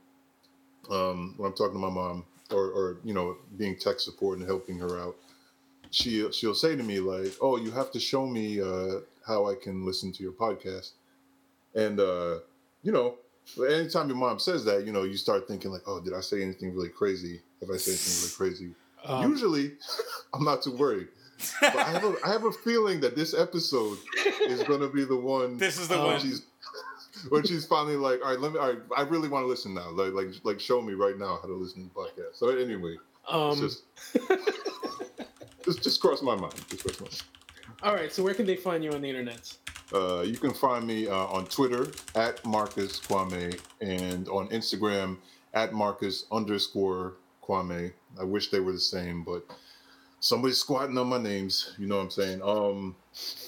um, 0.91 1.35
when 1.37 1.49
I'm 1.51 1.57
talking 1.57 1.75
to 1.75 1.79
my 1.79 1.91
mom 1.91 2.25
or 2.51 2.71
or 2.71 2.99
you 3.05 3.15
know 3.15 3.37
being 3.57 3.77
tech 3.77 4.01
support 4.01 4.39
and 4.39 4.47
helping 4.47 4.79
her 4.79 4.99
out, 4.99 5.17
she 5.91 6.31
she'll 6.33 6.55
say 6.55 6.77
to 6.77 6.83
me 6.83 7.01
like, 7.01 7.35
"Oh, 7.41 7.57
you 7.57 7.71
have 7.73 7.91
to 7.93 8.01
show 8.01 8.27
me 8.27 8.61
uh, 8.61 9.01
how 9.27 9.51
I 9.51 9.55
can 9.55 9.85
listen 9.87 10.13
to 10.13 10.23
your 10.23 10.33
podcast." 10.33 10.93
And 11.75 12.01
uh, 12.01 12.39
you 12.87 12.93
know, 12.93 13.17
anytime 13.69 14.07
your 14.09 14.17
mom 14.17 14.39
says 14.39 14.65
that, 14.65 14.87
you 14.87 14.93
know, 14.93 15.03
you 15.03 15.17
start 15.17 15.49
thinking 15.49 15.73
like, 15.73 15.83
oh, 15.89 16.01
did 16.01 16.15
I 16.15 16.21
say 16.21 16.41
anything 16.41 16.73
really 16.73 16.89
crazy? 16.89 17.41
Have 17.61 17.71
I 17.71 17.79
said 17.79 17.93
anything 17.93 18.23
really 18.23 18.35
crazy? 18.37 18.75
Um, 19.05 19.29
Usually, 19.31 19.73
I'm 20.35 20.45
not 20.45 20.63
too 20.63 20.77
worried. 20.77 21.09
But 21.61 21.77
I 21.77 21.91
have 21.91 22.05
a, 22.05 22.15
I 22.25 22.29
have 22.31 22.45
a 22.45 22.53
feeling 22.53 23.01
that 23.01 23.17
this 23.17 23.35
episode 23.35 23.99
is 24.49 24.63
going 24.63 24.81
to 24.81 24.89
be 24.89 25.05
the 25.05 25.17
one. 25.17 25.59
This 25.67 25.79
is 25.79 25.89
the 25.89 25.99
one. 25.99 26.21
She's, 26.21 26.43
when 27.29 27.43
she's 27.45 27.67
finally 27.67 27.97
like, 27.97 28.21
all 28.25 28.31
right, 28.31 28.41
let 28.41 28.53
me. 28.53 28.59
All 28.59 28.69
right, 28.69 28.79
I 28.97 29.03
really 29.03 29.29
want 29.29 29.43
to 29.43 29.47
listen 29.49 29.75
now. 29.75 29.91
Like, 29.91 30.13
like, 30.13 30.29
like, 30.45 30.61
show 30.61 30.81
me 30.81 30.95
right 30.95 31.19
now 31.19 31.39
how 31.43 31.49
to 31.49 31.55
listen 31.55 31.89
to 31.89 31.95
the 31.95 32.01
podcast. 32.01 32.37
So 32.37 32.49
anyway, 32.57 32.97
Um, 33.29 33.59
just, 33.59 33.83
just, 35.65 35.83
just 35.83 36.01
cross 36.01 36.23
my 36.23 36.37
mind. 36.37 36.55
Just 36.69 36.85
cross 36.85 37.01
my 37.01 37.07
mind. 37.07 37.23
all 37.83 37.95
right. 37.95 38.13
So 38.13 38.23
where 38.23 38.35
can 38.35 38.47
they 38.47 38.57
find 38.57 38.83
you 38.85 38.93
on 38.93 39.01
the 39.03 39.09
internet? 39.09 39.53
Uh, 39.93 40.23
you 40.23 40.37
can 40.37 40.53
find 40.53 40.87
me 40.87 41.07
uh, 41.07 41.15
on 41.15 41.47
Twitter 41.47 41.93
at 42.15 42.45
Marcus 42.45 42.99
Kwame 43.01 43.59
and 43.81 44.29
on 44.29 44.49
Instagram 44.49 45.17
at 45.55 45.73
Marcus 45.73 46.27
underscore 46.33 47.15
Kwame. 47.43 47.93
I 48.21 48.25
wish 48.25 48.51
they 48.51 48.61
were 48.61 48.73
the 48.73 48.81
same, 48.81 49.23
but 49.23 49.45
somebody's 50.21 50.59
squatting 50.59 50.99
on 50.99 51.09
my 51.09 51.19
names. 51.19 51.75
You 51.79 51.87
know 51.87 51.99
what 51.99 52.05
I'm 52.05 52.11
saying? 52.11 52.43
Um, 52.43 52.97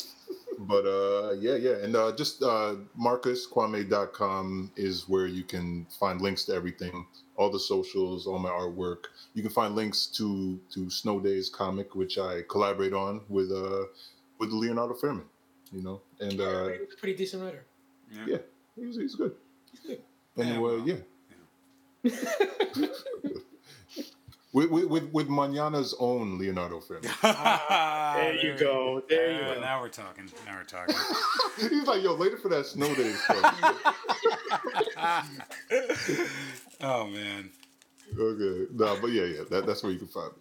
but 0.61 0.87
uh, 0.87 1.33
yeah, 1.33 1.57
yeah. 1.57 1.77
And 1.83 1.97
uh, 1.97 2.15
just 2.17 2.43
uh, 2.43 2.77
marcuskwame.com 2.99 4.73
is 4.77 5.09
where 5.09 5.27
you 5.27 5.43
can 5.43 5.87
find 5.99 6.21
links 6.21 6.45
to 6.45 6.55
everything, 6.55 7.07
all 7.37 7.51
the 7.51 7.61
socials, 7.61 8.27
all 8.27 8.39
my 8.39 8.51
artwork. 8.51 9.07
You 9.35 9.43
can 9.43 9.51
find 9.51 9.75
links 9.75 10.07
to 10.19 10.61
to 10.75 10.89
Snow 10.89 11.19
Days 11.21 11.49
comic, 11.49 11.97
which 11.97 12.17
I 12.19 12.43
collaborate 12.49 12.93
on 12.93 13.23
with 13.29 13.51
uh, 13.51 13.85
with 14.39 14.51
Leonardo 14.51 14.95
Faierman. 14.95 15.25
You 15.73 15.83
know, 15.83 16.01
and 16.21 16.41
uh, 16.41 16.69
He's 16.69 16.95
a 16.95 16.97
pretty 16.99 17.15
decent 17.17 17.43
writer. 17.43 17.65
yeah, 18.27 18.39
he's, 18.77 18.97
he's 18.97 19.15
good. 19.15 19.35
good. 19.87 20.01
And 20.37 20.49
Yeah, 20.49 20.57
uh, 20.57 20.61
well, 20.61 20.79
yeah. 20.81 20.97
with, 24.53 24.71
with 24.71 24.85
with 24.87 25.05
with 25.13 25.29
Manana's 25.29 25.95
own 25.99 26.39
Leonardo 26.39 26.81
Faierman. 26.81 27.13
there 28.15 28.35
you 28.35 28.57
go. 28.59 29.03
There 29.09 29.31
you 29.33 29.39
Yeah, 29.39 29.55
go. 29.57 29.61
Now 29.61 29.81
we're 29.83 29.89
talking. 29.89 30.31
Now 30.47 30.57
we're 30.57 30.65
talking. 30.65 30.95
he's 31.69 31.87
like, 31.87 32.03
yo, 32.03 32.15
later 32.15 32.39
for 32.39 32.49
that 32.49 32.67
snow 32.67 32.95
day 32.95 33.13
stuff. 33.13 33.55
oh 36.81 37.07
man. 37.09 37.51
okay, 38.19 38.67
no, 38.73 38.99
but 39.01 39.09
yeah, 39.11 39.25
yeah, 39.25 39.43
that, 39.51 39.67
that's 39.67 39.83
where 39.83 39.93
you 39.93 39.99
can 39.99 40.09
find 40.09 40.33
me. 40.33 40.39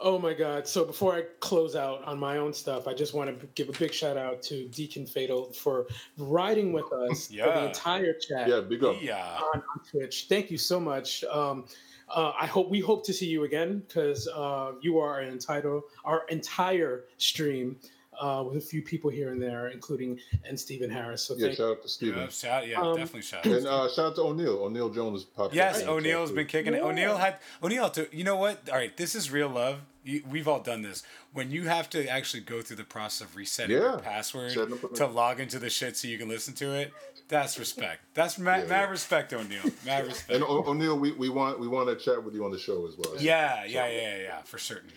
Oh 0.00 0.18
my 0.18 0.34
God. 0.34 0.66
So 0.66 0.84
before 0.84 1.14
I 1.14 1.22
close 1.40 1.76
out 1.76 2.02
on 2.04 2.18
my 2.18 2.38
own 2.38 2.52
stuff, 2.52 2.88
I 2.88 2.94
just 2.94 3.14
want 3.14 3.40
to 3.40 3.46
give 3.54 3.68
a 3.68 3.78
big 3.78 3.92
shout 3.92 4.16
out 4.16 4.42
to 4.42 4.66
Deacon 4.68 5.06
Fatal 5.06 5.52
for 5.52 5.86
riding 6.18 6.72
with 6.72 6.92
us 6.92 7.28
for 7.28 7.36
the 7.36 7.66
entire 7.66 8.14
chat 8.14 8.48
Yeah, 8.48 8.60
big 8.60 8.82
up. 8.82 8.96
Yeah. 9.00 9.38
on, 9.54 9.60
on 9.60 9.80
Twitch. 9.88 10.26
Thank 10.28 10.50
you 10.50 10.58
so 10.58 10.80
much. 10.80 11.22
Um, 11.24 11.66
uh, 12.08 12.32
I 12.38 12.46
hope 12.46 12.68
we 12.70 12.80
hope 12.80 13.04
to 13.06 13.12
see 13.12 13.26
you 13.26 13.44
again 13.44 13.82
because 13.86 14.28
uh, 14.28 14.72
you 14.82 14.98
are 14.98 15.20
an 15.20 15.32
entire 15.32 15.80
our 16.04 16.24
entire 16.28 17.04
stream 17.16 17.76
uh, 18.20 18.42
with 18.46 18.56
a 18.56 18.60
few 18.60 18.82
people 18.82 19.10
here 19.10 19.32
and 19.32 19.40
there, 19.42 19.68
including 19.68 20.18
and 20.48 20.58
Stephen 20.58 20.90
Harris. 20.90 21.22
So 21.22 21.34
Yeah, 21.36 21.46
thank 21.46 21.56
shout 21.58 21.70
out 21.70 21.82
to 21.82 21.88
Stephen. 21.88 22.20
Yeah, 22.20 22.28
shout, 22.28 22.68
yeah 22.68 22.80
Um, 22.80 22.96
definitely 22.96 23.22
shout. 23.22 23.44
And 23.46 23.66
uh, 23.66 23.88
shout 23.88 24.06
out 24.06 24.14
to 24.16 24.22
O'Neill. 24.22 24.62
O'Neill 24.64 24.90
Jones 24.90 25.24
popped 25.24 25.54
Yes, 25.54 25.76
up 25.76 25.80
in 25.80 25.86
the 25.86 25.92
chat, 25.92 25.96
O'Neal's 25.98 26.30
too. 26.30 26.36
been 26.36 26.46
kicking 26.46 26.74
it. 26.74 26.78
Yeah. 26.78 26.84
O'Neal 26.88 27.16
had 27.16 27.36
O'Neill. 27.62 27.90
To, 27.90 28.08
you 28.16 28.24
know 28.24 28.36
what? 28.36 28.68
All 28.70 28.76
right, 28.76 28.96
this 28.96 29.14
is 29.14 29.30
real 29.30 29.48
love. 29.48 29.80
You, 30.04 30.22
we've 30.30 30.46
all 30.48 30.60
done 30.60 30.82
this. 30.82 31.02
When 31.32 31.50
you 31.50 31.64
have 31.68 31.88
to 31.90 32.06
actually 32.06 32.42
go 32.42 32.60
through 32.60 32.76
the 32.76 32.84
process 32.84 33.26
of 33.26 33.36
resetting 33.36 33.76
your 33.76 33.98
password 33.98 34.52
Setting 34.52 34.74
up 34.74 34.84
a- 34.84 34.94
to 34.96 35.06
log 35.06 35.40
into 35.40 35.58
the 35.58 35.70
shit 35.70 35.96
so 35.96 36.08
you 36.08 36.18
can 36.18 36.28
listen 36.28 36.52
to 36.54 36.72
it, 36.74 36.92
that's 37.26 37.58
respect. 37.58 38.00
That's 38.12 38.38
mad, 38.38 38.64
Yeah, 38.64 38.68
mad 38.68 38.80
yeah. 38.82 38.90
respect, 38.90 39.32
O'Neill. 39.32 39.62
Mad 39.86 40.06
respect. 40.06 40.30
And 40.30 40.44
O- 40.44 40.62
O'Neal, 40.66 40.98
we, 40.98 41.12
we 41.12 41.30
want 41.30 41.58
we 41.58 41.66
want 41.68 41.88
to 41.88 41.96
chat 41.96 42.22
with 42.22 42.34
you 42.34 42.44
on 42.44 42.50
the 42.50 42.58
show 42.58 42.86
as 42.86 42.96
well. 42.98 43.14
yeah, 43.18 43.64
yeah, 43.64 43.86
yeah, 43.88 44.00
yeah, 44.00 44.16
yeah, 44.18 44.42
for 44.42 44.58
certain. 44.58 44.90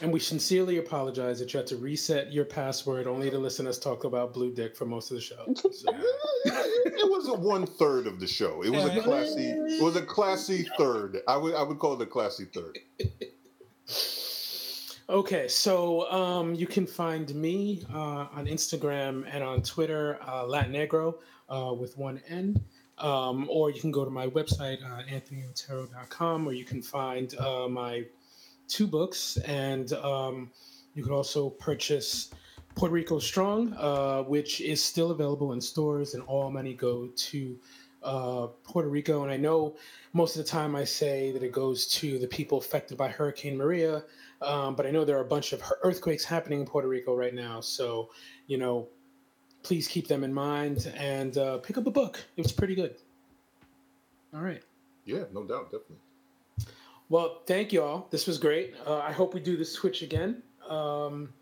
And 0.00 0.12
we 0.12 0.20
sincerely 0.20 0.78
apologize 0.78 1.40
that 1.40 1.52
you 1.52 1.58
had 1.58 1.66
to 1.68 1.76
reset 1.76 2.32
your 2.32 2.44
password 2.44 3.08
only 3.08 3.30
to 3.30 3.38
listen 3.38 3.66
us 3.66 3.78
talk 3.78 4.04
about 4.04 4.32
Blue 4.32 4.52
Dick 4.52 4.76
for 4.76 4.86
most 4.86 5.10
of 5.10 5.16
the 5.16 5.20
show. 5.20 5.44
So- 5.72 5.92
it 7.00 7.08
was 7.10 7.28
a 7.28 7.34
one 7.34 7.66
third 7.66 8.06
of 8.06 8.20
the 8.20 8.26
show. 8.26 8.62
It 8.62 8.70
was 8.70 8.84
a 8.84 9.02
classy. 9.02 9.48
It 9.50 9.82
was 9.82 9.96
a 9.96 10.02
classy 10.02 10.66
third. 10.78 11.18
I 11.26 11.36
would 11.36 11.54
I 11.54 11.62
would 11.62 11.78
call 11.78 11.94
it 11.94 12.02
a 12.02 12.06
classy 12.06 12.46
third. 12.46 12.78
Okay, 15.10 15.48
so 15.48 16.10
um, 16.10 16.54
you 16.54 16.66
can 16.66 16.86
find 16.86 17.34
me 17.34 17.82
uh, 17.92 18.26
on 18.32 18.46
Instagram 18.46 19.24
and 19.32 19.42
on 19.42 19.62
Twitter, 19.62 20.18
uh, 20.22 20.44
Latinegro 20.44 21.14
uh, 21.48 21.72
with 21.74 21.96
one 21.96 22.20
N. 22.28 22.62
Um, 22.98 23.46
or 23.48 23.70
you 23.70 23.80
can 23.80 23.90
go 23.92 24.04
to 24.04 24.10
my 24.10 24.26
website, 24.26 24.82
uh, 24.84 25.02
anthonyotero.com, 25.04 26.44
where 26.44 26.54
you 26.54 26.64
can 26.64 26.82
find 26.82 27.34
uh, 27.38 27.68
my 27.68 28.04
two 28.68 28.86
books. 28.86 29.36
And 29.38 29.92
um, 29.94 30.50
you 30.94 31.02
can 31.02 31.12
also 31.12 31.50
purchase 31.50 32.30
Puerto 32.74 32.94
Rico 32.94 33.18
Strong, 33.18 33.74
uh, 33.74 34.22
which 34.22 34.60
is 34.60 34.82
still 34.82 35.10
available 35.10 35.52
in 35.52 35.60
stores, 35.60 36.14
and 36.14 36.22
all 36.24 36.50
money 36.50 36.74
go 36.74 37.08
to 37.08 37.58
uh, 38.02 38.46
Puerto 38.62 38.88
Rico. 38.88 39.22
And 39.24 39.32
I 39.32 39.36
know 39.36 39.76
most 40.12 40.36
of 40.36 40.44
the 40.44 40.48
time 40.48 40.76
I 40.76 40.84
say 40.84 41.32
that 41.32 41.42
it 41.42 41.52
goes 41.52 41.86
to 41.88 42.18
the 42.18 42.28
people 42.28 42.58
affected 42.58 42.96
by 42.96 43.08
Hurricane 43.08 43.56
Maria. 43.56 44.04
Um, 44.40 44.76
but 44.76 44.86
I 44.86 44.90
know 44.90 45.04
there 45.04 45.18
are 45.18 45.22
a 45.22 45.28
bunch 45.28 45.52
of 45.52 45.62
earthquakes 45.82 46.24
happening 46.24 46.60
in 46.60 46.66
Puerto 46.66 46.86
Rico 46.86 47.16
right 47.16 47.34
now. 47.34 47.60
So, 47.60 48.10
you 48.46 48.58
know, 48.58 48.88
please 49.64 49.88
keep 49.88 50.06
them 50.06 50.22
in 50.22 50.32
mind 50.32 50.92
and 50.96 51.36
uh, 51.36 51.58
pick 51.58 51.76
up 51.76 51.86
a 51.86 51.90
book. 51.90 52.24
It 52.36 52.42
was 52.42 52.52
pretty 52.52 52.76
good. 52.76 52.94
All 54.32 54.40
right. 54.40 54.62
Yeah, 55.04 55.24
no 55.32 55.42
doubt, 55.42 55.72
definitely. 55.72 55.96
Well, 57.08 57.42
thank 57.46 57.72
you 57.72 57.82
all. 57.82 58.06
This 58.10 58.26
was 58.26 58.38
great. 58.38 58.74
Uh, 58.86 58.98
I 58.98 59.12
hope 59.12 59.32
we 59.34 59.40
do 59.40 59.56
this 59.56 59.72
switch 59.72 60.02
again. 60.02 60.42
Um, 60.68 61.32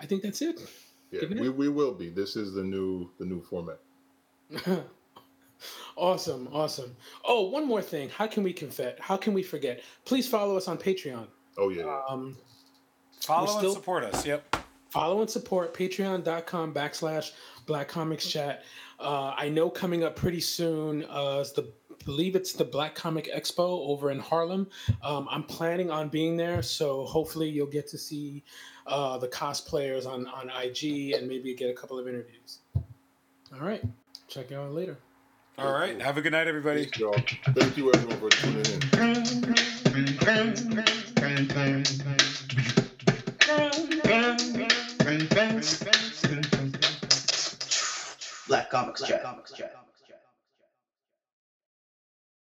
I 0.00 0.06
think 0.06 0.22
that's 0.22 0.42
it. 0.42 0.60
Yeah, 1.10 1.20
Good 1.20 1.30
night. 1.32 1.40
we, 1.42 1.48
we 1.50 1.68
will 1.68 1.94
be. 1.94 2.08
This 2.10 2.34
is 2.34 2.54
the 2.54 2.62
new 2.64 3.08
the 3.18 3.24
new 3.24 3.40
format. 3.42 3.78
awesome, 5.96 6.48
awesome. 6.52 6.96
Oh, 7.24 7.48
one 7.48 7.66
more 7.66 7.82
thing. 7.82 8.08
How 8.10 8.26
can 8.26 8.42
we 8.42 8.52
confet? 8.52 8.98
How 8.98 9.16
can 9.16 9.32
we 9.32 9.42
forget? 9.42 9.82
Please 10.04 10.28
follow 10.28 10.56
us 10.56 10.66
on 10.68 10.78
Patreon. 10.78 11.26
Oh 11.56 11.68
yeah, 11.68 11.84
yeah. 11.84 12.00
Um, 12.08 12.36
Follow 13.20 13.54
We're 13.56 13.64
and 13.64 13.72
support 13.72 14.04
us. 14.04 14.26
Yep. 14.26 14.56
follow 14.90 15.20
and 15.22 15.30
support 15.30 15.72
patreon.com 15.72 16.74
backslash 16.74 17.30
black 17.64 17.88
comics 17.88 18.26
chat 18.28 18.64
uh, 19.00 19.32
i 19.38 19.48
know 19.48 19.70
coming 19.70 20.04
up 20.04 20.14
pretty 20.14 20.40
soon 20.40 21.04
uh, 21.08 21.38
is 21.40 21.52
the 21.52 21.72
believe 22.04 22.36
it's 22.36 22.52
the 22.52 22.64
black 22.64 22.94
comic 22.94 23.30
expo 23.34 23.86
over 23.88 24.10
in 24.10 24.18
harlem 24.18 24.68
um, 25.02 25.26
i'm 25.30 25.42
planning 25.42 25.90
on 25.90 26.08
being 26.08 26.36
there 26.36 26.62
so 26.62 27.04
hopefully 27.04 27.48
you'll 27.48 27.66
get 27.66 27.86
to 27.88 27.98
see 27.98 28.42
uh, 28.86 29.16
the 29.18 29.28
cosplayers 29.28 30.06
on, 30.06 30.26
on 30.28 30.50
ig 30.62 31.12
and 31.12 31.26
maybe 31.28 31.54
get 31.54 31.70
a 31.70 31.74
couple 31.74 31.98
of 31.98 32.06
interviews 32.06 32.58
all 32.74 33.60
right 33.60 33.82
check 34.28 34.50
you 34.50 34.58
out 34.58 34.72
later 34.72 34.98
All 35.56 35.72
right. 35.72 36.00
Have 36.02 36.16
a 36.16 36.20
good 36.20 36.32
night, 36.32 36.48
everybody. 36.48 36.86
Thanks, 36.86 36.98
y'all. 36.98 37.14
Thank 37.54 37.76
you 37.76 37.92
everyone 37.92 38.18
for 38.18 38.28
tuning 38.28 38.66
in. 38.66 38.80
Black 48.48 48.70
Comics 48.70 49.02
Chat. 49.02 49.93